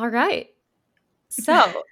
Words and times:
All 0.00 0.08
right. 0.08 0.48
So 1.30 1.84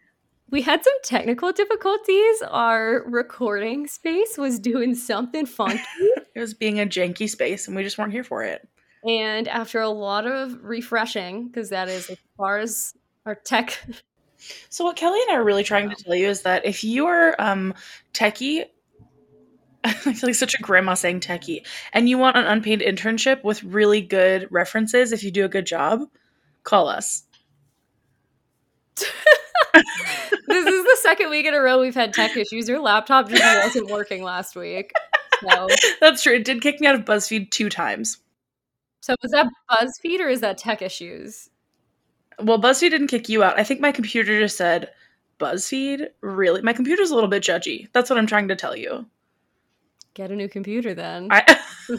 we 0.50 0.62
had 0.62 0.82
some 0.82 0.94
technical 1.04 1.52
difficulties. 1.52 2.42
Our 2.48 3.04
recording 3.06 3.86
space 3.86 4.36
was 4.36 4.58
doing 4.58 4.96
something 4.96 5.46
funky. 5.46 5.82
It 6.34 6.40
was 6.40 6.54
being 6.54 6.80
a 6.80 6.86
janky 6.86 7.28
space, 7.28 7.68
and 7.68 7.76
we 7.76 7.84
just 7.84 7.98
weren't 7.98 8.12
here 8.12 8.24
for 8.24 8.44
it. 8.44 8.68
and 9.08 9.46
after 9.48 9.80
a 9.80 9.88
lot 9.90 10.26
of 10.26 10.64
refreshing, 10.64 11.48
because 11.48 11.70
that 11.70 11.88
is 11.88 12.10
as 12.10 12.18
far 12.36 12.58
as 12.58 12.94
our 13.26 13.34
tech. 13.36 13.78
So 14.70 14.84
what 14.84 14.96
Kellie 14.96 15.20
and 15.22 15.32
I 15.32 15.34
are 15.40 15.44
really 15.44 15.64
trying 15.64 15.90
to 15.90 15.96
tell 15.96 16.14
you 16.14 16.28
is 16.28 16.42
that 16.42 16.64
if 16.64 16.84
you 16.84 17.06
are 17.06 17.34
um 17.40 17.74
techie, 18.14 18.64
I 19.84 19.92
feel 19.92 20.28
like 20.28 20.34
such 20.36 20.54
a 20.54 20.62
grandma 20.62 20.94
saying 20.94 21.20
techie, 21.20 21.66
and 21.92 22.08
you 22.08 22.18
want 22.18 22.36
an 22.36 22.46
unpaid 22.46 22.80
internship 22.80 23.42
with 23.44 23.62
really 23.64 24.00
good 24.00 24.48
references 24.50 25.12
if 25.12 25.22
you 25.24 25.30
do 25.32 25.44
a 25.44 25.48
good 25.48 25.66
job, 25.66 26.08
call 26.64 26.88
us. 26.88 27.24
this 29.74 30.66
is 30.66 30.84
the 30.84 30.98
second 31.02 31.30
week 31.30 31.46
in 31.46 31.54
a 31.54 31.60
row 31.60 31.80
we've 31.80 31.94
had 31.94 32.12
tech 32.12 32.36
issues. 32.36 32.68
Your 32.68 32.80
laptop 32.80 33.28
just 33.28 33.42
wasn't 33.64 33.90
working 33.90 34.22
last 34.22 34.56
week. 34.56 34.92
So, 35.40 35.68
That's 36.00 36.22
true. 36.22 36.34
It 36.34 36.44
did 36.44 36.62
kick 36.62 36.80
me 36.80 36.86
out 36.86 36.94
of 36.94 37.04
BuzzFeed 37.04 37.50
two 37.50 37.68
times. 37.68 38.18
so 39.00 39.14
is 39.22 39.30
that 39.32 39.46
BuzzFeed 39.70 40.20
or 40.20 40.28
is 40.28 40.40
that 40.40 40.58
tech 40.58 40.82
issues? 40.82 41.48
Well, 42.40 42.60
BuzzFeed 42.60 42.90
didn't 42.90 43.08
kick 43.08 43.28
you 43.28 43.42
out. 43.42 43.58
I 43.58 43.64
think 43.64 43.80
my 43.80 43.92
computer 43.92 44.38
just 44.38 44.56
said 44.56 44.90
BuzzFeed. 45.38 46.08
Really, 46.20 46.62
my 46.62 46.72
computer's 46.72 47.10
a 47.10 47.14
little 47.14 47.30
bit 47.30 47.42
judgy. 47.42 47.88
That's 47.92 48.10
what 48.10 48.18
I'm 48.18 48.26
trying 48.26 48.48
to 48.48 48.56
tell 48.56 48.76
you. 48.76 49.06
Get 50.14 50.30
a 50.30 50.36
new 50.36 50.48
computer 50.48 50.94
then. 50.94 51.28
I 51.30 51.58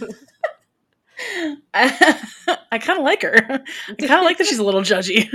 I, 1.74 2.80
kind 2.80 3.00
of 3.00 3.06
like 3.06 3.22
her. 3.22 3.36
I 3.38 3.60
kind 4.00 4.20
of 4.20 4.24
like 4.24 4.38
that 4.38 4.48
she's 4.48 4.60
a 4.60 4.64
little 4.64 4.82
judgy. 4.82 5.30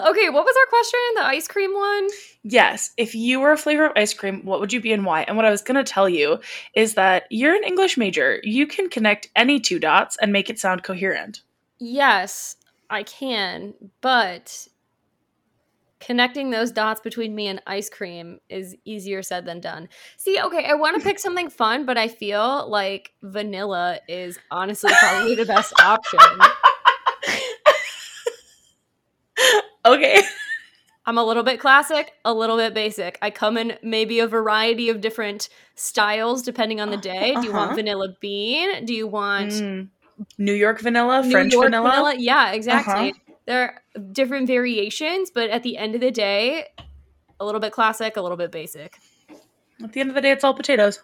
Okay, 0.00 0.28
what 0.28 0.44
was 0.44 0.56
our 0.56 0.66
question? 0.66 1.00
The 1.14 1.24
ice 1.24 1.46
cream 1.46 1.72
one? 1.72 2.08
Yes, 2.42 2.90
if 2.96 3.14
you 3.14 3.38
were 3.38 3.52
a 3.52 3.56
flavor 3.56 3.86
of 3.86 3.92
ice 3.94 4.12
cream, 4.12 4.44
what 4.44 4.58
would 4.58 4.72
you 4.72 4.80
be 4.80 4.92
and 4.92 5.04
why? 5.04 5.22
And 5.22 5.36
what 5.36 5.46
I 5.46 5.50
was 5.50 5.62
going 5.62 5.82
to 5.82 5.84
tell 5.84 6.08
you 6.08 6.40
is 6.74 6.94
that 6.94 7.24
you're 7.30 7.54
an 7.54 7.62
English 7.62 7.96
major. 7.96 8.40
You 8.42 8.66
can 8.66 8.88
connect 8.88 9.28
any 9.36 9.60
two 9.60 9.78
dots 9.78 10.16
and 10.20 10.32
make 10.32 10.50
it 10.50 10.58
sound 10.58 10.82
coherent. 10.82 11.42
Yes, 11.78 12.56
I 12.90 13.04
can, 13.04 13.74
but 14.00 14.66
connecting 16.00 16.50
those 16.50 16.72
dots 16.72 17.00
between 17.00 17.32
me 17.34 17.46
and 17.46 17.62
ice 17.64 17.88
cream 17.88 18.40
is 18.48 18.74
easier 18.84 19.22
said 19.22 19.46
than 19.46 19.60
done. 19.60 19.88
See, 20.16 20.40
okay, 20.40 20.66
I 20.66 20.74
want 20.74 20.98
to 20.98 21.04
pick 21.04 21.18
something 21.20 21.50
fun, 21.50 21.86
but 21.86 21.96
I 21.96 22.08
feel 22.08 22.68
like 22.68 23.12
vanilla 23.22 24.00
is 24.08 24.40
honestly 24.50 24.92
probably 24.98 25.36
the 25.36 25.46
best 25.46 25.72
option. 25.80 26.18
Okay. 29.84 30.22
I'm 31.06 31.18
a 31.18 31.24
little 31.24 31.42
bit 31.42 31.60
classic, 31.60 32.12
a 32.24 32.32
little 32.32 32.56
bit 32.56 32.72
basic. 32.72 33.18
I 33.20 33.28
come 33.30 33.58
in 33.58 33.76
maybe 33.82 34.20
a 34.20 34.26
variety 34.26 34.88
of 34.88 35.02
different 35.02 35.50
styles 35.74 36.42
depending 36.42 36.80
on 36.80 36.90
the 36.90 36.96
day. 36.96 37.34
Do 37.34 37.42
you 37.46 37.52
want 37.52 37.66
Uh-huh. 37.66 37.74
vanilla 37.76 38.16
bean? 38.20 38.86
Do 38.86 38.94
you 38.94 39.06
want 39.06 39.50
Mm. 39.50 39.88
New 40.38 40.54
York 40.54 40.80
vanilla, 40.80 41.22
New 41.22 41.30
French 41.30 41.52
York 41.52 41.66
vanilla. 41.66 42.14
Yeah, 42.16 42.52
exactly. 42.52 43.10
Uh-huh. 43.10 43.34
There 43.46 43.60
are 43.62 43.82
different 44.12 44.46
variations, 44.46 45.30
but 45.30 45.50
at 45.50 45.62
the 45.62 45.76
end 45.76 45.94
of 45.94 46.00
the 46.00 46.10
day, 46.10 46.68
a 47.38 47.44
little 47.44 47.60
bit 47.60 47.72
classic, 47.72 48.16
a 48.16 48.22
little 48.22 48.38
bit 48.38 48.50
basic. 48.50 48.96
At 49.82 49.92
the 49.92 50.00
end 50.00 50.08
of 50.08 50.14
the 50.14 50.22
day, 50.22 50.30
it's 50.30 50.44
all 50.44 50.54
potatoes, 50.54 51.00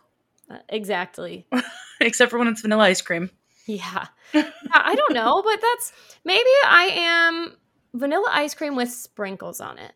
Uh, 0.51 0.59
exactly. 0.71 1.47
except 2.01 2.31
for 2.31 2.39
when 2.39 2.49
it's 2.49 2.63
vanilla 2.63 2.85
ice 2.85 3.03
cream. 3.03 3.29
Yeah. 3.67 4.07
Yeah, 4.33 4.49
I 4.73 4.95
don't 4.95 5.13
know, 5.13 5.43
but 5.45 5.61
that's 5.61 5.93
maybe 6.25 6.49
I 6.65 6.91
am 6.95 7.57
vanilla 7.95 8.29
ice 8.33 8.55
cream 8.55 8.77
with 8.77 8.91
sprinkles 8.91 9.61
on 9.61 9.79
it. 9.79 9.93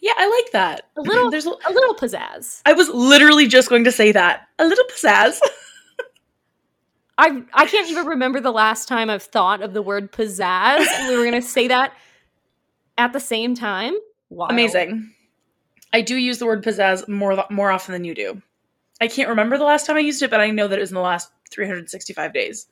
Yeah, 0.00 0.12
I 0.16 0.28
like 0.28 0.52
that. 0.52 0.88
A 0.96 1.00
little- 1.00 1.30
There's. 1.30 1.46
A, 1.46 1.50
A 1.50 1.72
little 1.72 1.94
pizzazz. 1.94 2.60
I 2.66 2.72
was 2.72 2.88
literally 2.88 3.46
just 3.46 3.68
going 3.68 3.84
to 3.84 3.92
say 3.92 4.12
that. 4.12 4.48
A 4.58 4.66
little 4.66 4.84
pizzazz. 4.86 5.38
I 7.18 7.42
I 7.52 7.66
can't 7.66 7.88
even 7.90 8.06
remember 8.06 8.40
the 8.40 8.50
last 8.50 8.88
time 8.88 9.10
I've 9.10 9.22
thought 9.22 9.60
of 9.62 9.74
the 9.74 9.82
word 9.82 10.10
pizzazz, 10.10 10.86
we 11.08 11.16
were 11.18 11.24
gonna 11.24 11.42
say 11.42 11.68
that 11.68 11.92
at 12.96 13.12
the 13.12 13.20
same 13.20 13.54
time. 13.54 13.94
Wild. 14.30 14.52
Amazing. 14.52 15.12
I 15.92 16.00
do 16.00 16.16
use 16.16 16.38
the 16.38 16.46
word 16.46 16.64
pizzazz 16.64 17.06
more 17.08 17.44
more 17.50 17.70
often 17.70 17.92
than 17.92 18.04
you 18.04 18.14
do. 18.14 18.40
I 19.02 19.08
can't 19.08 19.28
remember 19.28 19.58
the 19.58 19.64
last 19.64 19.86
time 19.86 19.96
I 19.96 20.00
used 20.00 20.22
it, 20.22 20.30
but 20.30 20.40
I 20.40 20.50
know 20.50 20.66
that 20.68 20.78
it 20.78 20.80
was 20.80 20.90
in 20.90 20.94
the 20.94 21.00
last 21.02 21.30
365 21.50 22.32
days. 22.32 22.66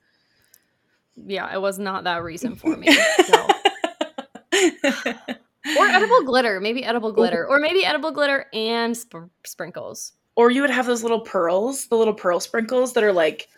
Yeah, 1.26 1.52
it 1.52 1.60
was 1.60 1.78
not 1.78 2.04
that 2.04 2.22
recent 2.22 2.58
for 2.58 2.74
me. 2.76 2.88
So. 3.26 3.48
Or 5.78 5.86
edible 5.86 6.22
glitter, 6.22 6.60
maybe 6.60 6.84
edible 6.84 7.12
glitter, 7.12 7.46
or 7.46 7.58
maybe 7.58 7.84
edible 7.84 8.10
glitter 8.10 8.46
and 8.54 8.96
sp- 8.96 9.28
sprinkles. 9.44 10.12
or 10.36 10.50
you 10.50 10.60
would 10.62 10.70
have 10.70 10.86
those 10.86 11.02
little 11.02 11.20
pearls, 11.20 11.86
the 11.88 11.96
little 11.96 12.14
pearl 12.14 12.40
sprinkles 12.40 12.92
that 12.94 13.04
are 13.04 13.12
like 13.12 13.48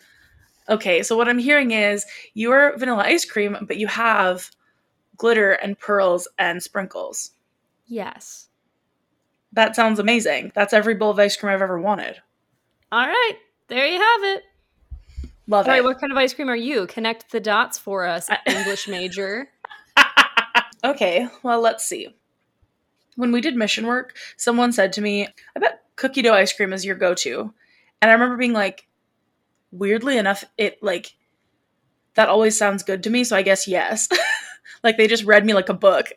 okay, 0.69 1.03
so 1.03 1.17
what 1.17 1.27
I'm 1.27 1.37
hearing 1.39 1.71
is 1.71 2.05
you're 2.33 2.77
vanilla 2.77 3.03
ice 3.03 3.25
cream, 3.25 3.57
but 3.67 3.77
you 3.77 3.87
have 3.87 4.49
glitter 5.17 5.51
and 5.53 5.77
pearls 5.77 6.27
and 6.37 6.61
sprinkles. 6.61 7.31
Yes. 7.87 8.47
That 9.53 9.75
sounds 9.75 9.99
amazing. 9.99 10.51
That's 10.55 10.71
every 10.73 10.95
bowl 10.95 11.11
of 11.11 11.19
ice 11.19 11.35
cream 11.35 11.53
I've 11.53 11.61
ever 11.61 11.79
wanted. 11.79 12.15
All 12.91 13.05
right, 13.05 13.33
there 13.67 13.85
you 13.85 13.99
have 13.99 14.23
it. 14.23 14.43
Love 15.47 15.65
All 15.67 15.73
it. 15.73 15.77
All 15.77 15.79
right, 15.79 15.83
what 15.83 15.99
kind 15.99 16.11
of 16.11 16.17
ice 16.17 16.33
cream 16.33 16.49
are 16.49 16.55
you? 16.55 16.87
Connect 16.87 17.31
the 17.31 17.39
dots 17.39 17.77
for 17.77 18.05
us, 18.05 18.29
I- 18.29 18.39
English 18.47 18.87
major. 18.87 19.49
okay, 20.83 21.27
well, 21.43 21.61
let's 21.61 21.85
see. 21.85 22.15
When 23.15 23.31
we 23.31 23.41
did 23.41 23.55
mission 23.55 23.85
work, 23.87 24.15
someone 24.37 24.71
said 24.71 24.93
to 24.93 25.01
me, 25.01 25.27
I 25.55 25.59
bet 25.59 25.81
cookie 25.95 26.21
dough 26.21 26.33
ice 26.33 26.53
cream 26.53 26.73
is 26.73 26.85
your 26.85 26.95
go 26.95 27.13
to. 27.15 27.53
And 28.01 28.09
I 28.09 28.13
remember 28.13 28.37
being 28.37 28.53
like, 28.53 28.87
weirdly 29.71 30.17
enough, 30.17 30.43
it 30.57 30.81
like, 30.81 31.13
that 32.15 32.29
always 32.29 32.57
sounds 32.57 32.83
good 32.83 33.03
to 33.03 33.09
me, 33.09 33.23
so 33.23 33.35
I 33.35 33.41
guess 33.41 33.67
yes. 33.67 34.09
like 34.83 34.97
they 34.97 35.07
just 35.07 35.23
read 35.23 35.45
me 35.45 35.53
like 35.53 35.69
a 35.69 35.73
book. 35.73 36.07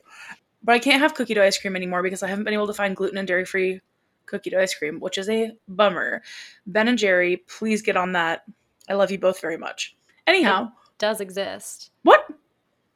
But 0.62 0.74
I 0.74 0.78
can't 0.78 1.00
have 1.00 1.14
cookie 1.14 1.34
dough 1.34 1.42
ice 1.42 1.58
cream 1.58 1.76
anymore 1.76 2.02
because 2.02 2.22
I 2.22 2.28
haven't 2.28 2.44
been 2.44 2.54
able 2.54 2.66
to 2.68 2.72
find 2.74 2.96
gluten 2.96 3.18
and 3.18 3.28
dairy 3.28 3.44
free 3.44 3.80
cookie 4.26 4.50
dough 4.50 4.60
ice 4.60 4.74
cream, 4.74 4.98
which 5.00 5.18
is 5.18 5.28
a 5.28 5.52
bummer. 5.68 6.22
Ben 6.66 6.88
and 6.88 6.98
Jerry, 6.98 7.36
please 7.48 7.82
get 7.82 7.96
on 7.96 8.12
that. 8.12 8.44
I 8.88 8.94
love 8.94 9.10
you 9.10 9.18
both 9.18 9.40
very 9.40 9.58
much. 9.58 9.96
Anyhow, 10.26 10.72
Does 10.98 11.20
exist. 11.20 11.90
what? 12.02 12.26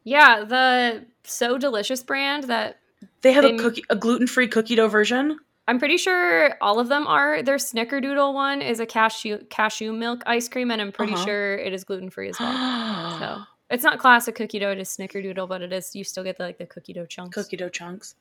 Yeah, 0.08 0.44
the 0.44 1.04
So 1.24 1.58
Delicious 1.58 2.02
brand 2.02 2.44
that 2.44 2.78
They 3.20 3.32
have 3.32 3.44
They- 3.44 3.54
a 3.54 3.58
cookie, 3.58 3.84
a 3.90 3.96
gluten 3.96 4.26
free 4.26 4.48
cookie 4.48 4.74
dough 4.74 4.88
version. 4.88 5.38
I'm 5.68 5.78
pretty 5.78 5.98
sure 5.98 6.56
all 6.62 6.78
of 6.80 6.88
them 6.88 7.06
are. 7.06 7.42
Their 7.42 7.56
Snickerdoodle 7.58 8.32
one 8.32 8.62
is 8.62 8.80
a 8.80 8.86
cashew 8.86 9.44
cashew 9.50 9.92
milk 9.92 10.22
ice 10.24 10.48
cream, 10.48 10.70
and 10.70 10.80
I'm 10.80 10.92
pretty 10.92 11.12
Uh-huh. 11.12 11.24
sure 11.26 11.54
it 11.56 11.72
is 11.74 11.84
gluten 11.84 12.08
free 12.10 12.30
as 12.30 12.40
well. 12.40 13.18
So 13.18 13.42
it's 13.70 13.84
not 13.84 13.98
classic 13.98 14.34
cookie 14.34 14.58
dough, 14.60 14.70
it 14.70 14.78
is 14.78 14.88
Snickerdoodle, 14.88 15.46
but 15.46 15.60
it 15.60 15.72
is 15.74 15.94
you 15.94 16.04
still 16.04 16.24
get 16.24 16.38
the, 16.38 16.44
like 16.44 16.56
the 16.58 16.64
cookie 16.66 16.94
dough 16.94 17.04
chunks. 17.06 17.34
cookie 17.34 17.56
dough 17.58 17.68
chunks. 17.68 18.14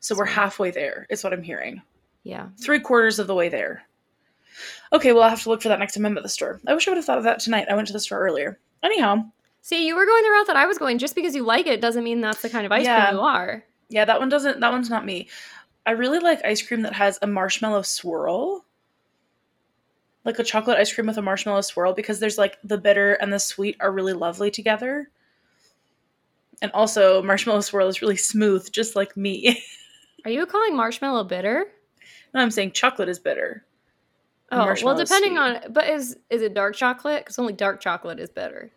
So 0.00 0.14
we're 0.14 0.26
So- 0.26 0.32
halfway 0.34 0.70
there, 0.72 1.06
is 1.08 1.24
what 1.24 1.32
I'm 1.32 1.42
hearing. 1.42 1.80
Yeah. 2.22 2.48
Three 2.62 2.80
quarters 2.80 3.18
of 3.18 3.26
the 3.28 3.34
way 3.34 3.48
there. 3.48 3.84
Okay, 4.92 5.12
well, 5.14 5.22
I'll 5.22 5.30
have 5.30 5.42
to 5.44 5.48
look 5.48 5.62
for 5.62 5.68
that 5.70 5.78
next 5.78 5.94
time 5.94 6.04
I'm 6.04 6.16
at 6.18 6.22
the 6.22 6.28
store. 6.28 6.60
I 6.66 6.74
wish 6.74 6.86
I 6.86 6.90
would 6.90 6.98
have 6.98 7.06
thought 7.06 7.18
of 7.18 7.24
that 7.24 7.40
tonight. 7.40 7.68
I 7.70 7.74
went 7.74 7.86
to 7.86 7.94
the 7.94 8.00
store 8.00 8.18
earlier. 8.20 8.58
Anyhow, 8.82 9.24
See, 9.62 9.86
you 9.86 9.94
were 9.94 10.06
going 10.06 10.24
the 10.24 10.30
route 10.30 10.46
that 10.46 10.56
I 10.56 10.66
was 10.66 10.78
going. 10.78 10.98
Just 10.98 11.14
because 11.14 11.34
you 11.34 11.42
like 11.44 11.66
it 11.66 11.80
doesn't 11.80 12.04
mean 12.04 12.20
that's 12.20 12.42
the 12.42 12.48
kind 12.50 12.66
of 12.66 12.72
ice 12.72 12.84
Yeah. 12.86 13.06
cream 13.06 13.16
you 13.18 13.22
are. 13.22 13.64
yeah, 13.88 14.04
that 14.04 14.18
one 14.20 14.28
doesn't, 14.28 14.60
that 14.60 14.72
one's 14.72 14.88
not 14.90 15.04
me. 15.04 15.28
I 15.86 15.92
really 15.92 16.18
like 16.18 16.44
ice 16.44 16.62
cream 16.62 16.82
that 16.82 16.92
has 16.94 17.18
a 17.22 17.26
marshmallow 17.26 17.82
swirl. 17.82 18.64
Like 20.24 20.38
a 20.38 20.44
chocolate 20.44 20.78
ice 20.78 20.92
cream 20.92 21.06
with 21.06 21.16
a 21.18 21.22
marshmallow 21.22 21.62
swirl 21.62 21.92
because 21.94 22.20
there's 22.20 22.36
like 22.38 22.56
the 22.62 22.76
bitter 22.78 23.14
and 23.14 23.32
the 23.32 23.38
sweet 23.38 23.76
are 23.80 23.90
really 23.90 24.12
lovely 24.12 24.50
together. 24.50 25.08
And 26.62 26.70
also, 26.72 27.22
marshmallow 27.22 27.62
swirl 27.62 27.88
is 27.88 28.02
really 28.02 28.16
smooth, 28.18 28.70
just 28.70 28.94
like 28.94 29.16
me. 29.16 29.62
Are 30.26 30.30
you 30.30 30.44
calling 30.44 30.76
marshmallow 30.76 31.24
bitter? 31.24 31.64
no, 32.34 32.40
I'm 32.40 32.50
saying 32.50 32.72
chocolate 32.72 33.08
is 33.08 33.18
bitter. 33.18 33.64
Oh, 34.52 34.74
well, 34.84 34.96
depending 34.96 35.38
on, 35.38 35.60
but 35.70 35.88
is 35.88 36.18
is 36.28 36.42
it 36.42 36.52
dark 36.54 36.74
chocolate? 36.76 37.24
Because 37.24 37.38
only 37.38 37.52
dark 37.54 37.80
chocolate 37.80 38.18
is 38.20 38.28
better. 38.30 38.70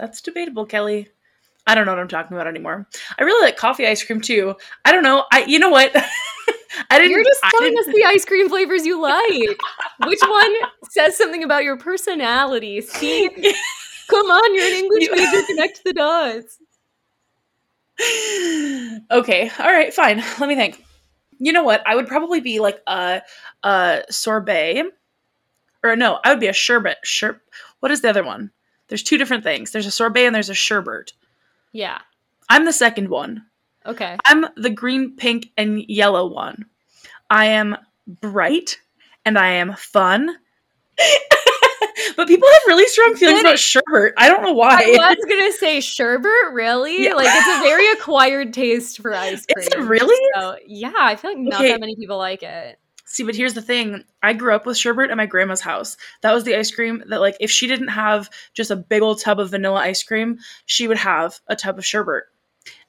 That's 0.00 0.22
debatable, 0.22 0.64
Kellie. 0.64 1.08
I 1.66 1.74
don't 1.74 1.84
know 1.84 1.92
what 1.92 2.00
I'm 2.00 2.08
talking 2.08 2.34
about 2.34 2.46
anymore. 2.46 2.88
I 3.18 3.22
really 3.22 3.44
like 3.44 3.58
coffee 3.58 3.86
ice 3.86 4.02
cream 4.02 4.22
too. 4.22 4.54
I 4.86 4.92
don't 4.92 5.02
know. 5.02 5.26
I 5.30 5.44
you 5.44 5.58
know 5.58 5.68
what? 5.68 5.92
I 6.90 6.98
didn't. 6.98 7.10
You're 7.10 7.22
just 7.22 7.42
telling 7.50 7.76
us 7.78 7.84
the 7.84 8.04
ice 8.06 8.24
cream 8.24 8.48
flavors 8.48 8.86
you 8.86 9.00
like. 9.00 9.60
Which 10.06 10.20
one 10.26 10.54
says 10.90 11.18
something 11.18 11.44
about 11.44 11.64
your 11.64 11.76
personality? 11.76 12.80
See, 12.80 13.28
come 14.08 14.26
on, 14.26 14.54
you're 14.54 14.66
an 14.66 14.72
English 14.72 15.08
major. 15.12 15.46
Connect 15.46 15.84
the 15.84 15.92
dots. 15.92 16.58
okay, 19.10 19.50
all 19.58 19.70
right, 19.70 19.92
fine. 19.92 20.24
Let 20.38 20.48
me 20.48 20.54
think. 20.54 20.82
You 21.38 21.52
know 21.52 21.62
what? 21.62 21.86
I 21.86 21.94
would 21.94 22.06
probably 22.06 22.40
be 22.40 22.58
like 22.60 22.80
a, 22.86 23.20
a 23.62 24.02
sorbet, 24.08 24.84
or 25.84 25.94
no, 25.94 26.20
I 26.24 26.30
would 26.30 26.40
be 26.40 26.48
a 26.48 26.54
sherbet. 26.54 26.98
Sher- 27.04 27.42
what 27.80 27.92
is 27.92 28.00
the 28.00 28.08
other 28.08 28.24
one? 28.24 28.50
There's 28.90 29.02
two 29.02 29.16
different 29.16 29.44
things. 29.44 29.70
There's 29.70 29.86
a 29.86 29.90
sorbet 29.90 30.26
and 30.26 30.34
there's 30.34 30.50
a 30.50 30.54
sherbet. 30.54 31.12
Yeah. 31.72 31.98
I'm 32.50 32.64
the 32.66 32.72
second 32.72 33.08
one. 33.08 33.46
Okay. 33.86 34.18
I'm 34.26 34.44
the 34.56 34.68
green, 34.68 35.16
pink, 35.16 35.50
and 35.56 35.82
yellow 35.88 36.26
one. 36.26 36.66
I 37.30 37.46
am 37.46 37.76
bright 38.20 38.78
and 39.24 39.38
I 39.38 39.52
am 39.52 39.74
fun. 39.74 40.28
but 42.16 42.26
people 42.28 42.48
have 42.52 42.62
really 42.66 42.86
strong 42.86 43.14
feelings 43.14 43.40
Good. 43.42 43.46
about 43.46 43.58
sherbet. 43.60 44.14
I 44.18 44.28
don't 44.28 44.42
know 44.42 44.52
why. 44.52 44.82
I 45.00 45.14
was 45.14 45.24
gonna 45.28 45.52
say 45.52 45.80
sherbet, 45.80 46.52
really? 46.52 47.04
Yeah. 47.04 47.14
Like 47.14 47.28
it's 47.30 47.46
a 47.46 47.62
very 47.62 47.90
acquired 47.92 48.52
taste 48.52 49.00
for 49.00 49.14
ice 49.14 49.46
cream. 49.46 49.66
Is 49.66 49.68
it 49.68 49.78
really? 49.78 50.30
So 50.34 50.56
yeah, 50.66 50.92
I 50.96 51.14
feel 51.16 51.30
like 51.30 51.38
not 51.38 51.60
Okay. 51.60 51.70
that 51.70 51.80
many 51.80 51.94
people 51.94 52.18
like 52.18 52.42
it. 52.42 52.78
See, 53.12 53.24
but 53.24 53.34
here's 53.34 53.54
the 53.54 53.60
thing. 53.60 54.04
I 54.22 54.34
grew 54.34 54.54
up 54.54 54.66
with 54.66 54.76
sherbet 54.76 55.10
at 55.10 55.16
my 55.16 55.26
grandma's 55.26 55.60
house. 55.60 55.96
That 56.20 56.32
was 56.32 56.44
the 56.44 56.54
ice 56.54 56.70
cream 56.70 57.02
that, 57.08 57.20
like, 57.20 57.36
if 57.40 57.50
she 57.50 57.66
didn't 57.66 57.88
have 57.88 58.30
just 58.54 58.70
a 58.70 58.76
big 58.76 59.02
old 59.02 59.20
tub 59.20 59.40
of 59.40 59.50
vanilla 59.50 59.80
ice 59.80 60.04
cream, 60.04 60.38
she 60.66 60.86
would 60.86 60.96
have 60.96 61.40
a 61.48 61.56
tub 61.56 61.76
of 61.76 61.84
sherbet. 61.84 62.22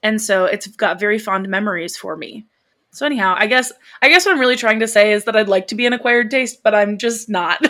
And 0.04 0.22
so 0.22 0.46
it's 0.46 0.68
got 0.68 1.00
very 1.00 1.18
fond 1.18 1.50
memories 1.50 1.98
for 1.98 2.16
me. 2.16 2.46
So 2.92 3.04
anyhow, 3.04 3.34
I 3.36 3.48
guess 3.48 3.72
I 4.04 4.10
guess 4.10 4.28
what 4.28 4.34
I'm 4.34 4.40
really 4.40 4.58
trying 4.58 4.82
to 4.82 4.88
say 4.88 5.12
is 5.12 5.24
that 5.24 5.36
I'd 5.36 5.50
like 5.50 5.66
to 5.70 5.76
be 5.76 5.88
an 5.88 5.94
acquired 5.94 6.30
taste, 6.30 6.62
but 6.64 6.76
I'm 6.76 7.00
just 7.00 7.28
not. 7.28 7.66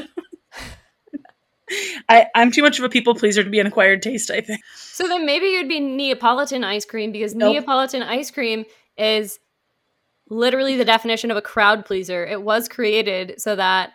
I, 2.09 2.27
I'm 2.35 2.51
too 2.51 2.63
much 2.63 2.79
of 2.79 2.83
a 2.83 2.89
people 2.89 3.15
pleaser 3.15 3.45
to 3.45 3.49
be 3.49 3.61
an 3.61 3.67
acquired 3.67 4.01
taste, 4.01 4.29
I 4.29 4.41
think. 4.41 4.59
So 4.75 5.07
then 5.07 5.25
maybe 5.25 5.45
you'd 5.45 5.69
be 5.69 5.79
Neapolitan 5.79 6.65
ice 6.65 6.83
cream 6.83 7.13
because 7.13 7.33
Nope. 7.33 7.53
Neapolitan 7.53 8.03
ice 8.03 8.29
cream 8.29 8.65
is 8.97 9.39
literally 10.31 10.77
the 10.77 10.85
definition 10.85 11.29
of 11.29 11.37
a 11.37 11.41
crowd 11.41 11.85
pleaser. 11.85 12.25
It 12.25 12.41
was 12.41 12.67
created 12.67 13.39
so 13.39 13.55
that 13.55 13.91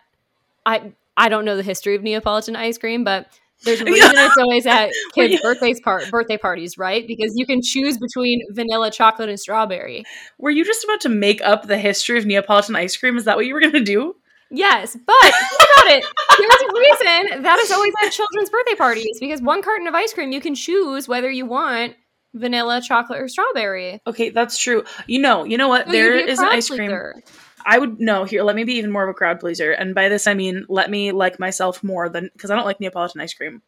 I 0.65 0.93
I 1.17 1.29
don't 1.29 1.43
know 1.43 1.57
the 1.57 1.63
history 1.63 1.95
of 1.95 2.03
Neapolitan 2.03 2.55
ice 2.55 2.77
cream, 2.77 3.03
but 3.03 3.27
there's 3.63 3.81
a 3.81 3.85
reason 3.85 4.11
it's 4.13 4.37
always 4.37 4.67
at 4.67 4.91
kids' 5.15 5.33
Yeah. 5.33 5.39
birthdays 5.41 5.81
part 5.81 6.09
birthday 6.11 6.37
parties, 6.37 6.77
right? 6.77 7.05
Because 7.07 7.33
you 7.35 7.45
can 7.47 7.61
choose 7.63 7.97
between 7.97 8.41
vanilla, 8.51 8.91
chocolate, 8.91 9.29
and 9.29 9.39
strawberry. 9.39 10.03
Were 10.37 10.51
you 10.51 10.63
just 10.63 10.83
about 10.83 11.01
to 11.01 11.09
make 11.09 11.41
up 11.41 11.67
the 11.67 11.77
history 11.79 12.19
of 12.19 12.25
Neapolitan 12.27 12.75
ice 12.75 12.95
cream? 12.95 13.17
Is 13.17 13.25
that 13.25 13.35
what 13.35 13.47
you 13.47 13.55
were 13.55 13.61
gonna 13.61 13.81
do? 13.81 14.15
Yes, 14.51 14.95
but 15.05 15.15
think 15.21 15.61
about 15.75 15.91
it. 15.97 16.05
There's 16.37 16.61
a 16.61 16.79
reason 16.79 17.41
that 17.43 17.59
is 17.59 17.71
always 17.71 17.93
at 18.05 18.11
children's 18.11 18.49
birthday 18.51 18.75
parties 18.75 19.17
because 19.19 19.41
one 19.41 19.63
carton 19.63 19.87
of 19.87 19.95
ice 19.95 20.13
cream 20.13 20.31
you 20.31 20.39
can 20.39 20.53
choose 20.55 21.07
whether 21.07 21.29
you 21.29 21.45
want 21.47 21.95
vanilla, 22.33 22.81
chocolate, 22.81 23.19
or 23.19 23.27
strawberry. 23.27 24.01
Okay, 24.07 24.29
that's 24.29 24.57
true. 24.57 24.83
You 25.07 25.19
know, 25.19 25.43
you 25.43 25.57
know 25.57 25.67
what? 25.67 25.85
So 25.87 25.91
there 25.91 26.17
you'd 26.17 26.25
be 26.25 26.29
a 26.29 26.33
is 26.33 26.39
an 26.39 26.45
ice 26.45 26.67
cream. 26.69 26.89
pleaser. 26.89 27.23
I 27.65 27.77
would 27.77 27.99
no 27.99 28.23
here. 28.23 28.43
Let 28.43 28.55
me 28.55 28.63
be 28.63 28.75
even 28.75 28.91
more 28.91 29.03
of 29.03 29.09
a 29.09 29.13
crowd 29.13 29.39
pleaser, 29.39 29.71
and 29.71 29.93
by 29.93 30.09
this 30.09 30.27
I 30.27 30.33
mean 30.33 30.65
let 30.69 30.89
me 30.89 31.11
like 31.11 31.39
myself 31.39 31.83
more 31.83 32.09
than 32.09 32.29
because 32.33 32.49
I 32.49 32.55
don't 32.55 32.65
like 32.65 32.79
Neapolitan 32.79 33.21
ice 33.21 33.33
cream. 33.33 33.61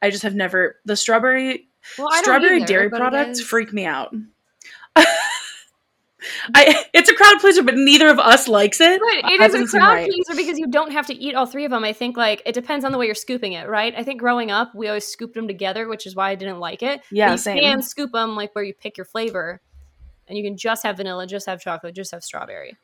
I 0.00 0.10
just 0.10 0.22
have 0.22 0.34
never 0.34 0.76
the 0.84 0.96
strawberry 0.96 1.68
Well, 1.98 2.10
strawberry 2.12 2.58
either, 2.58 2.66
dairy 2.66 2.90
products 2.90 3.40
freak 3.40 3.72
me 3.72 3.84
out. 3.84 4.14
I 6.54 6.86
it's 6.92 7.08
a 7.08 7.14
crowd 7.14 7.38
pleaser, 7.40 7.62
but 7.62 7.74
neither 7.76 8.08
of 8.08 8.18
us 8.18 8.48
likes 8.48 8.80
it. 8.80 9.00
But 9.00 9.30
it 9.30 9.40
is 9.40 9.54
a 9.54 9.66
crowd 9.66 9.94
right. 9.94 10.10
pleaser 10.10 10.34
because 10.34 10.58
you 10.58 10.66
don't 10.66 10.92
have 10.92 11.06
to 11.06 11.14
eat 11.14 11.34
all 11.34 11.46
three 11.46 11.64
of 11.64 11.70
them. 11.70 11.84
I 11.84 11.92
think 11.92 12.16
like 12.16 12.42
it 12.46 12.52
depends 12.52 12.84
on 12.84 12.92
the 12.92 12.98
way 12.98 13.06
you're 13.06 13.14
scooping 13.14 13.52
it, 13.52 13.68
right? 13.68 13.94
I 13.96 14.02
think 14.02 14.20
growing 14.20 14.50
up 14.50 14.74
we 14.74 14.88
always 14.88 15.06
scooped 15.06 15.34
them 15.34 15.46
together, 15.46 15.88
which 15.88 16.06
is 16.06 16.14
why 16.14 16.30
I 16.30 16.34
didn't 16.34 16.60
like 16.60 16.82
it. 16.82 17.02
Yeah, 17.10 17.28
But 17.28 17.32
you 17.32 17.38
same. 17.38 17.58
can 17.58 17.82
scoop 17.82 18.12
them 18.12 18.36
like 18.36 18.54
where 18.54 18.64
you 18.64 18.74
pick 18.74 18.96
your 18.96 19.04
flavor, 19.04 19.60
and 20.28 20.36
you 20.38 20.44
can 20.44 20.56
just 20.56 20.82
have 20.84 20.96
vanilla, 20.96 21.26
just 21.26 21.46
have 21.46 21.60
chocolate, 21.60 21.94
just 21.94 22.12
have 22.12 22.22
strawberry. 22.22 22.76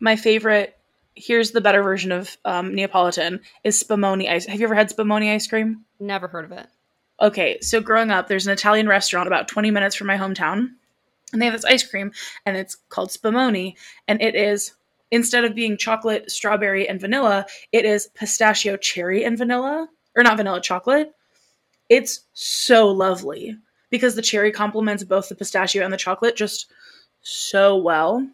My 0.00 0.16
favorite. 0.16 0.76
Here's 1.14 1.50
the 1.50 1.60
better 1.60 1.82
version 1.82 2.10
of 2.10 2.38
um, 2.46 2.74
Neapolitan 2.74 3.40
is 3.64 3.82
spumoni 3.82 4.30
ice. 4.30 4.46
Have 4.46 4.58
you 4.58 4.66
ever 4.66 4.74
had 4.74 4.88
spumoni 4.88 5.30
ice 5.30 5.46
cream? 5.46 5.84
Never 6.00 6.26
heard 6.26 6.46
of 6.46 6.52
it. 6.52 6.66
Okay, 7.20 7.60
so 7.60 7.80
growing 7.80 8.10
up, 8.10 8.26
there's 8.26 8.46
an 8.46 8.52
Italian 8.52 8.88
restaurant 8.88 9.26
about 9.26 9.46
20 9.46 9.70
minutes 9.70 9.94
from 9.94 10.08
my 10.08 10.16
hometown, 10.16 10.70
and 11.32 11.40
they 11.40 11.46
have 11.46 11.54
this 11.54 11.64
ice 11.64 11.82
cream, 11.82 12.12
and 12.46 12.56
it's 12.56 12.76
called 12.88 13.10
Spumoni, 13.10 13.74
and 14.08 14.20
it 14.20 14.34
is 14.34 14.72
instead 15.10 15.44
of 15.44 15.54
being 15.54 15.76
chocolate, 15.76 16.30
strawberry, 16.30 16.88
and 16.88 17.00
vanilla, 17.00 17.46
it 17.70 17.84
is 17.84 18.08
pistachio, 18.14 18.76
cherry, 18.76 19.24
and 19.24 19.36
vanilla, 19.36 19.88
or 20.16 20.22
not 20.22 20.36
vanilla, 20.36 20.60
chocolate. 20.60 21.12
It's 21.88 22.20
so 22.32 22.88
lovely 22.88 23.56
because 23.90 24.14
the 24.14 24.22
cherry 24.22 24.50
complements 24.50 25.04
both 25.04 25.28
the 25.28 25.34
pistachio 25.34 25.84
and 25.84 25.92
the 25.92 25.98
chocolate 25.98 26.34
just 26.34 26.72
so 27.20 27.76
well. 27.76 28.26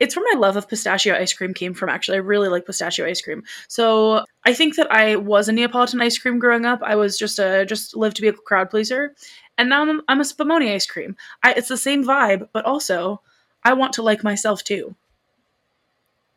It's 0.00 0.16
where 0.16 0.24
my 0.32 0.40
love 0.40 0.56
of 0.56 0.68
pistachio 0.68 1.14
ice 1.14 1.32
cream 1.34 1.52
came 1.52 1.74
from, 1.74 1.90
actually. 1.90 2.16
I 2.16 2.20
really 2.20 2.48
like 2.48 2.66
pistachio 2.66 3.06
ice 3.06 3.20
cream. 3.20 3.44
So 3.68 4.24
I 4.44 4.54
think 4.54 4.76
that 4.76 4.90
I 4.90 5.16
was 5.16 5.48
a 5.48 5.52
Neapolitan 5.52 6.00
ice 6.00 6.18
cream 6.18 6.38
growing 6.38 6.64
up. 6.64 6.80
I 6.82 6.96
was 6.96 7.18
just 7.18 7.38
a 7.38 7.66
just 7.66 7.94
lived 7.94 8.16
to 8.16 8.22
be 8.22 8.28
a 8.28 8.32
crowd 8.32 8.70
pleaser, 8.70 9.14
and 9.58 9.68
now 9.68 9.82
I'm, 9.82 10.00
I'm 10.08 10.20
a 10.20 10.24
spumoni 10.24 10.72
ice 10.72 10.86
cream. 10.86 11.16
I, 11.42 11.52
it's 11.52 11.68
the 11.68 11.76
same 11.76 12.04
vibe, 12.04 12.48
but 12.52 12.64
also 12.64 13.20
I 13.64 13.74
want 13.74 13.92
to 13.94 14.02
like 14.02 14.24
myself 14.24 14.64
too. 14.64 14.94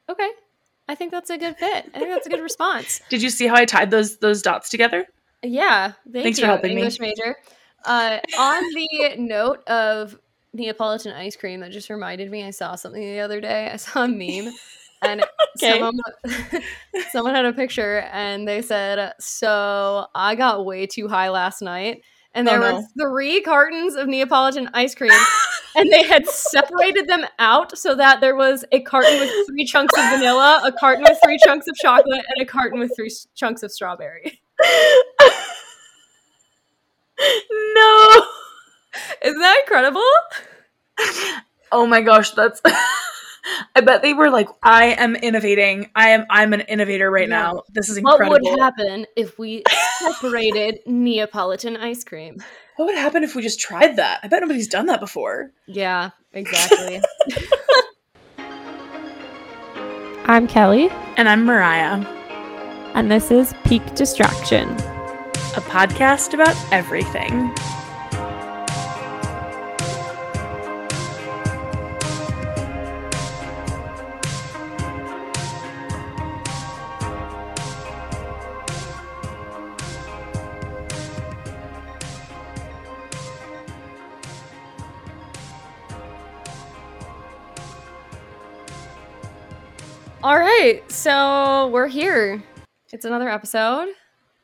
Okay. 0.09 0.29
I 0.89 0.95
think 0.95 1.11
that's 1.11 1.29
a 1.29 1.37
good 1.37 1.55
fit. 1.55 1.89
I 1.93 1.99
think 1.99 2.09
that's 2.09 2.27
a 2.27 2.29
good 2.29 2.41
response. 2.41 3.01
Did 3.09 3.21
you 3.21 3.29
see 3.29 3.47
how 3.47 3.55
I 3.55 3.65
tied 3.65 3.91
those 3.91 4.17
those 4.17 4.41
dots 4.41 4.69
together? 4.69 5.07
Yeah. 5.41 5.93
Thank 6.11 6.23
Thanks 6.23 6.39
you, 6.39 6.43
for 6.43 6.47
helping 6.47 6.75
me. 6.75 6.81
English 6.81 6.99
major. 6.99 7.37
Uh, 7.85 8.19
on 8.37 8.63
the 8.73 9.15
note 9.17 9.67
of 9.69 10.19
Neapolitan 10.53 11.13
ice 11.13 11.35
cream, 11.35 11.61
that 11.61 11.71
just 11.71 11.89
reminded 11.89 12.29
me 12.29 12.43
I 12.43 12.51
saw 12.51 12.75
something 12.75 13.01
the 13.01 13.21
other 13.21 13.39
day. 13.39 13.69
I 13.71 13.77
saw 13.77 14.03
a 14.03 14.07
meme 14.07 14.53
and 15.01 15.25
Okay. 15.57 15.79
someone, 15.79 16.63
someone 17.11 17.35
had 17.35 17.45
a 17.45 17.53
picture 17.53 17.99
and 18.11 18.47
they 18.47 18.61
said, 18.61 19.13
So 19.19 20.07
I 20.13 20.35
got 20.35 20.65
way 20.65 20.87
too 20.87 21.07
high 21.07 21.29
last 21.29 21.61
night. 21.61 22.03
And 22.33 22.47
Oh, 22.47 22.51
there 22.51 22.59
no. 22.61 22.75
were 22.75 22.83
three 22.97 23.41
cartons 23.41 23.95
of 23.95 24.07
Neapolitan 24.07 24.69
ice 24.73 24.95
cream, 24.95 25.11
and 25.75 25.91
they 25.91 26.03
had 26.03 26.25
separated 26.27 27.07
them 27.07 27.25
out 27.39 27.77
so 27.77 27.93
that 27.95 28.21
there 28.21 28.35
was 28.35 28.63
a 28.71 28.81
carton 28.81 29.19
with 29.19 29.29
three 29.47 29.65
chunks 29.65 29.93
of 29.97 30.09
vanilla, 30.11 30.61
a 30.65 30.71
carton 30.71 31.03
with 31.03 31.19
three 31.23 31.37
chunks 31.45 31.67
of 31.67 31.75
chocolate, 31.75 32.23
and 32.29 32.41
a 32.41 32.45
carton 32.45 32.79
with 32.79 32.91
three 32.95 33.11
chunks 33.35 33.63
of 33.63 33.71
strawberry. 33.71 34.41
no. 37.75 38.25
Isn't 39.23 39.39
that 39.39 39.59
incredible? 39.65 40.01
Oh 41.71 41.85
my 41.87 42.01
gosh, 42.01 42.31
that's. 42.31 42.61
I 43.75 43.81
bet 43.81 44.01
they 44.01 44.13
were 44.13 44.29
like, 44.29 44.47
"I 44.61 44.85
am 44.93 45.15
innovating. 45.15 45.89
I 45.95 46.09
am. 46.09 46.25
I'm 46.29 46.53
an 46.53 46.61
innovator 46.61 47.09
right 47.09 47.27
Yeah. 47.29 47.35
now. 47.53 47.63
This 47.73 47.89
is 47.89 47.97
incredible." 47.97 48.29
What 48.31 48.41
would 48.43 48.59
happen 48.59 49.05
if 49.15 49.39
we 49.39 49.63
separated 49.99 50.79
Neapolitan 50.85 51.75
ice 51.77 52.03
cream? 52.03 52.37
What 52.77 52.85
would 52.85 52.97
happen 52.97 53.23
if 53.23 53.35
we 53.35 53.41
just 53.41 53.59
tried 53.59 53.95
that? 53.97 54.19
I 54.23 54.27
bet 54.27 54.41
nobody's 54.41 54.67
done 54.67 54.85
that 54.87 54.99
before. 54.99 55.51
Yeah, 55.67 56.11
exactly. 56.33 57.01
I'm 60.25 60.47
Kellie, 60.47 60.89
And 61.17 61.27
I'm 61.27 61.43
Mariah, 61.45 62.05
and 62.93 63.11
this 63.11 63.31
is 63.31 63.53
Peak 63.65 63.95
Distraction. 63.95 64.69
a 64.69 65.61
podcast 65.67 66.33
about 66.33 66.55
everything. 66.71 67.53
All 90.23 90.37
right, 90.37 90.83
so 90.91 91.67
we're 91.73 91.87
here. 91.87 92.43
It's 92.93 93.05
another 93.05 93.29
episode. 93.29 93.89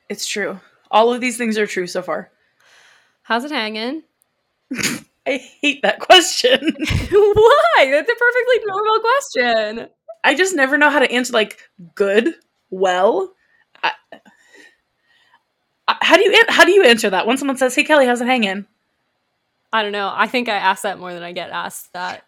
It's 0.09 0.25
true. 0.25 0.59
All 0.89 1.13
of 1.13 1.21
these 1.21 1.37
things 1.37 1.57
are 1.57 1.67
true 1.67 1.85
so 1.87 2.01
far. 2.01 2.31
How's 3.23 3.43
it 3.43 3.51
hanging? 3.51 4.03
I 5.27 5.37
hate 5.61 5.81
that 5.83 5.99
question. 5.99 6.59
Why? 7.11 7.89
That's 7.91 8.09
a 8.09 8.15
perfectly 8.15 8.65
normal 8.65 8.99
question. 8.99 9.89
I 10.23 10.33
just 10.35 10.55
never 10.55 10.77
know 10.77 10.89
how 10.89 10.99
to 10.99 11.11
answer 11.11 11.33
like 11.33 11.59
good, 11.95 12.33
well. 12.69 13.33
I, 13.83 13.91
I- 14.11 14.19
how 16.01 16.17
do 16.17 16.23
you 16.23 16.43
how 16.49 16.65
do 16.65 16.71
you 16.71 16.83
answer 16.83 17.09
that 17.09 17.25
when 17.27 17.37
someone 17.37 17.55
says, 17.57 17.73
"Hey 17.73 17.83
Kellie, 17.85 18.05
how's 18.05 18.19
it 18.19 18.25
hanging?" 18.27 18.65
I 19.71 19.83
don't 19.83 19.93
know. 19.93 20.11
I 20.13 20.27
think 20.27 20.49
I 20.49 20.55
ask 20.57 20.83
that 20.83 20.99
more 20.99 21.13
than 21.13 21.23
I 21.23 21.31
get 21.31 21.49
asked 21.49 21.93
that. 21.93 22.23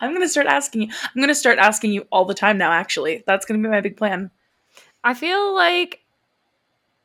I'm 0.00 0.12
gonna 0.12 0.28
start 0.28 0.46
asking 0.46 0.82
you. 0.82 0.88
I'm 1.14 1.20
gonna 1.20 1.34
start 1.34 1.58
asking 1.58 1.92
you 1.92 2.06
all 2.12 2.24
the 2.24 2.34
time 2.34 2.58
now. 2.58 2.72
Actually, 2.72 3.24
that's 3.26 3.44
gonna 3.46 3.62
be 3.62 3.68
my 3.68 3.80
big 3.80 3.96
plan. 3.96 4.30
I 5.04 5.14
feel 5.14 5.54
like 5.54 6.00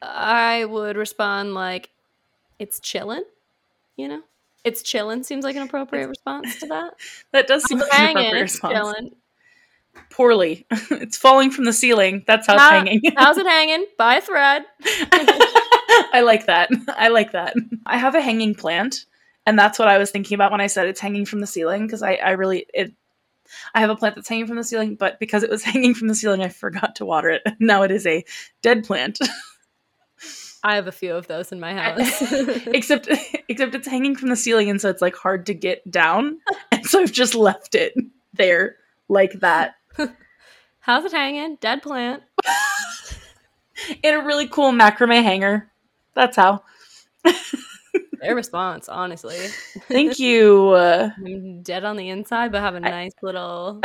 I 0.01 0.65
would 0.65 0.95
respond 0.97 1.53
like, 1.53 1.89
"It's 2.59 2.79
chilling," 2.79 3.23
you 3.97 4.07
know. 4.07 4.21
It's 4.63 4.81
chilling 4.81 5.23
seems 5.23 5.43
like 5.43 5.55
an 5.55 5.61
appropriate 5.63 6.07
response 6.07 6.59
to 6.59 6.67
that. 6.67 6.93
That 7.31 7.47
does 7.47 7.63
seem 7.65 7.79
How's 7.79 7.89
like 7.89 7.99
it 7.99 8.01
an 8.01 8.05
hanging? 8.05 8.17
appropriate 8.27 8.43
It's 8.43 8.53
response. 8.53 8.73
chillin'. 8.77 9.13
Poorly, 10.09 10.65
it's 10.71 11.17
falling 11.17 11.51
from 11.51 11.65
the 11.65 11.73
ceiling. 11.73 12.23
That's 12.25 12.47
how 12.47 12.53
it's 12.55 12.63
Ah, 12.63 12.69
hanging. 12.71 13.01
How's 13.15 13.37
it 13.37 13.45
hanging? 13.45 13.85
by 13.97 14.15
a 14.15 14.21
thread. 14.21 14.65
I 14.85 16.21
like 16.25 16.45
that. 16.47 16.69
I 16.97 17.09
like 17.09 17.31
that. 17.33 17.55
I 17.85 17.97
have 17.97 18.15
a 18.15 18.21
hanging 18.21 18.55
plant, 18.55 19.05
And 19.45 19.59
that's 19.59 19.77
what 19.77 19.87
I 19.87 19.97
was 19.97 20.11
thinking 20.11 20.35
about 20.35 20.51
when 20.51 20.61
I 20.61 20.67
said 20.67 20.87
it's 20.87 20.99
hanging 20.99 21.25
from 21.25 21.41
the 21.41 21.47
ceiling 21.47 21.85
because 21.85 22.01
I, 22.01 22.13
I 22.13 22.31
really 22.31 22.65
it 22.73 22.93
I 23.73 23.81
have 23.81 23.89
a 23.89 23.95
plant 23.95 24.15
that's 24.15 24.29
hanging 24.29 24.47
from 24.47 24.55
the 24.57 24.63
ceiling, 24.63 24.95
but 24.95 25.19
because 25.19 25.43
it 25.43 25.49
was 25.49 25.63
hanging 25.63 25.93
from 25.93 26.07
the 26.07 26.15
ceiling, 26.15 26.41
I 26.41 26.49
forgot 26.49 26.95
to 26.97 27.05
water 27.05 27.29
it. 27.29 27.43
Now 27.59 27.83
it 27.83 27.91
is 27.91 28.05
a 28.05 28.25
dead 28.61 28.83
plant. 28.83 29.19
I 30.65 30.75
have 30.75 30.87
a 30.87 30.93
few 30.93 31.13
of 31.13 31.27
those 31.27 31.51
in 31.51 31.59
my 31.59 31.73
house. 31.73 32.21
except 32.67 33.09
except 33.49 33.75
it's 33.75 33.87
hanging 33.87 34.15
from 34.15 34.29
the 34.29 34.35
ceiling 34.35 34.69
and 34.69 34.79
so 34.79 34.89
it's 34.89 35.01
like 35.01 35.15
hard 35.15 35.45
to 35.47 35.53
get 35.53 35.89
down. 35.89 36.39
And 36.71 36.85
so 36.85 37.01
I've 37.01 37.11
just 37.11 37.35
left 37.35 37.75
it 37.75 37.93
there 38.33 38.77
like 39.09 39.33
that. 39.41 39.75
How's 40.79 41.05
it 41.05 41.11
hanging? 41.11 41.57
Dead 41.59 41.81
plant. 41.81 42.23
In 44.03 44.13
a 44.13 44.23
really 44.23 44.47
cool 44.47 44.71
macrame 44.71 45.21
hanger. 45.21 45.69
That's 46.13 46.37
how. 46.37 46.63
Their 48.23 48.35
response, 48.35 48.87
honestly. 48.87 49.35
Thank 49.89 50.17
you. 50.19 50.69
Uh, 50.69 51.09
I'm 51.17 51.61
dead 51.61 51.83
on 51.83 51.97
the 51.97 52.09
inside, 52.09 52.53
but 52.53 52.61
have 52.61 52.73
a 52.73 52.79
nice 52.79 53.11
little. 53.21 53.81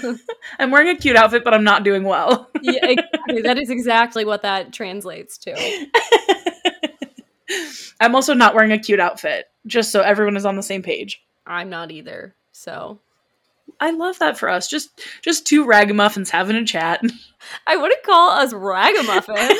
I'm 0.60 0.70
wearing 0.70 0.88
a 0.88 0.96
cute 0.96 1.16
outfit, 1.16 1.42
but 1.42 1.52
I'm 1.52 1.64
not 1.64 1.82
doing 1.82 2.04
well. 2.04 2.48
yeah, 2.62 2.86
exactly. 2.86 3.42
That 3.42 3.58
is 3.58 3.70
exactly 3.70 4.24
what 4.24 4.42
that 4.42 4.72
translates 4.72 5.36
to. 5.38 5.88
I'm 8.00 8.14
also 8.14 8.34
not 8.34 8.54
wearing 8.54 8.70
a 8.70 8.78
cute 8.78 9.00
outfit, 9.00 9.46
just 9.66 9.90
so 9.90 10.00
everyone 10.00 10.36
is 10.36 10.46
on 10.46 10.54
the 10.54 10.62
same 10.62 10.82
page. 10.82 11.20
I'm 11.44 11.68
not 11.68 11.90
either. 11.90 12.36
So 12.52 13.00
I 13.80 13.90
love 13.90 14.20
that 14.20 14.38
for 14.38 14.48
us. 14.48 14.68
Just 14.68 15.00
just 15.22 15.44
two 15.44 15.66
ragamuffins 15.66 16.30
having 16.30 16.54
a 16.54 16.64
chat. 16.64 17.02
I 17.66 17.76
wouldn't 17.76 18.04
call 18.04 18.30
us 18.30 18.52
ragamuffins. 18.52 19.58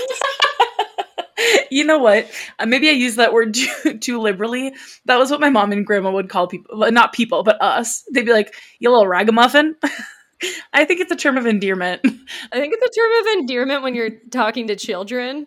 You 1.73 1.85
know 1.85 1.99
what? 1.99 2.31
Uh, 2.59 2.67
maybe 2.67 2.88
I 2.88 2.93
use 2.93 3.17
that 3.17 3.33
word 3.33 3.55
too, 3.55 3.99
too 3.99 4.21
liberally. 4.21 4.75
That 5.07 5.19
was 5.19 5.31
what 5.31 5.41
my 5.41 5.50
mom 5.50 5.73
and 5.73 5.87
grandma 5.87 6.12
would 6.12 6.29
call 6.29 6.47
people, 6.47 6.91
not 6.91 7.12
people, 7.12 7.43
but 7.43 7.61
us. 7.61 8.05
They'd 8.12 8.26
be 8.26 8.33
like, 8.33 8.55
"You 8.79 8.91
little 8.91 9.09
ragamuffin." 9.09 9.76
I 10.73 10.85
think 10.85 11.00
it's 11.00 11.12
a 11.12 11.17
term 11.17 11.38
of 11.38 11.47
endearment. 11.47 12.00
I 12.05 12.61
think 12.61 12.75
it's 12.76 12.97
a 12.97 13.00
term 13.00 13.11
of 13.21 13.38
endearment 13.38 13.83
when 13.83 13.95
you're 13.95 14.11
talking 14.31 14.67
to 14.67 14.76
children. 14.76 15.47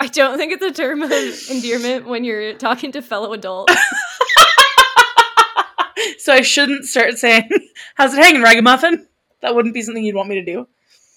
I 0.00 0.08
don't 0.08 0.38
think 0.38 0.52
it's 0.52 0.62
a 0.62 0.72
term 0.72 1.02
of 1.02 1.12
endearment 1.50 2.06
when 2.06 2.24
you're 2.24 2.54
talking 2.54 2.92
to 2.92 3.02
fellow 3.02 3.32
adults. 3.32 3.74
so 6.18 6.32
I 6.32 6.40
shouldn't 6.40 6.86
start 6.86 7.18
saying, 7.18 7.48
"How's 7.94 8.14
it 8.14 8.22
hanging, 8.22 8.42
ragamuffin?" 8.42 9.06
That 9.42 9.54
wouldn't 9.54 9.74
be 9.74 9.82
something 9.82 10.02
you'd 10.02 10.16
want 10.16 10.30
me 10.30 10.36
to 10.36 10.44
do. 10.44 10.66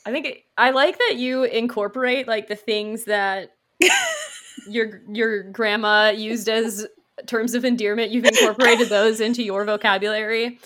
I 0.08 0.12
think 0.12 0.26
it, 0.26 0.44
I 0.58 0.70
like 0.70 0.98
that 0.98 1.18
you 1.18 1.44
incorporate 1.44 2.30
like 2.30 2.48
the 2.48 2.56
things 2.56 3.04
that 3.06 3.58
your 4.70 5.02
your 5.10 5.44
grandma 5.44 6.12
used 6.12 6.48
as 6.48 6.88
terms 7.26 7.56
of 7.56 7.66
endearment. 7.66 8.12
You've 8.12 8.24
incorporated 8.24 8.88
those 8.88 9.20
into 9.20 9.44
your 9.44 9.66
vocabulary. 9.66 10.60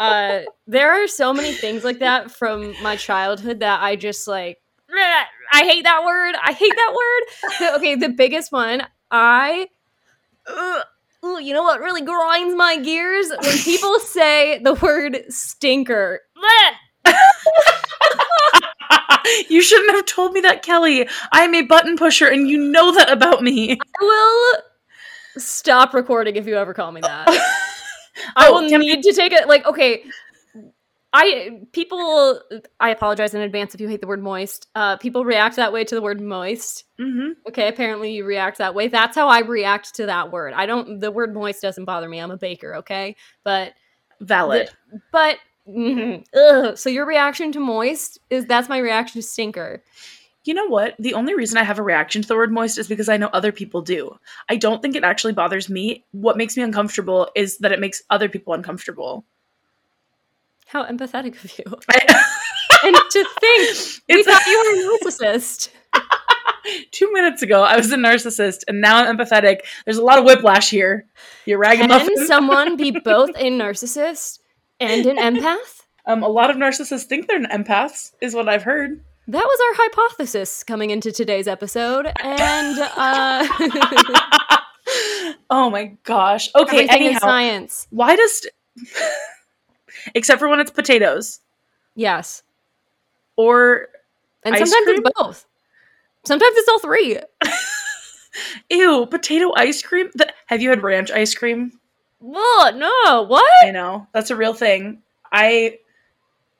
Uh, 0.00 0.40
there 0.66 0.90
are 0.90 1.06
so 1.06 1.32
many 1.32 1.52
things 1.52 1.84
like 1.84 2.00
that 2.00 2.32
from 2.32 2.74
my 2.82 2.96
childhood 2.96 3.60
that 3.60 3.80
I 3.82 3.94
just 3.94 4.26
like. 4.26 4.58
I 5.52 5.62
hate 5.62 5.84
that 5.84 6.02
word. 6.04 6.34
I 6.44 6.52
hate 6.52 6.72
that 6.74 6.92
word. 6.96 7.76
okay, 7.76 7.94
the 7.94 8.08
biggest 8.08 8.50
one. 8.50 8.82
I. 9.12 9.68
Uh, 10.44 10.80
ooh, 11.24 11.40
you 11.40 11.54
know 11.54 11.62
what 11.62 11.78
really 11.80 12.02
grinds 12.02 12.56
my 12.56 12.78
gears 12.78 13.28
when 13.28 13.58
people 13.58 14.00
say 14.00 14.58
the 14.58 14.74
word 14.74 15.22
stinker. 15.28 16.22
You 19.48 19.62
shouldn't 19.62 19.94
have 19.94 20.06
told 20.06 20.32
me 20.32 20.40
that, 20.40 20.62
Kellie. 20.62 21.08
I'm 21.30 21.54
a 21.54 21.62
button 21.62 21.96
pusher 21.96 22.26
and 22.26 22.48
you 22.48 22.58
know 22.58 22.92
that 22.92 23.10
about 23.10 23.42
me. 23.42 23.72
I 23.72 23.76
will 24.00 25.42
stop 25.42 25.94
recording 25.94 26.36
if 26.36 26.46
you 26.46 26.56
ever 26.56 26.74
call 26.74 26.92
me 26.92 27.00
that. 27.00 27.28
I 28.36 28.48
oh, 28.48 28.52
will 28.52 28.78
need 28.78 29.02
to 29.02 29.12
take 29.12 29.32
it 29.32 29.48
like 29.48 29.64
okay. 29.66 30.04
I 31.14 31.60
people 31.72 32.40
I 32.80 32.88
apologize 32.90 33.34
in 33.34 33.42
advance 33.42 33.74
if 33.74 33.80
you 33.80 33.88
hate 33.88 34.00
the 34.00 34.06
word 34.06 34.22
moist. 34.22 34.68
Uh 34.74 34.96
people 34.96 35.24
react 35.24 35.56
that 35.56 35.72
way 35.72 35.84
to 35.84 35.94
the 35.94 36.02
word 36.02 36.20
moist. 36.20 36.84
Mm-hmm. 36.98 37.32
Okay, 37.48 37.68
apparently 37.68 38.12
you 38.12 38.24
react 38.24 38.58
that 38.58 38.74
way. 38.74 38.88
That's 38.88 39.14
how 39.14 39.28
I 39.28 39.40
react 39.40 39.94
to 39.96 40.06
that 40.06 40.32
word. 40.32 40.54
I 40.54 40.66
don't 40.66 41.00
the 41.00 41.10
word 41.10 41.34
moist 41.34 41.60
doesn't 41.60 41.84
bother 41.84 42.08
me. 42.08 42.18
I'm 42.18 42.30
a 42.30 42.38
baker, 42.38 42.76
okay? 42.76 43.16
But 43.44 43.74
valid. 44.20 44.70
The, 44.90 45.00
but 45.12 45.36
Mm-hmm. 45.68 46.74
So 46.74 46.90
your 46.90 47.06
reaction 47.06 47.52
to 47.52 47.60
moist 47.60 48.18
is 48.30 48.46
that's 48.46 48.68
my 48.68 48.78
reaction 48.78 49.20
to 49.20 49.26
stinker. 49.26 49.82
You 50.44 50.54
know 50.54 50.66
what? 50.66 50.96
The 50.98 51.14
only 51.14 51.34
reason 51.34 51.56
I 51.56 51.62
have 51.62 51.78
a 51.78 51.84
reaction 51.84 52.20
to 52.22 52.28
the 52.28 52.34
word 52.34 52.52
moist 52.52 52.76
is 52.76 52.88
because 52.88 53.08
I 53.08 53.16
know 53.16 53.28
other 53.28 53.52
people 53.52 53.80
do. 53.80 54.18
I 54.48 54.56
don't 54.56 54.82
think 54.82 54.96
it 54.96 55.04
actually 55.04 55.34
bothers 55.34 55.68
me. 55.68 56.04
What 56.10 56.36
makes 56.36 56.56
me 56.56 56.64
uncomfortable 56.64 57.30
is 57.36 57.58
that 57.58 57.70
it 57.70 57.78
makes 57.78 58.02
other 58.10 58.28
people 58.28 58.52
uncomfortable. 58.52 59.24
How 60.66 60.84
empathetic 60.84 61.42
of 61.44 61.58
you. 61.58 61.64
I- 61.90 62.24
and 62.84 62.96
to 62.96 63.26
think, 63.40 64.02
we 64.08 64.22
thought 64.24 64.46
you 64.46 64.58
were 64.58 64.94
a 64.94 64.98
narcissist. 64.98 65.68
Two 66.90 67.12
minutes 67.12 67.42
ago, 67.42 67.62
I 67.62 67.76
was 67.76 67.90
a 67.92 67.96
narcissist, 67.96 68.64
and 68.68 68.80
now 68.80 69.04
I'm 69.04 69.16
empathetic. 69.16 69.60
There's 69.84 69.96
a 69.96 70.02
lot 70.02 70.18
of 70.18 70.24
whiplash 70.24 70.70
here. 70.70 71.06
You 71.44 71.56
ragamuffin. 71.58 72.14
Can 72.16 72.26
someone 72.26 72.76
be 72.76 72.92
both 72.92 73.30
a 73.30 73.50
narcissist 73.50 74.38
and 74.82 75.06
an 75.06 75.16
empath? 75.16 75.56
Um, 76.04 76.24
a 76.24 76.28
lot 76.28 76.50
of 76.50 76.56
narcissists 76.56 77.04
think 77.04 77.28
they're 77.28 77.38
empaths, 77.46 78.10
is 78.20 78.34
what 78.34 78.48
I've 78.48 78.64
heard. 78.64 79.00
That 79.28 79.44
was 79.44 79.60
our 79.68 79.84
hypothesis 79.84 80.64
coming 80.64 80.90
into 80.90 81.12
today's 81.12 81.46
episode, 81.46 82.06
and 82.20 82.78
uh... 82.80 83.46
oh 85.48 85.70
my 85.70 85.96
gosh. 86.02 86.50
Okay, 86.56 86.78
Everything 86.78 87.06
anyhow, 87.06 87.20
science. 87.20 87.86
Why 87.90 88.16
does, 88.16 88.48
except 90.16 90.40
for 90.40 90.48
when 90.48 90.58
it's 90.58 90.72
potatoes? 90.72 91.38
Yes. 91.94 92.42
Or 93.36 93.86
and 94.42 94.56
sometimes 94.56 94.84
cream? 94.84 95.02
it's 95.04 95.10
both. 95.16 95.46
Sometimes 96.24 96.56
it's 96.56 96.68
all 96.68 96.80
three. 96.80 97.18
Ew, 98.70 99.06
potato 99.06 99.52
ice 99.56 99.82
cream. 99.82 100.10
Have 100.46 100.62
you 100.62 100.70
had 100.70 100.82
ranch 100.82 101.12
ice 101.12 101.34
cream? 101.34 101.72
What? 102.22 102.76
No. 102.76 103.22
What? 103.22 103.66
I 103.66 103.72
know. 103.72 104.06
That's 104.12 104.30
a 104.30 104.36
real 104.36 104.54
thing. 104.54 105.02
I 105.32 105.78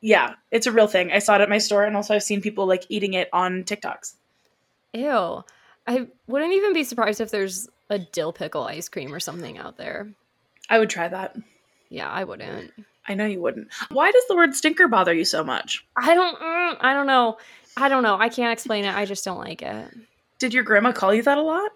yeah, 0.00 0.35
it's 0.50 0.66
a 0.66 0.73
real 0.73 0.88
thing. 0.88 1.12
I 1.12 1.21
saw 1.21 1.37
it 1.37 1.40
at 1.40 1.49
my 1.49 1.59
store 1.59 1.85
and 1.85 1.95
also 1.95 2.14
I've 2.14 2.25
seen 2.25 2.40
people 2.40 2.66
like 2.66 2.85
eating 2.88 3.14
it 3.14 3.28
on 3.33 3.62
TikToks. 3.62 4.14
Ew. 4.92 5.45
I 5.87 6.07
wouldn't 6.26 6.52
even 6.52 6.73
be 6.75 6.83
surprised 6.83 7.21
if 7.21 7.31
there's 7.31 7.69
a 7.88 7.99
dill 8.00 8.33
pickle 8.33 8.64
ice 8.64 8.88
cream 8.88 9.14
or 9.14 9.21
something 9.21 9.57
out 9.59 9.76
there. 9.76 10.09
I 10.69 10.81
would 10.81 10.90
try 10.90 11.07
that. 11.07 11.37
Yeah, 11.88 12.11
I 12.11 12.25
wouldn't. 12.25 12.73
I 13.07 13.14
know 13.14 13.26
you 13.26 13.40
wouldn't. 13.40 13.69
Why 13.90 14.11
does 14.11 14.25
the 14.28 14.37
word 14.37 14.54
stinker 14.54 14.88
bother 14.88 15.14
you 15.14 15.25
so 15.25 15.45
much? 15.45 15.87
I 15.97 16.14
don't 16.14 16.38
mm, 16.38 16.76
I 16.81 16.95
don't 16.95 17.07
know. 17.07 17.38
I 17.76 17.88
don't 17.88 18.02
know. 18.02 18.16
I 18.19 18.28
can't 18.28 18.52
explain 18.52 18.85
it. 18.85 18.95
I 18.95 19.04
just 19.04 19.25
don't 19.25 19.38
like 19.38 19.62
it. 19.62 19.95
Did 20.38 20.54
your 20.54 20.64
grandma 20.64 20.90
call 20.92 21.14
you 21.14 21.23
that 21.23 21.38
a 21.38 21.42
lot? 21.42 21.71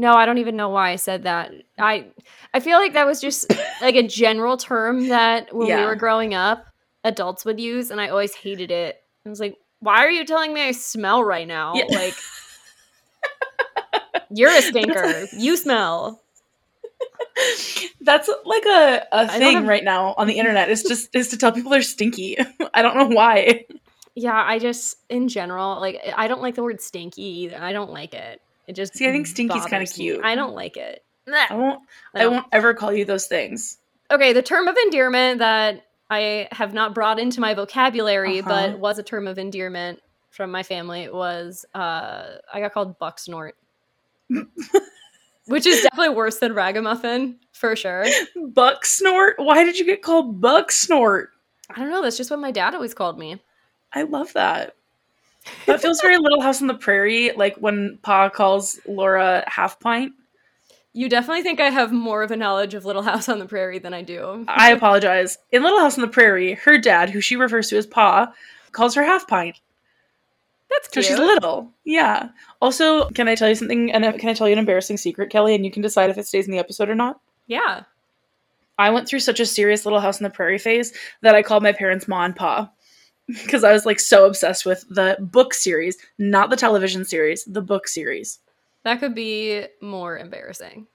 No, 0.00 0.14
I 0.14 0.26
don't 0.26 0.38
even 0.38 0.54
know 0.54 0.68
why 0.68 0.90
I 0.90 0.96
said 0.96 1.24
that. 1.24 1.50
I 1.76 2.06
I 2.54 2.60
feel 2.60 2.78
like 2.78 2.92
that 2.92 3.04
was 3.04 3.20
just 3.20 3.52
like 3.82 3.96
a 3.96 4.06
general 4.06 4.56
term 4.56 5.08
that 5.08 5.52
when 5.52 5.66
yeah. 5.66 5.80
we 5.80 5.86
were 5.86 5.96
growing 5.96 6.34
up, 6.34 6.66
adults 7.02 7.44
would 7.44 7.58
use, 7.58 7.90
and 7.90 8.00
I 8.00 8.08
always 8.08 8.32
hated 8.32 8.70
it. 8.70 9.02
I 9.26 9.28
was 9.28 9.40
like, 9.40 9.58
"Why 9.80 10.04
are 10.04 10.10
you 10.10 10.24
telling 10.24 10.54
me 10.54 10.62
I 10.62 10.70
smell 10.70 11.24
right 11.24 11.48
now?" 11.48 11.74
Yeah. 11.74 11.86
Like, 11.90 12.14
you're 14.30 14.50
a 14.50 14.62
stinker. 14.62 15.26
you 15.36 15.56
smell. 15.56 16.22
That's 18.00 18.30
like 18.44 18.64
a, 18.66 19.04
a 19.10 19.28
thing 19.28 19.56
have... 19.56 19.66
right 19.66 19.84
now 19.84 20.14
on 20.16 20.28
the 20.28 20.38
internet. 20.38 20.70
Is 20.70 20.84
just 20.84 21.12
is 21.12 21.28
to 21.30 21.36
tell 21.36 21.50
people 21.50 21.72
they're 21.72 21.82
stinky. 21.82 22.36
I 22.74 22.82
don't 22.82 22.96
know 22.96 23.08
why. 23.08 23.64
Yeah, 24.14 24.40
I 24.46 24.60
just 24.60 24.98
in 25.08 25.26
general 25.26 25.80
like 25.80 26.00
I 26.16 26.28
don't 26.28 26.40
like 26.40 26.54
the 26.54 26.62
word 26.62 26.80
stinky 26.80 27.22
either. 27.22 27.58
I 27.60 27.72
don't 27.72 27.90
like 27.90 28.14
it. 28.14 28.40
It 28.68 28.76
just 28.76 28.94
see. 28.94 29.08
I 29.08 29.12
think 29.12 29.26
Stinky's 29.26 29.64
kind 29.64 29.82
of 29.82 29.90
cute. 29.90 30.22
I 30.22 30.34
don't 30.34 30.54
like 30.54 30.76
it. 30.76 31.02
I 31.26 31.54
won't. 31.54 31.82
I, 32.14 32.24
I 32.24 32.26
won't 32.26 32.46
ever 32.52 32.74
call 32.74 32.92
you 32.92 33.04
those 33.04 33.26
things. 33.26 33.78
Okay, 34.10 34.32
the 34.32 34.42
term 34.42 34.68
of 34.68 34.76
endearment 34.76 35.38
that 35.38 35.86
I 36.10 36.48
have 36.52 36.74
not 36.74 36.94
brought 36.94 37.18
into 37.18 37.40
my 37.40 37.54
vocabulary, 37.54 38.40
uh-huh. 38.40 38.48
but 38.48 38.78
was 38.78 38.98
a 38.98 39.02
term 39.02 39.26
of 39.26 39.38
endearment 39.38 40.00
from 40.30 40.50
my 40.50 40.62
family 40.62 41.08
was 41.08 41.64
uh, 41.74 42.24
I 42.52 42.60
got 42.60 42.72
called 42.72 42.98
buck 42.98 43.18
snort, 43.18 43.56
which 44.28 45.66
is 45.66 45.82
definitely 45.82 46.14
worse 46.14 46.38
than 46.38 46.52
ragamuffin 46.52 47.38
for 47.52 47.74
sure. 47.74 48.06
Buck 48.36 48.84
snort. 48.84 49.34
Why 49.38 49.64
did 49.64 49.78
you 49.78 49.86
get 49.86 50.02
called 50.02 50.40
buck 50.40 50.70
snort? 50.70 51.30
I 51.70 51.80
don't 51.80 51.90
know. 51.90 52.02
That's 52.02 52.18
just 52.18 52.30
what 52.30 52.40
my 52.40 52.50
dad 52.50 52.74
always 52.74 52.94
called 52.94 53.18
me. 53.18 53.42
I 53.92 54.02
love 54.02 54.34
that. 54.34 54.74
That 55.66 55.80
feels 55.82 56.00
very 56.00 56.16
Little 56.16 56.40
House 56.40 56.60
on 56.60 56.68
the 56.68 56.74
Prairie, 56.74 57.32
like 57.36 57.56
when 57.56 57.98
Pa 58.02 58.28
calls 58.30 58.80
Laura 58.86 59.44
half 59.46 59.78
pint. 59.80 60.12
You 60.94 61.08
definitely 61.08 61.42
think 61.42 61.60
I 61.60 61.70
have 61.70 61.92
more 61.92 62.22
of 62.22 62.30
a 62.30 62.36
knowledge 62.36 62.74
of 62.74 62.84
Little 62.84 63.02
House 63.02 63.28
on 63.28 63.38
the 63.38 63.46
Prairie 63.46 63.78
than 63.78 63.94
I 63.94 64.02
do. 64.02 64.44
I 64.48 64.72
apologize. 64.72 65.38
In 65.52 65.62
Little 65.62 65.78
House 65.78 65.96
on 65.96 66.02
the 66.02 66.08
Prairie, 66.08 66.54
her 66.54 66.78
dad, 66.78 67.10
who 67.10 67.20
she 67.20 67.36
refers 67.36 67.68
to 67.68 67.76
as 67.76 67.86
Pa, 67.86 68.32
calls 68.72 68.94
her 68.94 69.04
half 69.04 69.28
pint. 69.28 69.60
That's 70.70 70.88
because 70.88 71.06
cute. 71.06 71.18
she's 71.18 71.26
little. 71.26 71.72
Yeah. 71.84 72.28
Also, 72.60 73.08
can 73.10 73.28
I 73.28 73.34
tell 73.34 73.48
you 73.48 73.54
something? 73.54 73.92
And 73.92 74.04
can 74.18 74.28
I 74.28 74.34
tell 74.34 74.48
you 74.48 74.52
an 74.52 74.58
embarrassing 74.58 74.96
secret, 74.96 75.30
Kellie? 75.30 75.54
And 75.54 75.64
you 75.64 75.70
can 75.70 75.82
decide 75.82 76.10
if 76.10 76.18
it 76.18 76.26
stays 76.26 76.46
in 76.46 76.52
the 76.52 76.58
episode 76.58 76.88
or 76.88 76.94
not. 76.94 77.20
Yeah. 77.46 77.84
I 78.78 78.90
went 78.90 79.08
through 79.08 79.20
such 79.20 79.40
a 79.40 79.46
serious 79.46 79.84
Little 79.86 80.00
House 80.00 80.20
on 80.20 80.24
the 80.24 80.30
Prairie 80.30 80.58
phase 80.58 80.92
that 81.22 81.34
I 81.34 81.42
called 81.42 81.62
my 81.62 81.72
parents 81.72 82.06
Ma 82.06 82.24
and 82.24 82.36
Pa 82.36 82.70
because 83.42 83.62
I 83.62 83.72
was 83.72 83.86
like 83.86 84.00
so 84.00 84.26
obsessed 84.26 84.64
with 84.64 84.84
the 84.88 85.16
book 85.20 85.54
series, 85.54 85.96
not 86.18 86.50
the 86.50 86.56
television 86.56 87.04
series, 87.04 87.44
the 87.44 87.62
book 87.62 87.86
series. 87.86 88.38
That 88.84 89.00
could 89.00 89.14
be 89.14 89.66
more 89.80 90.18
embarrassing. 90.18 90.86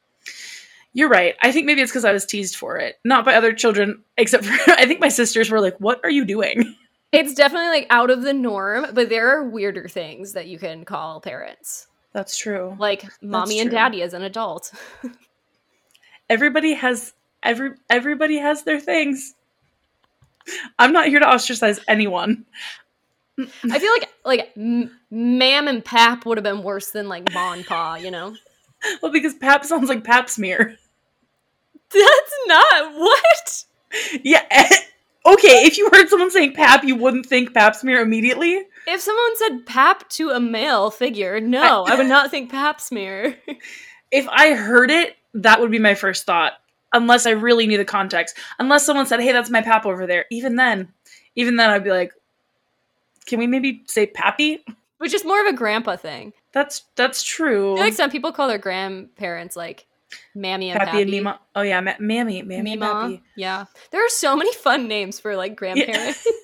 You're 0.93 1.09
right. 1.09 1.35
I 1.41 1.51
think 1.51 1.65
maybe 1.65 1.81
it's 1.81 1.91
because 1.91 2.05
I 2.05 2.11
was 2.11 2.25
teased 2.25 2.55
for 2.55 2.77
it, 2.77 2.99
not 3.03 3.25
by 3.25 3.35
other 3.35 3.53
children, 3.53 4.03
except 4.17 4.45
for 4.45 4.71
I 4.71 4.85
think 4.85 4.99
my 4.99 5.09
sisters 5.09 5.49
were 5.49 5.61
like, 5.61 5.77
"What 5.77 5.99
are 6.03 6.09
you 6.09 6.25
doing?" 6.25 6.75
It's 7.11 7.35
definitely 7.35 7.67
like 7.67 7.87
out 7.91 8.09
of 8.09 8.23
the 8.23 8.33
norm, 8.33 8.87
but 8.93 9.09
there 9.09 9.29
are 9.29 9.47
weirder 9.47 9.87
things 9.87 10.33
that 10.33 10.47
you 10.47 10.57
can 10.57 10.83
call 10.83 11.21
parents. 11.21 11.85
That's 12.11 12.35
true. 12.35 12.75
Like 12.79 13.05
mommy 13.21 13.59
and 13.59 13.69
daddy 13.69 14.01
as 14.01 14.15
an 14.15 14.23
adult. 14.23 14.71
Everybody 16.29 16.73
has 16.73 17.13
every 17.43 17.71
everybody 17.89 18.37
has 18.37 18.63
their 18.63 18.79
things. 18.79 19.35
I'm 20.79 20.93
not 20.93 21.07
here 21.07 21.19
to 21.19 21.27
ostracize 21.27 21.79
anyone. 21.87 22.45
I 23.39 23.79
feel 23.79 23.91
like 23.91 24.09
like 24.25 24.51
m- 24.55 24.91
ma'am 25.09 25.67
and 25.67 25.83
pap 25.83 26.25
would 26.25 26.37
have 26.37 26.43
been 26.43 26.63
worse 26.63 26.91
than 26.91 27.09
like 27.09 27.33
ma 27.33 27.53
and 27.53 27.65
pa, 27.65 27.95
you 27.95 28.11
know? 28.11 28.35
Well, 29.01 29.11
because 29.11 29.33
Pap 29.35 29.63
sounds 29.65 29.89
like 29.89 30.03
Pap 30.03 30.29
smear. 30.29 30.77
That's 31.89 32.33
not 32.47 32.93
what? 32.95 33.65
Yeah. 34.23 34.43
Eh, 34.51 34.75
okay, 35.25 35.63
if 35.65 35.77
you 35.77 35.89
heard 35.93 36.09
someone 36.09 36.31
saying 36.31 36.53
Pap, 36.53 36.83
you 36.83 36.95
wouldn't 36.95 37.25
think 37.25 37.53
Pap 37.53 37.75
smear 37.75 38.01
immediately. 38.01 38.61
If 38.87 38.99
someone 38.99 39.37
said 39.37 39.65
pap 39.65 40.09
to 40.09 40.31
a 40.31 40.39
male 40.39 40.91
figure, 40.91 41.39
no, 41.39 41.85
I, 41.85 41.95
would 41.95 42.07
not 42.07 42.31
think 42.31 42.51
pap 42.51 42.81
smear. 42.81 43.37
If 44.11 44.27
I 44.29 44.53
heard 44.53 44.91
it, 44.91 45.15
that 45.33 45.59
would 45.59 45.71
be 45.71 45.79
my 45.79 45.95
first 45.95 46.27
thought. 46.27 46.53
Unless 46.93 47.25
I 47.25 47.31
really 47.31 47.67
knew 47.67 47.77
the 47.77 47.85
context. 47.85 48.37
Unless 48.59 48.85
someone 48.85 49.05
said, 49.05 49.19
"Hey, 49.19 49.31
that's 49.31 49.49
my 49.49 49.61
Pap 49.61 49.85
over 49.85 50.05
there." 50.07 50.25
Even 50.31 50.55
then, 50.55 50.93
even 51.35 51.55
then, 51.55 51.69
I'd 51.69 51.83
be 51.83 51.89
like, 51.89 52.13
"Can 53.25 53.39
we 53.39 53.47
maybe 53.47 53.83
say 53.87 54.05
Pappy?" 54.05 54.63
Which 54.99 55.13
is 55.13 55.25
more 55.25 55.41
of 55.41 55.47
a 55.47 55.57
grandpa 55.57 55.95
thing. 55.97 56.33
That's 56.53 56.83
that's 56.95 57.23
true. 57.23 57.73
I 57.73 57.75
feel 57.75 57.85
like 57.85 57.93
some 57.93 58.11
people 58.11 58.31
call 58.31 58.47
their 58.47 58.57
grandparents 58.57 59.55
like 59.55 59.85
mammy 60.35 60.69
and 60.69 60.79
Pappy, 60.79 60.91
pappy. 60.91 61.01
and 61.01 61.11
Mima. 61.11 61.39
Oh 61.55 61.61
yeah, 61.61 61.81
ma- 61.81 61.95
Mammy, 61.99 62.41
Mammy, 62.41 62.71
Mima. 62.71 62.85
Pappy. 62.85 63.23
Yeah. 63.35 63.65
There 63.91 64.05
are 64.05 64.09
so 64.09 64.35
many 64.35 64.53
fun 64.53 64.87
names 64.87 65.19
for 65.19 65.35
like 65.35 65.55
grandparents. 65.55 66.25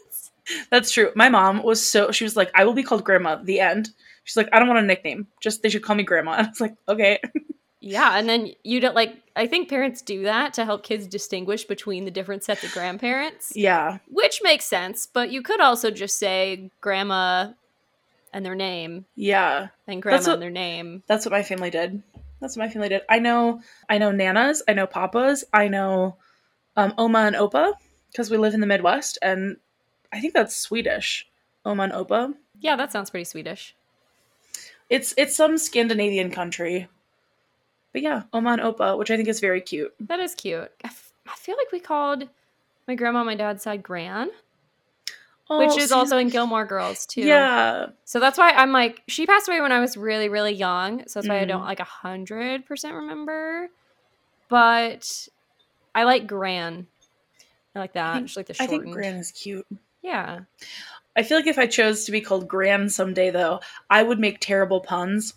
That's 0.72 0.92
true. 0.92 1.12
My 1.16 1.30
mom 1.30 1.64
was 1.64 1.86
so 1.86 2.12
she 2.12 2.24
was 2.24 2.36
like, 2.36 2.52
I 2.56 2.66
will 2.66 2.74
be 2.74 2.84
called 2.84 3.04
grandma. 3.04 3.36
The 3.36 3.60
end. 3.60 3.90
She's 4.24 4.38
like, 4.38 4.50
I 4.54 4.60
don't 4.60 4.68
want 4.68 4.80
a 4.80 4.84
nickname. 4.84 5.28
Just 5.42 5.64
they 5.64 5.70
should 5.70 5.84
call 5.84 5.96
me 5.96 6.04
grandma. 6.04 6.34
And 6.34 6.48
I 6.48 6.50
was 6.50 6.62
like, 6.62 6.76
okay. 6.88 7.20
Yeah, 7.82 8.18
and 8.18 8.28
then 8.28 8.52
you 8.64 8.80
don't 8.80 8.96
like 8.96 9.16
I 9.36 9.48
think 9.48 9.70
parents 9.70 10.02
do 10.02 10.24
that 10.24 10.54
to 10.56 10.66
help 10.66 10.84
kids 10.84 11.08
distinguish 11.08 11.64
between 11.66 12.06
the 12.06 12.12
different 12.12 12.44
sets 12.44 12.64
of 12.64 12.72
grandparents, 12.74 13.54
yeah. 13.56 14.00
which 14.10 14.42
makes 14.44 14.66
sense, 14.66 15.08
but 15.08 15.32
you 15.32 15.42
could 15.42 15.62
also 15.62 15.90
just 15.92 16.18
say 16.20 16.70
grandma 16.82 17.52
and 18.34 18.46
their 18.46 18.56
name 18.56 19.06
Yeah. 19.16 19.70
and 19.88 20.02
grandma 20.02 20.20
what- 20.22 20.34
and 20.34 20.42
their 20.42 20.50
name. 20.50 21.04
That's 21.08 21.26
what 21.26 21.32
my 21.32 21.44
family 21.44 21.70
did. 21.70 22.04
That's 22.42 22.56
what 22.56 22.66
my 22.66 22.70
family 22.70 22.90
did. 22.90 23.02
I 23.10 23.20
know 23.20 23.62
I 23.90 23.98
know 23.98 24.12
nanas, 24.12 24.62
I 24.68 24.74
know 24.74 24.88
papas, 24.88 25.44
I 25.54 25.68
know 25.68 26.18
um, 26.78 26.94
Oma 26.98 27.20
and 27.20 27.36
Opa, 27.36 27.74
because 28.12 28.30
we 28.32 28.38
live 28.38 28.54
in 28.54 28.62
the 28.62 28.68
Midwest, 28.68 29.18
and 29.22 29.58
I 30.14 30.20
think 30.22 30.34
that's 30.34 30.56
Swedish. 30.56 31.28
Oma 31.66 31.84
and 31.84 31.94
Opa. 31.94 32.34
Yeah, 32.60 32.76
that 32.78 32.92
sounds 32.92 33.10
pretty 33.10 33.26
Swedish. 33.26 33.76
It's 34.90 35.14
it's 35.18 35.36
some 35.36 35.58
Scandinavian 35.58 36.32
country. 36.32 36.88
But 37.92 38.02
yeah, 38.02 38.24
Oma 38.34 38.52
and 38.52 38.62
Opa, 38.62 38.98
which 38.98 39.10
I 39.12 39.18
think 39.18 39.28
is 39.30 39.40
very 39.40 39.62
cute. 39.62 39.94
That 40.00 40.20
is 40.20 40.36
cute. 40.36 40.72
I, 40.84 40.88
f- 40.88 41.12
I 41.28 41.36
feel 41.36 41.56
like 41.58 41.72
we 41.72 41.80
called 41.80 42.28
my 42.88 42.96
grandma 42.96 43.20
on 43.20 43.26
my 43.26 43.36
dad's 43.36 43.64
side 43.64 43.82
Gran, 43.82 44.28
which 44.28 44.36
Oh, 45.50 45.78
is 45.78 45.90
see, 45.90 45.96
also 45.96 46.18
in 46.20 46.30
Gilmore 46.30 46.66
Girls 46.66 47.06
too. 47.08 47.22
Yeah. 47.22 47.88
So 48.06 48.20
that's 48.20 48.38
why 48.38 48.52
I'm 48.52 48.72
like, 48.72 49.02
she 49.08 49.26
passed 49.26 49.48
away 49.48 49.60
when 49.62 49.72
I 49.72 49.80
was 49.80 49.98
really, 49.98 50.30
really 50.30 50.54
young. 50.54 51.08
So 51.08 51.20
that's 51.20 51.28
why 51.30 51.40
I 51.40 51.46
Mm. 51.46 51.50
don't 51.50 51.64
like 51.66 51.80
a 51.80 51.84
hundred 51.86 52.66
percent 52.68 52.94
remember. 52.94 53.70
But 54.50 55.28
I 55.96 56.04
like 56.04 56.28
Gran. 56.28 56.88
I 57.76 57.80
like 57.80 57.94
that. 57.94 58.14
think- 58.16 58.28
Just 58.28 58.38
like 58.38 58.46
the 58.48 58.54
shortened. 58.54 58.80
I 58.82 58.84
think 58.84 58.94
Gran 58.96 59.16
is 59.16 59.32
cute. 59.32 59.66
Yeah. 60.04 60.42
I 61.16 61.24
feel 61.24 61.38
like 61.38 61.48
if 61.48 61.58
I 61.60 61.68
chose 61.68 62.06
to 62.06 62.12
be 62.12 62.22
called 62.22 62.48
Gran 62.48 62.90
someday, 62.90 63.32
though, 63.32 63.60
I 63.90 64.02
would 64.04 64.20
make 64.20 64.40
terrible 64.40 64.80
puns. 64.80 65.34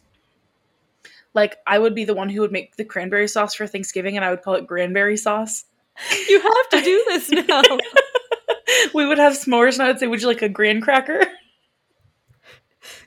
Like, 1.35 1.59
I 1.66 1.79
would 1.79 1.95
be 1.95 2.05
the 2.05 2.14
one 2.14 2.29
who 2.29 2.40
would 2.40 2.53
make 2.53 2.77
the 2.77 2.85
cranberry 2.85 3.29
sauce 3.29 3.55
for 3.55 3.66
Thanksgiving, 3.66 4.16
and 4.16 4.25
I 4.25 4.31
would 4.31 4.42
call 4.42 4.55
it 4.55 4.66
granberry 4.66 5.16
sauce. 5.16 5.64
You 6.29 6.40
have 6.40 6.68
to 6.71 6.83
do 6.83 7.05
this 7.09 7.31
now. 7.49 7.62
we 8.95 9.07
would 9.07 9.18
have 9.18 9.35
s'mores, 9.35 9.75
and 9.75 9.83
I 9.83 9.88
would 9.88 9.99
say, 9.99 10.07
"Would 10.07 10.21
you 10.21 10.29
like 10.29 10.42
a 10.42 10.49
gran 10.49 10.81
cracker?" 10.81 11.23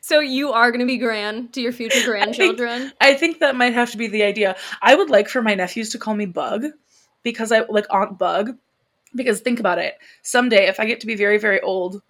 so 0.02 0.20
you 0.20 0.52
are 0.52 0.72
going 0.72 0.82
to 0.82 0.86
be 0.86 0.98
grand 0.98 1.54
to 1.54 1.62
your 1.62 1.72
future 1.72 2.06
grandchildren. 2.06 2.92
I 3.02 3.16
think 3.16 3.40
that 3.40 3.56
might 3.56 3.74
have 3.74 3.92
to 3.92 3.98
be 3.98 4.08
the 4.08 4.24
idea. 4.24 4.56
I 4.82 4.96
would 4.96 5.10
like 5.10 5.28
for 5.28 5.42
my 5.42 5.56
nephews 5.56 5.90
to 5.92 5.98
call 5.98 6.16
me 6.16 6.26
Bug, 6.26 6.66
because 7.24 7.52
I 7.52 7.62
like 7.62 7.88
Aunt 7.90 8.18
Bug. 8.18 8.58
Because 9.16 9.40
think 9.40 9.62
about 9.62 9.80
it, 9.80 9.98
someday 10.24 10.68
if 10.68 10.80
I 10.80 10.86
get 10.86 11.00
to 11.00 11.08
be 11.08 11.16
very, 11.16 11.38
very 11.38 11.62
old, 11.62 12.02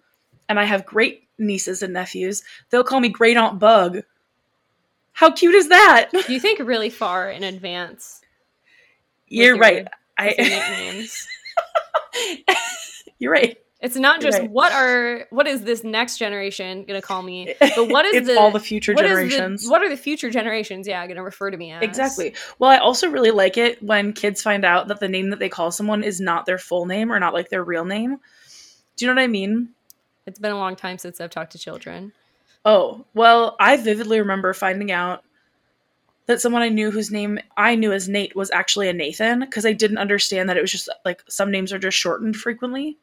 and 0.48 0.58
I 0.58 0.64
have 0.64 0.84
great 0.84 1.28
nieces 1.38 1.82
and 1.82 1.92
nephews, 1.92 2.42
they'll 2.70 2.84
call 2.84 3.00
me 3.00 3.08
Great 3.08 3.36
Aunt 3.36 3.58
Bug. 3.58 4.00
How 5.16 5.30
cute 5.30 5.54
is 5.54 5.68
that? 5.70 6.10
You 6.28 6.38
think 6.38 6.58
really 6.60 6.90
far 6.90 7.30
in 7.30 7.42
advance. 7.42 8.20
You're 9.28 9.54
your- 9.54 9.58
right. 9.58 9.88
I, 10.18 11.08
you're 13.18 13.32
right. 13.32 13.58
It's 13.80 13.96
not 13.96 14.20
just 14.22 14.38
Right. 14.38 14.50
what 14.50 14.72
are 14.72 15.26
what 15.30 15.46
is 15.46 15.62
this 15.62 15.84
next 15.84 16.16
generation 16.18 16.84
going 16.84 17.00
to 17.00 17.06
call 17.06 17.22
me, 17.22 17.54
but 17.60 17.88
what 17.90 18.04
is 18.06 18.16
it's 18.16 18.26
the 18.28 18.38
all 18.38 18.50
the 18.50 18.60
future 18.60 18.94
what 18.94 19.04
is 19.04 19.10
the- 19.10 19.28
generations? 19.28 19.68
what 19.68 19.82
are 19.82 19.88
the 19.88 19.96
future 19.96 20.30
generations? 20.30 20.86
Yeah, 20.88 21.04
going 21.06 21.16
to 21.16 21.22
refer 21.22 21.50
to 21.50 21.56
me 21.56 21.72
as 21.72 21.82
Exactly. 21.82 22.34
Well, 22.58 22.70
I 22.70 22.78
also 22.78 23.08
really 23.10 23.30
like 23.30 23.56
it 23.58 23.82
when 23.82 24.12
kids 24.14 24.42
find 24.42 24.64
out 24.64 24.88
that 24.88 25.00
the 25.00 25.08
name 25.08 25.30
that 25.30 25.38
they 25.38 25.48
call 25.50 25.70
someone 25.70 26.02
is 26.02 26.20
not 26.20 26.46
their 26.46 26.58
full 26.58 26.86
name 26.86 27.12
or 27.12 27.18
not 27.20 27.34
like 27.34 27.48
their 27.50 27.64
real 27.64 27.84
name. 27.84 28.18
Do 28.96 29.04
you 29.04 29.10
know 29.12 29.18
what 29.18 29.24
I 29.24 29.28
mean? 29.28 29.70
It's 30.26 30.38
been 30.38 30.52
a 30.52 30.58
long 30.58 30.76
time 30.76 30.96
since 30.98 31.20
I've 31.20 31.30
talked 31.30 31.52
to 31.52 31.58
children. 31.58 32.12
Oh, 32.66 33.04
well, 33.14 33.54
I 33.60 33.76
vividly 33.76 34.18
remember 34.18 34.52
finding 34.52 34.90
out 34.90 35.22
that 36.26 36.40
someone 36.40 36.62
I 36.62 36.68
knew 36.68 36.90
whose 36.90 37.12
name 37.12 37.38
I 37.56 37.76
knew 37.76 37.92
as 37.92 38.08
Nate 38.08 38.34
was 38.34 38.50
actually 38.50 38.88
a 38.88 38.92
Nathan 38.92 39.40
because 39.40 39.64
I 39.64 39.72
didn't 39.72 39.98
understand 39.98 40.48
that 40.48 40.56
it 40.56 40.60
was 40.60 40.72
just 40.72 40.88
like 41.04 41.22
some 41.28 41.52
names 41.52 41.72
are 41.72 41.78
just 41.78 41.96
shortened 41.96 42.36
frequently. 42.36 42.98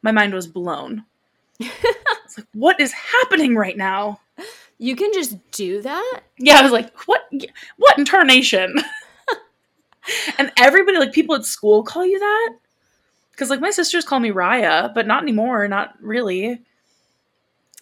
My 0.00 0.10
mind 0.10 0.32
was 0.32 0.46
blown. 0.46 1.04
it's 1.60 2.38
like, 2.38 2.46
what 2.54 2.80
is 2.80 2.92
happening 2.92 3.56
right 3.56 3.76
now? 3.76 4.20
You 4.78 4.96
can 4.96 5.12
just 5.12 5.36
do 5.50 5.82
that? 5.82 6.20
Yeah, 6.38 6.58
I 6.58 6.62
was 6.62 6.72
like, 6.72 6.96
what? 7.06 7.30
What 7.76 7.98
in 7.98 8.06
tarnation? 8.06 8.74
and 10.38 10.50
everybody, 10.56 10.98
like 10.98 11.12
people 11.12 11.34
at 11.34 11.44
school, 11.44 11.82
call 11.82 12.06
you 12.06 12.18
that 12.18 12.56
because 13.32 13.50
like 13.50 13.60
my 13.60 13.70
sisters 13.70 14.04
call 14.04 14.20
me 14.20 14.30
Raya, 14.30 14.94
but 14.94 15.06
not 15.06 15.22
anymore, 15.22 15.68
not 15.68 15.94
really. 16.00 16.62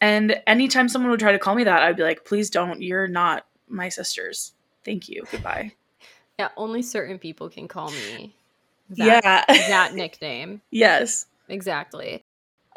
And 0.02 0.42
anytime 0.48 0.88
someone 0.88 1.12
would 1.12 1.20
try 1.20 1.30
to 1.30 1.38
call 1.38 1.54
me 1.54 1.62
that, 1.62 1.80
I'd 1.80 1.96
be 1.96 2.02
like, 2.02 2.24
please 2.24 2.50
don't. 2.50 2.82
You're 2.82 3.06
not 3.06 3.46
my 3.68 3.88
sisters. 3.88 4.52
Thank 4.84 5.08
you. 5.08 5.22
Goodbye. 5.30 5.74
Yeah, 6.40 6.48
only 6.56 6.82
certain 6.82 7.20
people 7.20 7.48
can 7.48 7.68
call 7.68 7.92
me 7.92 8.34
that, 8.90 9.44
yeah. 9.48 9.68
that 9.68 9.94
nickname. 9.94 10.60
yes. 10.70 11.26
Exactly. 11.48 12.24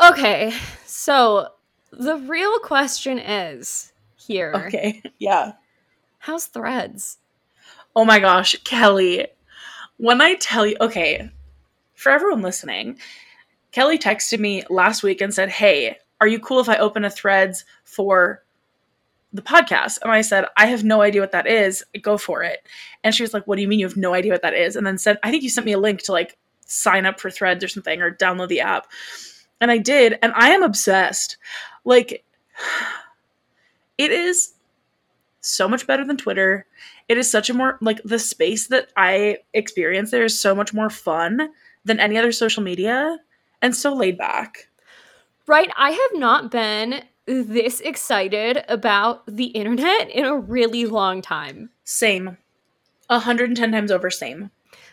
Okay, 0.03 0.53
so 0.85 1.47
the 1.91 2.17
real 2.17 2.59
question 2.59 3.17
is 3.17 3.91
here. 4.17 4.53
Okay. 4.67 5.01
Yeah. 5.17 5.53
How's 6.19 6.45
threads? 6.45 7.17
Oh 7.95 8.05
my 8.05 8.19
gosh, 8.19 8.55
Kellie. 8.65 9.27
When 9.97 10.21
I 10.21 10.35
tell 10.35 10.65
you, 10.67 10.75
okay, 10.81 11.29
for 11.95 12.11
everyone 12.11 12.41
listening, 12.41 12.99
Kellie 13.71 13.97
texted 13.97 14.39
me 14.39 14.63
last 14.69 15.01
week 15.01 15.21
and 15.21 15.33
said, 15.33 15.49
Hey, 15.49 15.97
are 16.21 16.27
you 16.27 16.39
cool 16.39 16.59
if 16.59 16.69
I 16.69 16.77
open 16.77 17.05
a 17.05 17.09
threads 17.09 17.65
for 17.83 18.43
the 19.33 19.41
podcast? 19.41 19.99
And 20.01 20.11
I 20.11 20.21
said, 20.21 20.45
I 20.57 20.67
have 20.67 20.83
no 20.83 21.01
idea 21.01 21.21
what 21.21 21.31
that 21.31 21.47
is. 21.47 21.83
Go 22.01 22.17
for 22.17 22.43
it. 22.43 22.65
And 23.03 23.13
she 23.13 23.23
was 23.23 23.33
like, 23.33 23.45
What 23.47 23.55
do 23.55 23.61
you 23.61 23.67
mean 23.67 23.79
you 23.79 23.87
have 23.87 23.97
no 23.97 24.13
idea 24.13 24.31
what 24.31 24.41
that 24.41 24.53
is? 24.53 24.75
And 24.75 24.85
then 24.85 24.97
said, 24.97 25.17
I 25.23 25.31
think 25.31 25.43
you 25.43 25.49
sent 25.49 25.65
me 25.65 25.73
a 25.73 25.79
link 25.79 26.01
to 26.03 26.11
like 26.11 26.37
sign 26.65 27.05
up 27.05 27.19
for 27.19 27.29
threads 27.29 27.63
or 27.63 27.67
something 27.67 28.01
or 28.01 28.11
download 28.11 28.47
the 28.47 28.61
app. 28.61 28.87
And 29.61 29.71
I 29.71 29.77
did. 29.77 30.17
And 30.21 30.33
I 30.35 30.49
am 30.49 30.63
obsessed. 30.63 31.37
Like, 31.83 32.23
it 33.97 34.11
is 34.11 34.53
so 35.41 35.67
much 35.67 35.85
better 35.85 36.03
than 36.03 36.17
Twitter 36.17 36.65
it 37.07 37.17
is 37.17 37.29
such 37.29 37.49
a 37.49 37.53
more 37.53 37.77
like 37.81 38.01
the 38.03 38.19
space 38.19 38.67
that 38.67 38.89
I 38.97 39.37
experience 39.53 40.11
there 40.11 40.23
is 40.23 40.39
so 40.39 40.55
much 40.55 40.73
more 40.73 40.89
fun 40.89 41.49
than 41.83 41.99
any 41.99 42.17
other 42.17 42.31
social 42.31 42.63
media 42.63 43.17
and 43.61 43.75
so 43.75 43.93
laid 43.93 44.17
back. 44.17 44.69
Right, 45.47 45.69
I 45.77 45.91
have 45.91 46.19
not 46.19 46.51
been 46.51 47.03
this 47.27 47.79
excited 47.81 48.63
about 48.67 49.23
the 49.27 49.45
internet 49.45 50.09
in 50.09 50.25
a 50.25 50.37
really 50.37 50.85
long 50.85 51.21
time. 51.21 51.69
Same. 51.83 52.37
110 53.07 53.71
times 53.71 53.91
over, 53.91 54.09
same. 54.09 54.49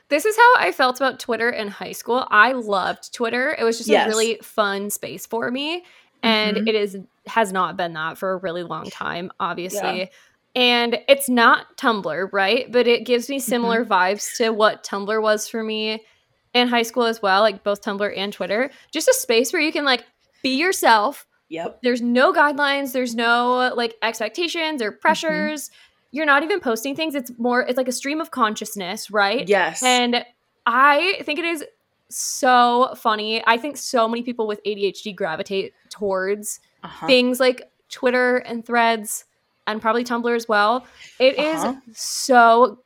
This 0.08 0.26
is 0.26 0.36
how 0.36 0.54
I 0.58 0.72
felt 0.72 0.96
about 0.96 1.18
Twitter 1.20 1.48
in 1.48 1.68
high 1.68 1.92
school. 1.92 2.26
I 2.30 2.52
loved 2.52 3.14
Twitter. 3.14 3.56
It 3.58 3.64
was 3.64 3.78
just 3.78 3.88
Yes. 3.88 4.06
a 4.06 4.08
really 4.10 4.38
fun 4.42 4.90
space 4.90 5.24
for 5.26 5.50
me. 5.50 5.84
And 6.22 6.58
Mhm. 6.58 6.68
it 6.68 6.74
is 6.74 6.98
has 7.26 7.52
not 7.52 7.76
been 7.76 7.92
that 7.92 8.18
for 8.18 8.32
a 8.32 8.36
really 8.36 8.64
long 8.64 8.90
time, 8.90 9.30
obviously. 9.38 10.00
Yeah. 10.00 10.06
And 10.56 10.98
it's 11.08 11.28
not 11.28 11.76
Tumblr, 11.78 12.28
right? 12.32 12.70
But 12.70 12.86
it 12.88 13.06
gives 13.06 13.28
me 13.28 13.36
Mm-hmm. 13.36 13.48
similar 13.48 13.84
vibes 13.84 14.36
to 14.38 14.50
what 14.50 14.82
Tumblr 14.84 15.22
was 15.22 15.48
for 15.48 15.62
me 15.62 16.04
in 16.52 16.68
high 16.68 16.82
school 16.82 17.04
as 17.04 17.22
well, 17.22 17.40
like 17.40 17.62
both 17.62 17.80
Tumblr 17.80 18.12
and 18.16 18.32
Twitter. 18.32 18.70
Just 18.90 19.08
a 19.08 19.14
space 19.14 19.52
where 19.52 19.62
you 19.62 19.72
can 19.72 19.84
like 19.84 20.04
be 20.42 20.56
yourself. 20.56 21.26
Yep. 21.48 21.80
There's 21.82 22.00
no 22.02 22.32
guidelines, 22.32 22.92
there's 22.92 23.14
no 23.14 23.72
like 23.76 23.94
expectations 24.02 24.80
or 24.82 24.90
Mm-hmm. 24.90 25.00
pressures. 25.00 25.70
You're 26.10 26.26
not 26.26 26.42
even 26.42 26.60
posting 26.60 26.94
things. 26.94 27.14
It's 27.14 27.30
more 27.38 27.62
it's 27.62 27.76
like 27.76 27.88
a 27.88 27.92
stream 27.92 28.20
of 28.20 28.30
consciousness, 28.30 29.10
right? 29.10 29.48
Yes. 29.48 29.82
And 29.82 30.24
I 30.66 31.20
think 31.22 31.38
it 31.38 31.44
is 31.44 31.64
so 32.08 32.94
funny. 32.96 33.42
I 33.46 33.56
think 33.56 33.76
so 33.76 34.06
many 34.08 34.22
people 34.22 34.46
with 34.46 34.62
ADHD 34.64 35.14
gravitate 35.16 35.72
towards 35.88 36.60
uh-huh. 36.82 37.06
things 37.06 37.40
like 37.40 37.70
Twitter 37.88 38.38
and 38.38 38.64
threads 38.64 39.24
and 39.66 39.80
probably 39.80 40.04
Tumblr 40.04 40.34
as 40.36 40.46
well. 40.48 40.86
It 41.18 41.38
is 41.38 41.62
Uh-huh. 41.64 41.80
so 41.92 42.80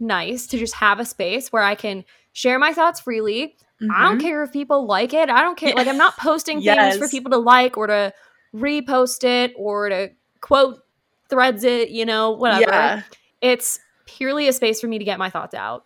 nice 0.00 0.46
to 0.48 0.58
just 0.58 0.74
have 0.74 1.00
a 1.00 1.04
space 1.04 1.52
where 1.52 1.62
I 1.62 1.74
can 1.74 2.04
share 2.32 2.58
my 2.58 2.72
thoughts 2.72 3.00
freely. 3.00 3.56
I 3.80 4.08
don't 4.08 4.18
Mhm. 4.18 4.22
care 4.22 4.42
if 4.42 4.52
people 4.52 4.86
like 4.86 5.14
it. 5.14 5.28
I 5.30 5.42
don't 5.42 5.56
care. 5.56 5.72
Like, 5.74 5.86
I'm 5.86 5.96
not 5.98 6.16
posting 6.18 6.60
things 6.62 6.96
for 6.98 7.08
people 7.08 7.30
to 7.30 7.38
like 7.38 7.76
or 7.76 7.86
to 7.86 8.12
repost 8.54 9.24
it 9.24 9.52
or 9.56 9.88
to 9.88 10.10
quote 10.40 10.80
threads 11.28 11.62
it, 11.64 11.90
you 11.90 12.04
know, 12.06 12.30
whatever 12.32 12.62
Yeah. 12.62 13.02
it's 13.40 13.78
purely 14.06 14.48
a 14.48 14.52
space 14.52 14.80
for 14.80 14.86
me 14.88 14.98
to 14.98 15.04
get 15.04 15.18
my 15.18 15.30
thoughts 15.30 15.54
out. 15.54 15.84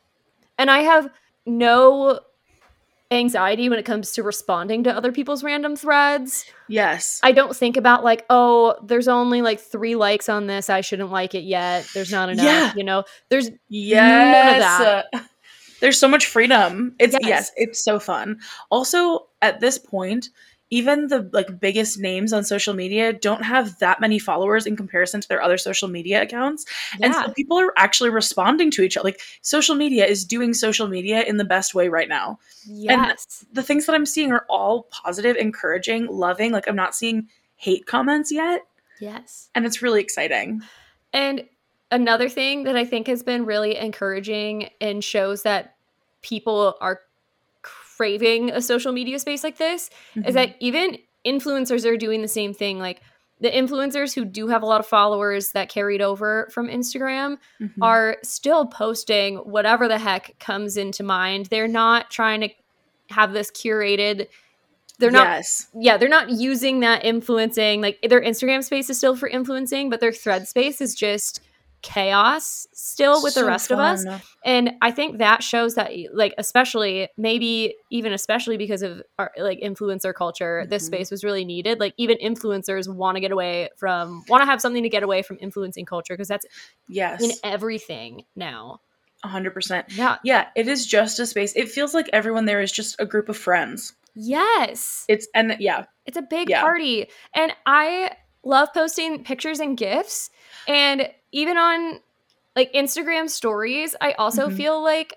And 0.57 0.70
I 0.70 0.81
have 0.81 1.11
no 1.44 2.20
anxiety 3.11 3.68
when 3.68 3.78
it 3.78 3.85
comes 3.85 4.12
to 4.12 4.22
responding 4.22 4.85
to 4.85 4.96
other 4.96 5.12
people's 5.12 5.44
random 5.44 5.76
threads. 5.76 6.46
Yes. 6.68 7.20
I 7.22 7.33
don't 7.33 7.55
think 7.55 7.76
about 7.76 8.05
like, 8.05 8.24
oh, 8.31 8.76
there's 8.87 9.09
only 9.09 9.42
like 9.42 9.61
3 9.61 9.96
likes 9.96 10.28
on 10.31 10.46
this. 10.46 10.70
I 10.70 10.81
shouldn't 10.81 11.11
like 11.11 11.35
it 11.35 11.42
yet. 11.42 11.87
There's 11.92 12.11
not 12.12 12.31
enough, 12.31 12.44
Yeah. 12.46 12.72
you 12.74 12.85
know. 12.85 13.05
There's 13.28 13.50
Yes. 13.68 14.78
that. 15.12 15.26
There's 15.83 15.99
so 15.99 16.07
much 16.07 16.27
freedom. 16.27 16.95
It's 17.01 17.12
Yes. 17.21 17.29
yes. 17.29 17.53
it's 17.57 17.85
so 17.85 17.99
fun. 17.99 18.38
Also, 18.71 19.27
at 19.42 19.59
this 19.59 19.79
point, 19.79 20.29
even 20.71 21.09
the 21.09 21.29
like 21.33 21.59
biggest 21.59 21.99
names 21.99 22.33
on 22.33 22.45
social 22.45 22.73
media 22.73 23.12
don't 23.12 23.42
have 23.42 23.79
that 23.81 24.01
many 24.01 24.21
followers 24.21 24.64
in 24.64 24.77
comparison 24.77 25.21
to 25.21 25.29
their 25.29 25.42
other 25.42 25.59
social 25.59 25.88
media 25.88 26.23
accounts. 26.23 26.64
And 27.03 27.12
so 27.12 27.31
people 27.33 27.59
are 27.59 27.75
actually 27.77 28.11
responding 28.11 28.71
to 28.71 28.83
each 28.83 28.97
other. 28.97 29.09
Like 29.09 29.21
social 29.42 29.75
media 29.75 30.07
is 30.07 30.25
doing 30.25 30.55
social 30.55 30.87
media 30.87 31.25
in 31.25 31.37
the 31.37 31.45
best 31.45 31.75
way 31.75 31.88
right 31.88 32.09
now. 32.09 32.38
yes. 32.64 33.45
The 33.53 33.62
things 33.64 33.85
that 33.87 33.95
I'm 33.95 34.07
seeing 34.07 34.33
are 34.33 34.47
all 34.49 34.85
positive, 34.85 35.37
encouraging, 35.37 36.07
loving. 36.07 36.53
Like 36.53 36.68
I'm 36.68 36.77
not 36.77 36.95
seeing 36.95 37.29
hate 37.57 37.87
comments 37.87 38.31
yet, 38.31 38.62
yes. 39.01 39.51
and 39.55 39.66
it's 39.66 39.83
really 39.83 40.01
exciting. 40.01 40.62
And 41.12 41.45
another 41.90 42.29
thing 42.29 42.64
that 42.64 42.77
I 42.77 42.85
think 42.87 43.07
has 43.07 43.23
been 43.23 43.45
really 43.45 43.77
encouraging 43.77 44.71
and 44.81 45.05
shows 45.05 45.42
that 45.42 45.71
people 46.22 46.76
are 46.80 47.00
craving 47.62 48.50
a 48.50 48.61
social 48.62 48.92
media 48.92 49.18
space 49.18 49.44
like 49.44 49.58
this 49.58 49.90
Mm-hmm. 50.14 50.28
is 50.28 50.35
that 50.35 50.56
even 50.61 50.98
influencers 51.24 51.85
are 51.87 51.96
doing 51.96 52.22
the 52.22 52.28
same 52.28 52.52
thing. 52.52 52.78
Like 52.78 53.00
the 53.40 53.50
influencers 53.50 54.14
who 54.14 54.24
do 54.24 54.48
have 54.48 54.62
a 54.62 54.66
lot 54.66 54.80
of 54.80 54.87
followers 54.87 55.52
that 55.52 55.68
carried 55.68 56.00
over 56.02 56.48
from 56.52 56.68
Instagram 56.68 57.38
Mhm. 57.61 57.70
are 57.80 58.16
still 58.22 58.66
posting 58.66 59.37
whatever 59.37 59.88
the 59.88 59.98
heck 59.98 60.38
comes 60.38 60.76
into 60.76 61.02
mind. 61.02 61.46
They're 61.46 61.68
not 61.68 62.11
trying 62.11 62.40
to 62.42 62.48
have 63.11 63.32
this 63.32 63.50
curated. 63.50 64.28
They're 64.98 65.11
not 65.11 65.26
Yes. 65.26 65.68
yeah, 65.74 65.96
they're 65.96 66.08
not 66.08 66.30
using 66.30 66.80
that 66.80 67.04
influencing. 67.04 67.80
Like 67.80 67.98
their 68.08 68.20
Instagram 68.20 68.62
space 68.64 68.88
is 68.90 68.98
still 68.98 69.16
for 69.16 69.28
influencing, 69.28 69.90
but 69.90 70.00
their 70.00 70.12
thread 70.12 70.46
space 70.48 70.80
is 70.80 70.94
just 70.94 71.40
chaos 71.83 72.66
still 72.73 73.23
with 73.23 73.35
the 73.35 73.40
So 73.40 73.47
rest 73.47 73.71
of 73.71 73.79
us. 73.79 74.05
And 74.45 74.73
I 74.81 74.90
think 74.92 75.18
that 75.18 75.42
shows 75.42 75.75
that 75.75 75.90
like 76.12 76.35
especially 76.38 77.09
maybe 77.16 77.75
even 77.90 78.12
especially 78.12 78.57
because 78.57 78.83
of 78.83 79.03
our 79.18 79.31
like 79.37 79.61
influencer 79.61 80.14
culture, 80.14 80.64
this 80.68 80.83
Mhm. 80.85 80.87
space 80.87 81.11
was 81.11 81.25
really 81.25 81.45
needed. 81.45 81.81
Like 81.81 81.95
even 81.97 82.16
influencers 82.18 82.92
want 82.92 83.16
to 83.16 83.21
get 83.21 83.33
away 83.33 83.68
from 83.77 84.25
want 84.29 84.42
to 84.42 84.47
have 84.47 84.61
something 84.61 84.83
to 84.83 84.88
get 84.88 85.03
away 85.03 85.23
from 85.23 85.38
influencing 85.40 85.85
culture 85.85 86.14
because 86.14 86.29
that's 86.29 86.47
Yes. 86.88 87.23
in 87.23 87.31
everything 87.45 88.25
now. 88.37 88.81
Hundred 89.25 89.53
percent. 89.55 89.87
Yeah. 89.90 90.16
Yeah, 90.25 90.49
it 90.57 90.66
is 90.66 90.87
just 90.87 91.18
a 91.21 91.27
space. 91.27 91.53
It 91.55 91.68
feels 91.71 91.95
like 91.95 92.09
everyone 92.12 92.45
there 92.47 92.61
is 92.61 92.73
just 92.73 92.97
a 92.99 93.07
group 93.07 93.29
of 93.29 93.37
friends. 93.37 93.92
Yes. 94.14 95.05
It's 95.09 95.27
and 95.35 95.57
yeah, 95.59 95.85
It's 96.07 96.16
a 96.16 96.23
big 96.23 96.51
Yeah. 96.51 96.61
party. 96.61 97.09
And 97.35 97.53
I 97.66 98.11
love 98.45 98.68
posting 98.75 99.23
pictures 99.23 99.61
and 99.61 99.77
gifts 99.77 100.31
And 100.68 101.09
even 101.33 101.57
on 101.57 102.01
like 102.55 102.73
Instagram 102.75 103.29
stories, 103.29 103.97
I 104.01 104.12
also 104.12 104.49
Mhm. 104.49 104.57
feel 104.57 104.83
like 104.83 105.14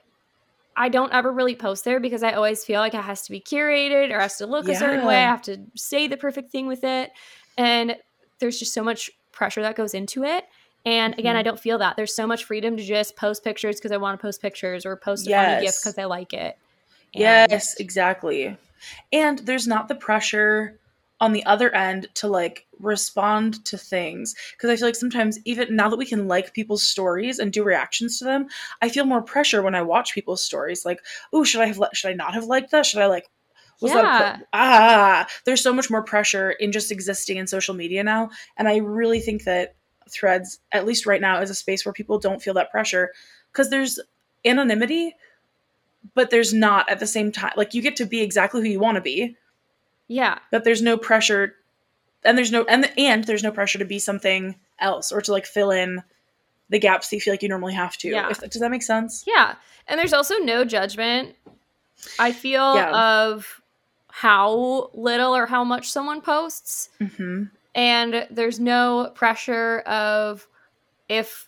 I 0.78 0.89
don't 0.89 1.13
ever 1.13 1.32
really 1.32 1.56
post 1.56 1.86
there 1.86 1.99
because 1.99 2.23
I 2.23 2.34
always 2.34 2.65
feel 2.65 2.80
like 2.80 2.93
it 2.93 3.01
has 3.01 3.21
to 3.23 3.32
be 3.32 3.39
curated 3.39 4.12
or 4.12 4.19
has 4.19 4.38
to 4.38 4.45
look 4.47 4.67
a 4.67 4.75
certain 4.75 5.06
way. 5.06 5.15
I 5.17 5.19
have 5.28 5.41
to 5.43 5.58
say 5.75 6.08
the 6.08 6.17
perfect 6.17 6.51
thing 6.51 6.67
with 6.67 6.84
it. 6.84 7.12
And 7.58 7.95
there's 8.39 8.60
just 8.60 8.73
so 8.73 8.84
much 8.84 9.10
pressure 9.32 9.62
that 9.62 9.75
goes 9.75 9.93
into 9.93 10.23
it. 10.23 10.45
And 10.86 11.17
again, 11.17 11.36
Mhm. 11.36 11.39
I 11.39 11.43
don't 11.43 11.60
feel 11.60 11.78
that. 11.80 11.95
There's 11.95 12.13
so 12.13 12.28
much 12.28 12.43
freedom 12.43 12.75
to 12.78 12.84
just 12.84 13.15
post 13.15 13.43
pictures 13.43 13.78
because 13.78 13.91
I 13.91 13.97
want 13.97 14.19
to 14.19 14.21
post 14.21 14.41
pictures 14.41 14.86
or 14.86 14.95
post 14.97 15.28
a 15.28 15.32
funny 15.32 15.65
gift 15.65 15.80
because 15.82 15.97
I 15.97 16.06
like 16.06 16.34
it. 16.34 16.58
And- 17.13 17.49
yes, 17.51 17.80
exactly. 17.80 18.58
And 19.13 19.39
there's 19.39 19.67
not 19.67 19.88
the 19.88 19.95
pressure 19.95 20.78
on 21.21 21.32
the 21.32 21.45
other 21.45 21.73
end 21.73 22.08
to 22.15 22.28
like 22.28 22.65
respond 22.80 23.63
to 23.65 23.78
things 23.78 24.36
because 24.51 24.69
I 24.69 24.75
feel 24.75 24.88
like 24.88 24.95
sometimes 24.95 25.39
even 25.45 25.75
now 25.75 25.89
that 25.89 25.97
we 25.97 26.06
can 26.06 26.28
like 26.28 26.54
people's 26.54 26.84
stories 26.84 27.39
and 27.39 27.54
do 27.54 27.63
reactions 27.63 28.19
to 28.19 28.25
them, 28.25 28.47
I 28.82 28.89
feel 28.89 29.06
more 29.06 29.21
pressure 29.21 29.62
when 29.62 29.75
I 29.75 29.82
watch 29.82 30.13
people's 30.13 30.43
stories. 30.43 30.84
Like, 30.86 30.99
oh, 31.32 31.43
should 31.43 31.62
I 31.62 31.67
have 31.67 31.78
li- 31.78 31.88
should 31.93 32.10
I 32.10 32.13
not 32.13 32.34
have 32.34 32.45
liked 32.45 32.71
that? 32.71 32.86
Should 32.86 33.01
I 33.01 33.08
like 33.08 33.30
was 33.82 33.91
that 33.91 34.04
Yeah. 34.04 34.36
cl- 34.36 34.47
ah? 34.54 35.28
There's 35.45 35.62
so 35.62 35.73
much 35.73 35.89
more 35.89 36.04
pressure 36.04 36.51
in 36.51 36.71
just 36.71 36.91
existing 36.91 37.38
in 37.38 37.47
social 37.47 37.73
media 37.73 38.04
now, 38.04 38.30
and 38.58 38.67
I 38.67 38.78
really 38.78 39.19
think 39.19 39.43
that 39.43 39.75
Threads, 40.08 40.60
at 40.71 40.86
least 40.86 41.08
right 41.08 41.19
now, 41.19 41.41
is 41.41 41.49
a 41.49 41.56
space 41.56 41.84
where 41.84 41.91
people 41.91 42.19
don't 42.19 42.39
feel 42.41 42.54
that 42.54 42.69
pressure 42.69 43.12
because 43.51 43.71
there's 43.71 43.99
anonymity, 44.45 45.15
but 46.13 46.30
there's 46.30 46.54
not 46.54 46.88
at 46.89 46.99
the 46.99 47.08
same 47.08 47.32
time. 47.32 47.54
Like 47.58 47.73
you 47.73 47.82
get 47.82 47.95
to 47.95 48.06
be 48.06 48.21
exactly 48.21 48.62
who 48.62 48.67
you 48.67 48.80
want 48.80 48.95
to 48.95 49.01
be, 49.01 49.36
Yeah. 50.07 50.39
but 50.51 50.63
there's 50.63 50.81
no 50.81 50.97
pressure, 50.97 51.55
and 52.23 52.37
there's 52.37 52.51
no 52.51 52.63
and 52.65 52.91
and 52.97 53.23
there's 53.23 53.43
no 53.43 53.51
pressure 53.51 53.79
to 53.79 53.85
be 53.85 53.99
something 53.99 54.55
else 54.79 55.11
or 55.11 55.21
to 55.21 55.31
like 55.31 55.45
fill 55.45 55.71
in 55.71 56.03
the 56.69 56.79
gaps 56.79 57.09
that 57.09 57.15
you 57.15 57.21
feel 57.21 57.33
like 57.33 57.43
you 57.43 57.49
normally 57.49 57.73
have 57.73 57.95
to. 57.97 58.09
Yeah. 58.09 58.29
If, 58.29 58.39
does 58.39 58.61
that 58.61 58.71
make 58.71 58.83
sense? 58.83 59.23
Yeah. 59.27 59.55
And 59.87 59.99
there's 59.99 60.13
also 60.13 60.35
no 60.39 60.65
judgment, 60.65 61.35
I 62.19 62.31
feel, 62.31 62.75
Yeah. 62.75 62.91
of 63.25 63.61
how 64.09 64.89
little 64.93 65.35
or 65.35 65.45
how 65.45 65.63
much 65.63 65.91
someone 65.91 66.21
posts. 66.21 66.89
Mm-hmm. 66.99 67.43
And 67.75 68.27
there's 68.31 68.59
no 68.59 69.11
pressure 69.13 69.79
of 69.81 70.47
if 71.09 71.47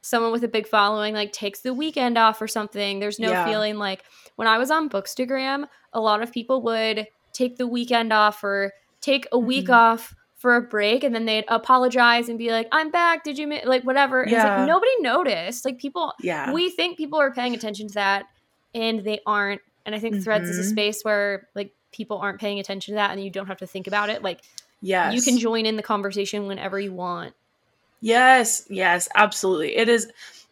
someone 0.00 0.32
with 0.32 0.42
a 0.44 0.48
big 0.48 0.66
following 0.66 1.14
like 1.14 1.32
takes 1.32 1.60
the 1.60 1.74
weekend 1.74 2.16
off 2.18 2.40
or 2.42 2.48
something. 2.48 2.98
There's 2.98 3.18
no 3.20 3.30
Yeah. 3.30 3.44
feeling 3.46 3.76
like 3.76 4.02
when 4.36 4.48
I 4.48 4.58
was 4.58 4.70
on 4.70 4.88
Bookstagram, 4.88 5.66
a 5.92 6.00
lot 6.00 6.22
of 6.22 6.32
people 6.32 6.62
would 6.62 7.06
take 7.36 7.56
the 7.56 7.66
weekend 7.66 8.12
off 8.12 8.42
or 8.42 8.72
take 9.00 9.26
a 9.32 9.38
week 9.38 9.66
Mhm. 9.66 9.74
off 9.74 10.14
for 10.36 10.56
a 10.56 10.60
break 10.62 11.02
and 11.04 11.14
then 11.14 11.24
they'd 11.24 11.44
apologize 11.48 12.28
and 12.28 12.38
be 12.38 12.50
like, 12.50 12.68
I'm 12.72 12.90
back. 12.90 13.24
Did 13.24 13.38
you, 13.38 13.46
like, 13.64 13.82
whatever. 13.84 14.22
And 14.22 14.32
It's 14.32 14.42
Yeah. 14.42 14.58
like 14.58 14.68
nobody 14.68 14.90
noticed. 15.00 15.64
Like, 15.64 15.78
people, 15.78 16.12
Yeah. 16.20 16.52
we 16.52 16.70
think 16.70 16.96
people 16.96 17.18
are 17.18 17.32
paying 17.32 17.54
attention 17.54 17.88
to 17.88 17.94
that 17.94 18.26
and 18.74 19.00
they 19.04 19.20
aren't 19.26 19.60
and 19.86 19.94
i 19.94 19.98
think 19.98 20.22
threads 20.22 20.48
is 20.48 20.58
a 20.58 20.62
Mhm. 20.68 20.72
space 20.72 21.02
where 21.04 21.46
like 21.54 21.72
people 21.92 22.18
aren't 22.18 22.40
paying 22.40 22.58
attention 22.58 22.92
to 22.92 22.96
that 22.96 23.12
and 23.12 23.22
you 23.22 23.30
don't 23.30 23.46
have 23.46 23.56
to 23.58 23.66
think 23.66 23.86
about 23.86 24.10
it 24.10 24.20
like 24.22 24.40
yes. 24.82 25.14
you 25.14 25.22
can 25.22 25.38
join 25.38 25.64
in 25.64 25.76
the 25.76 25.82
conversation 25.82 26.46
whenever 26.48 26.78
you 26.80 26.92
want 26.92 27.32
Yes, 28.02 28.66
yes, 28.68 29.08
absolutely. 29.14 29.74
It 29.76 29.88
is. 29.88 30.08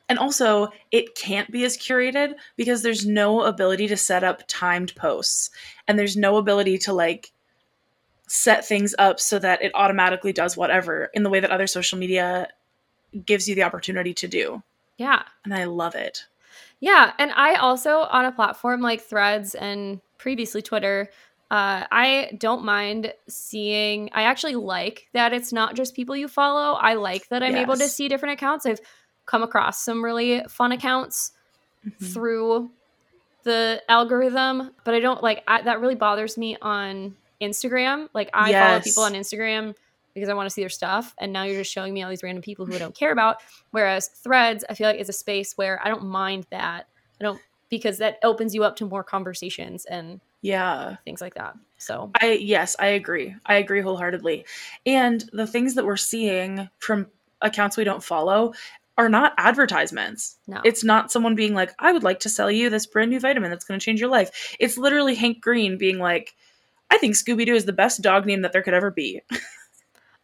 And 0.08 0.18
also, 0.18 0.68
it 0.90 1.14
can't 1.14 1.50
be 1.50 1.64
as 1.64 1.78
curated 1.78 2.34
because 2.56 2.82
there's 2.82 3.06
no 3.06 3.42
ability 3.42 3.88
to 3.88 3.96
set 3.96 4.22
up 4.22 4.42
timed 4.48 4.94
posts. 4.96 5.50
And 5.88 5.98
there's 5.98 6.16
no 6.16 6.36
ability 6.36 6.76
to 6.78 6.92
like 6.92 7.32
set 8.26 8.66
things 8.66 8.94
up 8.98 9.20
so 9.20 9.38
that 9.38 9.62
it 9.62 9.72
automatically 9.74 10.32
does 10.32 10.56
whatever 10.56 11.10
in 11.14 11.22
the 11.22 11.30
way 11.30 11.40
that 11.40 11.50
other 11.50 11.66
social 11.66 11.98
media 11.98 12.48
gives 13.24 13.48
you 13.48 13.54
the 13.54 13.62
opportunity 13.62 14.12
to 14.14 14.26
do. 14.28 14.62
yeah 14.96 15.22
And 15.44 15.54
I 15.54 15.64
love 15.64 15.94
it. 15.94 16.24
yeah 16.80 17.12
and 17.18 17.30
i 17.36 17.54
also 17.56 18.00
on 18.10 18.24
a 18.24 18.32
platform 18.32 18.80
like 18.80 19.00
threads 19.02 19.54
and 19.54 20.00
previously 20.18 20.62
twitter 20.62 21.10
Uh, 21.50 21.84
I 21.92 22.32
don't 22.38 22.64
mind 22.64 23.12
seeing. 23.28 24.08
I 24.12 24.22
actually 24.24 24.54
like 24.56 25.06
that 25.12 25.32
it's 25.32 25.52
not 25.52 25.76
just 25.76 25.94
people 25.94 26.16
you 26.16 26.26
follow. 26.26 26.72
I 26.74 26.94
like 26.94 27.28
that 27.28 27.42
I'm 27.44 27.54
able 27.54 27.76
to 27.76 27.86
see 27.88 28.08
different 28.08 28.32
accounts. 28.32 28.64
I've 28.66 28.80
come 29.26 29.42
across 29.42 29.82
some 29.82 30.04
really 30.04 30.42
fun 30.48 30.72
accounts 30.72 31.32
Mhm. 31.87 32.12
through 32.12 32.70
the 33.42 33.82
algorithm, 33.88 34.70
but 34.84 34.94
I 34.94 35.00
don't 35.00 35.22
like 35.22 35.42
I, 35.46 35.62
that. 35.62 35.80
Really 35.80 35.94
bothers 35.94 36.38
me 36.38 36.56
on 36.62 37.14
Instagram. 37.40 38.08
Like 38.14 38.30
I 38.32 38.52
follow 38.52 38.80
people 38.80 39.02
on 39.02 39.12
Instagram 39.12 39.74
because 40.14 40.28
I 40.28 40.34
want 40.34 40.46
to 40.46 40.50
see 40.50 40.62
their 40.62 40.68
stuff, 40.70 41.14
and 41.18 41.32
now 41.32 41.42
you're 41.42 41.60
just 41.60 41.72
showing 41.72 41.92
me 41.92 42.02
all 42.02 42.08
these 42.08 42.22
random 42.22 42.40
people 42.42 42.64
who 42.64 42.74
I 42.74 42.78
don't 42.78 42.94
care 42.94 43.12
about. 43.12 43.42
Whereas 43.72 44.08
Threads, 44.08 44.64
I 44.70 44.74
feel 44.74 44.87
like 44.88 44.98
is 44.98 45.08
a 45.08 45.12
space 45.12 45.56
where 45.58 45.80
I 45.84 45.88
don't 45.88 46.04
mind 46.04 46.46
that. 46.50 46.87
I 47.20 47.24
don't 47.24 47.40
because 47.68 47.98
that 47.98 48.18
opens 48.22 48.54
you 48.54 48.62
up 48.64 48.76
to 48.76 48.87
more 48.87 49.02
conversations 49.04 49.84
and 49.87 50.20
Yeah. 50.42 50.96
things 51.04 51.20
like 51.20 51.34
that. 51.34 51.54
So 51.76 52.12
I 52.20 52.32
yes, 52.32 52.76
I 52.78 52.87
agree. 52.88 53.34
I 53.44 53.56
agree 53.56 53.80
wholeheartedly. 53.82 54.46
And 54.87 55.22
the 55.32 55.46
things 55.46 55.74
that 55.74 55.84
we're 55.84 55.96
seeing 55.96 56.68
from 56.78 57.08
accounts 57.42 57.76
we 57.76 57.84
don't 57.84 58.02
follow 58.02 58.54
are 58.96 59.09
not 59.09 59.33
advertisements. 59.38 60.37
no, 60.46 60.61
It's 60.64 60.85
not 60.85 61.11
someone 61.11 61.35
being 61.35 61.52
like, 61.54 61.74
"I 61.78 61.92
would 61.92 62.04
like 62.04 62.20
to 62.20 62.28
sell 62.28 62.50
you 62.50 62.70
this 62.70 62.87
brand 62.87 63.11
new 63.11 63.18
vitamin 63.20 63.50
that's 63.50 63.64
going 63.64 63.78
to 63.80 63.85
change 63.85 64.00
your 64.00 64.11
life." 64.11 64.54
It's 64.61 64.78
literally 64.78 65.14
Hank 65.14 65.40
Green 65.40 65.76
being 65.78 65.98
like, 65.98 66.35
"I 66.90 66.98
think 66.98 67.14
Scooby 67.14 67.44
Doo 67.46 67.54
is 67.54 67.64
the 67.64 67.72
best 67.72 68.02
dog 68.02 68.24
name 68.26 68.42
that 68.42 68.52
there 68.52 68.62
could 68.62 68.74
ever 68.74 68.90
be." 68.92 69.20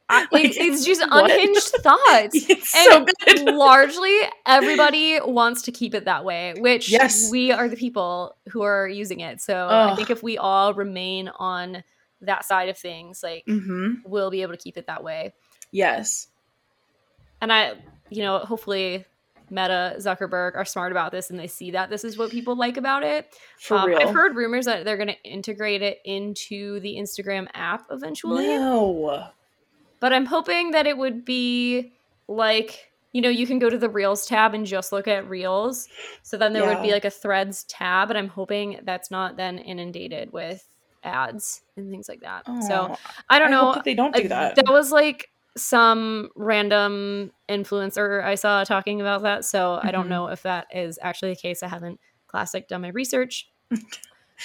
I, 0.08 0.26
like, 0.32 0.44
it's, 0.44 0.56
it's 0.56 0.84
just 0.84 1.00
what? 1.10 1.30
unhinged 1.30 1.68
thoughts. 1.82 2.30
it's 2.48 2.68
so 2.70 2.96
and 2.98 3.10
good. 3.26 3.54
largely 3.54 4.16
everybody 4.46 5.18
wants 5.20 5.62
to 5.62 5.72
keep 5.72 5.94
it 5.94 6.04
that 6.04 6.24
way 6.24 6.54
which 6.58 6.88
Yes. 6.90 7.28
we 7.30 7.52
are 7.52 7.68
the 7.68 7.76
people 7.76 8.36
who 8.50 8.62
are 8.62 8.88
using 8.88 9.20
it 9.20 9.40
so 9.40 9.68
i 9.68 9.94
think 9.94 10.10
if 10.10 10.22
we 10.22 10.38
all 10.38 10.74
remain 10.74 11.28
on 11.38 11.82
that 12.22 12.44
side 12.44 12.68
of 12.68 12.76
things 12.78 13.22
like 13.22 13.44
hmm 13.46 13.94
we'll 14.04 14.30
be 14.30 14.42
able 14.42 14.52
to 14.52 14.58
keep 14.58 14.76
it 14.76 14.86
that 14.86 15.02
way 15.04 15.32
Yes. 15.70 16.26
and 17.40 17.52
i 17.52 17.74
you 18.10 18.22
know 18.22 18.38
hopefully 18.40 19.04
meta 19.52 19.94
zuckerberg 19.98 20.54
are 20.54 20.64
smart 20.64 20.92
about 20.92 21.10
this 21.10 21.30
and 21.30 21.38
they 21.38 21.46
see 21.48 21.72
that 21.72 21.90
this 21.90 22.04
is 22.04 22.16
what 22.16 22.30
people 22.30 22.54
like 22.56 22.76
about 22.76 23.02
it 23.02 23.26
For 23.58 23.76
Um, 23.78 23.86
real. 23.88 23.98
i've 23.98 24.14
heard 24.14 24.36
rumors 24.36 24.66
that 24.66 24.84
they're 24.84 24.96
going 24.96 25.08
to 25.08 25.22
integrate 25.24 25.82
it 25.82 25.98
into 26.04 26.78
the 26.80 26.96
instagram 26.96 27.48
app 27.54 27.86
eventually 27.90 28.46
no. 28.46 29.28
but 29.98 30.12
I'm 30.12 30.26
hoping 30.26 30.70
that 30.70 30.86
it 30.86 30.96
would 30.96 31.24
be 31.24 31.92
like 32.28 32.90
you 33.12 33.20
know 33.20 33.28
you 33.28 33.44
can 33.44 33.58
go 33.58 33.68
to 33.68 33.76
the 33.76 33.88
Reels 33.88 34.24
tab 34.24 34.54
and 34.54 34.64
just 34.64 34.92
look 34.92 35.08
at 35.08 35.28
Reels. 35.28 35.88
So 36.22 36.36
then 36.36 36.52
there 36.52 36.64
would 36.64 36.80
be 36.80 36.92
like 36.92 37.04
a 37.04 37.10
Threads 37.10 37.64
tab, 37.64 38.08
and 38.08 38.16
I'm 38.16 38.28
hoping 38.28 38.78
that's 38.84 39.10
not 39.10 39.36
then 39.36 39.58
inundated 39.58 40.32
with 40.32 40.64
ads 41.02 41.62
and 41.76 41.90
things 41.90 42.08
like 42.08 42.20
that. 42.20 42.46
So 42.68 42.86
Oh, 42.92 42.96
I 43.28 43.40
don't 43.40 43.48
I 43.48 43.50
know. 43.50 43.64
hope 43.64 43.74
that 43.74 43.84
they 43.84 43.94
don't 43.96 44.14
do 44.14 44.28
that. 44.28 44.54
That 44.54 44.66
was 44.68 44.92
like 44.92 45.28
some 45.56 46.30
random 46.36 47.32
influencer 47.48 48.22
I 48.24 48.34
saw 48.36 48.64
talking 48.64 49.00
about 49.00 49.22
that. 49.22 49.44
So 49.44 49.78
I 49.82 49.90
don't 49.90 50.06
Mhm. 50.06 50.10
know 50.10 50.28
if 50.28 50.42
that 50.42 50.66
is 50.74 50.98
actually 51.02 51.34
the 51.34 51.40
case. 51.40 51.62
I 51.62 51.68
haven't 51.68 52.00
classic 52.28 52.68
done 52.68 52.82
my 52.82 52.88
research. 52.88 53.50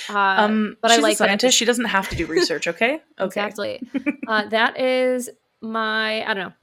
Uh, 0.10 0.14
um, 0.14 0.78
but 0.82 0.92
I 0.92 0.98
like 0.98 1.16
scientist. 1.18 1.58
She 1.58 1.64
doesn't 1.64 1.86
have 1.86 2.10
to 2.10 2.16
do 2.16 2.26
research. 2.26 2.68
Okay. 2.68 3.00
Okay. 3.20 3.26
Exactly. 3.26 3.82
uh, 4.28 4.46
that 4.50 4.78
is 4.78 5.30
my. 5.62 6.22
I 6.30 6.34
don't 6.34 6.50
know. 6.50 6.54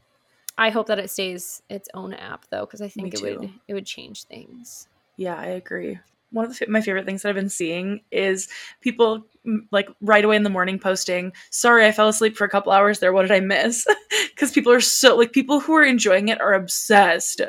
I 0.58 0.68
hope 0.68 0.86
that 0.88 0.98
it 0.98 1.08
stays 1.10 1.62
its 1.70 1.88
own 1.94 2.12
app 2.12 2.44
though, 2.50 2.66
because 2.66 2.82
I 2.82 2.88
think 2.88 3.14
Me 3.14 3.18
it 3.18 3.22
would 3.40 3.50
it 3.68 3.74
would 3.74 3.86
change 3.86 4.24
things. 4.24 4.86
Yeah, 5.16 5.34
I 5.34 5.46
agree. 5.46 5.98
One 6.32 6.44
of 6.46 6.58
the, 6.58 6.66
my 6.68 6.80
favorite 6.80 7.06
things 7.06 7.22
that 7.22 7.28
I've 7.28 7.34
been 7.34 7.48
seeing 7.48 8.00
is 8.10 8.48
people 8.80 9.24
like 9.70 9.88
right 10.00 10.24
away 10.24 10.36
in 10.36 10.42
the 10.42 10.50
morning 10.50 10.78
posting, 10.78 11.32
"Sorry, 11.50 11.86
I 11.86 11.92
fell 11.92 12.08
asleep 12.08 12.36
for 12.36 12.44
a 12.44 12.48
couple 12.48 12.72
hours 12.72 12.98
there. 12.98 13.12
What 13.12 13.22
did 13.22 13.32
I 13.32 13.40
miss?" 13.40 13.86
Because 14.34 14.50
people 14.52 14.72
are 14.72 14.80
so 14.80 15.16
like 15.16 15.32
people 15.32 15.60
who 15.60 15.74
are 15.74 15.84
enjoying 15.84 16.28
it 16.28 16.40
are 16.40 16.52
obsessed. 16.54 17.40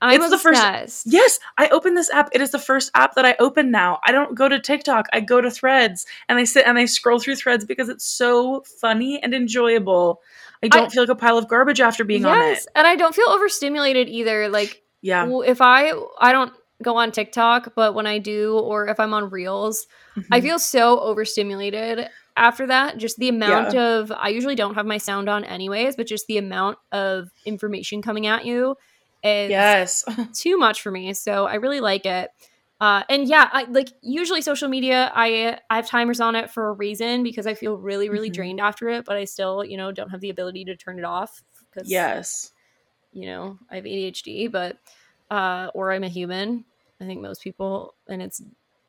I'm 0.00 0.20
It's 0.20 0.30
the 0.30 0.38
first- 0.38 1.06
Yes, 1.06 1.40
I 1.56 1.68
open 1.70 1.94
this 1.94 2.08
app. 2.10 2.28
It 2.32 2.40
is 2.40 2.50
the 2.52 2.58
first 2.58 2.90
app 2.94 3.14
that 3.16 3.24
I 3.26 3.34
open 3.40 3.70
now. 3.72 3.98
I 4.04 4.12
don't 4.12 4.34
go 4.36 4.48
to 4.48 4.60
TikTok. 4.60 5.06
I 5.12 5.20
go 5.20 5.40
to 5.40 5.50
Threads 5.50 6.06
and 6.28 6.38
I 6.38 6.44
sit 6.44 6.66
and 6.66 6.78
I 6.78 6.84
scroll 6.84 7.18
through 7.18 7.34
Threads 7.36 7.64
because 7.64 7.88
it's 7.88 8.04
so 8.04 8.62
funny 8.80 9.20
and 9.22 9.34
enjoyable. 9.34 10.20
I 10.62 10.68
don't 10.68 10.90
feel 10.92 11.02
like 11.02 11.10
a 11.10 11.14
pile 11.16 11.36
of 11.38 11.48
garbage 11.48 11.80
after 11.80 12.04
being 12.04 12.24
on 12.24 12.38
it. 12.40 12.44
yes, 12.50 12.66
and 12.76 12.86
I 12.86 12.94
don't 12.96 13.14
feel 13.14 13.28
overstimulated 13.28 14.08
either. 14.08 14.48
Like 14.48 14.82
Yeah. 15.02 15.28
if 15.46 15.60
I 15.60 15.92
I 16.20 16.30
don't 16.32 16.52
go 16.82 16.96
on 16.96 17.10
TikTok, 17.12 17.74
but 17.74 17.94
when 17.94 18.06
I 18.06 18.18
do, 18.18 18.58
or 18.58 18.88
if 18.88 19.00
I'm 19.00 19.12
on 19.14 19.30
Reels, 19.30 19.86
I 20.30 20.40
Mhm. 20.40 20.42
feel 20.42 20.58
so 20.58 21.00
overstimulated 21.00 22.08
after 22.36 22.66
that. 22.68 22.98
Just 22.98 23.18
the 23.18 23.28
amount 23.28 23.74
of 23.74 24.12
I 24.12 24.28
usually 24.28 24.54
don't 24.54 24.74
have 24.74 24.86
my 24.86 24.98
sound 24.98 25.28
on 25.28 25.44
anyways, 25.44 25.96
but 25.96 26.06
just 26.06 26.26
the 26.26 26.38
amount 26.38 26.78
of 26.92 27.30
information 27.44 28.02
coming 28.02 28.26
at 28.26 28.44
you 28.44 28.76
is 29.22 29.50
yes. 29.50 30.04
too 30.34 30.58
much 30.58 30.82
for 30.82 30.90
me. 30.90 31.12
So 31.14 31.46
I 31.46 31.54
really 31.56 31.80
like 31.80 32.06
it. 32.06 32.30
Uh, 32.80 33.02
and 33.08 33.26
yeah, 33.26 33.48
I 33.52 33.64
like 33.64 33.88
usually 34.02 34.40
social 34.40 34.68
media. 34.68 35.10
I 35.14 35.58
I 35.68 35.76
have 35.76 35.88
timers 35.88 36.20
on 36.20 36.36
it 36.36 36.50
for 36.50 36.68
a 36.68 36.72
reason 36.72 37.24
because 37.24 37.46
I 37.46 37.54
feel 37.54 37.76
really 37.76 38.08
really 38.08 38.30
Mhm. 38.30 38.34
drained 38.34 38.60
after 38.60 38.88
it, 38.88 39.04
but 39.04 39.16
I 39.16 39.24
still 39.24 39.64
you 39.64 39.76
know 39.76 39.90
don't 39.90 40.10
have 40.10 40.20
the 40.20 40.30
ability 40.30 40.64
to 40.66 40.76
turn 40.76 40.98
it 40.98 41.04
off 41.04 41.42
because 41.72 41.88
yes. 41.90 42.52
you 43.12 43.26
know 43.26 43.58
I 43.70 43.76
have 43.76 43.84
ADHD, 43.84 44.46
but 44.50 44.76
uh, 45.30 45.70
or 45.74 45.92
I'm 45.92 46.04
a 46.04 46.08
human. 46.08 46.64
I 47.00 47.04
think 47.04 47.20
most 47.20 47.42
people 47.42 47.94
and 48.08 48.22
it's 48.22 48.42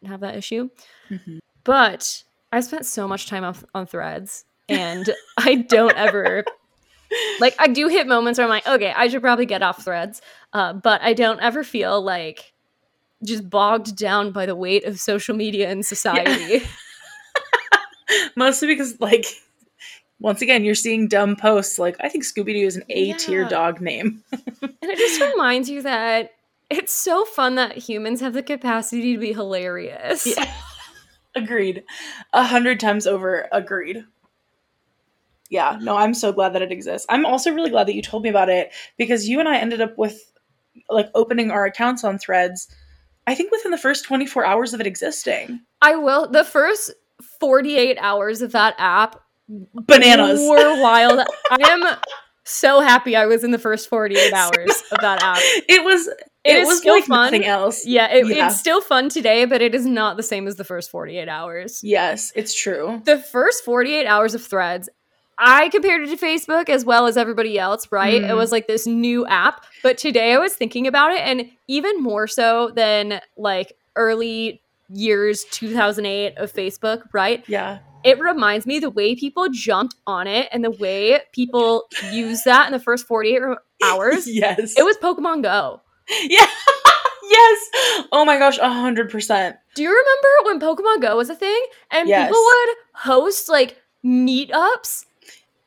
have 0.05 0.21
that 0.21 0.35
issue. 0.35 0.69
Mhm. 1.09 1.39
But 1.63 2.23
I 2.51 2.61
spent 2.61 2.85
so 2.85 3.07
much 3.07 3.27
time 3.27 3.43
on, 3.43 3.55
on 3.75 3.85
Threads, 3.85 4.45
and 4.67 5.09
I 5.37 5.55
don't 5.55 5.95
ever 5.95 6.43
like 7.39 7.55
I 7.59 7.67
do 7.67 7.87
hit 7.87 8.07
moments 8.07 8.37
where 8.37 8.45
I'm 8.45 8.49
like, 8.49 8.67
okay, 8.67 8.93
I 8.95 9.07
should 9.07 9.21
probably 9.21 9.45
get 9.45 9.61
off 9.61 9.83
threads. 9.83 10.21
Uh, 10.53 10.73
but 10.73 11.01
I 11.01 11.13
don't 11.13 11.39
ever 11.39 11.63
feel 11.63 12.01
like 12.01 12.53
just 13.23 13.49
bogged 13.49 13.95
down 13.95 14.31
by 14.31 14.45
the 14.45 14.55
weight 14.55 14.85
of 14.85 14.99
social 14.99 15.35
media 15.35 15.69
and 15.69 15.85
society. 15.85 16.63
Mostly 18.35 18.69
because, 18.69 18.99
like, 18.99 19.25
once 20.19 20.41
again, 20.41 20.63
you're 20.63 20.75
seeing 20.75 21.07
dumb 21.07 21.35
posts 21.35 21.79
like, 21.79 21.95
I 22.01 22.09
think 22.09 22.23
Scooby 22.23 22.53
Doo 22.53 22.65
is 22.65 22.75
an 22.75 22.83
A 22.89 23.13
tier 23.13 23.43
Yeah. 23.43 23.49
dog 23.49 23.81
name. 23.81 24.23
and 24.31 24.73
it 24.81 24.97
just 24.97 25.21
reminds 25.21 25.69
you 25.69 25.81
that 25.83 26.31
it's 26.69 26.93
so 26.93 27.25
fun 27.25 27.55
that 27.55 27.77
humans 27.77 28.21
have 28.21 28.33
the 28.33 28.43
capacity 28.43 29.13
to 29.13 29.19
be 29.19 29.33
hilarious. 29.33 30.27
Yeah. 30.27 30.51
agreed. 31.35 31.83
A 32.33 32.43
hundred 32.43 32.79
times 32.79 33.07
over, 33.07 33.47
agreed. 33.51 34.03
Yeah, 35.49 35.79
no, 35.81 35.97
I'm 35.97 36.13
so 36.13 36.31
glad 36.31 36.53
that 36.53 36.61
it 36.61 36.71
exists. 36.71 37.07
I'm 37.09 37.25
also 37.25 37.51
really 37.51 37.71
glad 37.71 37.87
that 37.87 37.95
you 37.95 38.01
told 38.03 38.21
me 38.23 38.29
about 38.29 38.49
it 38.49 38.71
because 38.97 39.27
you 39.27 39.39
and 39.39 39.49
I 39.49 39.57
ended 39.57 39.81
up 39.81 39.97
with 39.97 40.31
like 40.89 41.09
opening 41.15 41.49
our 41.49 41.65
accounts 41.65 42.03
on 42.03 42.19
threads, 42.19 42.67
I 43.25 43.33
think 43.35 43.51
within 43.51 43.71
the 43.71 43.77
first 43.77 44.05
24 44.05 44.45
hours 44.45 44.73
of 44.73 44.81
it 44.81 44.85
existing. 44.87 45.61
I 45.81 45.95
will. 45.95 46.27
The 46.29 46.43
first 46.43 46.91
48 47.39 47.97
hours 47.99 48.41
of 48.41 48.51
that 48.51 48.75
app 48.77 49.21
Bananas. 49.73 50.39
were 50.41 50.81
wild. 50.81 51.19
I 51.51 51.57
am 51.69 51.97
so 52.43 52.79
happy 52.81 53.15
I 53.15 53.25
was 53.25 53.43
in 53.43 53.51
the 53.51 53.59
first 53.59 53.89
48 53.89 54.33
hours 54.33 54.83
of 54.91 54.99
that 55.01 55.21
app. 55.23 55.39
It 55.67 55.83
was 55.83 56.07
It 56.07 56.15
it, 56.43 56.57
is 56.57 56.67
was 56.67 56.77
still 56.79 56.95
like 56.95 57.05
fun. 57.05 57.25
nothing 57.25 57.45
else. 57.45 57.85
Yeah, 57.85 58.11
it, 58.11 58.27
Yeah. 58.27 58.47
it's 58.47 58.59
still 58.59 58.81
fun 58.81 59.09
today, 59.09 59.45
but 59.45 59.61
it 59.61 59.75
is 59.75 59.85
not 59.85 60.17
the 60.17 60.23
same 60.23 60.47
as 60.47 60.55
the 60.55 60.63
first 60.63 60.89
48 60.89 61.27
hours. 61.27 61.81
Yes, 61.83 62.31
it's 62.35 62.53
true. 62.53 63.01
The 63.05 63.17
first 63.19 63.63
48 63.65 64.05
hours 64.07 64.33
of 64.35 64.43
threads, 64.43 64.89
I 65.37 65.69
compared 65.69 66.01
it 66.01 66.09
to 66.09 66.17
Facebook 66.25 66.69
as 66.69 66.83
well 66.85 67.07
as 67.07 67.15
everybody 67.17 67.57
else, 67.59 67.87
right? 67.91 68.15
It 68.23 68.31
Mm. 68.31 68.35
was 68.37 68.51
like 68.51 68.67
this 68.67 68.85
new 68.87 69.25
app. 69.27 69.63
But 69.83 69.97
today 69.97 70.33
I 70.33 70.37
was 70.37 70.53
thinking 70.53 70.87
about 70.87 71.11
it, 71.13 71.19
and 71.21 71.49
even 71.67 72.01
more 72.01 72.27
so 72.27 72.71
than 72.75 73.21
like 73.37 73.73
early 73.95 74.61
years 74.91 75.43
2008 75.51 76.35
of 76.37 76.51
Facebook, 76.51 77.03
right? 77.13 77.43
Yeah. 77.47 77.79
It 78.03 78.19
reminds 78.19 78.65
me 78.65 78.79
the 78.79 78.89
way 78.89 79.15
people 79.15 79.49
jumped 79.49 79.95
on 80.07 80.25
it 80.27 80.47
and 80.51 80.63
the 80.63 80.71
way 80.71 81.19
people 81.33 81.85
use 82.11 82.43
that 82.43 82.65
in 82.67 82.71
the 82.71 82.79
first 82.79 83.05
48 83.07 83.41
hours. 83.83 84.27
yes. 84.33 84.73
It 84.77 84.83
was 84.83 84.97
Pokemon 84.97 85.43
Go. 85.43 85.81
Yeah. 86.23 86.47
yes. 87.29 87.69
Oh 88.11 88.23
my 88.25 88.39
gosh, 88.39 88.57
a 88.57 88.69
hundred 88.69 89.11
percent. 89.11 89.57
Do 89.75 89.83
you 89.83 89.89
remember 89.89 90.29
when 90.45 90.59
Pokemon 90.59 91.01
Go 91.01 91.17
was 91.17 91.29
a 91.29 91.35
thing 91.35 91.61
and 91.91 92.07
Yes. 92.09 92.27
people 92.27 92.41
would 92.43 92.75
host 92.95 93.47
like 93.49 93.77
meetups? 94.03 95.05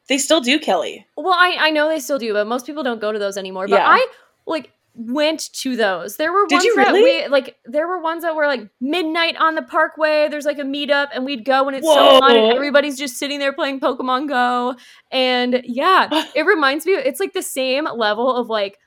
They 0.08 0.18
still 0.18 0.40
do, 0.40 0.58
Kellie. 0.58 1.06
Well, 1.16 1.32
I, 1.34 1.56
I 1.60 1.70
know 1.70 1.88
they 1.88 2.00
still 2.00 2.18
do, 2.18 2.32
but 2.32 2.46
most 2.48 2.66
people 2.66 2.82
don't 2.82 3.00
go 3.00 3.12
to 3.12 3.18
those 3.20 3.36
anymore. 3.36 3.68
But 3.68 3.76
Yeah. 3.80 3.88
I 3.88 4.06
like 4.46 4.72
went 4.94 5.52
to 5.54 5.76
those. 5.76 6.16
There 6.16 6.32
were 6.32 6.46
Did 6.46 6.56
ones 6.56 6.64
you 6.64 6.76
that 6.76 6.92
we 6.92 7.26
like 7.28 7.56
there 7.64 7.88
were 7.88 8.00
ones 8.00 8.22
that 8.22 8.34
were 8.36 8.46
like 8.46 8.68
midnight 8.80 9.36
on 9.36 9.54
the 9.54 9.62
parkway. 9.62 10.28
There's 10.28 10.44
like 10.44 10.58
a 10.58 10.64
meetup 10.64 11.08
and 11.14 11.24
we'd 11.24 11.44
go 11.44 11.66
and 11.66 11.76
it's 11.76 11.86
so 11.86 12.18
fun 12.20 12.36
and 12.36 12.52
everybody's 12.52 12.98
just 12.98 13.16
sitting 13.16 13.38
there 13.38 13.52
playing 13.52 13.80
Pokemon 13.80 14.28
Go. 14.28 14.74
And 15.10 15.62
yeah, 15.64 16.08
it 16.34 16.44
reminds 16.44 16.84
me 16.86 16.92
it's 16.92 17.20
like 17.20 17.32
the 17.32 17.42
same 17.42 17.86
level 17.86 18.36
of 18.36 18.48
like 18.48 18.78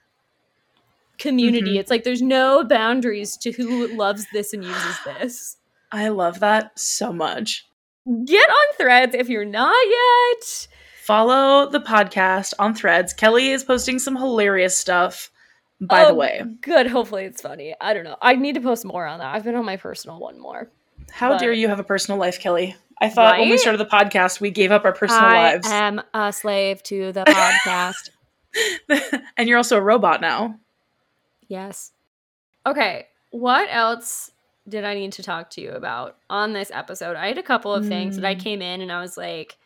community. 1.18 1.76
Mhm. 1.76 1.80
It's 1.80 1.90
like 1.92 2.04
there's 2.04 2.22
no 2.22 2.64
boundaries 2.64 3.38
to 3.38 3.52
who 3.52 3.88
loves 3.96 4.26
this 4.34 4.54
and 4.54 4.64
uses 4.64 4.98
this. 5.06 5.58
I 5.92 6.10
love 6.10 6.40
that 6.42 6.78
so 6.78 7.14
much. 7.14 7.66
Get 8.26 8.50
on 8.50 8.76
threads 8.78 9.16
if 9.16 9.30
you're 9.30 9.46
not 9.46 9.76
yet. 9.90 10.68
Follow 11.04 11.70
the 11.70 11.80
podcast 11.80 12.54
on 12.60 12.76
threads. 12.76 13.14
Kellie 13.14 13.50
is 13.50 13.64
posting 13.64 13.98
some 14.00 14.16
hilarious 14.16 14.78
stuff, 14.78 15.32
by 15.82 16.04
Oh, 16.06 16.08
the 16.10 16.14
way. 16.16 16.42
Good. 16.62 16.88
Hopefully 16.88 17.26
it's 17.26 17.42
funny. 17.42 17.76
I 17.82 17.94
don't 17.94 18.04
know. 18.04 18.18
I 18.22 18.36
need 18.36 18.56
to 18.56 18.62
post 18.62 18.86
more 18.86 19.06
on 19.06 19.20
that. 19.20 19.34
I've 19.36 19.44
been 19.44 19.56
on 19.56 19.66
my 19.66 19.78
personal 19.78 20.20
one 20.20 20.40
more. 20.40 20.70
How 21.12 21.30
but- 21.30 21.40
dare 21.40 21.54
you 21.54 21.68
have 21.68 21.80
a 21.80 21.84
personal 21.84 22.20
life, 22.20 22.40
Kellie? 22.40 22.76
I 23.02 23.10
thought 23.10 23.38
when 23.38 23.50
we 23.50 23.58
started 23.58 23.78
the 23.80 23.86
podcast, 23.86 24.40
we 24.40 24.52
gave 24.52 24.72
up 24.72 24.86
our 24.86 24.94
personal 24.94 25.26
I 25.26 25.52
lives. 25.54 25.68
I 25.68 25.76
am 25.88 26.02
a 26.14 26.32
slave 26.32 26.82
to 26.84 27.12
the 27.12 27.24
podcast. 27.26 28.10
and 29.38 29.50
you're 29.50 29.58
also 29.58 29.78
a 29.78 29.82
robot 29.82 30.22
now. 30.22 30.58
yes. 31.48 31.92
Okay. 32.66 33.08
What 33.32 33.68
else 33.70 34.32
did 34.68 34.86
I 34.86 34.96
need 34.96 35.12
to 35.14 35.24
talk 35.24 35.50
to 35.52 35.62
you 35.62 35.72
about 35.72 36.16
on 36.30 36.54
this 36.54 36.72
episode? 36.74 37.16
I 37.18 37.28
had 37.28 37.38
a 37.38 37.44
couple 37.44 37.74
of 37.74 37.86
things 37.86 38.16
that 38.16 38.26
I 38.26 38.34
Mm. 38.36 38.40
came 38.40 38.62
in 38.62 38.82
and 38.82 38.92
I 38.92 39.02
was 39.02 39.18
like, 39.18 39.58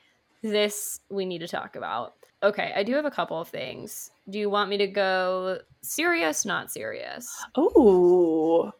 this 0.41 0.99
we 1.09 1.25
need 1.25 1.39
to 1.39 1.47
talk 1.47 1.75
about. 1.75 2.15
Okay, 2.41 2.73
I 2.75 2.83
do 2.83 2.95
have 2.95 3.05
a 3.05 3.11
couple 3.11 3.39
of 3.39 3.47
things. 3.49 4.09
Do 4.29 4.37
you 4.37 4.49
want 4.49 4.69
me 4.69 4.77
to 4.77 4.87
go 4.87 5.59
serious, 5.81 6.45
not 6.45 6.71
serious? 6.71 7.33
Oh. 7.55 8.71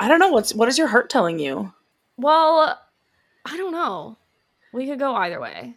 I 0.00 0.08
don't 0.08 0.18
know 0.18 0.30
what's 0.30 0.54
what 0.54 0.68
is 0.68 0.76
your 0.76 0.88
heart 0.88 1.08
telling 1.08 1.38
you? 1.38 1.72
Well, 2.16 2.78
I 3.44 3.56
don't 3.56 3.72
know. 3.72 4.18
We 4.72 4.86
could 4.86 4.98
go 4.98 5.14
either 5.14 5.40
way. 5.40 5.76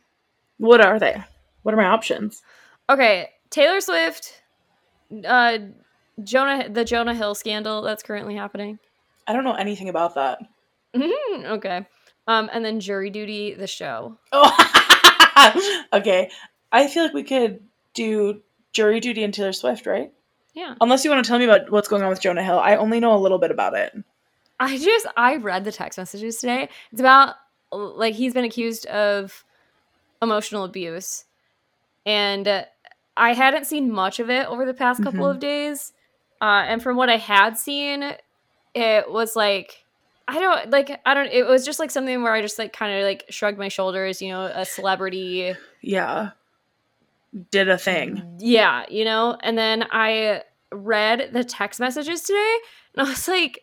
What 0.57 0.83
are 0.83 0.99
they? 0.99 1.23
What 1.63 1.73
are 1.73 1.77
my 1.77 1.85
options? 1.85 2.41
Okay, 2.89 3.29
Taylor 3.49 3.79
Swift, 3.79 4.41
uh, 5.25 5.59
Jonah, 6.23 6.67
the 6.69 6.83
Jonah 6.83 7.13
Hill 7.13 7.35
scandal 7.35 7.81
that's 7.83 8.01
currently 8.03 8.35
happening. 8.35 8.79
I 9.27 9.33
don't 9.33 9.43
know 9.43 9.53
anything 9.53 9.89
about 9.89 10.15
that. 10.15 10.39
Mhm, 10.95 11.45
okay, 11.45 11.85
um, 12.27 12.49
and 12.51 12.65
then 12.65 12.79
Jury 12.79 13.09
Duty, 13.11 13.53
the 13.53 13.67
show. 13.67 14.17
Oh, 14.31 15.81
okay. 15.93 16.31
I 16.71 16.87
feel 16.87 17.03
like 17.03 17.13
we 17.13 17.23
could 17.23 17.61
do 17.97 18.41
jury 18.71 18.99
duty 19.01 19.23
and 19.23 19.33
Taylor 19.33 19.51
Swift, 19.53 19.85
right? 19.85 20.13
Yeah, 20.53 20.75
Unless 20.81 21.03
you 21.03 21.11
want 21.11 21.23
to 21.23 21.27
tell 21.27 21.37
me 21.37 21.45
about 21.45 21.69
what's 21.71 21.87
going 21.87 22.01
on 22.01 22.09
with 22.09 22.21
Jonah 22.21 22.43
Hill. 22.43 22.57
I 22.59 22.77
only 22.77 22.99
know 22.99 23.15
a 23.15 23.19
little 23.19 23.37
bit 23.37 23.51
about 23.51 23.75
it. 23.75 23.93
I 24.59 24.77
just 24.77 25.05
I 25.17 25.35
read 25.35 25.65
the 25.65 25.71
text 25.71 25.97
messages 25.99 26.37
today. 26.37 26.69
It's 26.91 26.99
about 27.01 27.35
like 27.71 28.15
he's 28.15 28.33
been 28.33 28.45
accused 28.45 28.85
of 28.87 29.43
emotional 30.21 30.63
abuse, 30.63 31.25
and 32.05 32.47
uh, 32.47 32.63
I 33.15 33.33
hadn't 33.33 33.65
seen 33.65 33.91
much 33.91 34.19
of 34.19 34.29
it 34.31 34.47
over 34.47 34.65
the 34.65 34.73
past 34.73 35.03
couple 35.03 35.25
Mhm. 35.25 35.31
of 35.31 35.39
days. 35.39 35.93
Uh, 36.41 36.63
and 36.67 36.81
from 36.81 36.97
what 36.97 37.09
I 37.09 37.17
had 37.17 37.57
seen, 37.57 38.13
it 38.73 39.11
was 39.11 39.35
like 39.35 39.83
I 40.27 40.39
don't 40.39 40.71
like 40.71 40.99
I 41.05 41.13
don't. 41.13 41.31
It 41.31 41.45
was 41.45 41.65
just 41.65 41.77
like 41.79 41.91
something 41.91 42.23
where 42.23 42.33
I 42.33 42.41
just 42.41 42.57
like 42.57 42.73
kind 42.73 42.97
of 42.97 43.03
like 43.05 43.25
shrugged 43.29 43.59
my 43.59 43.67
shoulders. 43.69 44.21
You 44.23 44.29
know, 44.29 44.45
a 44.45 44.65
celebrity. 44.65 45.53
Yeah. 45.81 46.31
Did 47.51 47.69
a 47.69 47.77
thing. 47.77 48.37
Yeah, 48.39 48.85
you 48.89 49.05
know. 49.05 49.37
And 49.41 49.57
then 49.57 49.85
I 49.91 50.43
read 50.71 51.29
the 51.33 51.43
text 51.43 51.79
messages 51.79 52.21
today, 52.23 52.57
and 52.95 53.05
I 53.05 53.09
was 53.09 53.27
like, 53.27 53.61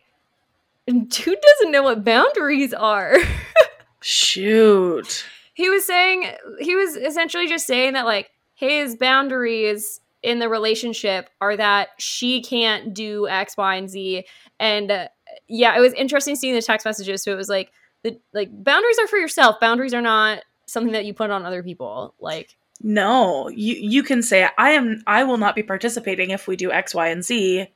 dude 0.87 1.09
doesn't 1.41 1.71
know 1.71 1.83
what 1.83 2.03
boundaries 2.03 2.73
are. 2.73 3.17
Shoot. 4.01 5.25
he 5.55 5.67
was 5.69 5.85
saying 5.85 6.31
he 6.59 6.75
was 6.75 6.95
essentially 6.95 7.47
just 7.47 7.65
saying 7.65 7.93
that 7.93 8.05
like 8.05 8.29
his 8.53 8.95
boundaries 8.95 9.99
in 10.21 10.37
the 10.39 10.47
relationship 10.47 11.29
are 11.41 11.57
that 11.57 11.89
she 11.97 12.41
can't 12.41 12.93
do 12.93 13.27
x 13.27 13.57
y 13.57 13.75
and 13.75 13.89
z 13.89 14.25
and 14.59 14.91
uh, 14.91 15.07
yeah 15.47 15.75
it 15.75 15.79
was 15.79 15.93
interesting 15.93 16.35
seeing 16.35 16.53
the 16.53 16.61
text 16.61 16.85
messages 16.85 17.23
so 17.23 17.31
it 17.31 17.35
was 17.35 17.49
like 17.49 17.71
the 18.03 18.19
like 18.33 18.49
boundaries 18.63 18.97
are 18.99 19.07
for 19.07 19.17
yourself 19.17 19.55
boundaries 19.59 19.93
are 19.93 20.01
not 20.01 20.43
something 20.67 20.93
that 20.93 21.05
you 21.05 21.13
put 21.13 21.31
on 21.31 21.43
other 21.43 21.63
people 21.63 22.13
like 22.19 22.55
No, 22.81 23.47
you 23.49 23.75
you 23.75 24.03
can 24.03 24.21
say 24.21 24.47
I 24.57 24.71
am 24.71 25.01
I 25.07 25.23
will 25.23 25.37
not 25.37 25.55
be 25.55 25.63
participating 25.63 26.29
if 26.31 26.47
we 26.47 26.55
do 26.55 26.71
X, 26.71 26.93
Y, 26.93 27.07
and 27.07 27.23
Z. 27.23 27.67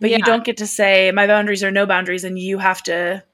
But 0.00 0.10
you 0.10 0.18
don't 0.18 0.44
get 0.44 0.56
to 0.58 0.66
say 0.66 1.10
my 1.12 1.26
boundaries 1.26 1.64
are 1.64 1.70
no 1.72 1.84
boundaries 1.86 2.22
and 2.24 2.38
you 2.38 2.58
have 2.58 2.82
to 2.84 3.24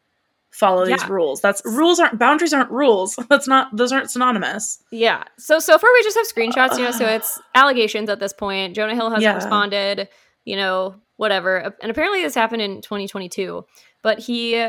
follow 0.50 0.86
these 0.86 1.02
Yeah. 1.02 1.08
rules. 1.12 1.40
That's 1.42 1.60
rules 1.64 2.00
aren't 2.00 2.18
boundaries 2.18 2.54
aren't 2.54 2.70
rules. 2.70 3.16
That's 3.28 3.46
not 3.48 3.76
those 3.76 3.92
aren't 3.92 4.10
synonymous. 4.10 4.82
yeah 4.90 5.24
so 5.38 5.58
so 5.58 5.76
far 5.78 5.90
we 5.92 6.02
just 6.02 6.16
have 6.16 6.26
screenshots 6.26 6.78
you 6.78 6.84
know 6.84 6.90
so 6.92 7.06
it's 7.06 7.40
allegations 7.54 8.08
at 8.08 8.20
this 8.20 8.32
point 8.32 8.74
jonah 8.76 8.94
hill 8.94 9.10
hasn't 9.10 9.24
Yeah. 9.24 9.34
responded 9.34 10.08
you 10.44 10.56
know 10.56 10.94
whatever 11.16 11.74
and 11.82 11.90
apparently 11.90 12.22
this 12.22 12.34
happened 12.34 12.62
in 12.62 12.80
2022 12.82 13.64
but 14.02 14.18
he 14.20 14.64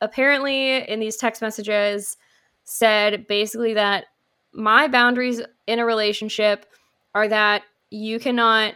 apparently 0.00 0.76
in 0.88 1.00
these 1.00 1.16
text 1.16 1.42
messages 1.42 2.16
said 2.64 3.26
basically 3.26 3.74
that 3.74 4.04
my 4.56 4.88
boundaries 4.88 5.40
in 5.66 5.78
a 5.78 5.84
relationship 5.84 6.66
are 7.14 7.28
that 7.28 7.62
you 7.90 8.18
cannot 8.18 8.74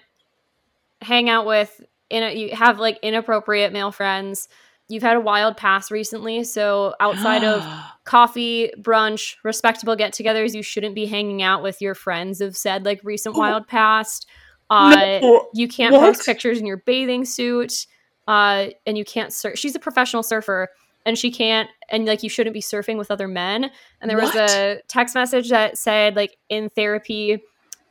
hang 1.00 1.28
out 1.28 1.46
with 1.46 1.80
in 2.10 2.22
a, 2.22 2.34
you 2.34 2.54
have 2.54 2.78
like 2.78 2.98
inappropriate 3.02 3.72
male 3.72 3.90
friends 3.92 4.48
you've 4.88 5.02
had 5.02 5.16
a 5.16 5.20
wild 5.20 5.56
past 5.56 5.90
recently 5.90 6.42
so 6.44 6.94
outside 7.00 7.44
of 7.44 7.64
coffee, 8.04 8.72
brunch, 8.80 9.36
respectable 9.44 9.94
get 9.94 10.12
togethers, 10.12 10.52
you 10.52 10.62
shouldn't 10.64 10.96
be 10.96 11.06
hanging 11.06 11.42
out 11.42 11.62
with 11.62 11.80
your 11.80 11.94
friends 11.94 12.40
of 12.40 12.56
said 12.56 12.84
like 12.84 13.00
recent 13.04 13.36
Oh. 13.36 13.38
wild 13.38 13.68
past. 13.68 14.26
Uh, 14.68 15.20
No. 15.22 15.48
You 15.54 15.68
can't 15.68 15.92
What? 15.94 16.00
post 16.00 16.26
pictures 16.26 16.58
in 16.58 16.66
your 16.66 16.78
bathing 16.78 17.24
suit. 17.24 17.86
Uh, 18.26 18.66
and 18.86 18.98
you 18.98 19.04
can't 19.04 19.32
surf. 19.32 19.58
She's 19.58 19.74
a 19.76 19.80
professional 19.80 20.22
surfer 20.24 20.68
and 21.06 21.16
she 21.16 21.30
can't, 21.30 21.68
and 21.88 22.06
like 22.06 22.22
you 22.22 22.28
shouldn't 22.28 22.54
be 22.54 22.60
surfing 22.60 22.98
with 22.98 23.10
other 23.10 23.28
men. 23.28 23.70
And 24.00 24.10
there 24.10 24.18
was 24.18 24.34
a 24.34 24.80
text 24.88 25.14
message 25.14 25.50
that 25.50 25.78
said, 25.78 26.16
like, 26.16 26.36
in 26.48 26.68
therapy, 26.68 27.42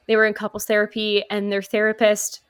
they 0.07 0.15
were 0.15 0.25
in 0.25 0.33
couples 0.33 0.65
therapy 0.65 1.23
and 1.29 1.51
their 1.51 1.61
therapist 1.61 2.41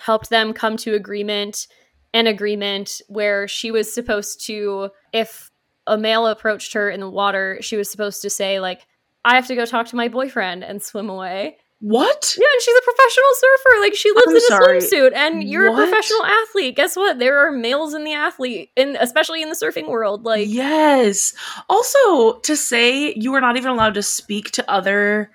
helped 0.00 0.28
them 0.28 0.52
come 0.52 0.76
to 0.76 0.94
agreement 0.94 1.68
an 2.12 2.26
agreement 2.26 3.00
where 3.08 3.46
she 3.46 3.70
was 3.70 3.92
supposed 3.92 4.44
to 4.46 4.90
if 5.12 5.50
a 5.86 5.96
male 5.96 6.26
approached 6.26 6.72
her 6.72 6.90
in 6.90 7.00
the 7.00 7.10
water 7.10 7.58
she 7.60 7.76
was 7.76 7.90
supposed 7.90 8.22
to 8.22 8.30
say 8.30 8.58
like 8.58 8.86
i 9.24 9.34
have 9.34 9.46
to 9.46 9.54
go 9.54 9.64
talk 9.64 9.86
to 9.86 9.96
my 9.96 10.08
boyfriend 10.08 10.64
and 10.64 10.82
swim 10.82 11.08
away 11.08 11.56
What? 11.80 12.34
yeah 12.38 12.46
and 12.52 12.62
she's 12.62 12.76
a 12.76 12.82
professional 12.82 13.24
surfer 13.34 13.80
like 13.80 13.94
she 13.94 14.10
lives 14.10 14.26
I'm 14.26 14.30
in 14.30 14.36
a 14.36 14.40
sorry. 14.40 14.78
swimsuit 14.78 15.14
and 15.14 15.44
you're 15.44 15.70
What? 15.70 15.78
a 15.82 15.82
professional 15.90 16.24
athlete 16.24 16.74
guess 16.74 16.96
what 16.96 17.18
there 17.18 17.38
are 17.46 17.52
males 17.52 17.92
in 17.92 18.02
the 18.04 18.14
athlete 18.14 18.70
and 18.78 18.96
especially 18.98 19.42
in 19.42 19.50
the 19.50 19.54
surfing 19.54 19.88
world 19.88 20.24
like 20.24 20.46
yes. 20.48 21.34
Also, 21.68 22.38
to 22.40 22.56
say 22.56 23.12
you 23.14 23.34
are 23.34 23.40
not 23.42 23.56
even 23.58 23.70
allowed 23.70 23.94
to 23.94 24.02
speak 24.02 24.50
to 24.52 24.70
other. 24.70 25.30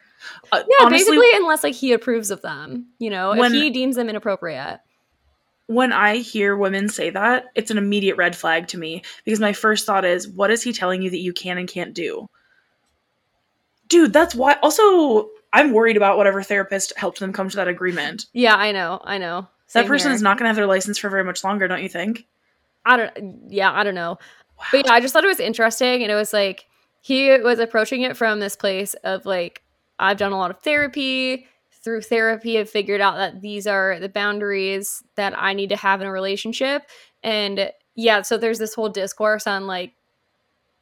Uh, 0.51 0.63
yeah 0.67 0.85
honestly, 0.85 1.17
basically 1.17 1.37
unless 1.37 1.63
like 1.63 1.75
he 1.75 1.93
approves 1.93 2.31
of 2.31 2.41
them 2.41 2.87
you 2.99 3.09
know 3.09 3.35
When- 3.35 3.53
if 3.55 3.61
he 3.61 3.69
deems 3.69 3.95
them 3.95 4.09
inappropriate 4.09 4.79
when 5.67 5.93
I 5.93 6.17
hear 6.17 6.57
women 6.57 6.89
say 6.89 7.11
that, 7.11 7.45
it's 7.55 7.71
an 7.71 7.77
immediate 7.77 8.17
red 8.17 8.35
flag 8.35 8.67
to 8.69 8.77
me 8.77 9.03
because 9.23 9.39
my 9.39 9.53
first 9.53 9.85
thought 9.85 10.03
is, 10.03 10.27
what 10.27 10.51
is 10.51 10.61
he 10.61 10.73
telling 10.73 11.01
you 11.01 11.09
that 11.11 11.19
you 11.19 11.31
can 11.31 11.57
and 11.57 11.65
can't 11.65 11.93
do? 11.93 12.27
Dude, 13.87 14.11
that's 14.11 14.35
why. 14.35 14.57
Also, 14.61 15.29
I'm 15.53 15.73
worried 15.73 15.97
about 15.97 16.17
whatever 16.17 16.41
therapist 16.43 16.93
helped 16.97 17.19
them 17.19 17.33
come 17.33 17.49
to 17.49 17.55
that 17.57 17.67
agreement. 17.67 18.25
yeah 18.33 18.55
i 18.55 18.71
know 18.71 18.99
i 19.03 19.17
know 19.17 19.47
that 19.73 19.87
person 19.87 20.09
here. 20.09 20.15
is 20.15 20.21
not 20.21 20.37
going 20.37 20.45
to 20.45 20.49
have 20.49 20.55
their 20.55 20.67
license 20.67 20.97
for 20.97 21.09
very 21.09 21.23
much 21.23 21.43
longer, 21.43 21.67
don't 21.67 21.83
you 21.83 21.89
think? 21.89 22.27
I 22.85 22.97
don't 22.97 23.43
yeah, 23.49 23.71
I 23.71 23.83
don't 23.83 23.95
know. 23.95 24.17
But 24.71 24.85
yeah, 24.85 24.93
I 24.93 24.99
just 24.99 25.13
thought 25.13 25.23
it 25.23 25.27
was 25.27 25.39
interesting 25.39 26.03
and 26.03 26.11
it 26.11 26.15
was 26.15 26.33
like 26.33 26.65
he 26.99 27.37
was 27.39 27.59
approaching 27.59 28.01
it 28.01 28.17
from 28.17 28.39
this 28.39 28.55
place 28.55 28.93
of 29.03 29.25
like 29.25 29.63
I've 29.99 30.17
done 30.17 30.31
a 30.31 30.37
lot 30.37 30.51
of 30.51 30.59
therapy. 30.59 31.47
Through 31.83 32.01
therapy 32.01 32.59
I've 32.59 32.69
figured 32.69 33.01
out 33.01 33.15
that 33.15 33.41
these 33.41 33.65
are 33.65 33.99
the 33.99 34.09
boundaries 34.09 35.03
that 35.15 35.33
I 35.35 35.53
need 35.53 35.69
to 35.69 35.75
have 35.75 36.01
in 36.01 36.07
a 36.07 36.11
relationship. 36.11 36.83
And 37.23 37.71
yeah, 37.95 38.21
so 38.21 38.37
there's 38.37 38.59
this 38.59 38.75
whole 38.75 38.89
discourse 38.89 39.47
on 39.47 39.67
like 39.67 39.93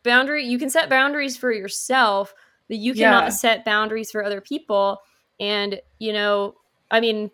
boundary 0.03 0.45
you 0.45 0.57
can 0.57 0.69
set 0.69 0.89
boundaries 0.89 1.37
for 1.37 1.51
yourself, 1.51 2.33
but 2.69 2.77
you 2.77 2.93
cannot 2.93 3.25
Yeah. 3.25 3.29
set 3.29 3.65
boundaries 3.65 4.11
for 4.11 4.23
other 4.23 4.39
people. 4.39 5.01
And, 5.39 5.81
you 5.99 6.13
know, 6.13 6.55
I 6.89 7.01
mean, 7.01 7.31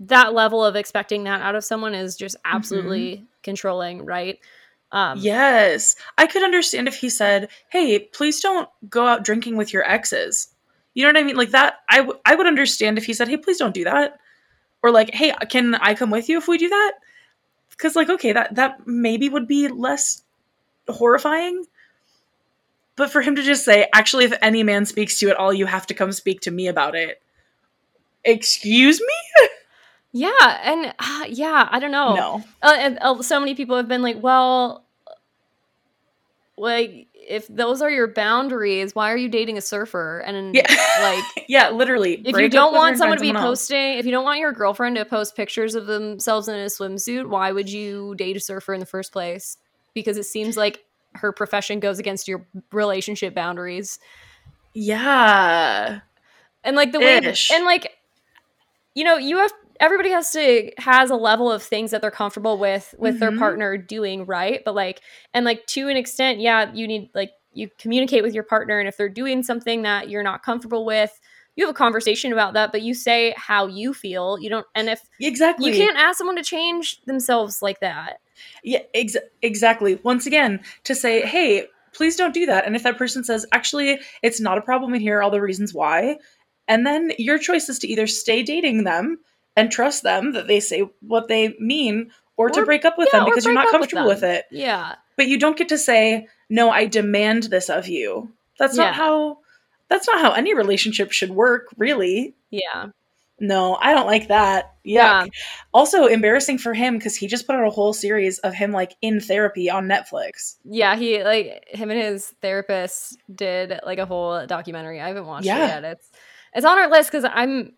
that 0.00 0.34
level 0.34 0.64
of 0.64 0.74
expecting 0.74 1.24
that 1.24 1.42
out 1.42 1.54
of 1.54 1.64
someone 1.64 1.94
is 1.94 2.16
just 2.16 2.36
absolutely 2.44 3.26
controlling, 3.42 4.04
right? 4.04 4.38
Um, 4.90 5.18
yes. 5.20 5.96
I 6.16 6.26
could 6.26 6.42
understand 6.42 6.88
if 6.88 6.96
he 6.96 7.10
said, 7.10 7.48
hey, 7.68 7.98
please 7.98 8.40
don't 8.40 8.68
go 8.88 9.06
out 9.06 9.24
drinking 9.24 9.56
with 9.56 9.72
your 9.72 9.84
exes. 9.88 10.48
You 10.94 11.04
know 11.04 11.10
what 11.10 11.18
I 11.18 11.24
mean? 11.24 11.36
Like 11.36 11.50
that, 11.50 11.80
I, 11.90 11.98
w- 11.98 12.18
I 12.24 12.34
would 12.34 12.46
understand 12.46 12.96
if 12.96 13.04
he 13.04 13.12
said, 13.12 13.28
hey, 13.28 13.36
please 13.36 13.58
don't 13.58 13.74
do 13.74 13.84
that. 13.84 14.18
Or 14.82 14.90
like, 14.90 15.12
hey, 15.12 15.34
can 15.50 15.74
I 15.74 15.94
come 15.94 16.10
with 16.10 16.28
you 16.28 16.38
if 16.38 16.48
we 16.48 16.56
do 16.58 16.68
that? 16.68 16.92
Because, 17.70 17.94
like, 17.96 18.08
okay, 18.08 18.32
that, 18.32 18.54
that 18.54 18.86
maybe 18.86 19.28
would 19.28 19.46
be 19.46 19.68
less 19.68 20.22
horrifying. 20.88 21.64
But 22.98 23.12
for 23.12 23.22
him 23.22 23.36
to 23.36 23.42
just 23.42 23.64
say, 23.64 23.86
actually, 23.94 24.24
if 24.24 24.34
any 24.42 24.64
man 24.64 24.84
speaks 24.84 25.20
to 25.20 25.26
you 25.26 25.30
at 25.30 25.38
all, 25.38 25.54
you 25.54 25.66
have 25.66 25.86
to 25.86 25.94
come 25.94 26.10
speak 26.10 26.40
to 26.42 26.50
me 26.50 26.66
about 26.66 26.96
it. 26.96 27.22
Excuse 28.24 29.00
me? 29.00 29.48
Yeah, 30.10 30.60
and 30.64 30.92
uh, 30.98 31.24
yeah, 31.28 31.68
I 31.70 31.78
don't 31.78 31.92
know. 31.92 32.14
No. 32.16 32.44
Uh, 32.60 32.76
and 32.76 32.98
uh, 33.00 33.22
so 33.22 33.38
many 33.38 33.54
people 33.54 33.76
have 33.76 33.86
been 33.86 34.02
like, 34.02 34.20
well, 34.20 34.84
like 36.56 37.06
if 37.14 37.46
those 37.46 37.82
are 37.82 37.90
your 37.90 38.08
boundaries, 38.08 38.96
why 38.96 39.12
are 39.12 39.16
you 39.16 39.28
dating 39.28 39.58
a 39.58 39.60
surfer? 39.60 40.18
And 40.18 40.56
Yeah. 40.56 40.66
like 41.00 41.24
yeah, 41.48 41.70
literally. 41.70 42.20
if 42.24 42.36
you 42.36 42.48
don't 42.48 42.74
want 42.74 42.98
someone 42.98 43.18
to 43.18 43.22
be 43.22 43.28
someone 43.28 43.44
posting, 43.44 43.98
if 43.98 44.06
you 44.06 44.10
don't 44.10 44.24
want 44.24 44.40
your 44.40 44.50
girlfriend 44.50 44.96
to 44.96 45.04
post 45.04 45.36
pictures 45.36 45.76
of 45.76 45.86
themselves 45.86 46.48
in 46.48 46.56
a 46.56 46.66
swimsuit, 46.66 47.28
why 47.28 47.52
would 47.52 47.70
you 47.70 48.16
date 48.16 48.36
a 48.36 48.40
surfer 48.40 48.74
in 48.74 48.80
the 48.80 48.86
first 48.86 49.12
place? 49.12 49.56
Because 49.94 50.16
it 50.18 50.24
seems 50.24 50.56
like 50.56 50.84
her 51.18 51.32
profession 51.32 51.80
goes 51.80 51.98
against 51.98 52.26
your 52.28 52.46
relationship 52.72 53.34
boundaries. 53.34 53.98
Yeah. 54.74 56.00
And 56.64 56.76
like 56.76 56.92
the 56.92 57.00
way 57.00 57.16
Ish. 57.18 57.50
and 57.50 57.64
like 57.64 57.94
you 58.94 59.04
know, 59.04 59.16
you 59.16 59.38
have 59.38 59.52
everybody 59.80 60.10
has 60.10 60.30
to 60.32 60.72
has 60.78 61.10
a 61.10 61.16
level 61.16 61.50
of 61.52 61.62
things 61.62 61.90
that 61.92 62.02
they're 62.02 62.10
comfortable 62.10 62.58
with 62.58 62.94
with 62.98 63.20
their 63.20 63.30
Mhm. 63.30 63.38
partner 63.38 63.76
doing, 63.76 64.26
right? 64.26 64.62
But 64.64 64.74
like 64.74 65.00
and 65.34 65.44
like 65.44 65.66
to 65.68 65.88
an 65.88 65.96
extent, 65.96 66.40
yeah, 66.40 66.72
you 66.72 66.86
need 66.88 67.10
like 67.14 67.30
you 67.52 67.70
communicate 67.78 68.22
with 68.22 68.34
your 68.34 68.44
partner 68.44 68.78
and 68.78 68.88
if 68.88 68.96
they're 68.96 69.08
doing 69.08 69.42
something 69.42 69.82
that 69.82 70.08
you're 70.08 70.22
not 70.22 70.42
comfortable 70.42 70.84
with, 70.84 71.18
you 71.58 71.66
have 71.66 71.74
a 71.74 71.76
conversation 71.76 72.32
about 72.32 72.54
that, 72.54 72.70
but 72.70 72.82
you 72.82 72.94
say 72.94 73.34
how 73.36 73.66
you 73.66 73.92
feel. 73.92 74.38
You 74.40 74.48
don't 74.48 74.66
and 74.76 74.88
if 74.88 75.00
Exactly. 75.18 75.70
you 75.72 75.76
can't 75.76 75.98
ask 75.98 76.16
someone 76.16 76.36
to 76.36 76.42
change 76.44 77.02
themselves 77.02 77.60
like 77.60 77.80
that. 77.80 78.20
Yeah, 78.62 78.82
ex- 78.94 79.16
exactly. 79.42 79.98
Once 80.04 80.24
again, 80.24 80.60
to 80.84 80.94
say, 80.94 81.20
hey, 81.26 81.66
please 81.92 82.14
don't 82.14 82.32
do 82.32 82.46
that. 82.46 82.64
And 82.64 82.76
if 82.76 82.84
that 82.84 82.96
person 82.96 83.24
says, 83.24 83.44
actually, 83.50 83.98
it's 84.22 84.40
not 84.40 84.56
a 84.56 84.60
problem 84.62 84.92
and 84.92 85.02
here 85.02 85.18
are 85.18 85.22
all 85.22 85.32
the 85.32 85.40
reasons 85.40 85.74
why, 85.74 86.18
and 86.68 86.86
then 86.86 87.10
your 87.18 87.38
choice 87.38 87.68
is 87.68 87.80
to 87.80 87.88
either 87.88 88.06
stay 88.06 88.44
dating 88.44 88.84
them 88.84 89.18
and 89.56 89.72
trust 89.72 90.04
them 90.04 90.34
that 90.34 90.46
they 90.46 90.60
say 90.60 90.88
what 91.00 91.26
they 91.26 91.56
mean, 91.58 92.12
or, 92.36 92.50
to 92.50 92.64
break 92.64 92.84
up 92.84 92.96
with 92.96 93.08
yeah, 93.12 93.18
them 93.18 93.28
because 93.28 93.44
you're 93.44 93.52
not 93.52 93.66
up 93.66 93.80
with 93.80 93.90
comfortable 93.90 94.06
with, 94.06 94.22
it. 94.22 94.44
Yeah. 94.52 94.94
But 95.16 95.26
you 95.26 95.40
don't 95.40 95.58
get 95.58 95.70
to 95.70 95.78
say, 95.78 96.28
no, 96.48 96.70
I 96.70 96.86
demand 96.86 97.44
this 97.44 97.68
of 97.68 97.88
you. 97.88 98.30
That's 98.60 98.76
Yeah. 98.76 98.84
not 98.84 98.94
how. 98.94 99.38
That's 99.88 100.06
not 100.06 100.20
how 100.20 100.32
any 100.32 100.54
relationship 100.54 101.12
should 101.12 101.30
work, 101.30 101.68
really. 101.76 102.34
Yeah. 102.50 102.86
No, 103.40 103.76
I 103.80 103.94
don't 103.94 104.06
like 104.06 104.28
that. 104.28 104.74
Yuck. 104.84 104.94
Yeah. 104.94 105.26
Also 105.72 106.06
embarrassing 106.06 106.58
for 106.58 106.74
him 106.74 106.98
because 106.98 107.14
he 107.14 107.28
just 107.28 107.46
put 107.46 107.54
out 107.54 107.66
a 107.66 107.70
whole 107.70 107.92
series 107.92 108.38
of 108.40 108.52
him 108.52 108.72
like 108.72 108.96
in 109.00 109.20
therapy 109.20 109.70
on 109.70 109.86
Netflix. 109.86 110.56
Yeah, 110.64 110.96
he 110.96 111.22
like 111.22 111.64
him 111.68 111.90
and 111.90 112.00
his 112.00 112.34
therapist 112.42 113.16
did 113.32 113.78
like 113.86 113.98
a 113.98 114.06
whole 114.06 114.44
documentary. 114.46 115.00
I 115.00 115.08
haven't 115.08 115.26
watched 115.26 115.46
Yeah. 115.46 115.64
it 115.64 115.68
yet. 115.68 115.84
It's 115.84 116.10
it's 116.52 116.66
on 116.66 116.78
our 116.78 116.90
list 116.90 117.12
because 117.12 117.24
I'm 117.32 117.74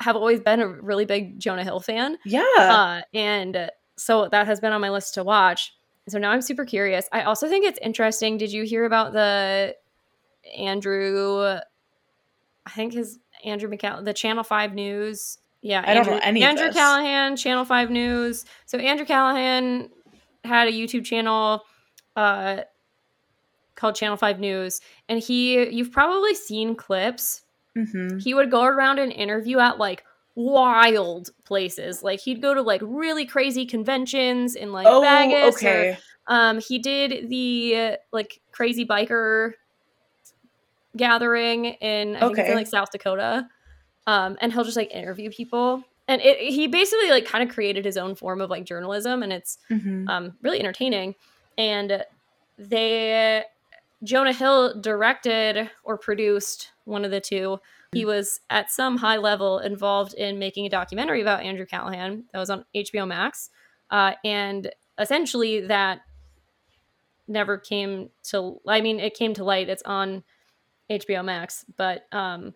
have 0.00 0.14
always 0.14 0.38
been 0.38 0.60
a 0.60 0.68
really 0.68 1.06
big 1.06 1.40
Jonah 1.40 1.64
Hill 1.64 1.80
fan. 1.80 2.16
Yeah. 2.24 2.44
Uh, 2.56 3.00
and 3.12 3.70
so 3.96 4.28
that 4.28 4.46
has 4.46 4.60
been 4.60 4.72
on 4.72 4.80
my 4.80 4.90
list 4.90 5.14
to 5.14 5.24
watch. 5.24 5.74
So 6.08 6.18
now 6.18 6.30
I'm 6.30 6.40
super 6.40 6.64
curious. 6.64 7.08
I 7.10 7.22
also 7.22 7.48
think 7.48 7.66
it's 7.66 7.80
interesting. 7.82 8.38
Did 8.38 8.52
you 8.52 8.62
hear 8.62 8.84
about 8.84 9.12
the 9.12 9.74
Andrew? 10.56 11.58
I 12.66 12.70
think 12.70 12.92
his 12.92 13.18
Andrew 13.44 13.70
McCall, 13.70 14.04
the 14.04 14.12
Channel 14.12 14.44
Five 14.44 14.74
News. 14.74 15.38
Yeah, 15.62 15.82
I 15.84 15.94
don't 15.94 16.06
know 16.06 16.12
Andrew, 16.14 16.26
any 16.28 16.42
of 16.44 16.48
Andrew. 16.50 16.72
Callaghan, 16.72 17.36
Channel 17.36 17.64
Five 17.64 17.90
News. 17.90 18.44
So 18.66 18.78
Andrew 18.78 19.06
Callaghan 19.06 19.90
had 20.44 20.68
a 20.68 20.72
YouTube 20.72 21.04
channel 21.04 21.62
uh, 22.14 22.58
called 23.74 23.94
Channel 23.94 24.16
Five 24.16 24.38
News, 24.40 24.80
and 25.08 25.18
he 25.20 25.68
you've 25.70 25.92
probably 25.92 26.34
seen 26.34 26.74
clips 26.74 27.42
hmm 27.74 28.18
he 28.18 28.34
would 28.34 28.50
go 28.50 28.64
around 28.64 28.98
and 28.98 29.12
interview 29.12 29.58
at 29.58 29.78
like 29.78 30.04
wild 30.34 31.30
places. 31.44 32.02
Like 32.02 32.20
he'd 32.20 32.42
go 32.42 32.54
to 32.54 32.62
like 32.62 32.80
really 32.84 33.24
crazy 33.26 33.66
conventions 33.66 34.54
in 34.56 34.72
like 34.72 34.86
Oh, 34.88 35.00
Vegas. 35.02 35.62
or- 35.62 35.68
okay. 35.68 35.98
um, 36.26 36.60
he 36.60 36.78
did 36.78 37.28
the 37.28 37.76
uh, 37.76 37.96
like 38.12 38.40
crazy 38.52 38.84
biker 38.86 39.52
gathering 40.96 41.66
in 41.66 42.16
I 42.16 42.20
think 42.20 42.38
it's 42.38 42.48
in 42.48 42.54
like 42.54 42.66
South 42.66 42.90
Dakota. 42.90 43.48
Um, 44.06 44.38
and 44.40 44.52
he'll 44.52 44.64
just 44.64 44.76
like 44.76 44.90
interview 44.90 45.30
people. 45.30 45.84
And 46.06 46.22
it, 46.22 46.38
he 46.38 46.66
basically 46.66 47.10
like 47.10 47.26
kind 47.26 47.46
of 47.46 47.54
created 47.54 47.84
his 47.84 47.98
own 47.98 48.14
form 48.14 48.40
of 48.40 48.48
like 48.48 48.64
journalism, 48.64 49.22
and 49.22 49.32
it's 49.32 49.58
hmm 49.68 50.08
um, 50.08 50.34
really 50.42 50.58
entertaining. 50.58 51.14
And 51.58 52.04
they, 52.56 53.44
Jonah 54.02 54.32
Hill 54.32 54.80
directed 54.80 55.70
or 55.84 55.98
produced 55.98 56.72
one 56.84 57.04
of 57.04 57.10
the 57.10 57.20
two. 57.20 57.60
He 57.92 58.04
was 58.04 58.40
at 58.50 58.70
some 58.70 58.98
high 58.98 59.16
level 59.16 59.58
involved 59.58 60.14
in 60.14 60.38
making 60.38 60.66
a 60.66 60.70
documentary 60.70 61.22
about 61.22 61.42
Andrew 61.42 61.66
Callaghan 61.66 62.24
that 62.32 62.38
was 62.38 62.50
on 62.50 62.64
HBO 62.74 63.06
Max. 63.06 63.50
Uh, 63.90 64.12
and 64.24 64.70
essentially, 64.98 65.60
that 65.66 66.00
never 67.26 67.58
came 67.58 68.10
to, 68.24 68.60
I 68.66 68.80
mean, 68.80 69.00
it 69.00 69.14
came 69.14 69.34
to 69.34 69.44
light. 69.44 69.68
It's 69.68 69.82
on 69.84 70.22
HBO 70.90 71.24
Max, 71.24 71.64
but 71.76 72.06
um, 72.12 72.54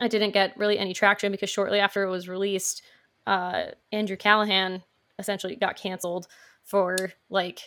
I 0.00 0.08
didn't 0.08 0.32
get 0.32 0.56
really 0.58 0.78
any 0.78 0.94
traction 0.94 1.32
because 1.32 1.50
shortly 1.50 1.78
after 1.80 2.02
it 2.04 2.10
was 2.10 2.28
released, 2.28 2.82
uh, 3.26 3.66
Andrew 3.92 4.16
Callaghan 4.16 4.82
essentially 5.18 5.56
got 5.56 5.76
canceled 5.76 6.26
for 6.64 7.12
like 7.30 7.60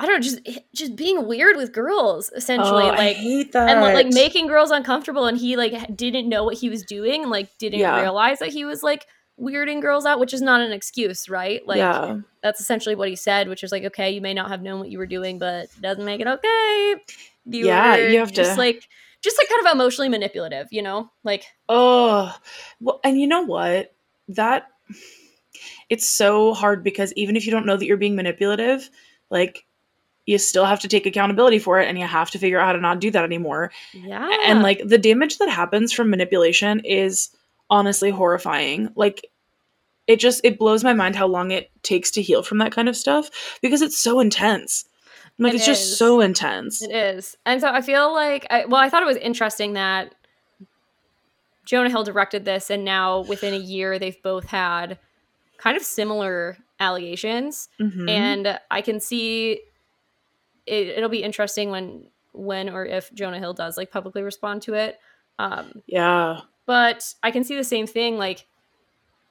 I 0.00 0.06
don't 0.06 0.14
know, 0.14 0.20
just 0.20 0.40
just 0.74 0.94
being 0.94 1.26
weird 1.26 1.56
with 1.56 1.72
girls 1.72 2.30
essentially, 2.36 2.84
Oh, 2.84 2.88
I 2.88 2.96
like 2.96 3.16
hate 3.16 3.52
that. 3.52 3.68
and 3.68 3.80
like 3.94 4.06
making 4.14 4.46
girls 4.46 4.70
uncomfortable, 4.70 5.26
and 5.26 5.36
he 5.36 5.56
like 5.56 5.96
didn't 5.96 6.28
know 6.28 6.44
what 6.44 6.56
he 6.56 6.68
was 6.68 6.82
doing, 6.82 7.22
and 7.22 7.30
like 7.30 7.56
didn't 7.58 7.80
Yeah. 7.80 8.00
realize 8.00 8.38
that 8.38 8.50
he 8.50 8.64
was 8.64 8.82
like 8.84 9.06
weirding 9.40 9.80
girls 9.80 10.04
out, 10.06 10.20
which 10.20 10.32
is 10.34 10.40
not 10.42 10.60
an 10.60 10.70
excuse, 10.72 11.28
right? 11.28 11.66
Like 11.66 11.78
yeah. 11.78 12.18
that's 12.42 12.60
essentially 12.60 12.94
what 12.94 13.08
he 13.08 13.16
said, 13.16 13.48
which 13.48 13.64
is 13.64 13.72
like, 13.72 13.84
okay, 13.84 14.10
you 14.10 14.20
may 14.20 14.34
not 14.34 14.48
have 14.50 14.62
known 14.62 14.78
what 14.78 14.90
you 14.90 14.98
were 14.98 15.06
doing, 15.06 15.38
but 15.38 15.68
doesn't 15.80 16.04
make 16.04 16.20
it 16.20 16.26
okay. 16.28 16.94
You 17.48 17.66
Yeah, 17.66 17.96
you 17.96 18.18
have 18.18 18.32
just 18.32 18.52
to- 18.52 18.58
like 18.58 18.88
just 19.20 19.36
like 19.38 19.48
kind 19.48 19.66
of 19.66 19.72
emotionally 19.74 20.08
manipulative, 20.08 20.68
you 20.70 20.82
know? 20.82 21.10
Like 21.24 21.44
Oh, 21.68 22.34
well, 22.80 23.00
and 23.02 23.20
you 23.20 23.26
know 23.26 23.42
what? 23.42 23.94
That 24.28 24.68
it's 25.88 26.06
so 26.06 26.54
hard 26.54 26.84
because 26.84 27.12
even 27.14 27.36
if 27.36 27.46
you 27.46 27.52
don't 27.52 27.66
know 27.66 27.76
that 27.76 27.86
you're 27.86 27.96
being 27.96 28.16
manipulative, 28.16 28.88
like 29.30 29.64
you 30.26 30.36
still 30.38 30.66
have 30.66 30.80
to 30.80 30.88
take 30.88 31.06
accountability 31.06 31.58
for 31.58 31.80
it 31.80 31.88
and 31.88 31.98
you 31.98 32.06
have 32.06 32.30
to 32.30 32.38
figure 32.38 32.60
out 32.60 32.66
how 32.66 32.72
to 32.72 32.80
not 32.80 33.00
do 33.00 33.10
that 33.10 33.24
anymore. 33.24 33.72
yeah. 33.94 34.28
And 34.44 34.62
like 34.62 34.82
the 34.84 34.98
damage 34.98 35.38
that 35.38 35.48
happens 35.48 35.92
from 35.92 36.10
manipulation 36.10 36.80
is 36.84 37.30
honestly 37.70 38.10
horrifying. 38.10 38.90
Like 38.94 39.26
it 40.06 40.20
just 40.20 40.42
it 40.44 40.58
blows 40.58 40.84
my 40.84 40.92
mind 40.92 41.16
how 41.16 41.26
long 41.26 41.50
it 41.50 41.70
takes 41.82 42.10
to 42.12 42.22
heal 42.22 42.42
from 42.42 42.58
that 42.58 42.72
kind 42.72 42.88
of 42.88 42.96
stuff 42.96 43.58
because 43.62 43.80
it's 43.82 43.98
so 43.98 44.20
intense. 44.20 44.84
Like 45.38 45.52
It 45.52 45.56
it's 45.56 45.66
just 45.66 45.82
is. 45.82 45.98
so 45.98 46.20
intense. 46.20 46.82
It 46.82 46.90
is. 46.90 47.36
And 47.46 47.60
so 47.60 47.68
I 47.68 47.80
feel 47.80 48.12
like, 48.12 48.46
I, 48.50 48.64
well, 48.64 48.80
I 48.80 48.88
thought 48.88 49.02
it 49.02 49.06
was 49.06 49.16
interesting 49.18 49.74
that 49.74 50.14
Jonah 51.64 51.90
Hill 51.90 52.02
directed 52.04 52.44
this, 52.44 52.70
and 52.70 52.84
now 52.84 53.20
within 53.20 53.54
a 53.54 53.58
year, 53.58 53.98
they've 53.98 54.20
both 54.22 54.46
had 54.46 54.98
kind 55.58 55.76
of 55.76 55.82
similar 55.82 56.56
allegations. 56.80 57.68
Mhm. 57.80 58.08
And 58.08 58.58
I 58.70 58.80
can 58.80 59.00
see 59.00 59.60
it, 60.66 60.88
it'll 60.96 61.08
be 61.08 61.22
interesting 61.22 61.70
when, 61.70 62.08
when 62.32 62.68
or 62.68 62.84
if 62.86 63.12
Jonah 63.14 63.38
Hill 63.38 63.54
does 63.54 63.76
like 63.76 63.90
publicly 63.90 64.22
respond 64.22 64.62
to 64.62 64.74
it. 64.74 64.98
Um, 65.40 65.82
yeah. 65.86 66.40
but 66.66 67.14
I 67.22 67.30
can 67.30 67.44
see 67.44 67.56
the 67.56 67.62
same 67.64 67.86
thing. 67.86 68.18
Like 68.18 68.46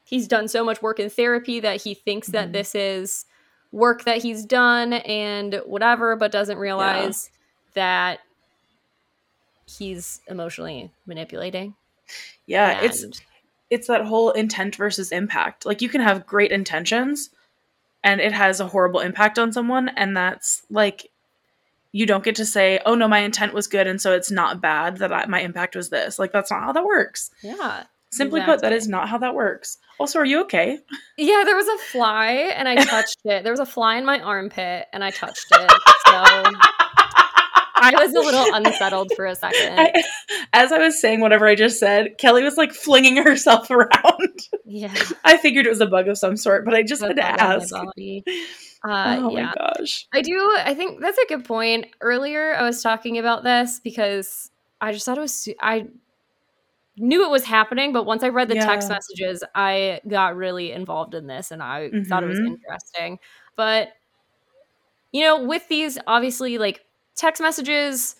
he's 0.05 0.27
done 0.27 0.47
so 0.47 0.63
much 0.63 0.81
work 0.81 0.99
in 1.01 1.09
therapy 1.09 1.59
that 1.59 1.81
he 1.81 1.93
thinks 1.93 2.29
that 2.29 2.49
Mhm. 2.49 2.53
this 2.53 2.73
is 2.75 3.25
work 3.71 4.03
that 4.05 4.21
he's 4.21 4.45
done 4.45 4.93
and 4.93 5.61
whatever, 5.65 6.15
but 6.15 6.31
doesn't 6.31 6.57
realize 6.57 7.29
that 7.73 8.19
he's 9.65 10.21
emotionally 10.27 10.91
manipulating. 11.05 11.75
Yeah, 12.45 12.81
it's 12.81 13.05
it's 13.69 13.87
that 13.87 14.05
whole 14.05 14.31
intent 14.31 14.75
versus 14.75 15.11
impact. 15.11 15.65
Like 15.65 15.81
you 15.81 15.89
can 15.89 16.01
have 16.01 16.25
great 16.25 16.51
intentions 16.51 17.29
and 18.03 18.21
it 18.21 18.31
has 18.31 18.59
a 18.59 18.67
horrible 18.67 19.01
impact 19.01 19.37
on 19.37 19.51
someone 19.51 19.89
and 19.89 20.15
that's 20.15 20.63
like 20.69 21.11
you 21.91 22.05
don't 22.05 22.23
get 22.23 22.35
to 22.35 22.45
say, 22.45 22.79
"Oh 22.85 22.95
no, 22.95 23.07
my 23.07 23.19
intent 23.19 23.53
was 23.53 23.67
good 23.67 23.87
and 23.87 24.01
so 24.01 24.13
it's 24.13 24.31
not 24.31 24.61
bad 24.61 24.97
that 24.97 25.11
I, 25.11 25.25
my 25.25 25.41
impact 25.41 25.75
was 25.75 25.89
this." 25.89 26.19
Like 26.19 26.31
that's 26.31 26.51
not 26.51 26.63
how 26.63 26.71
that 26.71 26.85
works. 26.85 27.31
yeah. 27.41 27.83
Simply 28.11 28.41
put, 28.41 28.61
that 28.61 28.71
is 28.71 28.87
not 28.87 29.09
how 29.09 29.17
that 29.17 29.35
works. 29.35 29.77
Also, 29.99 30.19
are 30.19 30.25
you 30.25 30.41
okay? 30.41 30.79
Yeah, 31.17 31.43
there 31.45 31.55
was 31.55 31.67
a 31.67 31.77
fly 31.91 32.27
and 32.55 32.67
I 32.67 32.75
touched 32.85 33.19
it. 33.25 33.43
There 33.43 33.51
was 33.51 33.59
a 33.59 33.65
fly 33.65 33.97
in 33.97 34.05
my 34.05 34.19
armpit 34.19 34.87
and 34.93 35.03
I 35.03 35.11
touched 35.11 35.47
it. 35.51 35.71
So 35.71 36.53
I 37.79 37.91
was 37.95 38.13
a 38.13 38.19
little 38.19 38.45
unsettled 38.53 39.11
for 39.15 39.25
a 39.25 39.35
second. 39.35 39.79
I, 39.79 40.03
as 40.53 40.71
I 40.71 40.79
was 40.79 40.99
saying 40.99 41.21
whatever 41.21 41.47
I 41.47 41.55
just 41.55 41.79
said, 41.79 42.17
Kelly 42.17 42.43
was 42.43 42.57
like 42.57 42.73
flinging 42.73 43.17
herself 43.23 43.69
around. 43.69 44.39
yeah. 44.65 44.93
I 45.23 45.37
figured 45.37 45.65
it 45.65 45.69
was 45.69 45.81
a 45.81 45.85
bug 45.85 46.07
of 46.07 46.17
some 46.17 46.37
sort, 46.37 46.65
but 46.65 46.73
I 46.73 46.83
just 46.83 47.01
had 47.01 47.09
to 47.09 47.15
bug 47.15 47.25
on 47.25 47.37
my 47.37 47.55
ask. 47.55 47.73
Uh, 48.83 49.17
oh 49.19 49.31
yeah. 49.31 49.45
my 49.45 49.53
gosh. 49.57 50.07
I 50.13 50.21
do. 50.21 50.55
I 50.57 50.73
think 50.73 51.01
that's 51.01 51.17
a 51.17 51.25
good 51.27 51.45
point. 51.45 51.87
Earlier, 52.01 52.55
I 52.55 52.63
was 52.63 52.81
talking 52.81 53.17
about 53.17 53.43
this 53.43 53.79
because 53.83 54.49
I 54.79 54.93
just 54.93 55.05
thought 55.05 55.17
it 55.17 55.21
was. 55.21 55.47
I 55.59 55.87
knew 56.97 57.23
it 57.25 57.31
was 57.31 57.45
happening, 57.45 57.93
but 57.93 58.05
once 58.05 58.23
I 58.23 58.29
read 58.29 58.49
the 58.49 58.55
text 58.55 58.89
messages, 58.89 59.43
I 59.55 60.01
got 60.07 60.35
really 60.35 60.71
involved 60.71 61.13
in 61.15 61.27
this, 61.27 61.51
and 61.51 61.61
I 61.63 61.91
thought 62.09 62.23
it 62.23 62.27
was 62.27 62.39
Mhm. 62.39 62.57
interesting. 62.67 63.19
But 63.55 63.89
you 65.11 65.21
know, 65.21 65.43
with 65.45 65.67
these, 65.67 65.97
obviously, 66.07 66.57
like 66.57 66.81
text 67.15 67.41
messages, 67.41 68.15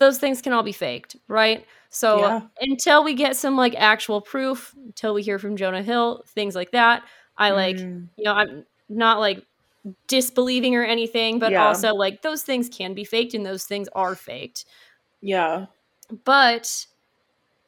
those 0.00 0.18
things 0.18 0.42
can 0.42 0.52
all 0.52 0.62
be 0.62 0.72
faked, 0.72 1.16
right? 1.28 1.66
So 1.90 2.32
Yeah. 2.32 2.48
until 2.60 3.04
we 3.04 3.14
get 3.14 3.36
some 3.36 3.56
like 3.56 3.74
actual 3.76 4.20
proof, 4.20 4.74
until 4.76 5.14
we 5.14 5.22
hear 5.22 5.38
from 5.38 5.56
Jonah 5.56 5.82
Hill, 5.82 6.24
things 6.28 6.54
like 6.54 6.72
that, 6.72 7.04
I 7.38 7.52
like, 7.52 7.80
Mm, 7.80 8.08
you 8.16 8.24
know, 8.24 8.34
I'm 8.34 8.64
not 8.88 9.20
like 9.20 9.44
disbelieving 10.08 10.76
or 10.76 10.84
anything, 10.84 11.38
but 11.40 11.52
Yeah. 11.52 11.58
also 11.58 11.94
like 11.94 12.22
those 12.22 12.42
things 12.44 12.68
can 12.68 12.94
be 12.94 13.04
faked 13.04 13.34
and 13.34 13.46
those 13.46 13.64
things 13.66 13.88
are 13.94 14.16
faked. 14.16 14.66
yeah. 15.20 15.66
But 16.24 16.86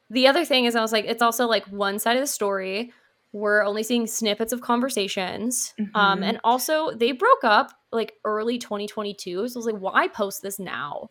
the 0.09 0.27
other 0.27 0.45
thing 0.45 0.65
is, 0.65 0.75
I 0.75 0.81
was 0.81 0.91
like, 0.91 1.05
it's 1.05 1.21
also 1.21 1.47
like 1.47 1.65
one 1.65 1.99
side 1.99 2.15
of 2.17 2.21
the 2.21 2.27
story. 2.27 2.91
We're 3.33 3.63
only 3.63 3.83
seeing 3.83 4.07
snippets 4.07 4.53
of 4.53 4.61
conversations. 4.61 5.73
Um, 5.93 6.19
Mhm. 6.21 6.23
and 6.23 6.39
also, 6.43 6.91
they 6.91 7.11
broke 7.11 7.43
up 7.43 7.71
like 7.91 8.13
early 8.23 8.57
2022. 8.57 9.47
So 9.49 9.57
I 9.57 9.59
was 9.59 9.65
like, 9.65 9.77
why 9.81 10.07
post 10.07 10.41
this 10.41 10.59
now? 10.59 11.09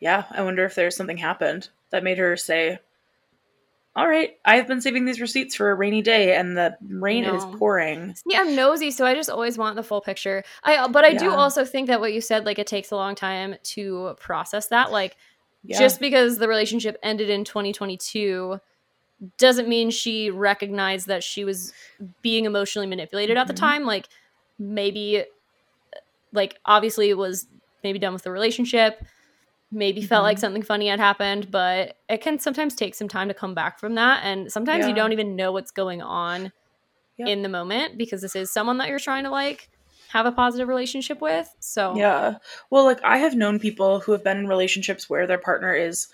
Yeah. 0.00 0.24
I 0.30 0.42
wonder 0.42 0.64
if 0.64 0.74
there's 0.74 0.96
something 0.96 1.16
happened 1.18 1.68
that 1.90 2.02
made 2.04 2.18
her 2.18 2.36
say, 2.36 2.78
All 3.96 4.06
right, 4.08 4.38
I've 4.44 4.68
been 4.68 4.80
saving 4.80 5.04
these 5.04 5.20
receipts 5.20 5.56
for 5.56 5.68
a 5.68 5.74
rainy 5.74 6.00
day 6.00 6.36
and 6.36 6.56
the 6.56 6.76
rain 6.88 7.24
is 7.24 7.44
pouring. 7.58 8.14
Yeah, 8.24 8.42
I'm 8.42 8.54
nosy, 8.54 8.92
so 8.92 9.04
I 9.04 9.14
just 9.14 9.28
always 9.28 9.58
want 9.58 9.74
the 9.74 9.82
full 9.82 10.00
picture. 10.00 10.44
I 10.62 10.86
but 10.86 11.04
I 11.04 11.14
do 11.14 11.32
also 11.32 11.64
think 11.64 11.88
that 11.88 12.00
what 12.00 12.12
you 12.12 12.20
said, 12.20 12.46
like 12.46 12.60
it 12.60 12.68
takes 12.68 12.92
a 12.92 12.96
long 12.96 13.16
time 13.16 13.56
to 13.74 14.14
process 14.20 14.68
that. 14.68 14.92
Like 14.92 15.16
Yeah. 15.62 15.78
just 15.78 16.00
because 16.00 16.38
the 16.38 16.48
relationship 16.48 16.96
ended 17.02 17.28
in 17.30 17.44
2022 17.44 18.58
doesn't 19.38 19.68
mean 19.68 19.90
she 19.90 20.30
recognized 20.30 21.06
that 21.08 21.22
she 21.22 21.44
was 21.44 21.72
being 22.22 22.46
emotionally 22.46 22.86
manipulated 22.86 23.36
at 23.36 23.46
the 23.46 23.52
Mhm. 23.52 23.58
time. 23.58 23.84
Like 23.84 24.08
maybe, 24.58 25.24
like 26.32 26.58
obviously 26.64 27.10
it 27.10 27.18
was 27.18 27.46
maybe 27.84 27.98
done 27.98 28.12
with 28.14 28.22
the 28.22 28.30
relationship. 28.30 29.04
Maybe 29.72 30.02
felt 30.02 30.24
like 30.24 30.38
Mhm. 30.38 30.40
something 30.40 30.62
funny 30.62 30.88
had 30.88 30.98
happened, 30.98 31.50
but 31.50 31.96
it 32.08 32.20
can 32.22 32.38
sometimes 32.38 32.74
take 32.74 32.94
some 32.94 33.08
time 33.08 33.28
to 33.28 33.34
come 33.34 33.54
back 33.54 33.78
from 33.78 33.94
that. 33.96 34.22
And 34.24 34.50
sometimes 34.50 34.86
you 34.88 34.94
don't 34.94 35.12
even 35.12 35.36
know 35.36 35.52
what's 35.52 35.70
going 35.70 36.02
on 36.02 36.52
Yep. 37.18 37.28
in 37.28 37.42
the 37.42 37.48
moment 37.48 37.98
because 37.98 38.22
this 38.22 38.34
is 38.34 38.50
someone 38.52 38.78
that 38.78 38.88
you're 38.88 38.98
trying 38.98 39.24
to 39.24 39.30
like 39.30 39.68
have 40.12 40.26
a 40.26 40.32
positive 40.32 40.68
relationship 40.68 41.20
with. 41.20 41.54
So 41.60 41.94
Yeah. 41.96 42.36
Well, 42.70 42.84
like 42.84 43.02
I 43.04 43.18
have 43.18 43.34
known 43.34 43.58
people 43.58 44.00
who 44.00 44.12
have 44.12 44.24
been 44.24 44.38
in 44.38 44.48
relationships 44.48 45.08
where 45.08 45.26
their 45.26 45.38
partner 45.38 45.74
is 45.74 46.08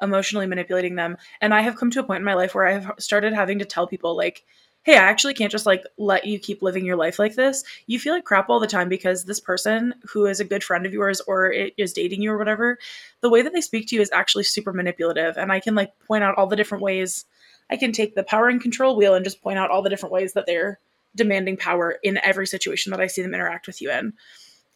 emotionally 0.00 0.46
manipulating 0.46 0.96
them, 0.96 1.16
and 1.40 1.54
I 1.54 1.60
have 1.60 1.76
come 1.76 1.90
to 1.92 2.00
a 2.00 2.02
point 2.02 2.20
in 2.20 2.24
my 2.24 2.34
life 2.34 2.54
where 2.54 2.66
I've 2.66 2.90
started 2.98 3.34
having 3.34 3.58
to 3.60 3.64
tell 3.64 3.86
people 3.86 4.16
like, 4.16 4.42
"Hey, 4.82 4.94
I 4.94 5.02
actually 5.02 5.34
can't 5.34 5.52
just 5.52 5.66
like 5.66 5.84
let 5.96 6.26
you 6.26 6.38
keep 6.38 6.62
living 6.62 6.84
your 6.84 6.96
life 6.96 7.18
like 7.18 7.34
this. 7.36 7.62
You 7.86 7.98
feel 8.00 8.14
like 8.14 8.24
crap 8.24 8.48
all 8.48 8.58
the 8.58 8.66
time 8.66 8.88
because 8.88 9.24
this 9.24 9.38
person 9.38 9.94
who 10.08 10.26
is 10.26 10.40
a 10.40 10.44
good 10.44 10.64
friend 10.64 10.86
of 10.86 10.92
yours 10.92 11.20
or 11.20 11.50
is 11.52 11.92
dating 11.92 12.22
you 12.22 12.32
or 12.32 12.38
whatever, 12.38 12.78
the 13.20 13.30
way 13.30 13.42
that 13.42 13.52
they 13.52 13.60
speak 13.60 13.86
to 13.88 13.96
you 13.96 14.00
is 14.00 14.10
actually 14.12 14.44
super 14.44 14.72
manipulative, 14.72 15.36
and 15.36 15.52
I 15.52 15.60
can 15.60 15.74
like 15.74 15.92
point 16.06 16.24
out 16.24 16.36
all 16.36 16.46
the 16.46 16.56
different 16.56 16.82
ways 16.82 17.26
I 17.70 17.76
can 17.76 17.92
take 17.92 18.14
the 18.14 18.24
power 18.24 18.48
and 18.48 18.60
control 18.60 18.96
wheel 18.96 19.14
and 19.14 19.24
just 19.24 19.42
point 19.42 19.58
out 19.58 19.70
all 19.70 19.82
the 19.82 19.90
different 19.90 20.12
ways 20.12 20.32
that 20.34 20.46
they're 20.46 20.80
demanding 21.14 21.56
power 21.56 21.96
in 22.02 22.18
every 22.22 22.46
situation 22.46 22.90
that 22.90 23.00
I 23.00 23.06
see 23.06 23.22
them 23.22 23.34
interact 23.34 23.66
with 23.66 23.80
you 23.80 23.90
in. 23.90 24.12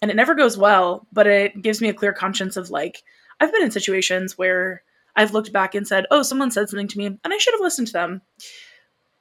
And 0.03 0.11
it 0.11 0.17
never 0.17 0.35
goes 0.35 0.59
well, 0.59 1.07
but 1.13 1.27
it 1.27 1.63
gives 1.63 1.81
me 1.81 1.89
a 1.89 1.95
clear 1.95 2.13
conscience 2.13 2.57
of 2.57 2.71
like, 2.71 3.03
I've 3.41 3.53
been 3.53 3.63
in 3.63 3.71
situations 3.71 4.37
where 4.37 4.83
I've 5.15 5.33
looked 5.33 5.53
back 5.53 5.75
and 5.75 5.89
said, 5.89 6.07
oh, 6.11 6.23
someone 6.23 6.51
said 6.51 6.69
something 6.69 6.89
to 6.89 6.99
me 6.99 7.07
and 7.07 7.19
I 7.25 7.39
should 7.39 7.55
have 7.55 7.61
listened 7.61 7.87
to 7.89 7.93
them. 7.95 8.23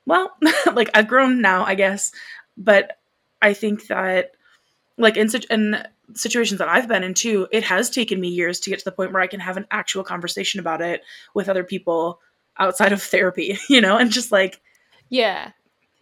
Well, 0.06 0.36
like 0.74 0.90
I've 0.94 1.08
grown 1.08 1.42
now, 1.42 1.64
I 1.66 1.76
guess, 1.76 2.12
but 2.58 2.98
I 3.42 3.54
think 3.54 3.88
that 3.88 4.32
like 4.98 5.18
in, 5.18 5.30
situ- 5.30 5.48
in 5.50 5.86
situations 6.14 6.60
that 6.60 6.70
I've 6.70 6.88
been 6.88 7.04
in 7.04 7.14
too, 7.14 7.48
it 7.52 7.64
has 7.64 7.90
taken 7.90 8.20
me 8.20 8.28
years 8.28 8.60
to 8.62 8.70
get 8.70 8.80
to 8.80 8.86
the 8.86 8.92
point 8.92 9.14
where 9.14 9.22
I 9.22 9.28
can 9.28 9.40
have 9.40 9.58
an 9.58 9.68
actual 9.72 10.04
conversation 10.04 10.60
about 10.60 10.82
it 10.82 11.02
with 11.34 11.50
other 11.50 11.64
people 11.64 12.20
outside 12.58 12.92
of 12.92 13.02
therapy, 13.02 13.58
you 13.70 13.82
know, 13.82 13.98
and 13.98 14.12
just 14.12 14.32
like, 14.32 14.62
yeah. 15.10 15.52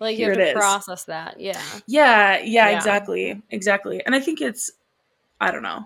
Like 0.03 0.17
you 0.19 0.27
have 0.27 0.37
to 0.37 0.49
is. 0.49 0.53
process 0.53 1.05
that. 1.05 1.39
Yeah. 1.39 1.61
Yeah, 1.87 2.39
yeah, 2.39 2.69
Yeah. 2.69 2.75
exactly. 2.75 3.41
Exactly. 3.49 4.05
And 4.05 4.13
I 4.13 4.19
think 4.19 4.41
it's 4.41 4.71
I 5.41 5.51
don't 5.51 5.63
know. 5.63 5.85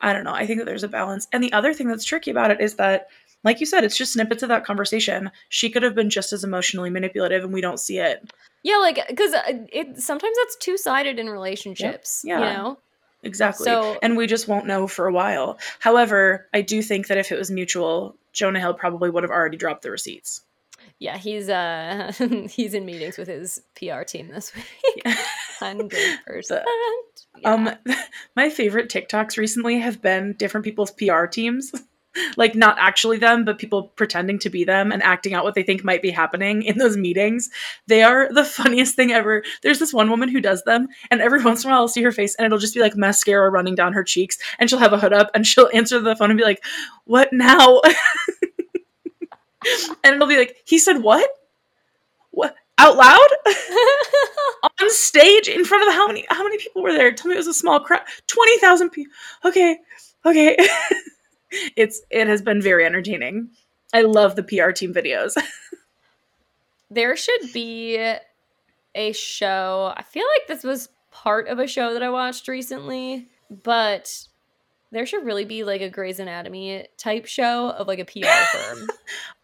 I 0.00 0.12
don't 0.12 0.24
know. 0.24 0.34
I 0.34 0.46
think 0.46 0.58
that 0.58 0.64
there's 0.64 0.82
a 0.82 0.88
balance. 0.88 1.28
And 1.32 1.42
the 1.42 1.52
other 1.52 1.72
thing 1.72 1.88
that's 1.88 2.04
tricky 2.04 2.30
about 2.30 2.50
it 2.50 2.60
is 2.60 2.74
that 2.74 3.08
like 3.44 3.60
you 3.60 3.66
said, 3.66 3.82
it's 3.82 3.96
just 3.96 4.12
snippets 4.12 4.42
of 4.42 4.48
that 4.50 4.64
conversation. 4.64 5.30
She 5.48 5.70
could 5.70 5.82
have 5.82 5.94
been 5.94 6.10
just 6.10 6.32
as 6.32 6.44
emotionally 6.44 6.90
manipulative 6.90 7.42
and 7.44 7.52
we 7.52 7.60
don't 7.60 7.80
see 7.80 7.98
it. 7.98 8.32
Yeah, 8.62 8.76
like 8.76 9.00
because 9.08 9.32
uh, 9.34 9.42
it 9.72 9.98
sometimes 10.00 10.36
that's 10.36 10.56
two 10.56 10.76
sided 10.76 11.18
in 11.18 11.28
relationships. 11.28 12.22
Yeah. 12.24 12.38
You 12.38 12.44
know. 12.44 12.78
Exactly. 13.24 13.64
So- 13.64 13.98
and 14.02 14.16
we 14.16 14.26
just 14.26 14.48
won't 14.48 14.66
know 14.66 14.86
for 14.86 15.06
a 15.06 15.12
while. 15.12 15.58
However, 15.78 16.48
I 16.52 16.62
do 16.62 16.82
think 16.82 17.06
that 17.06 17.18
if 17.18 17.30
it 17.30 17.38
was 17.38 17.50
mutual, 17.50 18.16
Jonah 18.32 18.60
Hill 18.60 18.74
probably 18.74 19.10
would 19.10 19.22
have 19.22 19.30
already 19.30 19.56
dropped 19.56 19.82
the 19.82 19.90
receipts. 19.90 20.42
Yeah, 20.98 21.16
he's 21.18 21.48
uh 21.48 22.12
he's 22.50 22.74
in 22.74 22.86
meetings 22.86 23.18
with 23.18 23.28
his 23.28 23.62
PR 23.76 24.02
team 24.02 24.28
this 24.28 24.52
week. 24.54 25.02
Hundred 25.58 26.20
percent. 26.26 26.64
Um 27.44 27.70
my 28.36 28.50
favorite 28.50 28.88
TikToks 28.88 29.36
recently 29.36 29.78
have 29.80 30.00
been 30.00 30.34
different 30.34 30.64
people's 30.64 30.92
PR 30.92 31.26
teams. 31.26 31.72
like 32.36 32.54
not 32.54 32.76
actually 32.78 33.16
them, 33.16 33.44
but 33.44 33.58
people 33.58 33.84
pretending 33.96 34.38
to 34.38 34.50
be 34.50 34.64
them 34.64 34.92
and 34.92 35.02
acting 35.02 35.34
out 35.34 35.44
what 35.44 35.54
they 35.54 35.62
think 35.62 35.82
might 35.82 36.02
be 36.02 36.10
happening 36.10 36.62
in 36.62 36.78
those 36.78 36.96
meetings. 36.96 37.48
They 37.86 38.02
are 38.02 38.32
the 38.32 38.44
funniest 38.44 38.94
thing 38.94 39.12
ever. 39.12 39.42
There's 39.62 39.78
this 39.78 39.94
one 39.94 40.10
woman 40.10 40.28
who 40.28 40.40
does 40.40 40.62
them, 40.64 40.88
and 41.10 41.20
every 41.20 41.42
once 41.42 41.64
in 41.64 41.70
a 41.70 41.72
while 41.72 41.80
I'll 41.80 41.88
see 41.88 42.02
her 42.02 42.12
face 42.12 42.34
and 42.34 42.46
it'll 42.46 42.58
just 42.58 42.74
be 42.74 42.80
like 42.80 42.96
mascara 42.96 43.50
running 43.50 43.74
down 43.74 43.94
her 43.94 44.04
cheeks, 44.04 44.38
and 44.58 44.68
she'll 44.68 44.78
have 44.78 44.92
a 44.92 44.98
hood 44.98 45.12
up 45.12 45.30
and 45.34 45.46
she'll 45.46 45.70
answer 45.72 46.00
the 46.00 46.14
phone 46.14 46.30
and 46.30 46.38
be 46.38 46.44
like, 46.44 46.62
What 47.04 47.32
now? 47.32 47.80
and 50.04 50.14
it'll 50.14 50.28
be 50.28 50.38
like, 50.38 50.56
He 50.64 50.78
said 50.78 50.98
what? 51.02 51.28
What 52.30 52.54
out 52.78 52.96
loud? 52.96 53.28
on 54.80 54.90
stage 54.90 55.48
in 55.48 55.64
front 55.64 55.86
of 55.86 55.94
how 55.94 56.06
many 56.06 56.26
how 56.28 56.42
many 56.42 56.58
people 56.58 56.82
were 56.82 56.92
there? 56.92 57.12
Tell 57.12 57.28
me 57.28 57.34
it 57.34 57.38
was 57.38 57.46
a 57.46 57.54
small 57.54 57.80
crowd. 57.80 58.02
Twenty 58.26 58.58
thousand 58.58 58.90
people. 58.90 59.12
Okay, 59.44 59.78
okay. 60.24 60.56
it's 61.76 62.02
it 62.10 62.26
has 62.26 62.42
been 62.42 62.62
very 62.62 62.84
entertaining. 62.84 63.50
I 63.94 64.02
love 64.02 64.36
the 64.36 64.42
PR 64.42 64.70
team 64.70 64.94
videos. 64.94 65.34
there 66.90 67.16
should 67.16 67.52
be 67.52 67.96
a 68.94 69.12
show. 69.12 69.92
I 69.96 70.02
feel 70.02 70.24
like 70.36 70.48
this 70.48 70.64
was 70.64 70.88
part 71.10 71.48
of 71.48 71.58
a 71.58 71.66
show 71.66 71.92
that 71.92 72.02
I 72.02 72.10
watched 72.10 72.48
recently, 72.48 73.28
but 73.62 74.26
there 74.92 75.06
should 75.06 75.24
really 75.24 75.44
be 75.44 75.64
like 75.64 75.80
a 75.80 75.90
Grey's 75.90 76.20
Anatomy 76.20 76.86
type 76.96 77.26
show 77.26 77.70
of 77.70 77.88
like 77.88 77.98
a 77.98 78.04
PR 78.04 78.26
firm. 78.56 78.88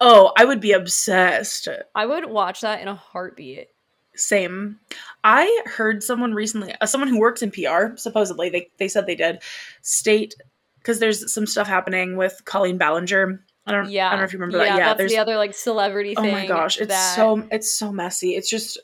oh, 0.00 0.32
I 0.36 0.44
would 0.44 0.60
be 0.60 0.72
obsessed. 0.72 1.68
I 1.94 2.06
would 2.06 2.26
watch 2.26 2.60
that 2.60 2.80
in 2.80 2.88
a 2.88 2.94
heartbeat. 2.94 3.68
Same. 4.14 4.78
I 5.24 5.62
heard 5.66 6.02
someone 6.02 6.34
recently, 6.34 6.74
uh, 6.80 6.86
someone 6.86 7.08
who 7.08 7.18
works 7.18 7.42
in 7.42 7.50
PR, 7.50 7.96
supposedly 7.96 8.50
they 8.50 8.70
they 8.78 8.88
said 8.88 9.06
they 9.06 9.14
did, 9.14 9.42
state 9.82 10.34
because 10.78 11.00
there's 11.00 11.32
some 11.32 11.46
stuff 11.46 11.66
happening 11.66 12.16
with 12.16 12.42
Colleen 12.44 12.78
Ballinger. 12.78 13.44
I 13.66 13.72
don't, 13.72 13.90
Yeah, 13.90 14.06
I 14.06 14.10
don't 14.12 14.20
know 14.20 14.24
if 14.24 14.32
you 14.32 14.38
remember 14.38 14.64
yeah, 14.64 14.72
that. 14.72 14.78
Yeah, 14.78 14.86
that's 14.86 14.98
there's 14.98 15.10
the 15.10 15.18
other 15.18 15.36
like 15.36 15.54
celebrity 15.54 16.14
oh 16.16 16.22
my 16.22 16.46
gosh 16.46 16.78
it's 16.78 16.88
that- 16.88 17.14
so 17.14 17.46
it's 17.50 17.70
so 17.78 17.92
messy 17.92 18.34
it's 18.34 18.48
just 18.48 18.78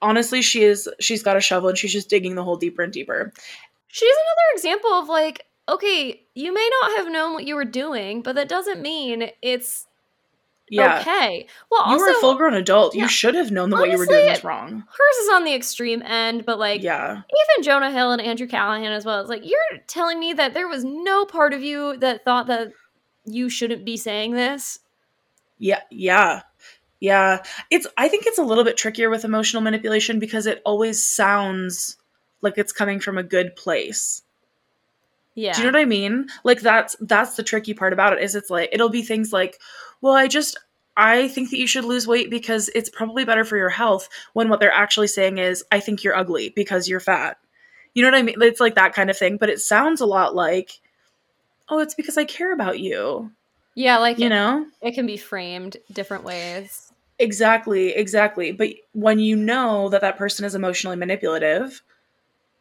honestly 0.00 0.42
she 0.42 0.62
is 0.62 0.88
she's 1.00 1.24
got 1.24 1.36
a 1.36 1.40
shovel 1.40 1.70
and 1.70 1.76
she's 1.76 1.92
just 1.92 2.08
digging 2.08 2.36
the 2.36 2.44
hole 2.44 2.54
deeper 2.56 2.82
and 2.82 2.92
deeper 2.92 3.32
She's 3.96 4.14
another 4.14 4.54
example 4.54 4.90
of 4.92 5.08
like, 5.08 5.46
okay, 5.68 6.22
you 6.34 6.52
may 6.54 6.70
not 6.80 6.96
have 6.98 7.10
known 7.10 7.32
what 7.34 7.44
you 7.44 7.54
were 7.54 7.64
doing, 7.64 8.22
but 8.22 8.34
that 8.34 8.48
doesn't 8.48 8.80
mean 8.80 9.30
it's 9.42 9.86
yeah 10.68 10.98
okay. 11.00 11.46
Well, 11.70 11.86
you 11.86 11.92
also 11.92 12.04
were 12.04 12.10
a 12.10 12.20
full-grown 12.20 12.54
adult 12.54 12.94
yeah, 12.94 13.02
you 13.02 13.08
should 13.08 13.34
have 13.36 13.50
known 13.52 13.70
that 13.70 13.76
what 13.76 13.90
you 13.90 13.98
were 13.98 14.06
doing 14.06 14.26
honestly, 14.26 14.32
was 14.32 14.44
wrong 14.44 14.84
hers 14.88 15.16
is 15.22 15.28
on 15.30 15.44
the 15.44 15.54
extreme 15.54 16.02
end, 16.02 16.44
but 16.44 16.58
like 16.58 16.82
yeah 16.82 17.12
even 17.12 17.64
Jonah 17.64 17.92
Hill 17.92 18.12
and 18.12 18.20
Andrew 18.20 18.48
Callaghan 18.48 18.90
as 18.92 19.04
well. 19.04 19.20
It's 19.20 19.30
like 19.30 19.44
you're 19.44 19.80
telling 19.86 20.18
me 20.18 20.32
that 20.32 20.54
there 20.54 20.66
was 20.68 20.84
no 20.84 21.24
part 21.24 21.54
of 21.54 21.62
you 21.62 21.96
that 21.98 22.24
thought 22.24 22.48
that 22.48 22.72
you 23.24 23.48
shouldn't 23.48 23.84
be 23.84 23.96
saying 23.96 24.34
this. 24.34 24.80
yeah 25.58 25.80
yeah 25.90 26.42
yeah 27.00 27.42
it's 27.70 27.86
i 27.96 28.08
think 28.08 28.24
it's 28.26 28.38
a 28.38 28.42
little 28.42 28.64
bit 28.64 28.76
trickier 28.76 29.10
with 29.10 29.24
emotional 29.24 29.62
manipulation 29.62 30.18
because 30.18 30.46
it 30.46 30.62
always 30.64 31.04
sounds 31.04 31.96
like 32.40 32.56
it's 32.56 32.72
coming 32.72 33.00
from 33.00 33.18
a 33.18 33.22
good 33.22 33.54
place 33.54 34.22
Yeah. 35.36 35.52
Do 35.52 35.60
you 35.60 35.70
know 35.70 35.78
what 35.78 35.82
I 35.82 35.86
mean? 35.86 36.26
Like 36.42 36.60
that's 36.60 36.96
that's 37.00 37.36
the 37.36 37.42
tricky 37.44 37.74
part 37.74 37.92
about 37.92 38.14
it 38.14 38.22
is 38.22 38.34
it's 38.34 38.50
like 38.50 38.70
it'll 38.72 38.88
be 38.88 39.02
things 39.02 39.32
like, 39.32 39.60
well, 40.00 40.14
I 40.14 40.26
just 40.26 40.58
I 40.96 41.28
think 41.28 41.50
that 41.50 41.58
you 41.58 41.66
should 41.66 41.84
lose 41.84 42.06
weight 42.08 42.30
because 42.30 42.70
it's 42.74 42.88
probably 42.88 43.26
better 43.26 43.44
for 43.44 43.58
your 43.58 43.68
health 43.68 44.08
when 44.32 44.48
what 44.48 44.60
they're 44.60 44.72
actually 44.72 45.08
saying 45.08 45.36
is 45.36 45.62
I 45.70 45.78
think 45.78 46.02
you're 46.02 46.16
ugly 46.16 46.54
because 46.56 46.88
you're 46.88 47.00
fat. 47.00 47.36
You 47.92 48.02
know 48.02 48.10
what 48.10 48.18
I 48.18 48.22
mean? 48.22 48.36
It's 48.40 48.60
like 48.60 48.76
that 48.76 48.94
kind 48.94 49.10
of 49.10 49.18
thing, 49.18 49.36
but 49.36 49.50
it 49.50 49.60
sounds 49.60 50.00
a 50.00 50.06
lot 50.06 50.34
like 50.34 50.80
oh, 51.68 51.80
it's 51.80 51.94
because 51.94 52.16
I 52.16 52.24
care 52.24 52.52
about 52.52 52.78
you. 52.78 53.30
yeah, 53.74 53.98
like 53.98 54.18
You 54.18 54.28
know? 54.28 54.66
it 54.80 54.94
can 54.94 55.04
be 55.04 55.16
framed 55.18 55.76
different 55.92 56.24
ways. 56.24 56.92
Exactly, 57.18 57.90
exactly. 57.90 58.52
But 58.52 58.70
when 58.92 59.18
you 59.18 59.36
know 59.36 59.88
that 59.90 60.00
that 60.02 60.16
person 60.16 60.44
is 60.44 60.54
emotionally 60.54 60.96
manipulative, 60.96 61.82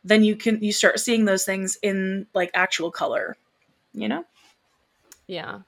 then 0.06 0.24
you 0.24 0.36
can 0.36 0.64
you 0.64 0.72
start 0.72 1.00
seeing 1.00 1.26
those 1.26 1.44
things 1.44 1.78
in 1.82 2.28
like 2.34 2.52
actual 2.54 2.92
color, 2.92 3.36
you 3.94 4.08
know? 4.08 4.24
Yeah. 5.28 5.60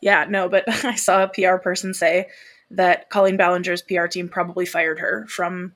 Yeah, 0.00 0.26
no, 0.28 0.48
but 0.48 0.64
I 0.84 0.94
saw 0.94 1.24
a 1.24 1.28
PR 1.28 1.56
person 1.56 1.94
say 1.94 2.28
that 2.70 3.08
Colleen 3.10 3.38
Ballinger's 3.38 3.82
PR 3.82 4.06
team 4.06 4.28
probably 4.28 4.66
fired 4.66 5.00
her 5.00 5.26
from 5.28 5.74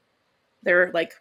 their 0.63 0.93
like 0.93 1.15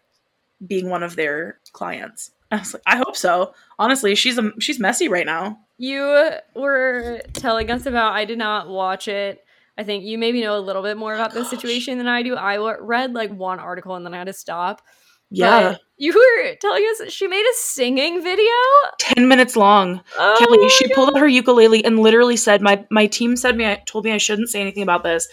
being 0.64 0.90
one 0.90 1.02
of 1.02 1.16
their 1.16 1.58
clients. 1.72 2.30
I 2.50 2.58
was 2.58 2.74
like, 2.74 2.82
I 2.86 2.96
hope 2.96 3.16
so. 3.16 3.54
Honestly, 3.78 4.14
she's 4.14 4.38
a, 4.38 4.52
she's 4.60 4.78
messy 4.78 5.08
right 5.08 5.26
now. 5.26 5.58
You 5.78 6.30
were 6.54 7.22
telling 7.32 7.70
us 7.70 7.86
about 7.86 8.12
I 8.12 8.26
did 8.26 8.38
not 8.38 8.68
watch 8.68 9.08
it. 9.08 9.42
I 9.76 9.82
think 9.82 10.04
you 10.04 10.18
maybe 10.18 10.40
know 10.42 10.56
a 10.56 10.60
little 10.60 10.82
bit 10.82 10.96
more 10.96 11.14
about 11.14 11.32
this 11.32 11.48
oh 11.48 11.50
situation 11.50 11.98
than 11.98 12.06
I 12.06 12.22
do. 12.22 12.36
I 12.36 12.58
read 12.78 13.14
like 13.14 13.32
one 13.32 13.58
article 13.58 13.96
and 13.96 14.06
then 14.06 14.14
I 14.14 14.18
had 14.18 14.26
to 14.26 14.32
stop. 14.32 14.82
Yeah. 15.30 15.76
You 15.96 16.12
were 16.12 16.56
telling 16.56 16.82
us 16.84 17.12
she 17.12 17.28
made 17.28 17.44
a 17.44 17.54
singing 17.54 18.20
video 18.22 18.52
10 18.98 19.28
minutes 19.28 19.54
long. 19.54 20.00
oh 20.18 20.36
Kelly, 20.38 20.68
she 20.68 20.88
God. 20.88 20.94
pulled 20.94 21.10
out 21.14 21.20
her 21.20 21.28
ukulele 21.28 21.84
and 21.84 22.00
literally 22.00 22.36
said, 22.36 22.60
"My 22.62 22.84
my 22.90 23.06
team 23.06 23.36
said 23.36 23.56
me, 23.56 23.64
I 23.66 23.76
told 23.86 24.04
me 24.04 24.12
I 24.12 24.18
shouldn't 24.18 24.48
say 24.48 24.60
anything 24.60 24.82
about 24.82 25.04
this," 25.04 25.28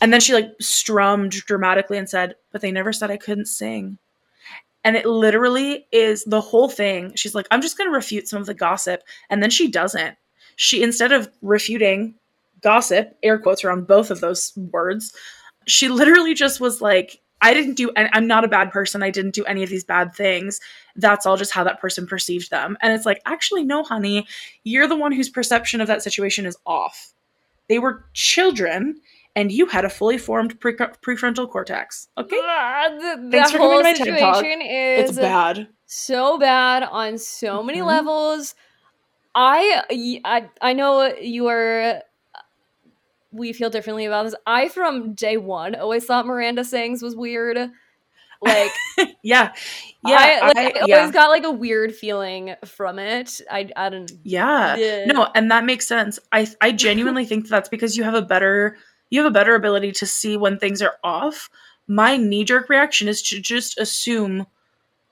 and 0.00 0.12
then 0.12 0.20
she 0.20 0.32
like 0.32 0.50
strummed 0.60 1.32
dramatically 1.32 1.98
and 1.98 2.08
said, 2.08 2.34
"But 2.50 2.62
they 2.62 2.72
never 2.72 2.92
said 2.92 3.10
I 3.10 3.18
couldn't 3.18 3.46
sing." 3.46 3.98
And 4.82 4.96
it 4.96 5.04
literally 5.04 5.86
is 5.92 6.24
the 6.24 6.40
whole 6.40 6.70
thing. 6.70 7.12
She's 7.14 7.34
like, 7.34 7.46
"I'm 7.50 7.60
just 7.60 7.76
going 7.76 7.90
to 7.90 7.94
refute 7.94 8.26
some 8.26 8.40
of 8.40 8.46
the 8.46 8.54
gossip," 8.54 9.02
and 9.28 9.42
then 9.42 9.50
she 9.50 9.68
doesn't. 9.68 10.16
She 10.56 10.82
instead 10.82 11.12
of 11.12 11.28
refuting 11.42 12.14
gossip, 12.62 13.16
air 13.22 13.38
quotes 13.38 13.64
around 13.64 13.86
both 13.86 14.10
of 14.10 14.20
those 14.20 14.52
words, 14.56 15.14
she 15.66 15.88
literally 15.88 16.34
just 16.34 16.60
was 16.60 16.80
like, 16.80 17.20
"I 17.42 17.54
didn't 17.54 17.74
do. 17.74 17.90
and 17.96 18.08
I'm 18.12 18.26
not 18.26 18.44
a 18.44 18.48
bad 18.48 18.70
person. 18.70 19.02
I 19.02 19.10
didn't 19.10 19.34
do 19.34 19.44
any 19.44 19.62
of 19.62 19.70
these 19.70 19.84
bad 19.84 20.14
things." 20.14 20.60
that's 20.96 21.24
all 21.24 21.36
just 21.36 21.52
how 21.52 21.64
that 21.64 21.80
person 21.80 22.06
perceived 22.06 22.50
them. 22.50 22.76
And 22.82 22.92
it's 22.92 23.06
like, 23.06 23.22
actually, 23.24 23.64
no, 23.64 23.82
honey, 23.84 24.26
you're 24.64 24.86
the 24.88 24.96
one 24.96 25.12
whose 25.12 25.30
perception 25.30 25.80
of 25.80 25.86
that 25.86 26.02
situation 26.02 26.44
is 26.44 26.56
off. 26.66 27.14
They 27.68 27.78
were 27.78 28.04
children, 28.12 29.00
and 29.36 29.50
you 29.52 29.66
had 29.66 29.84
a 29.84 29.88
fully 29.88 30.18
formed 30.18 30.58
pre- 30.60 30.74
prefrontal 30.76 31.48
cortex. 31.48 32.08
Okay? 32.18 32.36
Ah, 32.42 32.88
the, 32.90 33.28
the 33.30 33.44
for 33.52 33.58
whole 33.58 33.78
coming 33.78 33.94
to 33.94 34.10
my 34.10 34.16
situation 34.18 34.58
It's 34.62 35.10
is 35.12 35.16
bad. 35.16 35.68
so 35.86 36.36
bad 36.38 36.82
on 36.82 37.16
so 37.16 37.62
many 37.62 37.78
Mhm. 37.78 37.86
levels. 37.86 38.54
I, 39.34 40.20
I 40.24 40.48
I 40.60 40.72
know 40.72 41.14
you 41.14 41.46
are. 41.46 42.02
We 43.32 43.52
feel 43.52 43.70
differently 43.70 44.06
about 44.06 44.24
this. 44.24 44.34
I 44.46 44.68
from 44.68 45.14
day 45.14 45.36
one 45.36 45.74
always 45.74 46.04
thought 46.04 46.26
Miranda 46.26 46.64
Sings 46.64 47.02
was 47.02 47.14
weird. 47.14 47.56
Like 48.42 48.72
Yeah. 49.22 49.52
Yeah. 50.06 50.16
I, 50.42 50.46
like, 50.46 50.56
I- 50.56 50.80
I 50.80 50.84
yeah. 50.86 50.96
always 50.98 51.12
got 51.12 51.28
like 51.28 51.44
a 51.44 51.50
weird 51.50 51.94
feeling 51.94 52.54
from 52.64 52.98
it. 52.98 53.40
I 53.50 53.70
I 53.76 53.88
don't. 53.90 54.10
Yeah. 54.24 54.76
Yeah. 54.76 55.04
No, 55.06 55.28
and 55.34 55.50
that 55.50 55.64
makes 55.64 55.86
sense. 55.86 56.18
I 56.32 56.48
I 56.60 56.72
genuinely 56.86 57.24
think 57.24 57.48
that's 57.48 57.68
because 57.68 57.96
you 57.96 58.04
have 58.04 58.14
a 58.14 58.22
better 58.22 58.76
you 59.10 59.20
have 59.22 59.28
a 59.30 59.34
better 59.34 59.54
ability 59.54 59.92
to 59.92 60.06
see 60.06 60.36
when 60.36 60.58
things 60.58 60.80
are 60.82 60.96
off. 61.04 61.50
My 61.86 62.16
knee 62.16 62.44
jerk 62.44 62.68
reaction 62.68 63.08
is 63.08 63.22
to 63.22 63.40
just 63.40 63.78
assume 63.78 64.46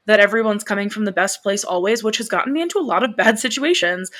that 0.06 0.20
everyone's 0.20 0.64
coming 0.64 0.88
from 0.88 1.04
the 1.04 1.12
best 1.12 1.42
place 1.42 1.64
always, 1.64 2.02
which 2.02 2.16
has 2.18 2.28
gotten 2.28 2.52
me 2.52 2.62
into 2.62 2.78
a 2.78 2.80
lot 2.80 3.02
of 3.02 3.16
bad 3.16 3.38
situations. 3.46 4.10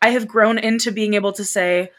I 0.00 0.10
have 0.10 0.28
grown 0.28 0.58
into 0.58 0.92
being 0.92 1.14
able 1.14 1.32
to 1.32 1.44
say, 1.44 1.90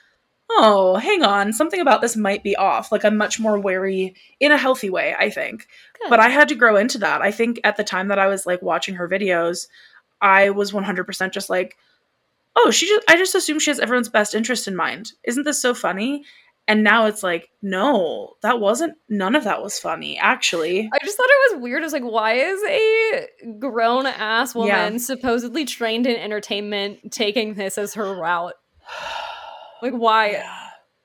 "Oh, 0.49 0.95
hang 0.97 1.23
on, 1.23 1.53
something 1.53 1.79
about 1.79 2.01
this 2.01 2.15
might 2.15 2.43
be 2.43 2.55
off." 2.55 2.91
Like 2.91 3.03
I'm 3.05 3.17
much 3.17 3.39
more 3.39 3.59
wary 3.59 4.15
in 4.39 4.51
a 4.51 4.57
healthy 4.57 4.89
way, 4.89 5.15
I 5.17 5.29
think 5.29 5.67
Good. 6.01 6.09
but 6.09 6.19
I 6.19 6.29
had 6.29 6.47
to 6.49 6.55
grow 6.55 6.75
into 6.75 6.97
that. 6.99 7.21
I 7.21 7.31
think 7.31 7.59
at 7.63 7.77
the 7.77 7.83
time 7.83 8.07
that 8.09 8.19
I 8.19 8.27
was 8.27 8.45
like 8.45 8.61
watching 8.61 8.95
her 8.95 9.07
videos, 9.09 9.67
I 10.21 10.49
was 10.51 10.71
100% 10.71 11.31
just 11.31 11.49
like, 11.49 11.77
oh, 12.55 12.71
she 12.71 12.87
just, 12.87 13.03
I 13.09 13.17
just 13.17 13.35
assume 13.35 13.59
she 13.59 13.69
has 13.69 13.79
everyone's 13.79 14.09
best 14.09 14.33
interest 14.33 14.67
in 14.67 14.75
mind. 14.75 15.11
Isn't 15.23 15.43
this 15.43 15.61
so 15.61 15.73
funny? 15.73 16.23
And 16.67 16.83
now 16.83 17.05
it's 17.05 17.21
like, 17.21 17.49
no, 17.61 18.33
that 18.41 18.59
wasn't, 18.59 18.95
none 19.07 19.35
of 19.35 19.43
that 19.43 19.61
was 19.61 19.77
funny, 19.77 20.17
actually. 20.17 20.89
I 20.91 20.97
just 21.05 21.15
thought 21.15 21.27
it 21.29 21.53
was 21.53 21.61
weird. 21.61 21.83
I 21.83 21.85
was 21.85 21.93
like, 21.93 22.03
why 22.03 22.33
is 22.33 22.59
a 22.67 23.27
grown 23.59 24.07
ass 24.07 24.55
woman 24.55 24.93
Yeah. 24.93 24.97
supposedly 24.97 25.65
trained 25.65 26.07
in 26.07 26.15
entertainment 26.15 27.11
taking 27.11 27.53
this 27.53 27.77
as 27.77 27.93
her 27.93 28.15
route? 28.15 28.55
Like, 29.91 29.99
why? 29.99 30.31
Yeah. 30.31 30.59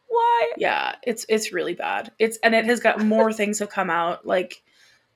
Why? 0.08 0.52
yeah 0.56 0.96
it's 1.04 1.24
it's 1.28 1.52
really 1.52 1.74
bad 1.74 2.10
it's 2.18 2.36
and 2.42 2.52
it 2.52 2.64
has 2.64 2.80
got 2.80 3.00
more 3.00 3.32
things 3.40 3.60
have 3.60 3.68
come 3.70 3.88
out 3.88 4.26
like 4.26 4.60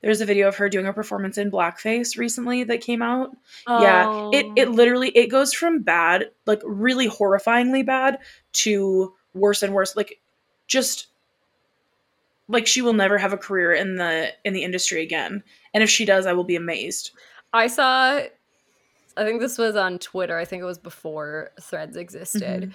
there's 0.01 0.21
a 0.21 0.25
video 0.25 0.47
of 0.47 0.55
her 0.55 0.69
doing 0.69 0.85
a 0.87 0.93
performance 0.93 1.37
in 1.37 1.51
blackface 1.51 2.17
recently 2.17 2.63
that 2.63 2.79
came 2.79 3.01
out 3.01 3.31
yeah 3.67 4.29
it 4.31 4.45
Oh. 4.45 4.53
it 4.55 4.69
literally 4.71 5.09
it 5.09 5.27
goes 5.27 5.53
from 5.53 5.81
bad 5.81 6.31
like 6.45 6.61
really 6.63 7.09
horrifyingly 7.09 7.85
bad 7.85 8.19
to 8.53 9.13
worse 9.33 9.61
and 9.63 9.73
worse 9.73 9.97
like 9.97 10.21
just 10.67 11.07
like 12.47 12.65
she 12.65 12.81
will 12.81 12.93
never 12.93 13.17
have 13.17 13.33
a 13.33 13.37
career 13.37 13.73
in 13.73 13.97
the 13.97 14.29
in 14.45 14.53
the 14.53 14.63
industry 14.63 15.01
again 15.03 15.43
and 15.73 15.83
if 15.83 15.89
she 15.89 16.05
does 16.05 16.25
i 16.25 16.31
will 16.33 16.45
be 16.45 16.55
amazed 16.55 17.11
I 17.53 17.67
saw. 17.67 18.19
I 19.17 19.23
think 19.23 19.39
this 19.39 19.57
was 19.57 19.75
on 19.77 19.97
Twitter. 19.99 20.37
I 20.37 20.43
think 20.43 20.61
it 20.61 20.65
was 20.65 20.77
before 20.77 21.51
Threads 21.61 21.95
existed. 21.95 22.63
Mm-hmm. 22.63 22.71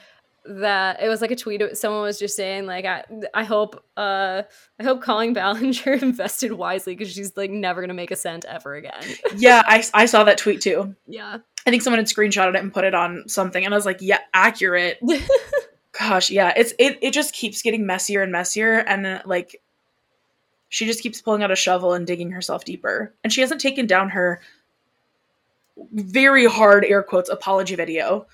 That 0.46 1.02
it 1.02 1.08
was 1.08 1.20
like 1.20 1.30
a 1.30 1.36
tweet. 1.36 1.62
Someone 1.76 2.02
was 2.02 2.18
just 2.18 2.36
saying 2.36 2.66
like, 2.66 2.84
I, 2.84 3.04
I 3.34 3.44
hope, 3.44 3.84
uh, 3.96 4.42
I 4.78 4.82
hope 4.82 5.02
Colleen 5.02 5.32
Ballinger 5.32 5.92
invested 6.02 6.52
wisely 6.52 6.94
because 6.94 7.12
she's 7.12 7.36
like 7.36 7.50
never 7.50 7.80
gonna 7.80 7.94
make 7.94 8.10
a 8.10 8.16
cent 8.16 8.44
ever 8.46 8.74
again. 8.74 9.02
yeah 9.36 9.62
I, 9.66 9.84
I 9.94 10.06
saw 10.06 10.24
that 10.24 10.38
tweet 10.38 10.60
too 10.60 10.94
yeah. 11.06 11.38
i 11.66 11.70
think 11.70 11.82
someone 11.82 11.98
had 11.98 12.06
screenshotted 12.06 12.54
it 12.54 12.60
and 12.62 12.72
put 12.72 12.84
it 12.84 12.94
on 12.94 13.24
something 13.28 13.64
and 13.64 13.74
i 13.74 13.76
was 13.76 13.86
like 13.86 13.98
yeah 14.00 14.20
accurate 14.34 14.98
gosh 15.98 16.30
yeah 16.30 16.52
it's 16.56 16.72
it, 16.78 16.98
it 17.02 17.12
just 17.12 17.34
keeps 17.34 17.62
getting 17.62 17.86
messier 17.86 18.22
and 18.22 18.32
messier 18.32 18.78
and 18.78 19.06
uh, 19.06 19.22
like 19.24 19.60
she 20.68 20.86
just 20.86 21.02
keeps 21.02 21.20
pulling 21.20 21.42
out 21.42 21.50
a 21.50 21.56
shovel 21.56 21.92
and 21.92 22.06
digging 22.06 22.30
herself 22.30 22.64
deeper 22.64 23.14
and 23.24 23.32
she 23.32 23.40
hasn't 23.40 23.60
taken 23.60 23.86
down 23.86 24.10
her 24.10 24.40
very 25.92 26.46
hard 26.46 26.84
air 26.84 27.02
quotes 27.02 27.30
apology 27.30 27.74
video 27.74 28.26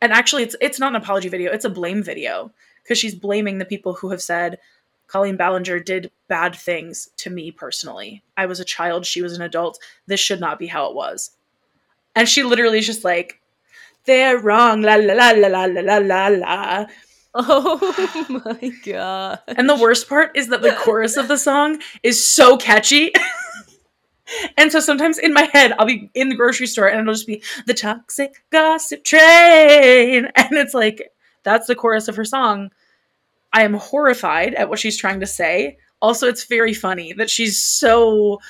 and 0.00 0.12
actually 0.12 0.42
it's 0.42 0.56
it's 0.60 0.78
not 0.78 0.92
an 0.92 1.02
apology 1.02 1.28
video 1.28 1.52
it's 1.52 1.64
a 1.64 1.70
blame 1.70 2.02
video. 2.02 2.52
Because 2.82 2.98
she's 2.98 3.16
blaming 3.16 3.58
the 3.58 3.64
people 3.64 3.94
who 3.94 4.10
have 4.10 4.22
said 4.22 4.58
colleen 5.08 5.36
ballinger 5.36 5.80
did 5.80 6.10
bad 6.28 6.54
things 6.54 7.08
to 7.16 7.30
me 7.30 7.50
personally. 7.50 8.22
I 8.36 8.46
was 8.46 8.60
a 8.60 8.64
child 8.64 9.06
she 9.06 9.22
was 9.22 9.36
an 9.36 9.42
adult. 9.42 9.78
This 10.06 10.20
should 10.20 10.40
not 10.40 10.58
be 10.58 10.66
how 10.66 10.88
it 10.88 10.94
was. 10.94 11.32
And 12.14 12.28
she 12.28 12.42
literally 12.42 12.78
is 12.78 12.86
just 12.86 13.04
like 13.04 13.40
they're 14.04 14.38
wrong 14.38 14.82
la 14.82 14.94
la 14.94 15.14
la 15.14 15.30
la 15.32 15.48
la 15.48 15.64
la 15.64 15.80
la 15.80 15.98
la 15.98 16.28
la. 16.28 16.86
Oh 17.34 18.22
my 18.60 18.70
god. 18.84 19.40
and 19.48 19.68
the 19.68 19.76
worst 19.76 20.08
part 20.08 20.36
is 20.36 20.48
that 20.48 20.62
the 20.62 20.72
chorus 20.72 21.16
of 21.16 21.28
the 21.28 21.36
song 21.36 21.80
is 22.02 22.26
so 22.26 22.56
catchy 22.56 23.12
and 24.56 24.72
so 24.72 24.80
sometimes 24.80 25.18
in 25.18 25.32
my 25.32 25.48
head 25.52 25.72
i'll 25.78 25.86
be 25.86 26.10
in 26.14 26.28
the 26.28 26.34
grocery 26.34 26.66
store 26.66 26.86
and 26.86 27.00
it'll 27.00 27.14
just 27.14 27.26
be 27.26 27.42
the 27.66 27.74
toxic 27.74 28.44
gossip 28.50 29.04
train. 29.04 30.28
And 30.36 30.52
it's 30.52 30.74
like 30.74 31.10
that's 31.42 31.66
the 31.66 31.74
chorus 31.74 32.08
of 32.08 32.16
her 32.16 32.24
song. 32.24 32.70
I 33.52 33.62
am 33.62 33.74
horrified 33.74 34.54
at 34.54 34.68
what 34.68 34.78
she's 34.78 34.96
trying 34.96 35.20
to 35.20 35.26
say. 35.26 35.78
Also 36.02 36.26
it's 36.28 36.44
very 36.44 36.74
funny 36.74 37.12
that 37.14 37.30
she's 37.30 37.62
so 37.62 38.40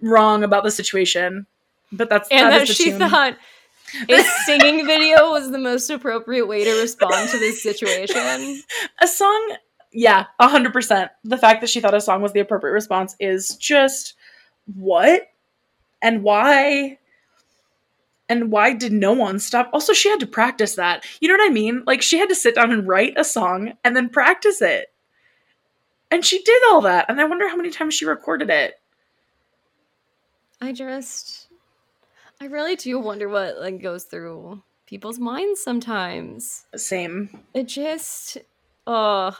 wrong 0.00 0.44
about 0.44 0.64
the 0.64 0.70
situation 0.70 1.46
but 1.92 2.10
that's 2.10 2.28
and 2.30 2.46
that 2.46 2.50
that 2.50 2.62
is 2.62 2.68
the 2.68 2.74
she 2.74 2.90
tune. 2.90 2.98
thought 2.98 3.36
a 4.08 4.22
singing 4.44 4.86
video 4.86 5.30
was 5.30 5.50
the 5.50 5.58
most 5.58 5.88
appropriate 5.88 6.46
way 6.46 6.64
to 6.64 6.80
respond 6.80 7.30
to 7.30 7.38
this 7.38 7.62
situation. 7.62 8.62
a 9.00 9.06
song 9.06 9.56
yeah 9.92 10.26
100% 10.40 11.10
the 11.22 11.38
fact 11.38 11.60
that 11.60 11.70
she 11.70 11.80
thought 11.80 11.94
a 11.94 12.00
song 12.00 12.20
was 12.20 12.32
the 12.32 12.40
appropriate 12.40 12.72
response 12.72 13.14
is 13.20 13.56
just 13.56 14.14
what? 14.66 15.28
And 16.02 16.22
why? 16.22 16.98
And 18.28 18.50
why 18.50 18.72
did 18.72 18.92
no 18.92 19.12
one 19.12 19.38
stop? 19.38 19.70
Also 19.72 19.92
she 19.92 20.08
had 20.08 20.20
to 20.20 20.26
practice 20.26 20.76
that. 20.76 21.04
You 21.20 21.28
know 21.28 21.34
what 21.34 21.50
i 21.50 21.52
mean? 21.52 21.82
Like 21.86 22.02
she 22.02 22.18
had 22.18 22.28
to 22.30 22.34
sit 22.34 22.54
down 22.54 22.72
and 22.72 22.88
write 22.88 23.14
a 23.16 23.24
song 23.24 23.74
and 23.84 23.94
then 23.94 24.08
practice 24.08 24.62
it. 24.62 24.92
And 26.10 26.24
she 26.24 26.42
did 26.42 26.62
all 26.70 26.80
that 26.82 27.06
and 27.08 27.20
i 27.20 27.24
wonder 27.24 27.48
how 27.48 27.56
many 27.56 27.70
times 27.70 27.94
she 27.94 28.04
recorded 28.06 28.50
it. 28.50 28.74
I 30.60 30.72
just 30.72 31.48
I 32.40 32.46
really 32.46 32.76
do 32.76 32.98
wonder 32.98 33.28
what 33.28 33.58
like 33.60 33.82
goes 33.82 34.04
through 34.04 34.62
people's 34.86 35.18
minds 35.18 35.62
sometimes. 35.62 36.66
same. 36.76 37.42
It 37.52 37.68
just 37.68 38.38
oh 38.86 39.36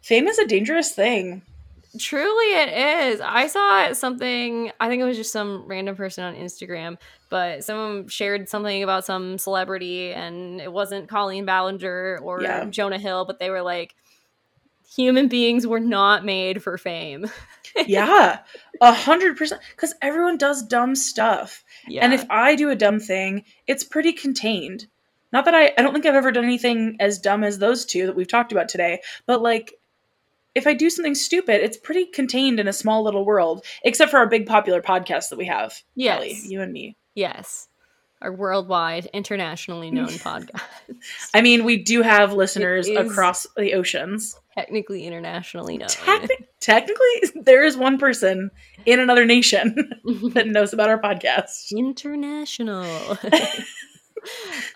fame 0.00 0.26
is 0.26 0.38
a 0.38 0.46
dangerous 0.46 0.92
thing 0.92 1.42
truly 1.98 2.54
it 2.54 2.68
is. 3.14 3.20
I 3.20 3.46
saw 3.46 3.92
something, 3.92 4.70
I 4.80 4.88
think 4.88 5.00
it 5.00 5.04
was 5.04 5.16
just 5.16 5.32
some 5.32 5.64
random 5.66 5.96
person 5.96 6.24
on 6.24 6.34
Instagram, 6.34 6.96
but 7.28 7.64
someone 7.64 8.08
shared 8.08 8.48
something 8.48 8.82
about 8.82 9.04
some 9.04 9.38
celebrity 9.38 10.12
and 10.12 10.60
it 10.60 10.72
wasn't 10.72 11.08
Colleen 11.08 11.44
Ballinger 11.44 12.18
or 12.22 12.42
Yeah. 12.42 12.64
Jonah 12.66 12.98
Hill, 12.98 13.24
but 13.24 13.38
they 13.38 13.50
were 13.50 13.62
like 13.62 13.94
human 14.94 15.28
beings 15.28 15.66
were 15.66 15.80
not 15.80 16.24
made 16.24 16.62
for 16.62 16.76
fame. 16.78 17.26
yeah, 17.86 18.40
a 18.80 18.92
hundred 18.92 19.36
percent. 19.36 19.60
Because 19.70 19.94
everyone 20.02 20.36
does 20.36 20.62
dumb 20.62 20.94
stuff, 20.94 21.64
Yeah. 21.88 22.04
and 22.04 22.12
if 22.12 22.24
I 22.30 22.54
do 22.56 22.70
a 22.70 22.76
dumb 22.76 23.00
thing, 23.00 23.44
it's 23.66 23.84
pretty 23.84 24.12
contained. 24.12 24.86
Not 25.32 25.46
that 25.46 25.54
I, 25.54 25.72
I 25.78 25.82
don't 25.82 25.94
think 25.94 26.04
I've 26.04 26.14
ever 26.14 26.30
done 26.30 26.44
anything 26.44 26.96
as 27.00 27.18
dumb 27.18 27.42
as 27.42 27.58
those 27.58 27.86
two 27.86 28.04
that 28.06 28.14
we've 28.16 28.28
talked 28.28 28.52
about 28.52 28.68
today, 28.68 29.00
but 29.26 29.40
like, 29.40 29.72
if 30.54 30.66
I 30.66 30.74
do 30.74 30.90
something 30.90 31.14
stupid, 31.14 31.62
it's 31.62 31.76
pretty 31.76 32.06
contained 32.06 32.60
in 32.60 32.68
a 32.68 32.72
small 32.72 33.02
little 33.02 33.24
world, 33.24 33.64
except 33.84 34.10
for 34.10 34.18
our 34.18 34.28
big 34.28 34.46
popular 34.46 34.82
podcast 34.82 35.30
that 35.30 35.38
we 35.38 35.46
have. 35.46 35.74
Yes. 35.94 36.16
Kelly, 36.18 36.38
you 36.46 36.60
and 36.62 36.72
me. 36.72 36.96
yes. 37.14 37.68
Our 38.20 38.32
worldwide, 38.32 39.06
internationally 39.12 39.90
known 39.90 40.06
podcast. 40.10 40.60
I 41.34 41.40
mean, 41.40 41.64
we 41.64 41.76
do 41.82 42.02
have 42.02 42.32
listeners 42.32 42.88
across 42.88 43.48
the 43.56 43.74
oceans. 43.74 44.38
Technically 44.54 45.04
internationally 45.06 45.76
known. 45.76 45.88
Techni- 45.88 46.44
technically, 46.60 47.20
there 47.42 47.64
is 47.64 47.76
one 47.76 47.98
person 47.98 48.52
in 48.86 49.00
another 49.00 49.24
nation 49.26 49.74
that 50.34 50.46
knows 50.46 50.72
about 50.72 50.88
our 50.88 51.00
podcast. 51.00 51.72
international. 51.76 52.84
Super 53.24 53.56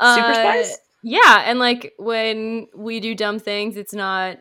Uh, 0.00 0.32
Spice? 0.34 0.78
Yeah, 1.04 1.42
and 1.46 1.60
like 1.60 1.94
when 1.98 2.66
we 2.74 2.98
do 2.98 3.14
dumb 3.14 3.38
things, 3.38 3.76
it's 3.76 3.94
not 3.94 4.38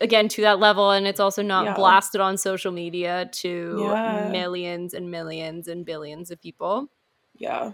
again 0.00 0.28
to 0.28 0.42
that 0.42 0.58
level 0.58 0.90
and 0.92 1.06
it's 1.06 1.20
also 1.20 1.42
not 1.42 1.64
Yeah. 1.64 1.74
blasted 1.74 2.20
on 2.20 2.36
social 2.38 2.72
media 2.72 3.28
to 3.32 3.78
Yeah. 3.90 4.28
millions 4.30 4.94
and 4.94 5.10
millions 5.10 5.68
and 5.68 5.84
billions 5.84 6.30
of 6.30 6.40
people. 6.40 6.88
Yeah, 7.36 7.72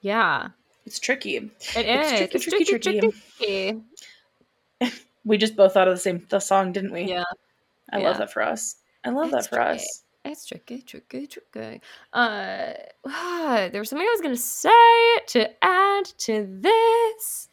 Yeah. 0.00 0.48
it's 0.86 0.98
tricky. 0.98 1.36
It 1.36 1.50
It's 1.76 1.76
is. 2.12 2.18
tricky, 2.18 2.36
It's 2.36 2.44
tricky, 2.44 2.64
tricky. 2.64 3.00
tricky. 3.38 3.82
We 5.24 5.36
just 5.36 5.54
both 5.54 5.74
thought 5.74 5.86
of 5.86 5.94
the 5.94 6.00
same 6.00 6.26
the 6.30 6.40
song, 6.40 6.72
didn't 6.72 6.92
we? 6.92 7.02
Yeah. 7.02 7.24
I 7.92 7.98
yeah. 7.98 8.08
love 8.08 8.18
that 8.18 8.32
for 8.32 8.42
us. 8.42 8.76
I 9.04 9.10
love 9.10 9.26
It's 9.26 9.34
that 9.48 9.50
for 9.50 9.56
tricky. 9.56 9.74
us. 9.82 10.02
It's 10.24 10.46
tricky, 10.46 10.80
tricky, 10.82 11.26
tricky. 11.26 11.80
Uh, 12.12 12.72
there 13.68 13.80
was 13.80 13.90
something 13.90 14.06
I 14.06 14.12
was 14.12 14.20
gonna 14.22 14.36
say 14.36 15.18
to 15.28 15.50
add 15.64 16.06
to 16.06 16.46
this. 16.60 17.49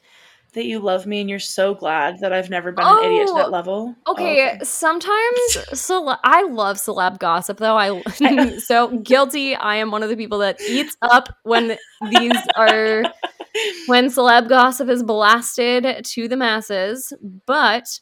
That 0.57 0.65
you 0.65 0.79
love 0.79 1.05
me 1.05 1.21
and 1.21 1.29
you're 1.29 1.37
so 1.37 1.75
glad 1.75 2.19
that 2.21 2.33
I've 2.33 2.49
never 2.49 2.71
been 2.71 2.83
an 2.83 3.03
idiot 3.03 3.27
to 3.27 3.33
Oh, 3.33 3.37
that 3.37 3.51
level. 3.51 3.95
Oh, 4.07 4.13
Okay, 4.13 4.57
sometimes 4.63 5.57
cele- 5.73 6.19
I 6.23 6.47
love 6.49 6.77
celeb 6.77 7.19
gossip 7.19 7.59
though. 7.59 7.77
I 7.77 8.01
so 8.57 8.87
guilty. 8.97 9.55
I 9.55 9.75
am 9.75 9.91
one 9.91 10.01
of 10.01 10.09
the 10.09 10.17
people 10.17 10.39
that 10.39 10.59
eats 10.61 10.97
up 11.03 11.29
when 11.43 11.77
these 12.09 12.41
are 12.55 13.03
when 13.85 14.07
celeb 14.07 14.49
gossip 14.49 14.89
is 14.89 15.03
blasted 15.03 16.03
to 16.03 16.27
the 16.27 16.35
masses. 16.35 17.13
But 17.45 17.99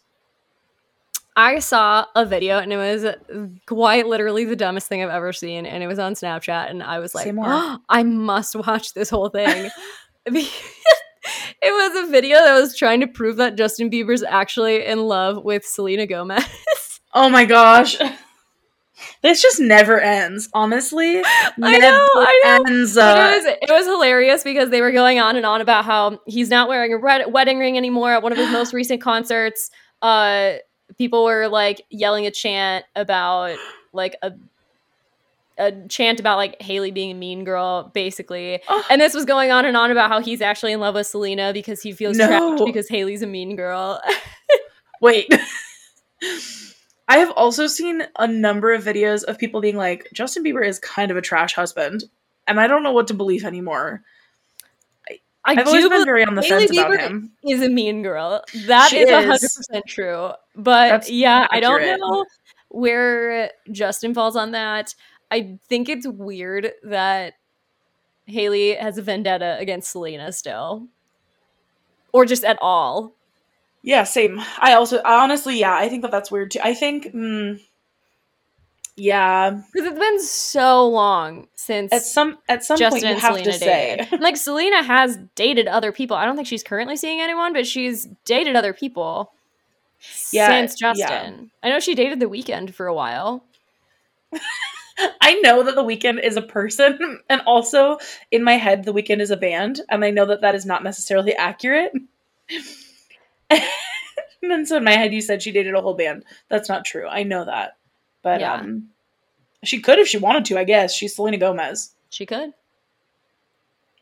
I 1.35 1.59
saw 1.59 2.05
a 2.15 2.25
video 2.25 2.59
and 2.59 2.71
it 2.71 2.77
was 2.77 3.05
quite 3.65 4.07
literally 4.07 4.45
the 4.45 4.55
dumbest 4.55 4.87
thing 4.87 5.03
I've 5.03 5.09
ever 5.09 5.33
seen, 5.33 5.65
and 5.65 5.83
it 5.83 5.87
was 5.87 5.99
on 5.99 6.13
Snapchat, 6.13 6.69
and 6.69 6.81
I 6.81 6.99
was 6.99 7.13
like, 7.13 7.27
"Oh, 7.37 7.79
I 7.89 8.03
must 8.03 8.55
watch 8.55 8.93
this 8.93 9.09
whole 9.09 9.27
thing. 9.27 9.69
It 11.65 11.93
was 11.95 12.07
a 12.07 12.11
video 12.11 12.37
that 12.37 12.59
was 12.59 12.77
trying 12.77 13.01
to 13.01 13.07
prove 13.07 13.37
that 13.37 13.57
Justin 13.57 13.89
Bieber's 13.89 14.23
actually 14.23 14.85
in 14.85 14.99
love 15.07 15.43
with 15.43 15.65
Selena 15.65 16.05
Gomez. 16.07 16.45
Oh 17.17 17.29
my 17.29 17.45
gosh. 17.45 17.97
This 19.21 19.41
just 19.41 19.59
never 19.59 20.01
ends, 20.01 20.49
honestly. 20.53 21.21
I 21.23 21.53
never 21.57 21.79
know, 21.79 22.07
I 22.15 22.41
know. 22.43 22.63
ends. 22.67 22.97
Uh, 22.97 23.31
it 23.31 23.35
was 23.37 23.45
it 23.61 23.71
was 23.71 23.85
hilarious 23.85 24.43
because 24.43 24.69
they 24.69 24.81
were 24.81 24.91
going 24.91 25.19
on 25.19 25.37
and 25.37 25.45
on 25.45 25.61
about 25.61 25.85
how 25.85 26.19
he's 26.25 26.49
not 26.49 26.67
wearing 26.67 26.91
a 26.91 26.97
red- 26.97 27.31
wedding 27.31 27.57
ring 27.57 27.77
anymore 27.77 28.11
at 28.11 28.21
one 28.21 28.33
of 28.33 28.37
his 28.37 28.51
most 28.51 28.73
recent 28.81 29.01
concerts. 29.01 29.71
Uh, 30.01 30.55
people 30.97 31.23
were 31.23 31.47
like 31.47 31.81
yelling 31.89 32.25
a 32.25 32.31
chant 32.31 32.83
about 32.97 33.57
like 33.93 34.17
a 34.21 34.33
a 35.57 35.71
chant 35.87 36.19
about 36.19 36.37
like 36.37 36.61
Hailey 36.61 36.91
being 36.91 37.11
a 37.11 37.13
mean 37.15 37.43
girl, 37.43 37.91
basically. 37.93 38.59
oh, 38.67 38.83
And 38.89 38.99
this 38.99 39.13
was 39.13 39.25
going 39.25 39.51
on 39.51 39.65
and 39.65 39.77
on 39.77 39.91
about 39.91 40.09
how 40.09 40.19
he's 40.19 40.41
actually 40.41 40.73
in 40.73 40.79
love 40.79 40.95
with 40.95 41.07
Selena 41.07 41.53
because 41.53 41.81
he 41.81 41.91
feels 41.93 42.17
No. 42.17 42.27
trapped 42.27 42.65
because 42.65 42.89
Hailey's 42.89 43.21
a 43.21 43.27
mean 43.27 43.55
girl. 43.55 44.01
wait. 45.01 45.33
I 47.07 47.17
have 47.19 47.31
also 47.31 47.67
seen 47.67 48.03
a 48.17 48.27
number 48.27 48.73
of 48.73 48.83
videos 48.83 49.23
of 49.23 49.37
people 49.37 49.61
being 49.61 49.77
like, 49.77 50.07
Justin 50.13 50.43
Bieber 50.43 50.65
is 50.67 50.79
kind 50.79 51.11
of 51.11 51.17
a 51.17 51.21
trash 51.21 51.53
husband. 51.53 52.03
And 52.47 52.59
I 52.59 52.67
don't 52.67 52.83
know 52.83 52.91
what 52.91 53.07
to 53.07 53.13
believe 53.13 53.45
anymore. 53.45 54.01
I 55.07 55.19
I've 55.45 55.67
always 55.67 55.87
been 55.87 56.05
very 56.05 56.25
on 56.25 56.33
the 56.33 56.41
Hailey 56.41 56.67
fence 56.67 56.77
about 56.77 56.91
Bieber 56.91 56.99
him. 56.99 57.31
is 57.47 57.61
a 57.61 57.69
mean 57.69 58.01
girl. 58.01 58.43
That 58.65 58.89
She 58.89 58.97
is 58.99 59.09
hundred 59.09 59.39
percent 59.41 59.85
true. 59.87 60.31
But 60.55 60.89
That's 60.89 61.09
yeah, 61.11 61.47
I 61.51 61.59
don't 61.59 61.81
know 61.99 62.25
where 62.69 63.51
Justin 63.71 64.13
falls 64.15 64.35
on 64.35 64.51
that. 64.51 64.95
I 65.31 65.59
think 65.67 65.89
it's 65.89 66.07
weird 66.07 66.71
that 66.83 67.33
Hailey 68.27 68.75
has 68.75 68.97
a 68.97 69.01
vendetta 69.01 69.57
against 69.59 69.91
Selena 69.91 70.31
still. 70.31 70.87
Or 72.13 72.25
just 72.25 72.43
at 72.43 72.57
all. 72.61 73.13
Yeah, 73.81 74.03
same. 74.03 74.41
I 74.59 74.73
also, 74.73 75.01
honestly, 75.03 75.59
yeah, 75.59 75.75
I 75.75 75.89
think 75.89 76.01
that 76.01 76.11
that's 76.11 76.31
weird 76.31 76.51
too. 76.51 76.59
I 76.63 76.73
think, 76.73 77.13
mm, 77.13 77.59
yeah, 78.97 79.61
Because 79.73 79.87
it's 79.89 79.99
been 79.99 80.21
so 80.21 80.87
long 80.87 81.47
since 81.55 81.91
at 81.91 82.03
some 82.03 82.37
at 82.47 82.63
some 82.63 82.77
Justin 82.77 83.01
point 83.01 83.15
you 83.15 83.21
have 83.21 83.33
Selena 83.33 83.51
to 83.51 83.59
say, 83.59 84.07
like 84.19 84.37
Selena 84.37 84.81
has 84.83 85.19
dated 85.35 85.67
other 85.67 85.91
people. 85.91 86.15
I 86.15 86.23
don't 86.23 86.37
think 86.37 86.47
she's 86.47 86.63
currently 86.63 86.95
seeing 86.95 87.19
anyone, 87.19 87.51
but 87.51 87.67
she's 87.67 88.07
dated 88.23 88.55
other 88.55 88.71
people 88.73 89.33
Yeah, 90.31 90.47
since 90.47 90.81
yeah. 90.81 90.93
Justin. 90.93 91.51
I 91.61 91.69
know 91.69 91.81
she 91.81 91.93
dated 91.93 92.21
the 92.21 92.27
Weeknd 92.27 92.73
for 92.73 92.87
a 92.87 92.93
while. 92.93 93.43
I 94.97 95.35
know 95.41 95.63
that 95.63 95.75
the 95.75 95.83
Weeknd 95.83 96.23
is 96.23 96.37
a 96.37 96.41
person, 96.41 97.19
and 97.29 97.41
also 97.45 97.97
in 98.31 98.43
my 98.43 98.53
head, 98.53 98.83
the 98.85 98.93
Weeknd 98.93 99.19
is 99.19 99.31
a 99.31 99.37
band, 99.37 99.81
and 99.89 100.03
I 100.05 100.09
know 100.11 100.25
that 100.27 100.41
that 100.41 100.55
is 100.55 100.65
not 100.65 100.83
necessarily 100.83 101.33
accurate. 101.35 101.91
and 103.49 103.61
then 104.41 104.65
so 104.65 104.77
in 104.77 104.83
my 104.83 104.91
head, 104.93 105.13
you 105.13 105.21
said 105.21 105.41
she 105.41 105.51
dated 105.51 105.73
a 105.75 105.81
whole 105.81 105.95
band. 105.95 106.23
That's 106.49 106.69
not 106.69 106.85
true. 106.85 107.07
I 107.07 107.23
know 107.23 107.45
that, 107.45 107.77
but 108.21 108.39
Yeah. 108.41 108.53
um, 108.55 108.89
she 109.63 109.81
could 109.81 109.99
if 109.99 110.07
she 110.07 110.17
wanted 110.17 110.45
to. 110.45 110.57
I 110.59 110.63
guess 110.63 110.93
she's 110.93 111.15
Selena 111.15 111.37
Gomez. 111.37 111.93
She 112.09 112.25
could. 112.25 112.53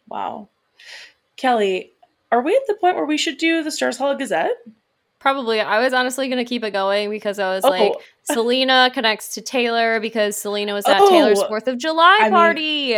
Wow, 0.08 0.50
Kelly, 1.38 1.94
are 2.32 2.42
we 2.42 2.56
at 2.56 2.68
the 2.68 2.76
point 2.76 2.96
where 2.98 3.06
we 3.06 3.18
should 3.18 3.38
do 3.38 3.64
the 3.64 3.72
Stars 3.72 3.98
Hollow 3.98 4.16
Gazette? 4.16 4.58
Probably. 5.20 5.62
I 5.62 5.80
was 5.80 5.94
honestly 5.94 6.28
going 6.28 6.44
to 6.44 6.48
keep 6.48 6.64
it 6.64 6.72
going 6.72 7.10
because 7.10 7.40
I 7.40 7.56
was 7.56 7.64
Oh. 7.64 7.70
like, 7.70 7.94
Selena 8.26 8.90
connects 8.94 9.34
to 9.36 9.42
Taylor 9.42 10.00
because 10.00 10.36
Selena 10.38 10.74
was 10.74 10.86
at 10.88 11.00
Oh. 11.02 11.10
Taylor's 11.10 11.42
4th 11.44 11.68
of 11.68 11.78
July 11.78 12.18
I 12.22 12.24
mean- 12.26 12.32
party. 12.32 12.96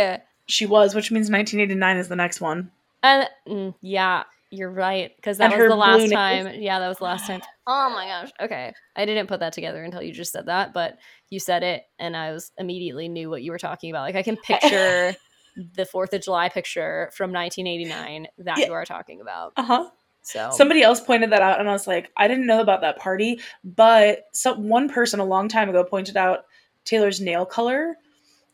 She 0.48 0.64
was, 0.66 0.94
which 0.94 1.10
means 1.10 1.28
1989 1.30 1.96
is 1.96 2.08
the 2.08 2.14
next 2.16 2.40
one. 2.40 2.70
and 3.02 3.28
mm, 3.48 3.74
yeah, 3.82 4.22
you're 4.50 4.70
right. 4.70 5.10
Because 5.16 5.38
that 5.38 5.52
And 5.52 5.60
was 5.60 5.68
the 5.70 5.74
last 5.76 6.12
time. 6.12 6.50
Yeah, 6.60 6.78
that 6.78 6.86
was 6.88 6.98
the 6.98 7.04
last 7.04 7.26
time. 7.26 7.42
Oh 7.66 7.90
my 7.90 8.06
gosh. 8.06 8.30
Okay. 8.40 8.72
I 8.94 9.04
didn't 9.04 9.26
put 9.26 9.40
that 9.40 9.52
together 9.52 9.82
until 9.82 10.02
you 10.02 10.12
just 10.12 10.32
said 10.32 10.46
that, 10.46 10.72
but 10.72 10.98
you 11.30 11.40
said 11.40 11.64
it 11.64 11.82
and 11.98 12.16
I 12.16 12.30
was 12.30 12.52
immediately 12.58 13.08
knew 13.08 13.28
what 13.28 13.42
you 13.42 13.50
were 13.50 13.58
talking 13.58 13.90
about. 13.90 14.02
Like, 14.02 14.14
I 14.14 14.22
can 14.22 14.36
picture 14.36 15.16
the 15.56 15.82
4th 15.84 16.12
of 16.12 16.22
July 16.22 16.48
picture 16.48 17.10
from 17.14 17.32
1989 17.32 18.28
that 18.38 18.58
Yeah. 18.58 18.66
you 18.66 18.72
are 18.72 18.84
talking 18.84 19.20
about. 19.20 19.52
Uh 19.56 19.62
huh. 19.64 19.90
So, 20.26 20.50
Somebody 20.50 20.82
else 20.82 20.98
pointed 20.98 21.30
that 21.30 21.40
out, 21.40 21.60
and 21.60 21.68
I 21.68 21.72
was 21.72 21.86
like, 21.86 22.10
I 22.16 22.26
didn't 22.26 22.48
know 22.48 22.60
about 22.60 22.80
that 22.80 22.98
party, 22.98 23.38
but 23.62 24.26
some 24.32 24.68
one 24.68 24.88
person 24.88 25.20
a 25.20 25.24
long 25.24 25.46
time 25.46 25.68
ago 25.68 25.84
pointed 25.84 26.16
out 26.16 26.46
Taylor's 26.84 27.20
nail 27.20 27.46
color, 27.46 27.96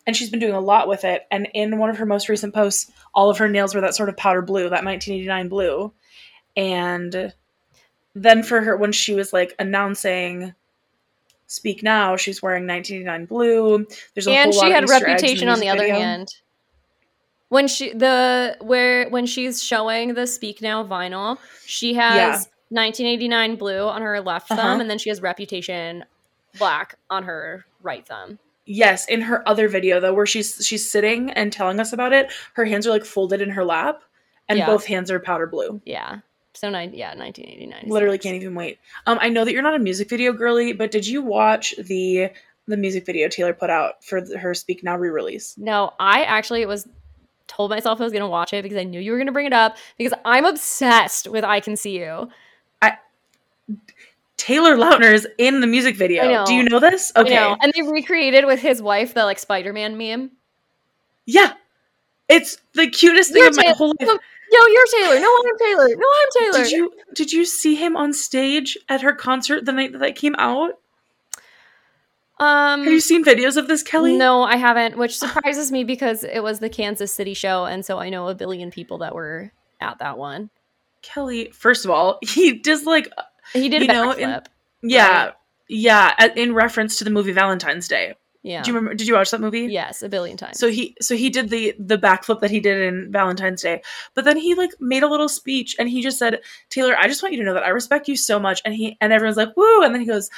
and 0.06 0.14
she's 0.14 0.28
been 0.28 0.38
doing 0.38 0.52
a 0.52 0.60
lot 0.60 0.86
with 0.86 1.02
it. 1.04 1.26
And 1.30 1.48
in 1.54 1.78
one 1.78 1.88
of 1.88 1.96
her 1.96 2.04
most 2.04 2.28
recent 2.28 2.52
posts, 2.52 2.92
all 3.14 3.30
of 3.30 3.38
her 3.38 3.48
nails 3.48 3.74
were 3.74 3.80
that 3.80 3.94
sort 3.94 4.10
of 4.10 4.18
powder 4.18 4.42
blue, 4.42 4.64
that 4.64 4.84
1989 4.84 5.48
blue. 5.48 5.94
And 6.58 7.32
then 8.14 8.42
for 8.42 8.60
her, 8.60 8.76
when 8.76 8.92
she 8.92 9.14
was 9.14 9.32
like 9.32 9.54
announcing 9.58 10.54
"Speak 11.46 11.82
Now," 11.82 12.16
she's 12.16 12.42
wearing 12.42 12.66
1989 12.66 13.24
blue. 13.24 13.86
There's 14.12 14.26
a 14.26 14.32
and 14.32 14.52
whole 14.52 14.58
lot 14.60 14.66
she 14.66 14.72
of 14.72 14.74
had 14.74 14.84
Easter 14.84 15.06
reputation 15.06 15.48
on 15.48 15.58
the 15.58 15.64
music 15.64 15.80
other 15.80 15.88
video. 15.88 15.98
hand 15.98 16.34
when 17.52 17.68
she 17.68 17.92
the 17.92 18.56
where 18.62 19.08
when 19.10 19.26
she's 19.26 19.62
showing 19.62 20.14
the 20.14 20.26
speak 20.26 20.62
now 20.62 20.82
vinyl 20.82 21.38
she 21.66 21.92
has 21.94 22.16
Yeah. 22.16 22.32
1989 22.82 23.56
blue 23.56 23.86
on 23.86 24.00
her 24.00 24.20
left 24.22 24.50
Uh-huh. 24.50 24.60
thumb 24.62 24.80
and 24.80 24.88
then 24.88 24.96
she 24.98 25.10
has 25.10 25.20
reputation 25.20 26.04
black 26.58 26.96
on 27.10 27.24
her 27.24 27.64
right 27.82 28.06
thumb 28.06 28.38
Yes, 28.64 29.08
in 29.08 29.20
her 29.22 29.46
other 29.48 29.66
video 29.68 29.98
though, 29.98 30.14
where 30.14 30.24
she's 30.24 30.64
she's 30.64 30.88
sitting 30.88 31.30
and 31.32 31.52
telling 31.52 31.80
us 31.80 31.92
about 31.92 32.12
it, 32.12 32.30
her 32.54 32.64
hands 32.64 32.86
are 32.86 32.90
like 32.90 33.04
folded 33.04 33.40
in 33.42 33.50
her 33.50 33.64
lap, 33.64 34.02
and 34.48 34.56
Yeah. 34.56 34.66
both 34.66 34.86
hands 34.86 35.10
are 35.10 35.18
powder 35.18 35.48
blue. 35.48 35.80
yeah 35.84 36.20
so 36.54 36.70
nine 36.70 36.92
yeah 36.94 37.12
1989 37.14 37.90
Literally 37.90 38.18
can't 38.18 38.36
even 38.36 38.54
wait. 38.54 38.78
Um, 39.06 39.18
I 39.20 39.28
know 39.30 39.44
that 39.44 39.52
you're 39.52 39.62
not 39.62 39.74
a 39.74 39.80
music 39.80 40.08
video 40.08 40.32
girly, 40.32 40.72
but 40.72 40.90
did 40.92 41.06
you 41.06 41.22
watch 41.22 41.74
the 41.76 42.30
the 42.68 42.76
music 42.76 43.04
video 43.04 43.28
Taylor 43.28 43.52
put 43.52 43.68
out 43.68 44.04
for 44.04 44.22
her 44.38 44.54
Speak 44.54 44.82
Now 44.84 44.96
re-release? 44.96 45.54
no 45.58 45.92
i 45.98 46.22
actually 46.22 46.62
it 46.62 46.68
was 46.68 46.86
told 47.56 47.70
myself 47.70 48.00
i 48.00 48.04
was 48.04 48.12
going 48.12 48.22
to 48.22 48.28
watch 48.28 48.52
it 48.52 48.62
because 48.62 48.78
i 48.78 48.84
knew 48.84 49.00
you 49.00 49.12
were 49.12 49.18
going 49.18 49.26
to 49.26 49.32
bring 49.32 49.46
it 49.46 49.52
up 49.52 49.76
because 49.98 50.12
i'm 50.24 50.44
obsessed 50.44 51.28
with 51.28 51.44
i 51.44 51.60
can 51.60 51.76
see 51.76 51.98
you 51.98 52.28
I 52.80 52.96
Taylor 54.36 54.76
Lautner 54.76 55.12
is 55.12 55.26
in 55.38 55.60
the 55.60 55.66
music 55.68 55.94
video. 55.96 56.42
I. 56.42 56.44
Do 56.44 56.54
you 56.54 56.64
know 56.64 56.80
this? 56.80 57.12
I 57.14 57.20
Okay. 57.20 57.34
know. 57.34 57.56
And 57.62 57.72
they 57.74 57.82
recreated 57.82 58.44
with 58.44 58.58
his 58.60 58.82
wife 58.82 59.14
the 59.14 59.24
like 59.24 59.38
Spider-Man 59.38 59.96
meme. 59.96 60.32
Yeah. 61.26 61.52
It's 62.28 62.56
the 62.74 62.88
cutest 62.88 63.32
thing 63.32 63.40
You're 63.42 63.50
of 63.50 63.56
my 63.56 63.62
Taylor. 63.62 63.74
whole 63.76 63.94
life. 64.00 64.08
No, 64.08 64.18
Yo, 64.50 64.66
you're 64.66 64.86
Taylor. 64.86 65.20
No, 65.20 65.28
I'm 65.46 65.58
Taylor. 65.58 65.88
No, 65.96 66.06
I'm 66.08 66.28
Taylor. 66.52 66.64
Did 66.64 66.72
you 66.72 66.92
did 67.14 67.32
you 67.32 67.44
see 67.44 67.74
him 67.76 67.96
on 67.96 68.12
stage 68.12 68.76
at 68.88 69.00
her 69.02 69.12
concert 69.12 69.64
the 69.64 69.72
night 69.72 69.92
that 69.92 69.98
that 70.00 70.16
came 70.16 70.34
out? 70.38 70.78
Um 72.42 72.82
Have 72.84 72.92
you 72.92 73.00
seen 73.00 73.24
videos 73.24 73.56
of 73.56 73.68
this, 73.68 73.82
Kelly? 73.82 74.16
No, 74.16 74.42
I 74.42 74.56
haven't, 74.56 74.96
which 74.98 75.18
surprises 75.18 75.70
me 75.72 75.84
because 75.84 76.24
it 76.24 76.40
was 76.42 76.58
the 76.58 76.68
Kansas 76.68 77.12
City 77.12 77.34
show 77.34 77.64
and 77.64 77.84
so 77.84 77.98
I 77.98 78.08
know 78.10 78.28
a 78.28 78.34
billion 78.34 78.70
people 78.70 78.98
that 78.98 79.14
were 79.14 79.52
at 79.80 79.98
that 80.00 80.18
one. 80.18 80.50
Kelly, 81.02 81.50
first 81.52 81.84
of 81.84 81.90
all, 81.90 82.18
he 82.22 82.52
does 82.58 82.84
like 82.84 83.08
He 83.52 83.68
did 83.68 83.82
You 83.82 83.88
know, 83.88 84.12
in- 84.12 84.40
yeah, 84.82 85.24
Right. 85.26 85.34
yeah, 85.68 86.26
in 86.36 86.54
reference 86.54 86.98
to 86.98 87.04
the 87.04 87.10
movie 87.10 87.32
Valentine's 87.32 87.86
Day. 87.88 88.14
yeah. 88.42 88.62
Do 88.62 88.70
you 88.70 88.76
remember 88.76 88.94
did 88.94 89.06
you 89.06 89.14
watch 89.14 89.30
that 89.30 89.40
movie? 89.40 89.66
yes, 89.70 90.02
a 90.02 90.08
billion 90.08 90.36
times. 90.36 90.58
So 90.58 90.68
he 90.68 90.96
so 91.00 91.14
he 91.16 91.30
did 91.30 91.48
the 91.50 91.74
the 91.78 91.96
backflip 91.98 92.40
that 92.40 92.50
he 92.50 92.58
did 92.60 92.82
in 92.82 93.12
Valentine's 93.12 93.62
Day. 93.62 93.82
But 94.14 94.24
then 94.24 94.36
he 94.36 94.54
like 94.56 94.70
made 94.80 95.02
a 95.04 95.08
little 95.08 95.28
speech 95.28 95.76
and 95.78 95.88
he 95.88 96.02
just 96.02 96.18
said, 96.18 96.40
"Taylor, 96.70 96.96
I 96.98 97.06
just 97.06 97.22
want 97.22 97.32
you 97.34 97.38
to 97.40 97.44
know 97.46 97.54
that 97.54 97.62
I 97.64 97.68
respect 97.70 98.08
you 98.08 98.16
so 98.16 98.38
much." 98.40 98.60
And 98.64 98.74
he 98.74 98.96
and 99.00 99.12
everyone's 99.12 99.36
like, 99.36 99.56
"Woo!" 99.56 99.82
And 99.84 99.94
then 99.94 100.00
he 100.00 100.06
goes, 100.08 100.28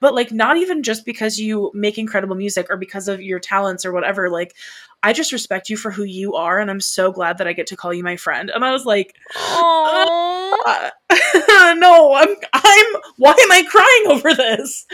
"But 0.00 0.14
like 0.14 0.32
not 0.32 0.56
even 0.56 0.82
just 0.82 1.04
because 1.04 1.38
you 1.38 1.70
make 1.74 1.98
incredible 1.98 2.36
music 2.36 2.66
or 2.70 2.76
because 2.76 3.08
of 3.08 3.20
your 3.20 3.40
talents 3.40 3.84
or 3.84 3.92
whatever, 3.92 4.30
like 4.30 4.54
I 5.02 5.12
just 5.12 5.32
respect 5.32 5.70
you 5.70 5.76
for 5.76 5.90
who 5.90 6.04
you 6.04 6.34
are 6.34 6.58
and 6.58 6.70
I'm 6.70 6.80
so 6.80 7.12
glad 7.12 7.38
that 7.38 7.46
I 7.46 7.52
get 7.52 7.66
to 7.68 7.76
call 7.76 7.94
you 7.94 8.02
my 8.02 8.16
friend." 8.16 8.50
And 8.50 8.64
I 8.64 8.72
was 8.72 8.84
like, 8.84 9.14
uh, 9.36 10.90
"No, 11.76 12.14
I'm 12.14 12.36
I'm 12.52 12.86
why 13.16 13.32
am 13.32 13.52
I 13.52 13.62
crying 13.68 14.16
over 14.18 14.34
this? 14.34 14.86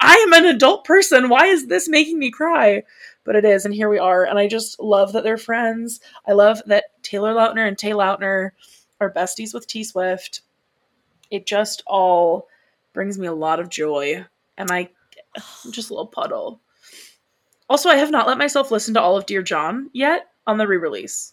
I 0.00 0.14
am 0.16 0.32
an 0.32 0.46
adult 0.46 0.84
person. 0.84 1.28
Why 1.28 1.46
is 1.46 1.66
this 1.66 1.88
making 1.88 2.18
me 2.18 2.30
cry?" 2.30 2.82
but 3.24 3.36
it 3.36 3.44
is, 3.44 3.64
and 3.64 3.74
here 3.74 3.88
we 3.88 3.98
are. 3.98 4.24
And 4.24 4.38
I 4.38 4.48
just 4.48 4.80
love 4.80 5.12
that 5.12 5.24
they're 5.24 5.36
friends. 5.36 6.00
I 6.26 6.32
love 6.32 6.62
that 6.66 6.84
Taylor 7.02 7.34
Lautner 7.34 7.66
and 7.66 7.78
Tay 7.78 7.90
Lautner 7.90 8.50
are 9.00 9.12
besties 9.12 9.54
with 9.54 9.66
T 9.66 9.84
Swift. 9.84 10.42
It 11.30 11.46
just 11.46 11.82
all 11.86 12.48
brings 12.92 13.18
me 13.18 13.26
a 13.26 13.32
lot 13.32 13.60
of 13.60 13.68
joy, 13.68 14.24
and 14.56 14.70
I 14.70 14.88
I'm 15.64 15.72
just 15.72 15.90
a 15.90 15.94
little 15.94 16.06
puddle. 16.06 16.60
Also, 17.68 17.88
I 17.88 17.96
have 17.96 18.10
not 18.10 18.26
let 18.26 18.38
myself 18.38 18.70
listen 18.70 18.94
to 18.94 19.00
all 19.00 19.16
of 19.16 19.26
Dear 19.26 19.42
John 19.42 19.88
yet 19.92 20.26
on 20.46 20.58
the 20.58 20.66
re-release. 20.66 21.32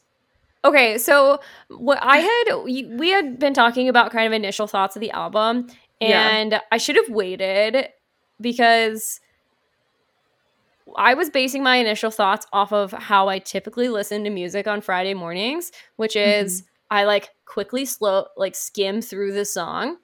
Okay, 0.63 0.97
so 0.97 1.39
what 1.69 1.99
I 2.01 2.17
had 2.17 2.63
we 2.63 3.09
had 3.09 3.39
been 3.39 3.53
talking 3.53 3.89
about 3.89 4.11
kind 4.11 4.27
of 4.27 4.33
initial 4.33 4.67
thoughts 4.67 4.95
of 4.95 4.99
the 4.99 5.11
album, 5.11 5.67
Yeah. 5.99 6.29
and 6.29 6.61
I 6.71 6.77
should 6.77 6.95
have 6.95 7.09
waited 7.09 7.89
because 8.41 9.19
I 10.97 11.13
was 11.13 11.29
basing 11.29 11.63
my 11.63 11.77
initial 11.77 12.11
thoughts 12.11 12.45
off 12.51 12.73
of 12.73 12.91
how 12.91 13.29
I 13.29 13.39
typically 13.39 13.89
listen 13.89 14.23
to 14.23 14.29
music 14.29 14.67
on 14.67 14.81
Friday 14.81 15.13
mornings, 15.13 15.71
which 15.97 16.15
is 16.15 16.61
mm-hmm. 16.61 16.67
I 16.91 17.03
like 17.05 17.29
quickly 17.45 17.85
slow 17.85 18.27
like 18.35 18.55
skim 18.55 19.01
through 19.01 19.33
the 19.33 19.45
song 19.45 19.97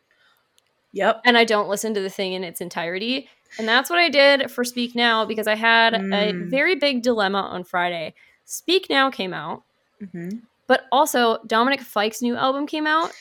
Yep. 0.95 1.21
and 1.25 1.37
I 1.37 1.43
don't 1.45 1.69
listen 1.69 1.93
to 1.93 2.01
the 2.01 2.09
thing 2.09 2.33
in 2.33 2.43
its 2.43 2.59
entirety. 2.61 3.29
And 3.59 3.67
that's 3.67 3.89
what 3.89 3.99
I 3.99 4.09
did 4.09 4.49
for 4.49 4.63
Speak 4.63 4.95
Now 4.95 5.23
because 5.25 5.45
I 5.47 5.55
had 5.55 5.93
a 5.93 5.99
Mm. 5.99 6.49
very 6.49 6.75
big 6.75 7.03
dilemma 7.03 7.39
on 7.41 7.63
Friday. 7.63 8.13
Speak 8.45 8.87
Now 8.89 9.09
came 9.11 9.33
out, 9.33 9.63
hmm 10.11 10.29
but 10.67 10.85
also 10.91 11.37
Dominic 11.45 11.81
Fike's 11.81 12.23
new 12.23 12.35
album 12.35 12.65
came 12.65 12.87
out. 12.87 13.11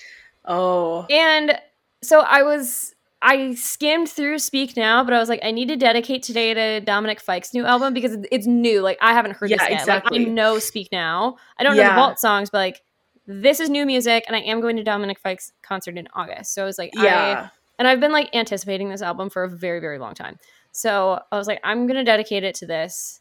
Oh, 0.47 1.07
And 1.11 1.59
so 2.03 2.21
I 2.21 2.43
was 2.43 2.95
I 3.21 3.55
skimmed 3.55 4.09
through 4.11 4.39
Speak 4.39 4.77
Now, 4.77 5.03
but 5.03 5.15
I 5.15 5.19
was 5.19 5.29
like, 5.31 5.41
I 5.43 5.51
need 5.51 5.69
to 5.69 5.77
dedicate 5.77 6.23
today 6.23 6.53
to 6.53 6.81
Dominic 6.81 7.21
Fike's 7.21 7.55
new 7.55 7.65
album 7.65 7.95
because 7.95 8.13
it's- 8.31 8.47
new. 8.47 8.81
Like 8.83 8.99
I 9.01 9.13
haven't 9.15 9.37
heard 9.37 9.51
Yeah, 9.51 9.57
this 9.59 9.69
yet. 9.71 9.81
exactly. 9.81 10.19
Like 10.21 10.29
I 10.29 10.31
know 10.31 10.59
Speak 10.59 10.89
Now. 10.93 11.37
I 11.59 11.63
don't 11.65 11.77
know 11.77 11.83
the 11.89 11.95
vault 11.95 12.19
songs, 12.19 12.51
but 12.51 12.59
like 12.59 12.83
this 13.27 13.61
is 13.61 13.71
new 13.71 13.87
music, 13.87 14.25
and 14.27 14.37
I 14.37 14.41
am 14.41 14.61
going 14.61 14.77
to 14.77 14.85
Dominic 14.85 15.19
Fike's 15.19 15.53
concert 15.63 15.97
in 15.97 16.07
August. 16.15 16.53
So 16.53 16.63
I 16.63 16.67
was 16.67 16.77
like, 16.79 16.91
I, 16.99 17.05
yeah. 17.05 17.49
And 17.79 17.89
I've 17.89 18.01
been 18.01 18.13
like 18.13 18.35
anticipating 18.35 18.89
this 18.89 19.03
album 19.03 19.31
for 19.31 19.45
a 19.45 19.49
very, 19.49 19.81
very 19.81 19.99
long 19.99 20.15
time. 20.15 20.39
So 20.73 21.21
I 21.33 21.37
was 21.37 21.47
like, 21.47 21.61
I'm 21.65 21.87
gonna 21.87 22.05
dedicate 22.05 22.45
it 22.45 22.55
to 22.57 22.67
this. 22.67 23.21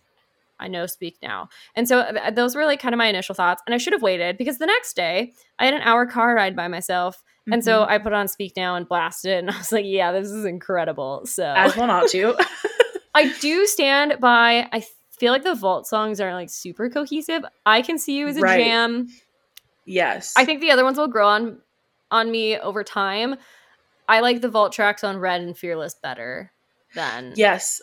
I 0.59 0.67
know 0.67 0.85
Speak 0.85 1.17
Now. 1.21 1.49
And 1.75 1.87
so 1.87 2.09
th- 2.11 2.35
those 2.35 2.55
were 2.55 2.65
like 2.65 2.79
kind 2.79 2.93
of 2.93 2.97
my 2.97 3.07
initial 3.07 3.35
thoughts. 3.35 3.61
And 3.65 3.73
I 3.73 3.77
should 3.77 3.93
have 3.93 4.01
waited 4.03 4.37
because 4.37 4.59
the 4.59 4.65
next 4.65 4.95
day 4.95 5.33
I 5.59 5.65
had 5.65 5.73
an 5.73 5.81
hour 5.81 6.05
car 6.05 6.35
ride 6.35 6.55
by 6.55 6.67
myself. 6.67 7.21
And 7.51 7.63
so 7.63 7.81
Mhm. 7.83 7.89
I 7.89 7.97
put 7.97 8.13
on 8.13 8.27
Speak 8.29 8.53
Now 8.55 8.75
and 8.75 8.87
blasted 8.87 9.31
it. 9.31 9.39
And 9.39 9.49
I 9.51 9.57
was 9.57 9.71
like, 9.71 9.85
yeah, 9.85 10.11
this 10.11 10.29
is 10.29 10.45
incredible. 10.45 11.25
So 11.25 11.43
as 11.45 11.75
well 11.75 11.87
not 11.87 12.07
to. 12.11 12.35
I 13.15 13.33
do 13.39 13.65
stand 13.65 14.19
by, 14.21 14.67
I 14.71 14.85
feel 15.19 15.33
like 15.33 15.43
the 15.43 15.55
Vault 15.55 15.85
songs 15.87 16.21
aren't 16.21 16.35
like 16.35 16.49
super 16.49 16.89
cohesive. 16.89 17.43
I 17.65 17.81
can 17.81 17.97
see 17.97 18.17
you 18.17 18.27
as 18.27 18.37
a 18.37 18.41
Right. 18.41 18.63
jam. 18.63 19.07
yes. 19.85 20.33
I 20.37 20.45
think 20.45 20.61
the 20.61 20.71
other 20.71 20.83
ones 20.83 20.97
will 20.97 21.07
grow 21.07 21.27
on 21.27 21.59
on 22.11 22.31
me 22.31 22.57
over 22.59 22.83
time. 22.83 23.35
I 24.07 24.19
like 24.19 24.41
the 24.41 24.49
Vault 24.49 24.71
tracks 24.73 25.03
on 25.03 25.17
Red 25.17 25.41
and 25.41 25.57
Fearless 25.57 25.95
better 25.95 26.51
than 26.95 27.33
yes. 27.35 27.81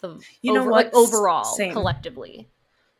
the 0.00 0.20
You 0.42 0.52
know 0.52 0.64
what? 0.64 0.86
like 0.86 0.94
overall 0.94 1.44
Same. 1.44 1.72
collectively. 1.72 2.48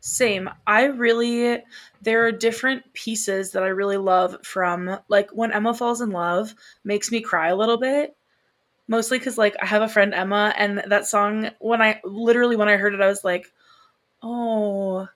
Same. 0.01 0.49
I 0.67 0.85
really 0.85 1.63
there 2.01 2.25
are 2.27 2.33
different 2.33 2.91
pieces 2.95 3.53
that 3.53 3.63
I 3.63 3.69
really 3.69 3.99
love 3.99 4.39
from 4.45 4.99
like 5.09 5.31
when 5.31 5.53
Emma 5.53 5.75
falls 5.75 6.01
in 6.01 6.11
love 6.11 6.55
makes 6.85 7.11
me 7.13 7.21
cry 7.21 7.49
a 7.49 7.57
little 7.57 7.77
bit. 7.77 8.17
Mostly 8.89 9.19
cuz 9.21 9.37
like 9.37 9.57
I 9.61 9.67
have 9.67 9.83
a 9.83 9.89
friend 9.89 10.15
Emma 10.15 10.55
and 10.57 10.83
that 10.87 11.07
song 11.07 11.51
when 11.59 11.83
I 11.83 12.01
literally 12.05 12.57
when 12.57 12.69
I 12.69 12.77
heard 12.77 12.95
it 12.95 13.01
I 13.01 13.09
was 13.09 13.25
like, 13.25 13.53
"Oh, 14.23 15.09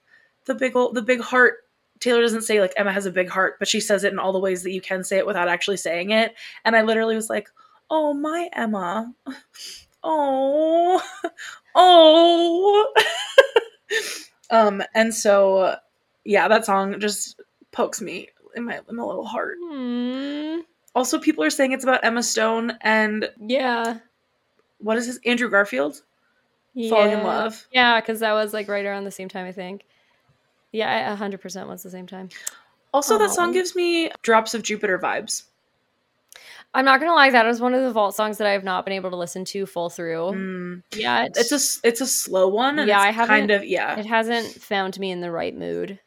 the 0.45 0.55
big 0.55 0.77
ol- 0.77 0.93
the 0.93 1.03
big 1.03 1.21
heart." 1.21 1.64
Taylor 2.05 2.21
doesn't 2.21 2.43
say 2.43 2.61
like 2.61 2.75
Emma 2.77 2.93
has 2.93 3.07
a 3.07 3.11
big 3.11 3.29
heart, 3.31 3.57
but 3.59 3.67
she 3.67 3.81
says 3.81 4.05
it 4.05 4.13
in 4.13 4.19
all 4.19 4.33
the 4.33 4.39
ways 4.39 4.63
that 4.63 4.73
you 4.73 4.81
can 4.81 5.03
say 5.03 5.17
it 5.19 5.27
without 5.27 5.49
actually 5.49 5.79
saying 5.79 6.11
it. 6.11 6.35
And 6.65 6.77
I 6.77 6.83
literally 6.83 7.17
was 7.17 7.31
like, 7.31 7.49
"Oh, 7.91 8.13
my 8.15 8.49
Emma." 8.53 9.13
Oh. 10.07 11.03
Oh. 11.75 12.93
um 14.51 14.83
and 14.95 15.13
so 15.15 15.77
yeah, 16.25 16.47
that 16.47 16.65
song 16.67 17.01
just 17.01 17.41
pokes 17.73 18.01
me 18.01 18.29
in 18.55 18.65
my 18.65 18.81
in 18.89 18.97
my 18.97 19.03
little 19.03 19.25
heart. 19.25 19.57
Hmm. 19.61 20.59
Also, 20.95 21.19
people 21.19 21.43
are 21.43 21.51
saying 21.51 21.73
it's 21.73 21.83
about 21.85 22.05
Emma 22.05 22.23
Stone 22.23 22.77
and 22.83 23.29
Yeah. 23.41 23.99
what 24.79 24.97
is 24.99 25.07
this? 25.07 25.19
Andrew 25.25 25.49
Garfield 25.51 26.03
falling 26.89 27.13
in 27.13 27.25
love. 27.25 27.67
Yeah, 27.73 28.01
because 28.01 28.21
that 28.21 28.33
was 28.35 28.53
like 28.53 28.69
right 28.69 28.85
around 28.87 29.05
the 29.05 29.11
same 29.11 29.29
time, 29.29 29.47
I 29.47 29.53
think. 29.53 29.85
Yeah, 30.75 31.15
hundred 31.17 31.41
percent 31.41 31.69
was 31.69 31.83
the 31.83 31.91
same 31.91 32.07
time. 32.07 32.29
Also, 32.93 33.17
that 33.19 33.31
song 33.31 33.53
gives 33.53 33.75
me 33.75 34.11
drops 34.23 34.55
of 34.55 34.63
Jupiter 34.63 34.99
vibes. 34.99 35.45
I'm 36.75 36.85
not 36.85 36.99
gonna 36.99 37.15
lie, 37.15 37.31
that 37.31 37.47
is 37.47 37.61
one 37.61 37.73
of 37.75 37.83
the 37.83 37.93
vault 37.93 38.17
songs 38.17 38.39
that 38.39 38.49
I 38.49 38.51
have 38.51 38.65
not 38.65 38.85
been 38.85 38.95
able 38.95 39.11
to 39.11 39.17
listen 39.17 39.45
to 39.47 39.65
full 39.67 39.89
through 39.91 40.33
Mm. 40.33 40.83
yet. 40.97 41.33
It's 41.37 41.53
a 41.53 41.87
it's 41.89 42.01
a 42.01 42.07
slow 42.07 42.49
one. 42.49 42.79
And 42.81 42.89
Yeah, 42.89 42.99
it's 42.99 43.05
I 43.07 43.11
haven't- 43.13 43.29
kind 43.37 43.51
of 43.53 43.65
yeah. 43.65 43.99
it 43.99 44.07
hasn't 44.07 44.47
found 44.61 44.99
me 44.99 45.13
in 45.13 45.21
the 45.21 45.31
right 45.31 45.55
mood 45.57 46.01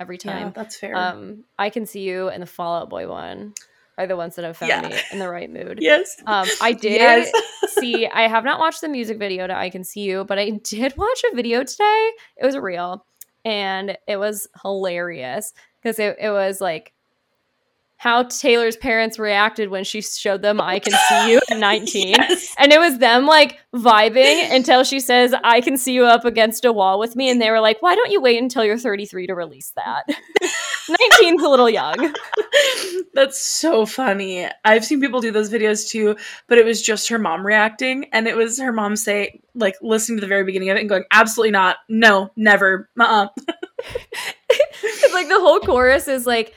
every 0.00 0.18
Yeah, 0.24 0.32
time. 0.32 0.52
that's 0.54 0.76
fair. 0.78 0.96
Um, 0.96 1.44
I 1.58 1.68
can 1.68 1.84
see 1.84 2.00
you 2.00 2.28
and 2.28 2.42
the 2.42 2.46
Fall 2.46 2.80
Out 2.80 2.88
Boy 2.88 3.06
one 3.08 3.52
are 3.98 4.06
the 4.06 4.16
ones 4.16 4.36
that 4.36 4.44
have 4.46 4.56
found 4.56 4.70
Yeah. 4.70 4.88
me 4.88 4.98
in 5.12 5.18
the 5.18 5.28
right 5.28 5.50
mood. 5.58 5.78
yes. 5.82 6.16
Um, 6.26 6.46
I 6.62 6.72
did 6.86 6.92
Yes. 6.92 7.30
see. 7.78 8.06
I 8.06 8.26
have 8.28 8.44
not 8.44 8.58
watched 8.58 8.80
the 8.80 8.88
music 8.88 9.18
video 9.18 9.46
to 9.46 9.54
"I 9.54 9.68
Can 9.68 9.84
See 9.84 10.00
You," 10.00 10.24
but 10.24 10.38
I 10.38 10.48
did 10.50 10.96
watch 10.96 11.22
a 11.30 11.34
video 11.36 11.62
today. 11.62 12.10
It 12.38 12.46
was 12.46 12.54
a 12.54 12.62
reel, 12.62 13.04
and 13.46 13.96
it 14.08 14.16
was 14.16 14.48
hilarious 14.62 15.52
because 15.80 16.00
it, 16.00 16.16
it 16.20 16.30
was 16.30 16.60
like 16.60 16.92
how 17.98 18.24
Taylor's 18.24 18.76
parents 18.76 19.18
reacted 19.18 19.70
when 19.70 19.84
she 19.84 20.02
showed 20.02 20.42
them 20.42 20.60
"I 20.60 20.78
Can 20.78 20.92
See 20.92 21.32
You" 21.32 21.40
at 21.50 21.58
nineteen. 21.58 22.14
Yes. 22.18 22.54
And 22.58 22.72
it 22.72 22.80
was 22.80 22.98
them 22.98 23.26
like 23.26 23.58
vibing 23.76 24.54
until 24.54 24.84
she 24.84 25.00
says, 25.00 25.34
I 25.44 25.60
can 25.60 25.76
see 25.76 25.92
you 25.92 26.04
up 26.04 26.24
against 26.24 26.64
a 26.64 26.72
wall 26.72 26.98
with 26.98 27.16
me. 27.16 27.30
And 27.30 27.40
they 27.40 27.50
were 27.50 27.60
like, 27.60 27.80
why 27.82 27.94
don't 27.94 28.10
you 28.10 28.20
wait 28.20 28.42
until 28.42 28.64
you're 28.64 28.78
33 28.78 29.26
to 29.26 29.34
release 29.34 29.72
that? 29.76 30.04
19's 30.88 31.42
a 31.42 31.48
little 31.48 31.68
young. 31.68 32.14
That's 33.14 33.40
so 33.40 33.86
funny. 33.86 34.48
I've 34.64 34.84
seen 34.84 35.00
people 35.00 35.20
do 35.20 35.32
those 35.32 35.50
videos 35.50 35.88
too, 35.88 36.16
but 36.48 36.58
it 36.58 36.64
was 36.64 36.80
just 36.80 37.08
her 37.08 37.18
mom 37.18 37.44
reacting, 37.44 38.06
and 38.12 38.28
it 38.28 38.36
was 38.36 38.60
her 38.60 38.72
mom 38.72 38.94
say, 38.94 39.40
like, 39.54 39.74
listening 39.82 40.18
to 40.18 40.20
the 40.20 40.28
very 40.28 40.44
beginning 40.44 40.70
of 40.70 40.76
it 40.76 40.80
and 40.80 40.88
going, 40.88 41.04
"Absolutely 41.10 41.50
not, 41.50 41.78
no, 41.88 42.30
never, 42.36 42.88
uh." 43.00 43.28
It's 44.82 45.14
like 45.14 45.28
the 45.28 45.40
whole 45.40 45.58
chorus 45.60 46.06
is 46.06 46.24
like, 46.24 46.54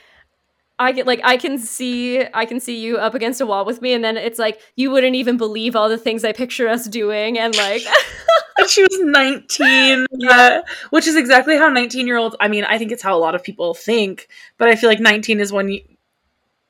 I 0.80 0.94
get 0.94 1.06
like 1.06 1.22
I 1.24 1.38
can 1.38 1.60
see 1.60 2.24
I 2.34 2.46
can 2.46 2.60
see 2.60 2.80
you 2.80 2.98
up 2.98 3.14
against 3.14 3.42
a 3.42 3.46
wall 3.46 3.66
with 3.66 3.82
me, 3.82 3.94
and 3.94 4.04
then 4.04 4.18
it's 4.18 4.40
like 4.40 4.60
you 4.76 4.90
wouldn't 4.90 5.16
even 5.16 5.38
believe 5.38 5.76
all 5.76 5.90
the 5.90 5.98
things 5.98 6.24
I 6.24 6.32
picture 6.32 6.68
us 6.68 6.88
doing, 6.88 7.38
and 7.38 7.56
like 7.56 7.84
And 8.60 8.70
she 8.70 8.82
was 8.82 9.00
19, 9.00 10.06
uh, 10.30 10.62
which 10.90 11.08
is 11.08 11.16
exactly 11.16 11.58
how 11.58 11.70
19 11.70 12.08
year 12.08 12.18
olds. 12.18 12.36
I 12.40 12.48
mean, 12.48 12.66
I 12.66 12.78
think 12.78 12.92
it's 12.92 13.02
how 13.02 13.16
a 13.16 13.20
lot 13.20 13.36
of 13.36 13.44
people 13.44 13.74
think, 13.74 14.28
but 14.58 14.68
I 14.68 14.76
feel 14.76 14.90
like 14.90 15.00
19 15.00 15.40
is 15.40 15.54
when 15.54 15.70
you, 15.70 15.82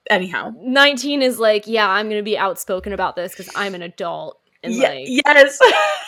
anyhow. 0.10 0.54
19 0.62 1.22
is 1.22 1.40
like, 1.40 1.68
yeah, 1.68 1.90
I'm 1.90 2.08
going 2.08 2.20
to 2.20 2.24
be 2.24 2.38
outspoken 2.38 2.94
about 2.94 3.16
this 3.16 3.32
because 3.32 3.50
I'm 3.56 3.76
an 3.76 3.82
adult. 3.82 4.40
And 4.62 4.78
like, 4.78 5.06
yes. 5.08 5.60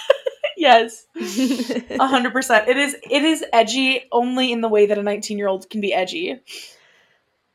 yes. 0.58 1.08
A 2.00 2.08
hundred 2.08 2.34
percent. 2.34 2.68
It 2.68 2.78
is 2.78 2.96
it 3.10 3.24
is 3.24 3.44
edgy 3.54 4.04
only 4.12 4.52
in 4.52 4.62
the 4.62 4.68
way 4.68 4.88
that 4.88 4.98
a 4.98 5.04
19 5.04 5.38
year 5.38 5.48
old 5.48 5.70
can 5.70 5.82
be 5.82 5.94
edgy. 5.94 6.42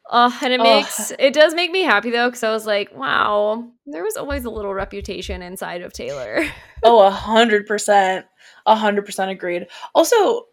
Uh, 0.08 0.30
and 0.42 0.52
it 0.52 0.60
makes 0.60 1.12
it 1.18 1.32
does 1.34 1.54
make 1.54 1.70
me 1.72 1.82
happy 1.82 2.10
though 2.10 2.28
because 2.28 2.44
I 2.44 2.50
was 2.52 2.64
like, 2.66 2.96
wow, 2.96 3.68
there 3.86 4.04
was 4.04 4.16
always 4.16 4.44
a 4.44 4.50
little 4.50 4.72
reputation 4.72 5.42
inside 5.42 5.82
of 5.82 5.92
Taylor. 5.92 6.44
Oh, 6.82 7.04
a 7.04 7.10
hundred 7.10 7.66
percent. 7.66 8.26
A 8.66 8.76
hundred 8.76 9.06
percent 9.06 9.30
agreed. 9.30 9.66
Also, 9.94 10.46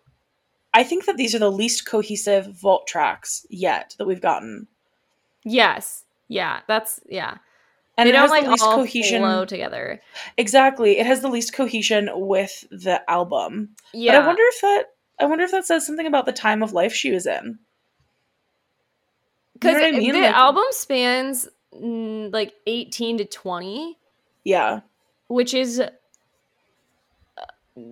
I 0.74 0.84
think 0.84 1.06
that 1.06 1.18
these 1.18 1.36
are 1.36 1.40
the 1.40 1.52
least 1.52 1.86
cohesive 1.86 2.56
vault 2.60 2.88
tracks 2.88 3.46
yet 3.52 3.94
that 4.00 4.08
we've 4.08 4.22
gotten. 4.22 4.68
yes, 5.44 6.06
yeah, 6.30 6.62
that's 6.68 7.00
yeah. 7.08 7.38
And 7.98 8.08
they 8.08 8.12
it 8.12 8.14
don't 8.14 8.22
has 8.22 8.32
like 8.32 8.46
the 8.46 8.52
least 8.52 8.64
all 8.64 8.76
cohesion. 8.78 9.22
flow 9.22 9.46
together. 9.46 10.02
Exactly. 10.38 10.98
It 10.98 11.06
has 11.06 11.22
the 11.22 11.28
least 11.28 11.54
cohesion 11.54 12.10
with 12.14 12.66
the 12.72 13.02
album. 13.08 13.76
Yeah, 13.94 14.14
But 14.14 14.24
I 14.24 14.28
wonder 14.28 14.44
if 14.46 14.62
that 14.62 14.84
I 15.20 15.26
wonder 15.26 15.44
if 15.44 15.52
that 15.52 15.66
says 15.66 15.86
something 15.86 16.08
about 16.08 16.26
the 16.26 16.32
time 16.32 16.64
of 16.64 16.74
life 16.74 16.94
she 16.94 17.12
was 17.12 17.28
in. 17.28 17.60
Because 19.64 19.82
know 19.82 19.88
I 19.88 19.92
mean? 19.92 20.12
the 20.14 20.22
Like- 20.22 20.36
album 20.36 20.64
spans 20.72 21.48
mm, 21.74 22.32
like 22.34 22.54
18 22.68 23.18
to 23.20 23.26
20, 23.26 23.98
Yeah. 24.44 24.82
which 25.28 25.54
is 25.54 25.80
uh, 25.80 25.90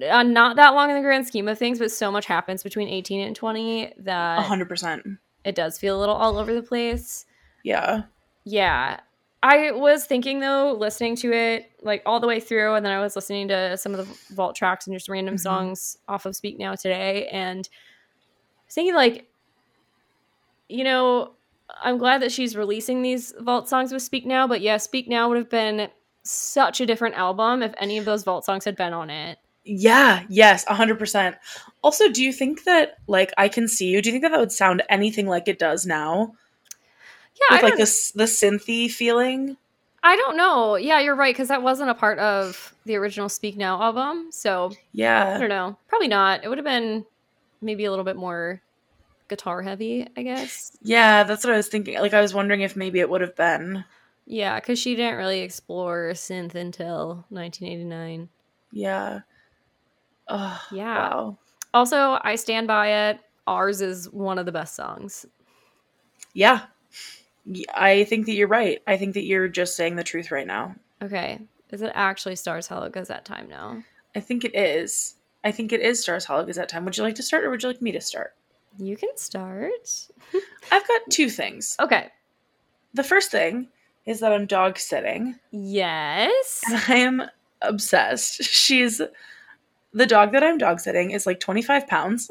uh, 0.09 0.23
not 0.23 0.55
that 0.57 0.69
long 0.73 0.89
in 0.89 0.95
the 0.95 1.01
grand 1.01 1.25
scheme 1.27 1.47
of 1.47 1.57
things, 1.57 1.79
but 1.79 1.91
so 1.91 2.11
much 2.11 2.25
happens 2.25 2.63
between 2.63 2.87
18 2.87 3.21
and 3.21 3.35
20 3.35 3.85
A 3.85 3.93
that 3.99 4.39
hundred 4.45 4.69
percent. 4.69 5.03
it 5.43 5.55
does 5.55 5.79
feel 5.79 5.97
a 5.97 5.99
little 5.99 6.15
all 6.15 6.37
over 6.37 6.53
the 6.53 6.61
place. 6.61 7.25
Yeah. 7.63 8.03
Yeah. 8.43 8.99
I 9.43 9.71
was 9.71 10.05
thinking 10.05 10.39
though, 10.39 10.73
listening 10.77 11.15
to 11.17 11.31
it 11.33 11.71
like 11.81 12.03
all 12.05 12.19
the 12.19 12.27
way 12.27 12.39
through, 12.39 12.75
and 12.75 12.85
then 12.85 12.93
I 12.93 12.99
was 12.99 13.15
listening 13.15 13.47
to 13.47 13.75
some 13.75 13.95
of 13.95 13.97
the 14.07 14.35
vault 14.35 14.55
tracks 14.55 14.85
and 14.85 14.95
just 14.95 15.09
random 15.09 15.33
Mhm. 15.35 15.39
songs 15.39 15.97
off 16.07 16.27
of 16.27 16.35
Speak 16.35 16.59
Now 16.59 16.75
today, 16.75 17.27
and 17.29 17.67
I 17.67 18.61
was 18.67 18.75
thinking 18.75 18.93
like, 18.93 19.27
you 20.69 20.83
know, 20.83 21.31
I'm 21.81 21.97
glad 21.97 22.21
that 22.21 22.31
she's 22.31 22.55
releasing 22.55 23.01
these 23.01 23.33
vault 23.39 23.69
songs 23.69 23.91
with 23.91 24.01
Speak 24.01 24.25
Now, 24.25 24.47
but 24.47 24.61
yeah, 24.61 24.77
Speak 24.77 25.07
Now 25.07 25.29
would 25.29 25.37
have 25.37 25.49
been 25.49 25.89
such 26.23 26.81
a 26.81 26.85
different 26.85 27.15
album 27.15 27.63
if 27.63 27.73
any 27.77 27.97
of 27.97 28.05
those 28.05 28.23
vault 28.23 28.45
songs 28.45 28.65
had 28.65 28.75
been 28.75 28.93
on 28.93 29.09
it. 29.09 29.39
Yeah, 29.63 30.23
yes, 30.27 30.65
a 30.67 30.73
hundred 30.73 30.97
percent. 30.97 31.35
Also, 31.83 32.09
do 32.09 32.23
you 32.23 32.33
think 32.33 32.63
that 32.63 32.97
like 33.07 33.31
I 33.37 33.47
can 33.47 33.67
see 33.67 33.87
you? 33.87 34.01
Do 34.01 34.09
you 34.09 34.13
think 34.13 34.23
that 34.23 34.31
that 34.31 34.39
would 34.39 34.51
sound 34.51 34.81
anything 34.89 35.27
like 35.27 35.47
it 35.47 35.59
does 35.59 35.85
now? 35.85 36.33
Yeah, 37.49 37.55
With 37.55 37.63
like 37.63 37.77
this 37.77 38.11
the 38.11 38.23
synthy 38.23 38.89
feeling? 38.89 39.57
I 40.03 40.15
don't 40.15 40.35
know. 40.35 40.75
Yeah, 40.75 40.99
you're 40.99 41.15
right 41.15 41.33
because 41.33 41.49
that 41.49 41.61
wasn't 41.61 41.91
a 41.91 41.95
part 41.95 42.17
of 42.17 42.73
the 42.85 42.95
original 42.95 43.29
Speak 43.29 43.55
Now 43.55 43.81
album, 43.81 44.31
so 44.31 44.71
yeah. 44.93 45.35
I 45.35 45.39
don't 45.39 45.49
know. 45.49 45.77
Probably 45.87 46.07
not. 46.07 46.43
It 46.43 46.49
would 46.49 46.57
have 46.57 46.65
been 46.65 47.05
maybe 47.61 47.85
a 47.85 47.91
little 47.91 48.05
bit 48.05 48.15
more 48.15 48.61
guitar 49.31 49.61
heavy, 49.61 50.05
I 50.17 50.23
guess. 50.23 50.77
Yeah, 50.81 51.23
that's 51.23 51.43
what 51.45 51.53
I 51.53 51.57
was 51.57 51.69
thinking. 51.69 51.97
Like 51.99 52.13
I 52.13 52.19
was 52.21 52.33
wondering 52.33 52.61
if 52.61 52.75
maybe 52.75 52.99
it 52.99 53.09
would 53.09 53.21
have 53.21 53.35
been. 53.35 53.85
Yeah, 54.25 54.59
because 54.59 54.77
she 54.77 54.93
didn't 54.95 55.17
really 55.17 55.39
explore 55.39 56.11
synth 56.13 56.53
until 56.53 57.25
1989. 57.29 58.27
Yeah. 58.71 59.21
Oh, 60.27 60.61
Yeah. 60.71 60.95
Wow. 60.95 61.37
Also, 61.73 62.19
I 62.21 62.35
stand 62.35 62.67
by 62.67 63.09
it. 63.09 63.19
Ours 63.47 63.81
is 63.81 64.09
one 64.11 64.37
of 64.37 64.45
the 64.45 64.51
best 64.51 64.75
songs. 64.75 65.25
Yeah. 66.33 66.63
I 67.73 68.03
think 68.03 68.25
that 68.25 68.33
you're 68.33 68.47
right. 68.47 68.81
I 68.85 68.97
think 68.97 69.13
that 69.13 69.23
you're 69.23 69.47
just 69.47 69.75
saying 69.75 69.95
the 69.95 70.03
truth 70.03 70.29
right 70.29 70.45
now. 70.45 70.75
Okay. 71.01 71.39
Is 71.71 71.81
it 71.81 71.91
actually 71.95 72.35
Stars 72.35 72.67
Hollow 72.67 72.89
Gazette 72.89 73.23
time 73.25 73.47
now? 73.49 73.81
I 74.13 74.19
think 74.19 74.43
it 74.43 74.53
is. 74.55 75.15
I 75.43 75.51
think 75.51 75.71
it 75.71 75.79
is 75.79 76.01
Stars 76.01 76.25
Hollow 76.25 76.45
Gazette 76.45 76.69
time. 76.69 76.85
Would 76.85 76.97
you 76.97 77.03
like 77.03 77.15
to 77.15 77.23
start 77.23 77.43
or 77.45 77.49
would 77.49 77.63
you 77.63 77.69
like 77.69 77.81
me 77.81 77.93
to 77.93 78.01
start? 78.01 78.35
You 78.77 78.97
can 78.97 79.15
start. 79.15 79.71
I've 80.71 80.87
got 80.87 81.01
two 81.09 81.29
things. 81.29 81.75
Okay. 81.79 82.09
The 82.93 83.03
first 83.03 83.31
thing 83.31 83.69
is 84.05 84.19
that 84.21 84.33
I'm 84.33 84.45
dog 84.47 84.77
sitting 84.77 85.35
Yes. 85.51 86.61
and 86.67 86.83
I 86.87 86.95
am 86.95 87.23
obsessed. 87.61 88.43
She's 88.43 89.01
the 89.93 90.05
dog 90.05 90.31
that 90.31 90.43
I'm 90.43 90.57
dog 90.57 90.79
sitting 90.79 91.11
is 91.11 91.25
like 91.25 91.39
25 91.39 91.87
pounds 91.87 92.29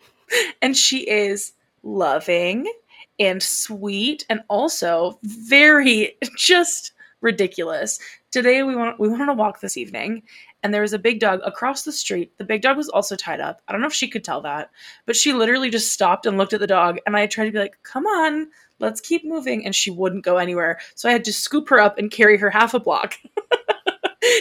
and 0.62 0.76
she 0.76 1.00
is 1.08 1.52
loving 1.82 2.72
and 3.18 3.42
sweet 3.42 4.24
and 4.30 4.40
also 4.48 5.18
very 5.22 6.16
just 6.36 6.92
ridiculous. 7.20 7.98
Today 8.30 8.62
we 8.62 8.74
want 8.76 8.98
we 8.98 9.08
wanted 9.08 9.26
to 9.26 9.34
walk 9.34 9.60
this 9.60 9.76
evening 9.76 10.22
and 10.64 10.72
there 10.72 10.82
was 10.82 10.94
a 10.94 10.98
big 10.98 11.20
dog 11.20 11.40
across 11.44 11.82
the 11.82 11.92
street. 11.92 12.36
The 12.38 12.44
big 12.44 12.62
dog 12.62 12.78
was 12.78 12.88
also 12.88 13.14
tied 13.14 13.38
up. 13.38 13.60
I 13.68 13.72
don't 13.72 13.82
know 13.82 13.86
if 13.86 13.92
she 13.92 14.08
could 14.08 14.24
tell 14.24 14.40
that, 14.40 14.70
but 15.04 15.14
she 15.14 15.34
literally 15.34 15.68
just 15.68 15.92
stopped 15.92 16.24
and 16.24 16.38
looked 16.38 16.54
at 16.54 16.60
the 16.60 16.66
dog 16.66 16.98
and 17.06 17.14
I 17.16 17.26
tried 17.26 17.44
to 17.44 17.52
be 17.52 17.58
like, 17.58 17.76
"Come 17.82 18.06
on, 18.06 18.48
let's 18.80 19.00
keep 19.00 19.24
moving." 19.26 19.64
And 19.64 19.76
she 19.76 19.90
wouldn't 19.90 20.24
go 20.24 20.38
anywhere. 20.38 20.80
So 20.94 21.08
I 21.08 21.12
had 21.12 21.24
to 21.26 21.32
scoop 21.34 21.68
her 21.68 21.78
up 21.78 21.98
and 21.98 22.10
carry 22.10 22.38
her 22.38 22.50
half 22.50 22.74
a 22.74 22.80
block. 22.80 23.16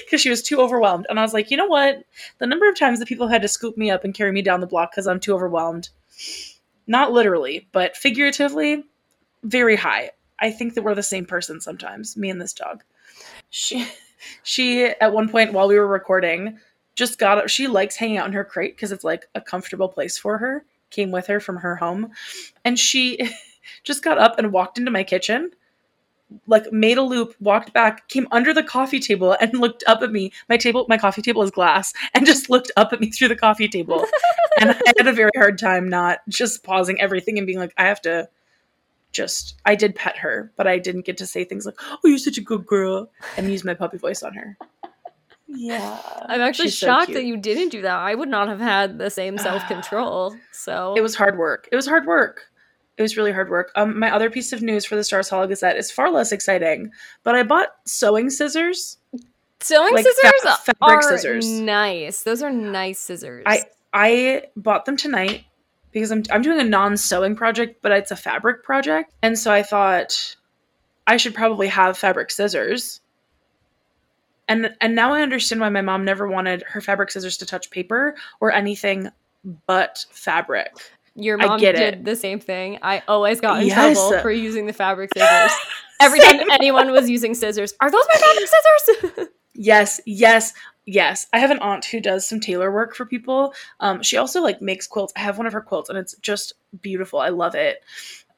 Because 0.06 0.22
she 0.22 0.30
was 0.30 0.42
too 0.42 0.62
overwhelmed. 0.62 1.08
And 1.10 1.20
I 1.20 1.24
was 1.24 1.34
like, 1.34 1.52
you 1.52 1.58
know 1.58 1.66
what? 1.66 2.06
The 2.38 2.48
number 2.48 2.70
of 2.70 2.80
times 2.80 3.00
that 3.00 3.08
people 3.08 3.28
had 3.28 3.42
to 3.42 3.50
scoop 3.50 3.78
me 3.78 3.92
up 3.92 4.06
and 4.06 4.14
carry 4.14 4.32
me 4.32 4.42
down 4.42 4.62
the 4.62 4.68
block 4.68 4.92
because 4.92 5.08
I'm 5.08 5.20
too 5.20 5.34
overwhelmed, 5.34 5.90
not 6.88 7.12
literally, 7.12 7.68
but 7.74 7.98
figuratively, 7.98 8.86
very 9.44 9.76
high. 9.76 10.12
I 10.40 10.52
think 10.52 10.76
that 10.76 10.84
we're 10.84 10.96
the 10.96 11.04
same 11.04 11.26
person 11.26 11.60
sometimes, 11.60 12.16
me 12.16 12.30
and 12.30 12.40
this 12.40 12.54
dog. 12.54 12.82
She, 13.50 13.86
she 14.44 14.86
at 14.86 15.14
one 15.14 15.30
point 15.30 15.54
while 15.54 15.68
we 15.68 15.78
were 15.78 15.88
recording, 15.88 16.60
just 16.96 17.20
got 17.20 17.38
up. 17.38 17.50
She 17.50 17.68
likes 17.68 17.96
hanging 17.96 18.18
out 18.18 18.28
in 18.28 18.34
her 18.34 18.44
crate 18.44 18.76
because 18.76 18.92
it's 18.92 19.04
like 19.04 19.28
a 19.36 19.42
comfortable 19.42 19.88
place 19.88 20.18
for 20.18 20.38
her. 20.38 20.66
Came 20.90 21.12
with 21.12 21.28
her 21.28 21.40
from 21.40 21.58
her 21.58 21.76
home, 21.76 22.12
and 22.64 22.78
she 22.78 23.30
just 23.84 24.04
got 24.04 24.18
up 24.18 24.38
and 24.38 24.52
walked 24.52 24.78
into 24.78 24.92
my 24.92 25.04
kitchen 25.04 25.52
like 26.48 26.72
made 26.72 26.98
a 26.98 27.02
loop, 27.02 27.36
walked 27.40 27.74
back, 27.74 28.08
came 28.08 28.28
under 28.32 28.54
the 28.54 28.64
coffee 28.64 29.00
table 29.00 29.36
and 29.40 29.54
looked 29.60 29.84
up 29.88 30.02
at 30.02 30.12
me. 30.12 30.32
My 30.50 30.58
table, 30.58 30.86
my 30.90 30.98
coffee 30.98 31.22
table 31.22 31.44
is 31.44 31.52
glass, 31.52 31.94
and 32.14 32.26
just 32.26 32.50
looked 32.50 32.72
up 32.78 32.94
at 32.94 33.00
me 33.00 33.12
through 33.12 33.30
the 33.30 33.36
coffee 33.36 33.68
table. 33.68 34.06
and 34.60 34.72
I 34.72 34.94
had 34.98 35.08
a 35.08 35.14
very 35.14 35.32
hard 35.36 35.58
time 35.58 35.90
not 35.90 36.20
just 36.30 36.64
pausing 36.64 37.00
everything 37.00 37.38
and 37.38 37.48
being 37.48 37.60
like, 37.60 37.74
I 37.78 37.86
have 37.86 38.02
to 38.04 38.30
just 39.14 39.56
I 39.66 39.76
did 39.76 39.96
pet 39.96 40.18
her, 40.18 40.52
but 40.58 40.68
I 40.68 40.78
didn't 40.80 41.06
get 41.06 41.18
to 41.18 41.26
say 41.26 41.44
things 41.46 41.66
like, 41.66 41.76
Oh, 41.80 42.00
you're 42.04 42.18
such 42.18 42.38
a 42.38 42.42
good 42.42 42.66
girl 42.66 43.10
and 43.38 43.50
use 43.50 43.64
my 43.64 43.74
puppy 43.74 43.98
voice 43.98 44.24
on 44.24 44.34
her. 44.34 44.58
Yeah. 45.48 46.00
I'm 46.28 46.42
actually 46.42 46.70
she's 46.70 46.78
shocked 46.78 47.08
cute. 47.08 47.18
that 47.18 47.26
you 47.26 47.38
didn't 47.38 47.70
do 47.70 47.84
that. 47.84 47.96
I 47.96 48.16
would 48.16 48.30
not 48.30 48.48
have 48.48 48.60
had 48.60 48.98
the 48.98 49.10
same 49.10 49.38
self 49.38 49.66
control. 49.68 50.36
So 50.52 50.94
It 50.96 51.02
was 51.02 51.14
hard 51.16 51.38
work. 51.38 51.68
It 51.72 51.76
was 51.76 51.86
hard 51.86 52.06
work. 52.06 52.46
It 52.98 53.02
was 53.02 53.18
really 53.18 53.32
hard 53.32 53.50
work. 53.50 53.72
Um, 53.76 54.00
my 54.00 54.10
other 54.14 54.30
piece 54.30 54.54
of 54.54 54.62
news 54.62 54.86
for 54.86 54.96
the 54.96 55.04
Stars 55.04 55.28
Hollow 55.30 55.48
Gazette 55.48 55.78
is 55.78 55.92
far 55.92 56.10
less 56.12 56.32
exciting, 56.32 56.92
but 57.24 57.36
I 57.36 57.44
bought 57.44 57.70
sewing 57.86 58.30
scissors. 58.30 58.98
sewing 59.60 59.94
like, 59.94 60.06
fa- 60.06 60.12
scissors 60.14 60.58
fabric 60.60 60.76
are 60.82 61.02
scissors. 61.02 61.48
nice. 61.50 62.24
Those 62.24 62.42
are 62.42 62.52
nice 62.52 63.00
scissors. 63.00 63.44
I 63.46 63.64
I 63.94 64.44
bought 64.56 64.86
them 64.86 64.96
tonight 64.96 65.44
because 65.94 66.12
I'm 66.12 66.24
I'm 66.32 66.42
doing 66.42 66.60
a 66.60 66.64
non-sewing 66.64 67.36
project, 67.36 67.82
but 67.82 67.92
it's 67.92 68.12
a 68.12 68.16
fabric 68.16 68.64
project, 68.64 69.14
and 69.22 69.38
so 69.38 69.52
I 69.52 69.64
thought 69.64 70.36
I 71.08 71.18
should 71.18 71.34
probably 71.36 71.68
have 71.68 71.98
fabric 71.98 72.32
scissors. 72.32 73.00
And 74.48 74.76
and 74.82 74.96
now 74.96 75.14
I 75.14 75.22
understand 75.22 75.62
why 75.62 75.70
my 75.70 75.82
mom 75.82 76.04
never 76.04 76.28
wanted 76.28 76.64
her 76.64 76.82
fabric 76.82 77.12
scissors 77.12 77.38
to 77.38 77.46
touch 77.46 77.70
paper 77.72 78.16
or 78.42 78.52
anything 78.52 79.10
but 79.68 80.06
fabric. 80.12 80.74
Your 81.16 81.38
mom 81.38 81.60
did 81.60 81.76
it. 81.76 82.04
the 82.04 82.16
same 82.16 82.40
thing. 82.40 82.80
I 82.82 83.04
always 83.08 83.40
got 83.40 83.62
in 83.62 83.68
Yes. 83.68 83.94
trouble 83.96 84.20
for 84.22 84.32
using 84.32 84.66
the 84.66 84.74
fabric 84.74 85.12
scissors. 85.14 85.52
Every 86.02 86.20
time 86.22 86.40
anyone 86.52 86.92
was 86.92 87.10
using 87.10 87.36
scissors, 87.36 87.74
are 87.80 87.92
those 87.92 88.04
my 88.14 88.20
fabric 88.20 88.48
scissors? 89.16 89.28
Yes, 89.56 90.02
yes, 90.08 90.52
yes. 90.86 91.28
I 91.34 91.40
have 91.40 91.52
an 91.52 91.60
aunt 91.60 91.86
who 91.86 92.00
does 92.00 92.28
some 92.28 92.40
tailor 92.40 92.72
work 92.72 92.96
for 92.96 93.06
people. 93.06 93.54
Um, 93.80 94.02
she 94.02 94.18
also 94.18 94.42
like 94.42 94.62
makes 94.62 94.88
quilts. 94.88 95.14
I 95.16 95.20
have 95.20 95.38
one 95.38 95.48
of 95.48 95.54
her 95.54 95.62
quilts, 95.62 95.90
and 95.90 95.98
it's 95.98 96.16
just 96.18 96.54
beautiful. 96.82 97.20
I 97.20 97.30
love 97.30 97.56
it. 97.56 97.84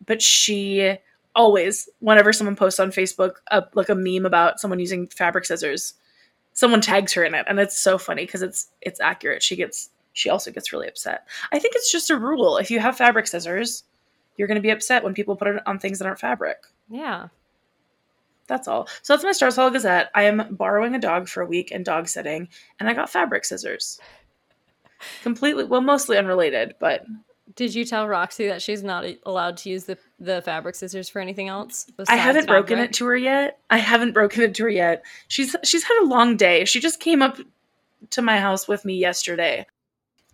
But 0.06 0.22
she 0.22 0.98
always, 1.36 1.90
whenever 2.00 2.34
someone 2.34 2.56
posts 2.56 2.80
on 2.80 2.92
Facebook, 2.92 3.36
a, 3.52 3.64
like 3.74 3.90
a 3.90 3.96
meme 3.96 4.26
about 4.26 4.60
someone 4.60 4.80
using 4.80 5.08
fabric 5.08 5.46
scissors, 5.46 5.94
someone 6.54 6.82
tags 6.82 7.14
her 7.14 7.24
in 7.24 7.36
it, 7.36 7.46
and 7.48 7.60
it's 7.60 7.78
so 7.78 7.98
funny 7.98 8.26
because 8.26 8.42
it's 8.42 8.68
it's 8.82 9.00
accurate. 9.00 9.44
She 9.44 9.56
gets 9.56 9.90
she 10.14 10.30
also 10.30 10.52
gets 10.52 10.72
really 10.72 10.88
upset. 10.88 11.28
I 11.52 11.60
think 11.60 11.76
it's 11.76 11.92
just 11.92 12.10
a 12.10 12.18
rule. 12.18 12.58
If 12.58 12.72
you 12.72 12.80
have 12.80 12.98
fabric 12.98 13.28
scissors, 13.28 13.84
you're 14.38 14.48
going 14.48 14.56
to 14.56 14.62
be 14.62 14.70
upset 14.70 15.04
when 15.04 15.14
people 15.14 15.36
put 15.36 15.50
it 15.50 15.62
on 15.66 15.78
things 15.78 16.00
that 16.00 16.06
aren't 16.06 16.20
fabric. 16.20 16.58
yeah. 16.90 17.28
That's 18.48 18.68
all. 18.68 18.88
So 19.02 19.14
that's 19.14 19.24
my 19.24 19.32
Stars 19.32 19.56
Hollow 19.56 19.72
Gazette. 19.72 20.12
I 20.14 20.24
am 20.24 20.56
borrowing 20.56 20.94
a 20.96 21.00
dog 21.00 21.28
for 21.28 21.42
a 21.42 21.48
week 21.48 21.72
and 21.72 21.84
dog 21.84 22.08
sitting, 22.08 22.48
and 22.80 22.88
I 22.88 22.94
got 22.94 23.10
fabric 23.10 23.44
scissors. 23.46 24.00
Completely, 25.24 25.64
well, 25.66 25.82
mostly 25.82 26.18
unrelated, 26.18 26.76
but 26.80 27.06
Did 27.56 27.76
you 27.76 27.86
tell 27.86 28.08
Roxy 28.08 28.48
that 28.48 28.62
she's 28.62 28.84
not 28.84 29.06
allowed 29.24 29.58
to 29.58 29.70
use 29.70 29.86
the, 29.86 29.98
the 30.20 30.42
fabric 30.42 30.76
scissors 30.76 31.10
for 31.10 31.20
anything 31.22 31.48
else? 31.48 31.86
I 32.08 32.16
haven't 32.16 32.48
broken 32.48 32.80
it 32.80 32.94
to 32.94 33.06
her 33.06 33.16
yet. 33.16 33.60
I 33.70 33.78
haven't 33.78 34.14
broken 34.14 34.42
it 34.44 34.56
to 34.56 34.64
her 34.64 34.70
yet. 34.70 35.06
She's 35.28 35.56
she's 35.64 35.84
had 35.84 36.02
a 36.02 36.06
long 36.06 36.38
day. 36.38 36.66
She 36.66 36.80
just 36.80 37.00
came 37.00 37.22
up 37.22 37.38
to 38.12 38.22
my 38.22 38.40
house 38.40 38.68
with 38.68 38.84
me 38.84 38.96
yesterday. 38.96 39.66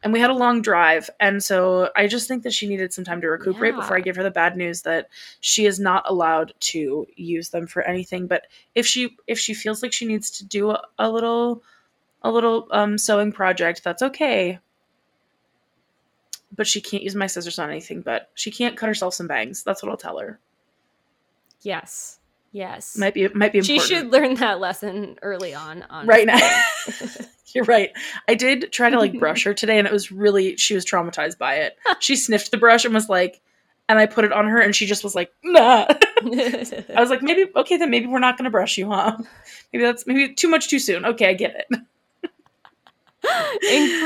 And 0.03 0.11
we 0.11 0.19
had 0.19 0.31
a 0.31 0.35
long 0.35 0.63
drive, 0.63 1.11
and 1.19 1.43
so 1.43 1.91
I 1.95 2.07
just 2.07 2.27
think 2.27 2.41
that 2.41 2.53
she 2.53 2.67
needed 2.67 2.91
some 2.91 3.03
time 3.03 3.21
to 3.21 3.27
recuperate 3.27 3.75
Yeah. 3.75 3.81
before 3.81 3.97
I 3.97 4.01
give 4.01 4.15
her 4.15 4.23
the 4.23 4.31
bad 4.31 4.57
news 4.57 4.81
that 4.81 5.09
she 5.41 5.67
is 5.67 5.79
not 5.79 6.09
allowed 6.09 6.53
to 6.71 7.05
use 7.15 7.49
them 7.49 7.67
for 7.67 7.83
anything. 7.83 8.25
But 8.25 8.47
if 8.73 8.87
she 8.87 9.15
if 9.27 9.37
she 9.37 9.53
feels 9.53 9.83
like 9.83 9.93
she 9.93 10.07
needs 10.07 10.31
to 10.31 10.45
do 10.45 10.71
a, 10.71 10.81
a 10.97 11.07
little 11.11 11.61
a 12.23 12.31
little 12.31 12.67
um, 12.71 12.97
sewing 12.97 13.31
project, 13.31 13.83
that's 13.83 14.01
okay. 14.01 14.57
But 16.55 16.65
she 16.67 16.81
can't 16.81 17.03
use 17.03 17.15
my 17.15 17.27
scissors 17.27 17.59
on 17.59 17.69
anything. 17.69 18.01
But 18.01 18.29
she 18.33 18.49
can't 18.49 18.75
cut 18.75 18.87
herself 18.87 19.13
some 19.13 19.27
bangs. 19.27 19.61
That's 19.63 19.83
what 19.83 19.89
I'll 19.91 19.97
tell 19.97 20.17
her. 20.17 20.39
Yes. 21.61 22.19
Yes. 22.51 22.97
Might 22.97 23.13
be 23.13 23.27
might 23.29 23.53
be 23.53 23.61
she 23.61 23.79
should 23.79 24.11
learn 24.11 24.33
that 24.35 24.59
lesson 24.59 25.17
early 25.21 25.53
on. 25.53 25.83
on 25.89 26.07
right 26.07 26.25
now. 26.25 26.39
You're 27.55 27.65
right. 27.65 27.91
I 28.27 28.35
did 28.35 28.71
try 28.71 28.89
to 28.89 28.97
like 28.97 29.19
brush 29.19 29.43
her 29.45 29.53
today, 29.53 29.77
and 29.77 29.87
it 29.87 29.93
was 29.93 30.11
really 30.11 30.57
she 30.57 30.73
was 30.73 30.85
traumatized 30.85 31.37
by 31.37 31.55
it. 31.55 31.77
She 31.99 32.15
sniffed 32.15 32.51
the 32.51 32.57
brush 32.57 32.83
and 32.83 32.93
was 32.93 33.09
like, 33.09 33.41
and 33.87 33.99
I 33.99 34.05
put 34.05 34.25
it 34.25 34.31
on 34.31 34.47
her, 34.47 34.59
and 34.59 34.75
she 34.75 34.85
just 34.85 35.03
was 35.03 35.13
like, 35.13 35.31
nah. 35.43 35.85
I 35.89 36.95
was 36.97 37.09
like, 37.09 37.21
maybe 37.21 37.51
okay, 37.55 37.77
then 37.77 37.89
maybe 37.89 38.07
we're 38.07 38.19
not 38.19 38.37
gonna 38.37 38.49
brush 38.49 38.77
you, 38.77 38.89
huh? 38.89 39.17
Maybe 39.71 39.83
that's 39.85 40.07
maybe 40.07 40.33
too 40.33 40.47
much 40.47 40.69
too 40.69 40.79
soon. 40.79 41.05
Okay, 41.05 41.29
I 41.29 41.33
get 41.33 41.55
it. 41.55 41.67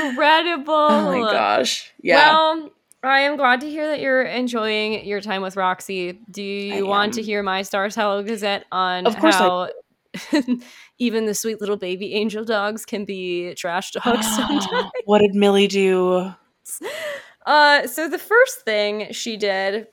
Incredible. 0.08 0.74
Oh 0.74 1.20
my 1.20 1.32
gosh, 1.32 1.92
yeah. 2.02 2.32
Well, 2.32 2.70
I 3.02 3.20
am 3.20 3.36
glad 3.36 3.60
to 3.60 3.70
hear 3.70 3.86
that 3.88 4.00
you're 4.00 4.22
enjoying 4.22 5.04
your 5.06 5.20
time 5.20 5.40
with 5.40 5.56
Roxy. 5.56 6.18
Do 6.30 6.42
you 6.42 6.74
I 6.74 6.82
want 6.82 7.14
to 7.14 7.22
hear 7.22 7.42
my 7.42 7.62
Stars 7.62 7.94
Hollow 7.94 8.22
Gazette 8.22 8.64
on 8.72 9.06
Of 9.06 9.16
course 9.18 9.36
how 9.36 9.70
even 10.98 11.26
the 11.26 11.34
sweet 11.34 11.60
little 11.60 11.76
baby 11.76 12.14
angel 12.14 12.44
dogs 12.44 12.84
can 12.86 13.04
be 13.04 13.54
trash 13.54 13.90
dogs 13.92 14.26
sometimes? 14.36 14.66
what 15.04 15.18
did 15.20 15.34
Millie 15.34 15.66
do? 15.68 16.32
Uh, 17.46 17.86
so 17.86 18.08
the 18.08 18.18
first 18.18 18.62
thing 18.64 19.12
she 19.12 19.36
did, 19.36 19.86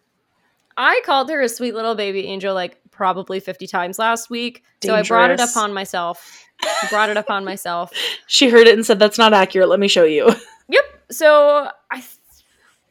I 0.75 1.01
called 1.05 1.29
her 1.29 1.39
a 1.39 1.47
sweet 1.47 1.75
little 1.75 1.93
baby 1.93 2.25
angel 2.25 2.55
like 2.55 2.79
probably 2.89 3.39
50 3.39 3.67
times 3.67 3.99
last 3.99 4.31
week. 4.31 4.63
So 4.83 4.95
I 4.95 5.03
brought 5.03 5.29
it 5.29 5.37
Dangerous. 5.37 5.55
upon 5.55 5.71
myself. 5.71 6.43
I 6.63 6.87
brought 6.89 7.09
it 7.11 7.17
upon 7.17 7.45
myself. 7.45 7.91
She 8.25 8.49
heard 8.49 8.65
it 8.65 8.73
and 8.73 8.83
said, 8.83 8.97
"That's 8.97 9.19
not 9.19 9.33
accurate. 9.33 9.69
Let 9.69 9.79
me 9.79 9.87
show 9.87 10.03
you." 10.03 10.31
Yep. 10.69 10.83
So 11.11 11.69
I 11.91 11.97
th- 11.97 12.07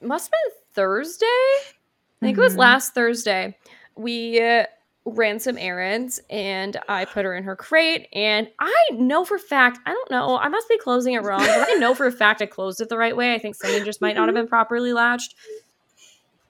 must 0.00 0.26
have 0.26 0.30
been 0.30 0.52
Thursday. 0.74 1.26
I 1.26 1.72
think 2.20 2.38
it 2.38 2.40
was 2.40 2.54
Mhm. 2.54 2.58
last 2.58 2.94
Thursday. 2.94 3.56
We 3.96 4.40
uh, 4.40 4.66
ran 5.04 5.40
some 5.40 5.58
errands 5.58 6.20
and 6.30 6.76
I 6.88 7.04
put 7.04 7.24
her 7.24 7.34
in 7.34 7.44
her 7.44 7.56
crate. 7.56 8.08
And 8.12 8.48
I 8.60 8.88
know 8.92 9.24
for 9.24 9.36
a 9.36 9.40
fact, 9.40 9.80
I 9.84 9.92
don't 9.92 10.10
know, 10.10 10.38
I 10.38 10.48
must 10.48 10.68
be 10.68 10.78
closing 10.78 11.14
it 11.14 11.22
wrong, 11.22 11.40
but 11.40 11.68
I 11.68 11.74
know 11.74 11.94
for 11.94 12.06
a 12.06 12.12
fact 12.12 12.40
I 12.40 12.46
closed 12.46 12.80
it 12.80 12.88
the 12.88 12.98
right 12.98 13.16
way. 13.16 13.34
I 13.34 13.38
think 13.38 13.56
something 13.56 13.84
just 13.84 14.00
might 14.00 14.14
not 14.14 14.28
have 14.28 14.34
mm-hmm. 14.34 14.42
been 14.42 14.48
properly 14.48 14.92
latched. 14.92 15.34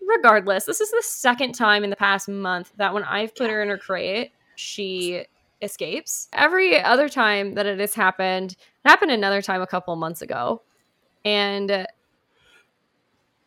Regardless, 0.06 0.64
this 0.64 0.80
is 0.80 0.90
the 0.90 1.02
second 1.04 1.52
time 1.52 1.84
in 1.84 1.90
the 1.90 1.96
past 1.96 2.28
month 2.28 2.72
that 2.76 2.92
when 2.92 3.04
I've 3.04 3.34
put 3.34 3.50
her 3.50 3.62
in 3.62 3.68
her 3.68 3.78
crate, 3.78 4.32
she 4.56 5.24
escapes. 5.62 6.28
Every 6.32 6.82
other 6.82 7.08
time 7.08 7.54
that 7.54 7.66
it 7.66 7.80
has 7.80 7.94
happened, 7.94 8.52
it 8.52 8.88
happened 8.88 9.12
another 9.12 9.40
time 9.40 9.62
a 9.62 9.66
couple 9.66 9.94
months 9.96 10.20
ago. 10.20 10.62
And 11.24 11.86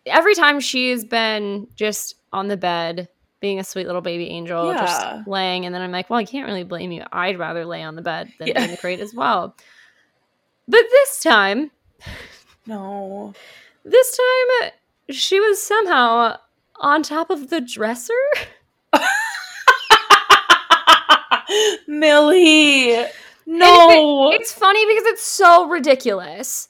every 0.06 0.34
time 0.34 0.60
she's 0.60 1.03
been 1.03 1.68
just 1.76 2.16
on 2.32 2.47
the 2.47 2.58
bed, 2.58 3.10
being 3.46 3.60
a 3.60 3.64
sweet 3.64 3.86
little 3.86 4.02
baby 4.02 4.28
angel, 4.30 4.74
Yeah. 4.74 4.80
just 4.80 5.28
laying. 5.28 5.66
And 5.68 5.76
then 5.76 5.84
I'm 5.84 5.91
like, 5.91 6.10
well, 6.10 6.18
I 6.18 6.26
can't 6.26 6.48
really 6.48 6.64
blame 6.64 6.91
you. 6.91 7.04
I'd 7.12 7.38
rather 7.38 7.64
lay 7.64 7.84
on 7.84 7.96
the 7.96 8.02
bed 8.02 8.32
than 8.39 8.48
Yeah. 8.48 8.64
in 8.64 8.72
the 8.72 8.78
crate 8.78 9.00
as 9.00 9.14
well. 9.14 9.56
But 10.68 10.82
this 10.89 11.20
time, 11.20 11.70
No. 12.66 13.34
this 13.84 14.18
time, 14.18 14.72
she 15.12 15.39
was 15.39 15.62
somehow 15.62 16.38
on 16.78 17.04
top 17.04 17.30
of 17.30 17.52
the 17.52 17.62
dresser. 17.62 18.14
Millie. 21.88 23.06
No. 23.46 24.32
It's 24.32 24.52
funny 24.52 24.86
because 24.88 25.06
it's 25.06 25.24
so 25.24 25.68
ridiculous. 25.68 26.68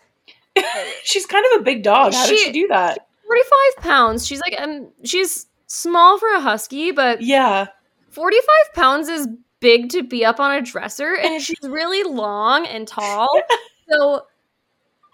She's 1.04 1.26
kind 1.26 1.46
of 1.54 1.62
a 1.62 1.64
big 1.64 1.84
dog. 1.84 2.14
How 2.14 2.28
did 2.28 2.38
She- 2.38 2.46
she 2.46 2.52
do 2.52 2.68
that? 2.68 3.08
45 3.28 3.84
pounds. 3.84 4.28
She's 4.28 4.40
like, 4.42 4.56
um, 4.62 4.90
she's 5.04 5.48
small 5.68 6.18
for 6.18 6.32
a 6.34 6.40
husky, 6.42 6.92
but 6.92 7.22
Yeah. 7.22 7.68
45 8.10 8.74
pounds 8.74 9.08
is 9.10 9.28
big 9.60 9.90
to 9.90 10.04
be 10.04 10.24
up 10.26 10.40
on 10.40 10.52
a 10.52 10.62
dresser, 10.62 11.16
and 11.16 11.42
she's 11.42 11.58
really 11.64 12.04
long 12.04 12.66
and 12.66 12.88
tall. 12.88 13.28
So 13.88 14.26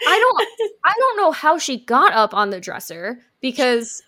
I 0.07 0.17
don't, 0.17 0.47
I 0.85 0.93
don't 0.97 1.17
know 1.17 1.31
how 1.31 1.57
she 1.57 1.77
got 1.83 2.13
up 2.13 2.33
on 2.33 2.51
the 2.51 2.59
dresser 2.61 3.19
because 3.41 4.01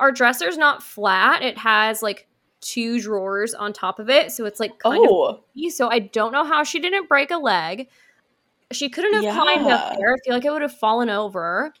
our 0.00 0.10
dresser's 0.10 0.58
not 0.58 0.82
flat. 0.82 1.42
It 1.42 1.56
has 1.56 2.02
like 2.02 2.26
two 2.60 3.00
drawers 3.00 3.54
on 3.54 3.72
top 3.72 4.00
of 4.00 4.10
it, 4.10 4.32
so 4.32 4.44
it's 4.44 4.58
like 4.58 4.76
kind 4.80 5.04
of 5.04 5.10
Oh. 5.12 5.44
so 5.70 5.88
I 5.88 6.00
don't 6.00 6.32
know 6.32 6.44
how 6.44 6.64
she 6.64 6.80
didn't 6.80 7.08
break 7.08 7.30
a 7.30 7.36
leg. 7.36 7.88
She 8.72 8.88
couldn't 8.88 9.22
have 9.22 9.34
climbed 9.36 9.70
up 9.70 9.96
there. 9.96 10.14
I 10.14 10.16
feel 10.24 10.34
like 10.34 10.44
it 10.44 10.50
would 10.50 10.62
have 10.62 10.76
fallen 10.76 11.10
over. 11.10 11.72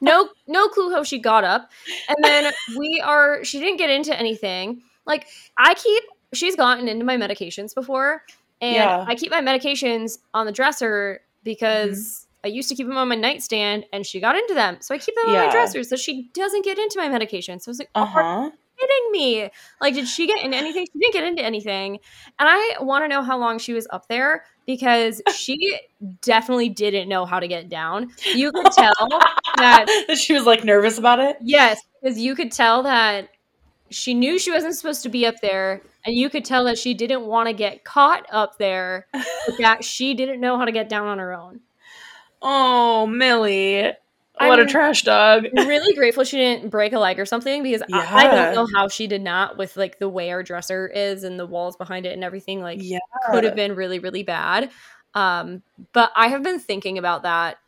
No, 0.00 0.30
no 0.46 0.68
clue 0.68 0.90
how 0.90 1.02
she 1.02 1.18
got 1.18 1.44
up. 1.44 1.70
And 2.08 2.24
then 2.24 2.52
we 2.78 3.02
are. 3.04 3.44
She 3.44 3.60
didn't 3.60 3.76
get 3.78 3.90
into 3.90 4.18
anything. 4.18 4.82
Like 5.06 5.26
I 5.58 5.74
keep. 5.74 6.02
She's 6.32 6.54
gotten 6.54 6.86
into 6.88 7.04
my 7.04 7.16
medications 7.16 7.74
before, 7.74 8.22
and 8.60 8.74
Yeah. 8.74 8.98
Mm-hmm. 8.98 9.10
I 9.10 9.14
keep 9.16 9.30
my 9.30 9.40
medications 9.42 10.18
on 10.32 10.46
the 10.46 10.52
dresser 10.52 11.20
because 11.42 12.26
I 12.44 12.48
used 12.48 12.68
to 12.68 12.74
keep 12.74 12.86
them 12.86 12.96
on 12.96 13.08
my 13.08 13.16
nightstand, 13.16 13.84
and 13.92 14.06
she 14.06 14.20
got 14.20 14.36
into 14.36 14.54
them. 14.54 14.78
So 14.80 14.94
I 14.94 14.98
keep 14.98 15.14
them 15.16 15.26
on 15.28 15.34
my 15.34 15.50
dresser 15.50 15.82
so 15.84 15.96
she 15.96 16.30
doesn't 16.34 16.64
get 16.64 16.78
into 16.78 16.98
my 16.98 17.08
medication. 17.08 17.60
So 17.60 17.68
I 17.68 17.72
was 17.72 17.78
like, 17.80 17.90
Uh 17.94 18.00
oh, 18.00 18.04
huh. 18.06 18.50
Kidding 18.80 19.12
me? 19.12 19.50
Like, 19.80 19.94
did 19.94 20.08
she 20.08 20.26
get 20.26 20.44
into 20.44 20.56
anything? 20.56 20.86
She 20.92 20.98
didn't 20.98 21.12
get 21.12 21.24
into 21.24 21.42
anything. 21.44 21.98
And 22.38 22.48
I 22.48 22.76
want 22.80 23.04
to 23.04 23.08
know 23.08 23.22
how 23.22 23.38
long 23.38 23.58
she 23.58 23.72
was 23.72 23.86
up 23.90 24.08
there 24.08 24.44
because 24.66 25.22
she 25.34 25.78
definitely 26.22 26.68
didn't 26.68 27.08
know 27.08 27.26
how 27.26 27.40
to 27.40 27.48
get 27.48 27.68
down. 27.68 28.10
You 28.34 28.52
could 28.52 28.72
tell 28.72 29.08
that, 29.56 29.86
she 30.18 30.32
was 30.32 30.44
like 30.46 30.64
nervous 30.64 30.98
about 30.98 31.20
it. 31.20 31.36
yes, 31.40 31.80
because 32.02 32.18
you 32.18 32.34
could 32.34 32.52
tell 32.52 32.82
that 32.84 33.28
she 33.90 34.14
knew 34.14 34.38
she 34.38 34.50
wasn't 34.50 34.74
supposed 34.74 35.02
to 35.02 35.08
be 35.08 35.26
up 35.26 35.40
there. 35.42 35.82
And 36.04 36.14
you 36.14 36.30
could 36.30 36.44
tell 36.44 36.64
that 36.64 36.78
she 36.78 36.94
didn't 36.94 37.26
want 37.26 37.48
to 37.48 37.52
get 37.52 37.84
caught 37.84 38.24
up 38.30 38.56
there, 38.58 39.06
but 39.12 39.58
that 39.58 39.84
she 39.84 40.14
didn't 40.14 40.40
know 40.40 40.56
how 40.56 40.64
to 40.64 40.72
get 40.72 40.88
down 40.88 41.06
on 41.06 41.18
her 41.18 41.34
own. 41.34 41.60
Oh, 42.40 43.06
Millie. 43.06 43.92
What 44.48 44.58
a 44.58 44.62
I'm- 44.62 44.68
trash 44.68 45.02
dog. 45.02 45.46
Really 45.54 45.94
grateful 45.94 46.24
she 46.24 46.36
didn't 46.38 46.70
break 46.70 46.92
a 46.92 46.98
leg 46.98 47.18
or 47.20 47.26
something 47.26 47.62
because 47.62 47.82
I, 47.92 48.26
I 48.26 48.28
don't 48.28 48.54
know 48.54 48.68
how 48.74 48.88
she 48.88 49.06
did 49.06 49.22
not 49.22 49.56
with 49.58 49.76
like 49.76 49.98
the 49.98 50.08
way 50.08 50.30
our 50.30 50.42
dresser 50.42 50.86
is 50.88 51.24
and 51.24 51.38
the 51.38 51.46
walls 51.46 51.76
behind 51.76 52.06
it 52.06 52.12
and 52.14 52.24
everything. 52.24 52.60
Like, 52.62 52.78
Yeah. 52.82 52.98
could 53.30 53.44
have 53.44 53.54
been 53.56 53.74
really 53.74 53.98
really 53.98 54.22
bad 54.22 54.70
um 55.14 55.60
but 55.92 56.12
i 56.14 56.28
have 56.28 56.40
been 56.44 56.60
thinking 56.60 56.96
about 56.96 57.24
that 57.24 57.58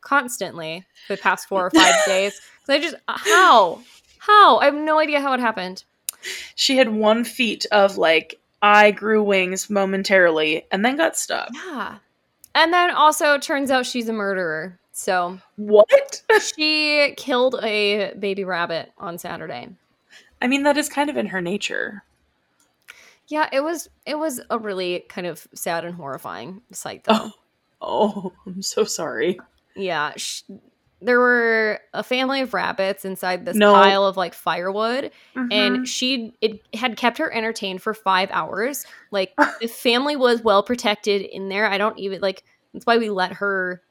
constantly 0.00 0.84
for 1.06 1.16
the 1.16 1.22
past 1.22 1.48
four 1.48 1.66
or 1.66 1.70
five 1.70 1.94
days 2.06 2.40
'Cause 2.64 2.76
i 2.76 2.78
just 2.80 2.94
how 3.08 3.80
how 4.18 4.58
i 4.58 4.66
have 4.66 4.74
no 4.74 4.98
idea 5.00 5.20
how 5.20 5.32
it 5.32 5.40
happened 5.40 5.82
She 6.54 6.76
had 6.76 6.88
one 6.88 7.24
feat 7.24 7.66
of 7.72 7.98
like, 7.98 8.38
I 8.62 8.90
grew 8.90 9.22
wings 9.22 9.68
momentarily 9.70 10.64
and 10.72 10.84
then 10.84 10.96
got 10.96 11.16
stuck. 11.16 11.48
yeah 11.54 11.98
and 12.54 12.72
then 12.72 12.90
also 12.92 13.34
it 13.34 13.42
turns 13.42 13.70
out 13.70 13.84
she's 13.84 14.08
a 14.08 14.12
murderer 14.12 14.78
so 14.98 15.38
What? 15.56 16.22
she 16.56 17.12
killed 17.18 17.56
a 17.62 18.14
baby 18.18 18.44
rabbit 18.44 18.92
on 18.98 19.18
saturday 19.18 19.68
I 20.40 20.46
mean, 20.48 20.62
that 20.64 20.76
is 20.76 20.88
kind 20.88 21.08
of 21.10 21.16
in 21.16 21.26
her 21.28 21.40
nature. 21.40 22.02
yeah 23.28 23.48
it 23.52 23.60
was 23.62 23.88
it 24.06 24.18
was 24.18 24.40
a 24.50 24.58
really 24.58 25.04
kind 25.08 25.26
of 25.26 25.46
sad 25.54 25.84
and 25.84 25.94
horrifying 25.94 26.62
sight 26.72 27.04
though 27.04 27.30
Oh, 27.80 28.32
oh 28.32 28.32
I'm 28.46 28.62
so 28.62 28.84
sorry. 28.84 29.38
Yeah, 29.74 30.12
sh- 30.16 30.42
there 31.02 31.20
were 31.20 31.78
a 31.92 32.02
family 32.02 32.40
of 32.40 32.54
rabbits 32.54 33.04
inside 33.04 33.44
this 33.44 33.56
No. 33.56 33.74
pile 33.74 34.06
of 34.06 34.16
like 34.16 34.32
firewood, 34.32 35.10
Mhm. 35.34 35.48
and 35.52 35.86
she 35.88 36.34
it 36.40 36.60
had 36.74 36.96
kept 36.96 37.18
her 37.18 37.30
entertained 37.30 37.82
for 37.82 37.92
five 37.92 38.30
hours. 38.32 38.86
Like 39.10 39.34
the 39.60 39.68
family 39.68 40.16
was 40.16 40.40
well 40.42 40.62
protected 40.62 41.20
in 41.20 41.50
there. 41.50 41.66
I 41.66 41.76
don't 41.76 41.98
even 41.98 42.22
like. 42.22 42.44
That's 42.72 42.86
why 42.86 42.96
we 42.96 43.10
let 43.10 43.34
her 43.34 43.82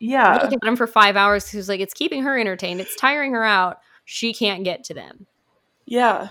yeah. 0.00 0.48
at 0.52 0.60
them 0.62 0.74
for 0.76 0.88
five 0.88 1.14
hours 1.16 1.44
because 1.44 1.68
like 1.68 1.78
it's 1.80 1.94
keeping 1.94 2.24
her 2.24 2.36
entertained. 2.38 2.80
It's 2.80 2.96
tiring 2.96 3.32
her 3.34 3.44
out. 3.44 3.78
She 4.04 4.34
can't 4.34 4.64
get 4.64 4.82
to 4.84 4.94
them, 4.94 5.26
Yeah. 5.86 6.30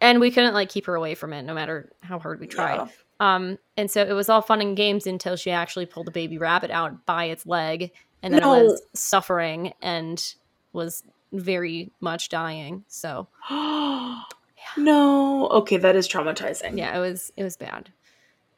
and 0.00 0.20
we 0.20 0.30
couldn't 0.30 0.54
like 0.54 0.68
keep 0.68 0.86
her 0.86 0.94
away 0.94 1.14
from 1.16 1.32
it 1.32 1.42
no 1.42 1.54
matter 1.54 1.90
how 2.02 2.18
hard 2.20 2.38
we 2.38 2.46
tried. 2.46 2.76
Yeah. 2.76 2.86
Um, 3.18 3.58
and 3.76 3.90
so 3.90 4.02
it 4.02 4.12
was 4.12 4.28
all 4.28 4.42
fun 4.42 4.60
and 4.60 4.76
games 4.76 5.06
until 5.06 5.34
she 5.36 5.50
actually 5.50 5.86
pulled 5.86 6.06
a 6.06 6.10
baby 6.12 6.36
rabbit 6.38 6.70
out 6.70 7.04
by 7.06 7.24
its 7.24 7.46
leg, 7.46 7.90
and 8.22 8.32
then 8.32 8.42
No. 8.42 8.52
it 8.54 8.62
was 8.64 8.82
suffering 8.94 9.72
and 9.82 10.22
was 10.72 11.02
very 11.32 11.90
much 12.00 12.28
dying. 12.28 12.84
So 12.88 13.26
no. 14.76 15.48
Okay, 15.48 15.76
that 15.78 15.96
is 15.96 16.08
traumatizing. 16.08 16.78
yeah, 16.78 16.96
it 16.96 17.00
was 17.00 17.32
it 17.36 17.42
was 17.42 17.56
bad. 17.56 17.90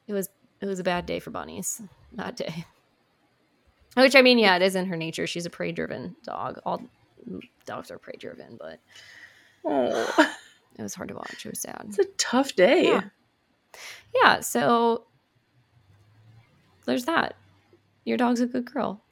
It 0.07 0.13
was 0.13 0.29
it 0.61 0.65
was 0.65 0.79
a 0.79 0.83
bad 0.83 1.05
day 1.05 1.19
for 1.19 1.31
bunnies 1.31 1.81
that 2.13 2.35
day. 2.35 2.65
Which 3.95 4.15
I 4.15 4.21
mean, 4.21 4.37
yeah, 4.39 4.55
it 4.55 4.61
is 4.61 4.75
in 4.75 4.85
her 4.85 4.95
nature. 4.95 5.27
She's 5.27 5.45
a 5.45 5.49
prey 5.49 5.71
driven 5.71 6.15
dog. 6.23 6.59
All 6.65 6.81
dogs 7.65 7.91
are 7.91 7.97
prey 7.97 8.15
driven, 8.19 8.57
but 8.59 8.79
Oh, 9.65 10.33
it 10.77 10.81
was 10.81 10.95
hard 10.95 11.09
to 11.09 11.15
watch. 11.15 11.45
It 11.45 11.49
was 11.49 11.59
sad. 11.61 11.85
it's 11.87 11.99
a 11.99 12.05
tough 12.17 12.55
day. 12.55 12.83
Yeah. 12.85 13.01
Yeah, 14.15 14.39
so 14.39 15.05
there's 16.85 17.05
that. 17.05 17.35
Your 18.05 18.17
dog's 18.17 18.41
a 18.41 18.47
good 18.47 18.71
girl. 18.71 19.03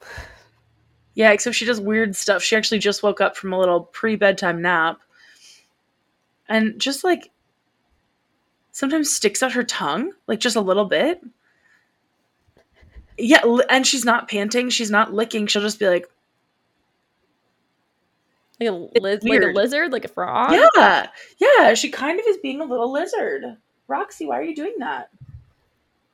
Yeah, 1.14 1.32
except 1.32 1.56
she 1.56 1.66
does 1.66 1.82
weird 1.82 2.16
stuff. 2.16 2.42
She 2.44 2.56
actually 2.56 2.80
just 2.80 3.04
woke 3.04 3.22
up 3.22 3.36
from 3.36 3.54
a 3.54 3.60
little 3.60 3.82
pre 3.82 4.16
bedtime 4.16 4.62
nap 4.62 5.00
and 6.48 6.80
just 6.80 7.04
like 7.04 7.32
sometimes 8.72 9.12
sticks 9.14 9.44
out 9.44 9.54
her 9.54 9.64
tongue, 9.64 10.12
like 10.28 10.40
just 10.40 10.56
a 10.56 10.62
little 10.62 10.86
bit. 10.86 11.22
Yeah, 13.18 13.42
and 13.70 13.86
she's 13.86 14.06
not 14.06 14.28
panting, 14.30 14.70
she's 14.70 14.92
not 14.92 15.14
licking. 15.14 15.48
She'll 15.48 15.62
just 15.62 15.80
be 15.80 15.88
like, 15.88 16.08
Like 18.60 18.70
a, 18.70 18.72
liz- 18.72 19.24
like 19.24 19.42
a 19.42 19.54
lizard, 19.54 19.92
like 19.92 20.06
a 20.06 20.10
frog. 20.10 20.52
Yeah, 20.76 21.08
yeah, 21.38 21.74
she 21.76 21.90
kind 21.90 22.20
of 22.20 22.26
is 22.28 22.38
being 22.38 22.60
a 22.62 22.66
little 22.66 22.92
lizard. 22.92 23.44
Roxy, 23.88 24.26
why 24.26 24.40
are 24.40 24.44
you 24.44 24.56
doing 24.56 24.76
that? 24.80 25.10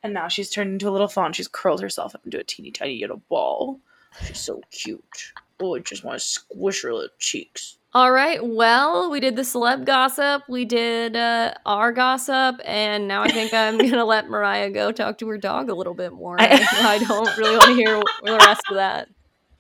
And 0.04 0.14
now 0.14 0.28
she's 0.28 0.50
turned 0.50 0.72
into 0.74 0.90
a 0.90 0.92
little 0.92 1.08
fawn. 1.08 1.32
She's 1.34 1.48
curled 1.48 1.82
herself 1.82 2.14
up 2.14 2.26
into 2.26 2.40
a 2.40 2.44
teeny 2.44 2.72
tiny 2.72 3.00
little 3.00 3.22
ball. 3.30 3.80
She's 4.26 4.40
so 4.40 4.62
cute. 4.72 5.32
Oh, 5.62 5.76
I 5.76 5.80
just 5.80 6.04
want 6.04 6.20
to 6.20 6.26
squish 6.26 6.84
her 6.84 6.94
little 6.94 7.10
cheeks. 7.20 7.78
All 7.96 8.12
right. 8.12 8.44
Well, 8.44 9.12
we 9.12 9.20
did 9.20 9.36
the 9.36 9.44
celeb 9.44 9.86
gossip. 9.86 10.42
We 10.50 10.66
did 10.66 11.16
uh, 11.16 11.54
our 11.66 11.92
gossip, 11.92 12.60
and 12.66 13.08
now 13.08 13.22
I 13.22 13.30
think 13.30 13.54
I'm 13.54 13.78
gonna 13.90 14.06
let 14.06 14.30
Mariah 14.30 14.72
go 14.72 14.92
talk 14.92 15.20
to 15.20 15.28
her 15.28 15.38
dog 15.38 15.70
a 15.70 15.76
little 15.76 15.94
bit 15.94 16.12
more. 16.12 16.36
I, 16.42 16.46
I- 16.72 16.98
don't 17.00 17.38
really 17.38 17.52
want 17.58 17.66
to 17.70 17.76
hear 17.76 18.02
the 18.24 18.38
rest 18.38 18.62
of 18.70 18.76
that. 18.78 19.10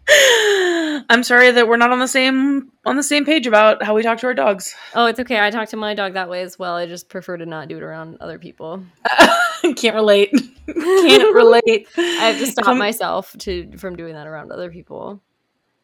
I'm 1.10 1.23
sorry 1.23 1.51
that 1.51 1.68
we're 1.68 1.77
not 1.77 1.91
on 1.91 1.99
the 1.99 2.07
same 2.07 2.72
on 2.85 2.97
the 2.97 3.03
same 3.03 3.23
page 3.23 3.47
about 3.47 3.84
how 3.84 3.93
we 3.95 4.01
talk 4.03 4.18
to 4.19 4.27
our 4.27 4.34
dogs. 4.34 4.76
Oh, 4.95 5.05
it's 5.05 5.19
okay. 5.19 5.39
I 5.39 5.49
talk 5.49 5.69
to 5.69 5.77
my 5.77 5.93
dog 5.93 6.14
that 6.14 6.27
way 6.30 6.41
as 6.41 6.57
well. 6.60 6.76
I 6.76 6.88
just 6.88 7.07
prefer 7.10 7.38
to 7.38 7.45
not 7.45 7.68
do 7.69 7.77
it 7.77 7.84
around 7.84 8.18
other 8.19 8.38
people. 8.38 8.84
Can't 9.77 9.95
relate. 9.95 10.31
Can't 10.68 11.34
relate. 11.35 11.88
I 11.97 12.01
have 12.01 12.39
to 12.39 12.47
stop 12.47 12.76
myself 12.76 13.34
to 13.39 13.77
from 13.77 13.95
doing 13.95 14.14
that 14.15 14.27
around 14.27 14.51
other 14.51 14.69
people. 14.69 15.22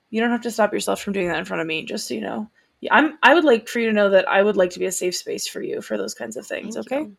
You 0.09 0.21
don't 0.21 0.31
have 0.31 0.41
to 0.41 0.51
stop 0.51 0.73
yourself 0.73 1.01
from 1.01 1.13
doing 1.13 1.27
that 1.27 1.39
in 1.39 1.45
front 1.45 1.61
of 1.61 1.67
me, 1.67 1.83
just 1.85 2.07
so 2.07 2.13
you 2.13 2.21
know. 2.21 2.49
Yeah, 2.81 2.93
I'm. 2.93 3.17
I 3.21 3.33
would 3.33 3.43
like 3.43 3.67
for 3.67 3.79
you 3.79 3.87
to 3.87 3.93
know 3.93 4.09
that 4.09 4.27
I 4.27 4.41
would 4.41 4.57
like 4.57 4.71
to 4.71 4.79
be 4.79 4.85
a 4.85 4.91
safe 4.91 5.15
space 5.15 5.47
for 5.47 5.61
you 5.61 5.81
for 5.81 5.97
those 5.97 6.13
kinds 6.13 6.37
of 6.37 6.47
things. 6.47 6.75
Thank 6.75 6.91
okay. 6.91 7.01
you. 7.01 7.17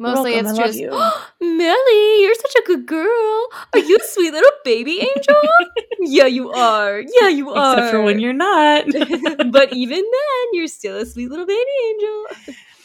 Mostly 0.00 0.32
welcome. 0.32 0.50
it's 0.50 0.58
just 0.58 0.78
you. 0.78 0.90
Millie, 1.40 2.22
you're 2.22 2.34
such 2.34 2.54
a 2.54 2.62
good 2.66 2.86
girl. 2.86 3.48
Are 3.74 3.78
you 3.78 3.98
a 3.98 4.04
sweet 4.04 4.32
little 4.32 4.50
baby 4.64 5.00
angel? 5.00 5.42
yeah, 6.00 6.24
you 6.24 6.50
are. 6.52 7.00
Yeah, 7.20 7.28
you 7.28 7.50
are. 7.50 7.74
Except 7.74 7.90
for 7.90 8.02
when 8.02 8.18
you're 8.18 8.32
not. 8.32 8.86
but 9.50 9.72
even 9.74 9.98
then, 9.98 10.46
you're 10.52 10.68
still 10.68 10.96
a 10.96 11.04
sweet 11.04 11.28
little 11.28 11.44
baby 11.44 11.70
angel. 11.88 12.26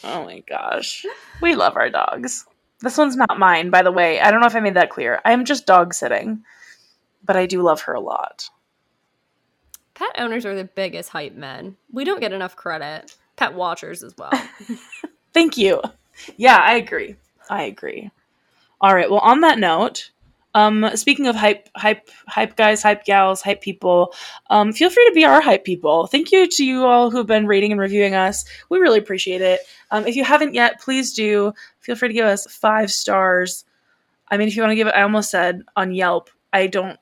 oh 0.04 0.24
my 0.24 0.40
gosh, 0.40 1.06
we 1.40 1.54
love 1.54 1.76
our 1.76 1.88
dogs. 1.88 2.44
This 2.80 2.98
one's 2.98 3.16
not 3.16 3.38
mine, 3.38 3.70
by 3.70 3.80
the 3.80 3.92
way. 3.92 4.20
I 4.20 4.30
don't 4.30 4.42
know 4.42 4.46
if 4.46 4.54
I 4.54 4.60
made 4.60 4.74
that 4.74 4.90
clear. 4.90 5.22
I'm 5.24 5.46
just 5.46 5.64
dog 5.64 5.94
sitting, 5.94 6.44
but 7.24 7.34
I 7.34 7.46
do 7.46 7.62
love 7.62 7.80
her 7.82 7.94
a 7.94 8.00
lot. 8.00 8.50
Pet 9.96 10.10
owners 10.18 10.44
are 10.44 10.54
the 10.54 10.64
biggest 10.64 11.08
hype 11.08 11.34
men. 11.34 11.74
We 11.90 12.04
don't 12.04 12.20
get 12.20 12.34
enough 12.34 12.54
credit. 12.54 13.16
Pet 13.36 13.54
watchers 13.54 14.02
as 14.02 14.14
well. 14.18 14.30
Thank 15.32 15.56
you. 15.56 15.80
Yeah, 16.36 16.56
I 16.56 16.74
agree. 16.74 17.16
I 17.48 17.62
agree. 17.62 18.10
All 18.80 18.94
right. 18.94 19.10
Well, 19.10 19.20
on 19.20 19.40
that 19.40 19.58
note, 19.58 20.10
um, 20.54 20.90
speaking 20.96 21.26
of 21.28 21.34
hype, 21.34 21.70
hype, 21.76 22.10
hype 22.28 22.56
guys, 22.56 22.82
hype 22.82 23.04
gals, 23.04 23.40
hype 23.40 23.62
people, 23.62 24.14
um, 24.50 24.74
feel 24.74 24.90
free 24.90 25.06
to 25.06 25.14
be 25.14 25.24
our 25.24 25.40
hype 25.40 25.64
people. 25.64 26.06
Thank 26.06 26.30
you 26.30 26.46
to 26.46 26.64
you 26.64 26.84
all 26.84 27.10
who've 27.10 27.26
been 27.26 27.46
rating 27.46 27.72
and 27.72 27.80
reviewing 27.80 28.14
us. 28.14 28.44
We 28.68 28.78
really 28.78 28.98
appreciate 28.98 29.40
it. 29.40 29.60
Um, 29.90 30.06
if 30.06 30.14
you 30.14 30.24
haven't 30.24 30.52
yet, 30.52 30.80
please 30.80 31.14
do. 31.14 31.54
Feel 31.80 31.96
free 31.96 32.08
to 32.08 32.14
give 32.14 32.26
us 32.26 32.46
five 32.46 32.92
stars. 32.92 33.64
I 34.30 34.36
mean, 34.36 34.48
if 34.48 34.56
you 34.56 34.62
want 34.62 34.72
to 34.72 34.76
give 34.76 34.88
it, 34.88 34.94
I 34.94 35.02
almost 35.02 35.30
said 35.30 35.62
on 35.74 35.94
Yelp. 35.94 36.28
I 36.52 36.66
don't. 36.66 36.98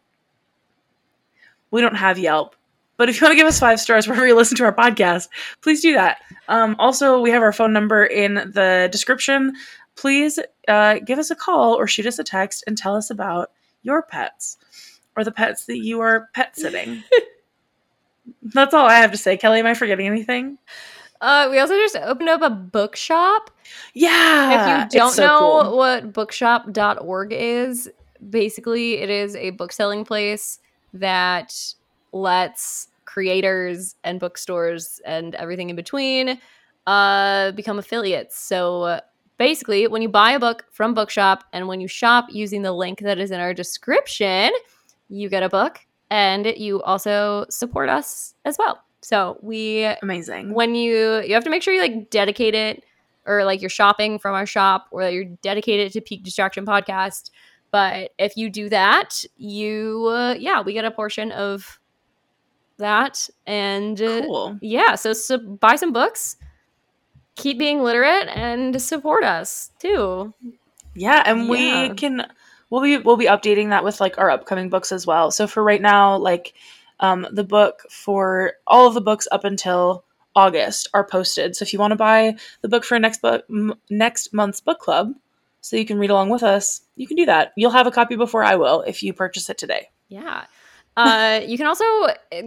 We 1.72 1.80
don't 1.80 1.96
have 1.96 2.18
Yelp. 2.20 2.54
But 2.96 3.08
if 3.08 3.20
you 3.20 3.24
want 3.24 3.32
to 3.32 3.36
give 3.36 3.46
us 3.46 3.58
five 3.58 3.80
stars 3.80 4.06
wherever 4.08 4.26
you 4.26 4.36
listen 4.36 4.56
to 4.58 4.64
our 4.64 4.74
podcast, 4.74 5.28
please 5.60 5.80
do 5.80 5.94
that. 5.94 6.18
Um, 6.48 6.76
also, 6.78 7.20
we 7.20 7.30
have 7.30 7.42
our 7.42 7.52
phone 7.52 7.72
number 7.72 8.04
in 8.04 8.34
the 8.34 8.88
description. 8.92 9.54
Please 9.96 10.38
uh, 10.68 10.98
give 11.04 11.18
us 11.18 11.30
a 11.30 11.36
call 11.36 11.74
or 11.74 11.86
shoot 11.86 12.06
us 12.06 12.18
a 12.18 12.24
text 12.24 12.64
and 12.66 12.76
tell 12.76 12.96
us 12.96 13.10
about 13.10 13.50
your 13.82 14.02
pets 14.02 14.58
or 15.16 15.24
the 15.24 15.32
pets 15.32 15.66
that 15.66 15.78
you 15.78 16.00
are 16.00 16.28
pet 16.34 16.56
sitting. 16.56 17.02
That's 18.42 18.74
all 18.74 18.86
I 18.86 18.96
have 18.96 19.12
to 19.12 19.18
say. 19.18 19.36
Kellie, 19.36 19.60
am 19.60 19.66
I 19.66 19.74
forgetting 19.74 20.06
anything? 20.06 20.58
Uh, 21.20 21.48
we 21.50 21.58
also 21.58 21.74
just 21.74 21.96
opened 21.96 22.28
up 22.28 22.42
a 22.42 22.50
bookshop. 22.50 23.50
Yeah. 23.94 24.82
if 24.82 24.92
you 24.92 24.98
don't 24.98 25.12
so 25.12 25.26
know 25.26 25.38
cool. 25.38 25.76
what 25.76 26.12
bookshop.org 26.12 27.32
is, 27.32 27.90
basically 28.28 28.94
it 28.94 29.10
is 29.10 29.36
a 29.36 29.50
book 29.50 29.72
selling 29.72 30.04
place 30.04 30.58
that 30.92 31.74
lets 32.14 32.88
creators 33.04 33.96
and 34.04 34.18
bookstores 34.18 35.00
and 35.04 35.34
everything 35.34 35.68
in 35.68 35.76
between 35.76 36.38
uh, 36.86 37.52
become 37.52 37.78
affiliates. 37.78 38.38
So 38.38 39.00
basically, 39.38 39.86
when 39.86 40.00
you 40.00 40.08
buy 40.08 40.32
a 40.32 40.40
book 40.40 40.64
from 40.70 40.94
Bookshop 40.94 41.44
and 41.52 41.68
when 41.68 41.80
you 41.80 41.88
shop 41.88 42.26
using 42.30 42.62
the 42.62 42.72
link 42.72 43.00
that 43.00 43.18
is 43.18 43.30
in 43.30 43.40
our 43.40 43.52
description, 43.52 44.50
you 45.08 45.28
get 45.28 45.42
a 45.42 45.48
book 45.48 45.80
and 46.10 46.46
you 46.56 46.82
also 46.82 47.44
support 47.50 47.88
us 47.88 48.34
as 48.44 48.56
well. 48.58 48.82
So 49.02 49.38
we 49.42 49.84
amazing. 50.02 50.54
when 50.54 50.74
you 50.74 51.20
you 51.20 51.34
have 51.34 51.44
to 51.44 51.50
make 51.50 51.62
sure 51.62 51.74
you 51.74 51.82
like 51.82 52.08
dedicate 52.08 52.54
it 52.54 52.84
or 53.26 53.44
like 53.44 53.60
you're 53.60 53.68
shopping 53.68 54.18
from 54.18 54.34
our 54.34 54.46
shop 54.46 54.86
or 54.90 55.02
that 55.04 55.12
you're 55.12 55.24
dedicated 55.42 55.92
to 55.92 56.00
peak 56.00 56.22
distraction 56.22 56.64
podcast 56.64 57.30
but 57.70 58.12
if 58.18 58.34
you 58.36 58.48
do 58.48 58.70
that 58.70 59.22
you 59.36 60.06
uh, 60.10 60.34
yeah 60.38 60.62
we 60.62 60.72
get 60.72 60.86
a 60.86 60.90
portion 60.90 61.32
of 61.32 61.78
that 62.78 63.28
and 63.46 64.01
uh, 64.01 64.22
yeah 64.60 64.94
so, 64.94 65.12
so 65.12 65.38
buy 65.38 65.76
some 65.76 65.92
books 65.92 66.36
keep 67.36 67.59
being 67.59 67.82
literate 67.82 68.28
and 68.28 68.80
support 68.80 69.24
us 69.24 69.70
too 69.78 70.32
Yeah, 70.94 71.22
and 71.26 71.48
Yeah. 71.48 71.48
we 71.88 71.94
can 71.96 72.26
we'll 72.70 72.82
be 72.82 72.98
we'll 72.98 73.16
be 73.16 73.26
updating 73.26 73.70
that 73.70 73.84
with 73.84 74.01
like 74.01 74.18
our 74.18 74.30
upcoming 74.30 74.68
books 74.68 74.92
as 74.92 75.06
well. 75.06 75.30
So 75.30 75.46
for 75.46 75.62
right 75.62 75.82
now, 75.82 76.16
like 76.16 76.55
um 77.01 77.26
the 77.32 77.42
book 77.44 77.82
for 77.90 78.52
all 78.66 78.86
of 78.86 78.94
the 78.94 79.01
books 79.01 79.26
up 79.32 79.44
until 79.44 80.05
August 80.36 80.88
are 80.94 81.05
posted. 81.05 81.56
So 81.56 81.64
if 81.64 81.72
you 81.72 81.78
want 81.80 81.90
to 81.92 81.96
buy 81.96 82.36
the 82.60 82.68
book 82.68 82.84
for 82.84 82.98
next 82.98 83.20
book 83.22 83.44
m- 83.51 83.74
next 83.90 84.32
month's 84.32 84.60
book 84.60 84.78
club 84.78 85.14
so 85.60 85.76
you 85.76 85.84
can 85.86 85.98
read 85.98 86.10
along 86.10 86.30
with 86.30 86.42
us, 86.42 86.82
you 86.96 87.06
can 87.09 87.16
do 87.16 87.26
that. 87.26 87.52
You'll 87.56 87.70
have 87.72 87.86
a 87.88 87.90
copy 87.90 88.14
before 88.16 88.44
I 88.44 88.55
will 88.56 88.82
if 88.82 89.02
you 89.02 89.12
purchase 89.12 89.51
it 89.51 89.59
today. 89.59 89.90
yeah 90.09 90.44
uh 90.96 91.40
you 91.46 91.56
can 91.56 91.66
also 91.66 91.84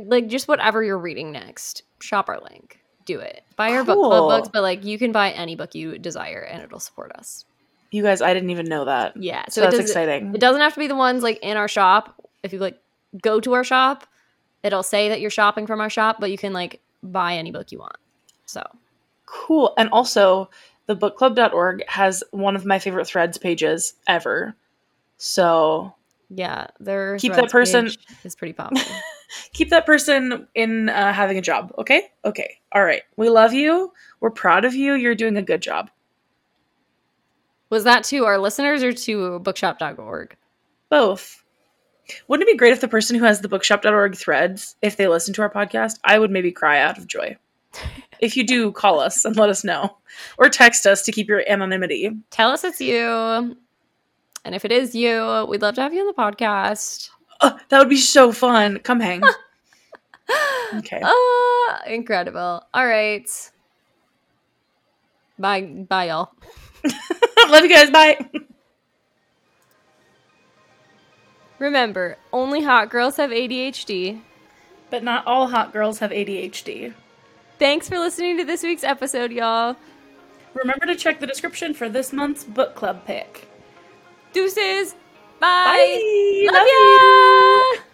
like 0.05 0.27
just 0.27 0.47
whatever 0.47 0.83
you're 0.83 0.97
reading 0.97 1.31
next 1.31 1.83
shop 1.99 2.29
our 2.29 2.39
link 2.39 2.79
do 3.05 3.19
it 3.19 3.43
buy 3.55 3.71
our 3.71 3.83
book 3.83 3.97
club 3.97 4.29
books 4.29 4.49
but 4.51 4.61
like 4.61 4.83
you 4.83 4.97
can 4.97 5.11
buy 5.11 5.31
any 5.31 5.55
book 5.55 5.75
you 5.75 5.97
desire 5.97 6.41
and 6.41 6.61
it'll 6.61 6.79
support 6.79 7.11
us 7.13 7.45
You 7.91 8.03
guys, 8.03 8.21
I 8.21 8.33
didn't 8.33 8.49
even 8.49 8.67
know 8.67 8.83
that. 8.83 9.15
Yeah, 9.15 9.45
So, 9.47 9.61
so, 9.61 9.61
that's 9.61 9.79
exciting. 9.79 10.35
It 10.35 10.41
doesn't 10.41 10.59
have 10.59 10.73
to 10.73 10.79
be 10.79 10.87
the 10.87 10.95
ones 10.95 11.23
like 11.23 11.39
in 11.41 11.55
our 11.55 11.69
shop. 11.69 12.21
If 12.43 12.51
you 12.51 12.59
like 12.59 12.77
go 13.21 13.39
to 13.39 13.53
our 13.53 13.63
shop, 13.63 14.05
it'll 14.61 14.83
say 14.83 15.07
that 15.07 15.21
you're 15.21 15.29
shopping 15.29 15.65
from 15.67 15.79
our 15.79 15.89
shop, 15.89 16.17
but 16.19 16.29
you 16.29 16.37
can 16.37 16.51
like 16.51 16.81
buy 17.01 17.35
any 17.35 17.51
book 17.51 17.71
you 17.71 17.79
want. 17.79 17.95
So 18.45 18.61
Cool. 19.25 19.73
And 19.77 19.89
also, 19.89 20.49
the 20.87 20.95
bookclub.org 20.95 21.83
has 21.87 22.23
one 22.31 22.55
of 22.55 22.65
my 22.65 22.79
favorite 22.79 23.07
threads 23.07 23.37
pages 23.37 23.93
ever. 24.07 24.55
So 25.17 25.93
yeah, 26.29 26.67
their 26.79 27.17
Keep 27.17 27.33
that 27.33 27.49
person- 27.51 27.89
is 28.23 28.35
pretty 28.35 28.53
popular. 28.53 28.83
keep 29.53 29.69
that 29.69 29.85
person 29.85 30.47
in 30.55 30.89
uh, 30.89 31.13
having 31.13 31.37
a 31.37 31.41
job, 31.41 31.73
okay? 31.77 32.03
Okay. 32.25 32.57
All 32.73 32.83
right. 32.83 33.03
We 33.15 33.29
love 33.29 33.53
you. 33.53 33.91
We're 34.19 34.31
proud 34.31 34.65
of 34.65 34.73
you. 34.73 34.93
You're 34.93 35.15
doing 35.15 35.37
a 35.37 35.41
good 35.41 35.61
job. 35.61 35.89
Was 37.69 37.83
that 37.83 38.03
to 38.05 38.25
our 38.25 38.37
listeners 38.37 38.83
or 38.83 38.93
to 38.93 39.39
bookshop.org? 39.39 40.35
Both. 40.89 41.43
Wouldn't 42.29 42.47
it 42.47 42.53
be 42.53 42.57
great 42.57 42.71
if 42.71 42.79
the 42.79 42.87
person 42.87 43.17
who 43.17 43.25
has 43.25 43.41
the 43.41 43.49
bookshop.org 43.49 44.15
threads, 44.15 44.77
if 44.81 44.95
they 44.95 45.07
listen 45.07 45.33
to 45.33 45.41
our 45.41 45.49
podcast, 45.51 45.99
I 46.05 46.17
would 46.17 46.31
maybe 46.31 46.51
cry 46.53 46.79
out 46.79 46.97
of 46.97 47.07
joy. 47.07 47.35
if 48.21 48.37
you 48.37 48.45
do, 48.47 48.71
call 48.71 49.01
us 49.01 49.25
and 49.25 49.35
let 49.35 49.49
us 49.49 49.65
know. 49.65 49.97
Or 50.37 50.47
text 50.47 50.87
us 50.87 51.01
to 51.03 51.11
keep 51.11 51.27
your 51.27 51.43
anonymity. 51.49 52.11
Tell 52.31 52.51
us 52.51 52.63
it's 52.63 52.79
you. 52.79 53.57
And 54.47 54.55
if 54.55 54.63
it 54.63 54.71
is 54.71 54.95
you, 54.95 55.45
we'd 55.49 55.61
love 55.61 55.75
to 55.75 55.81
have 55.81 55.93
you 55.93 55.99
on 55.99 56.07
the 56.07 56.13
podcast. 56.13 57.09
Oh, 57.41 57.59
that 57.67 57.79
would 57.79 57.89
be 57.89 57.97
so 57.97 58.31
fun. 58.31 58.79
Come 58.79 59.01
hang. 59.01 59.21
Okay. 60.73 60.99
Ah, 61.01 61.83
incredible. 61.87 62.61
All 62.73 62.85
right. 62.85 63.29
Bye, 65.39 65.61
bye, 65.61 66.09
y'all. 66.09 66.31
Love 67.49 67.63
you 67.63 67.69
guys. 67.69 67.89
Bye. 67.89 68.29
Remember, 71.59 72.17
only 72.33 72.61
hot 72.61 72.89
girls 72.89 73.15
have 73.15 73.29
ADHD. 73.29 74.19
But 74.89 75.05
not 75.05 75.25
all 75.25 75.47
hot 75.47 75.71
girls 75.71 75.99
have 75.99 76.11
ADHD. 76.11 76.93
Thanks 77.57 77.87
for 77.87 77.97
listening 77.97 78.35
to 78.37 78.43
this 78.43 78.63
week's 78.63 78.83
episode, 78.83 79.31
y'all. 79.31 79.77
Remember 80.53 80.85
to 80.87 80.95
check 80.95 81.21
the 81.21 81.27
description 81.27 81.73
for 81.73 81.87
this 81.87 82.11
month's 82.11 82.43
book 82.43 82.75
club 82.75 83.05
pick. 83.05 83.47
Deuces. 84.37 84.93
Bye. 85.41 85.65
Bye. 85.65 86.45
Love, 86.45 86.53
Love 86.53 86.67
ya. 86.69 86.77
You. 86.77 87.86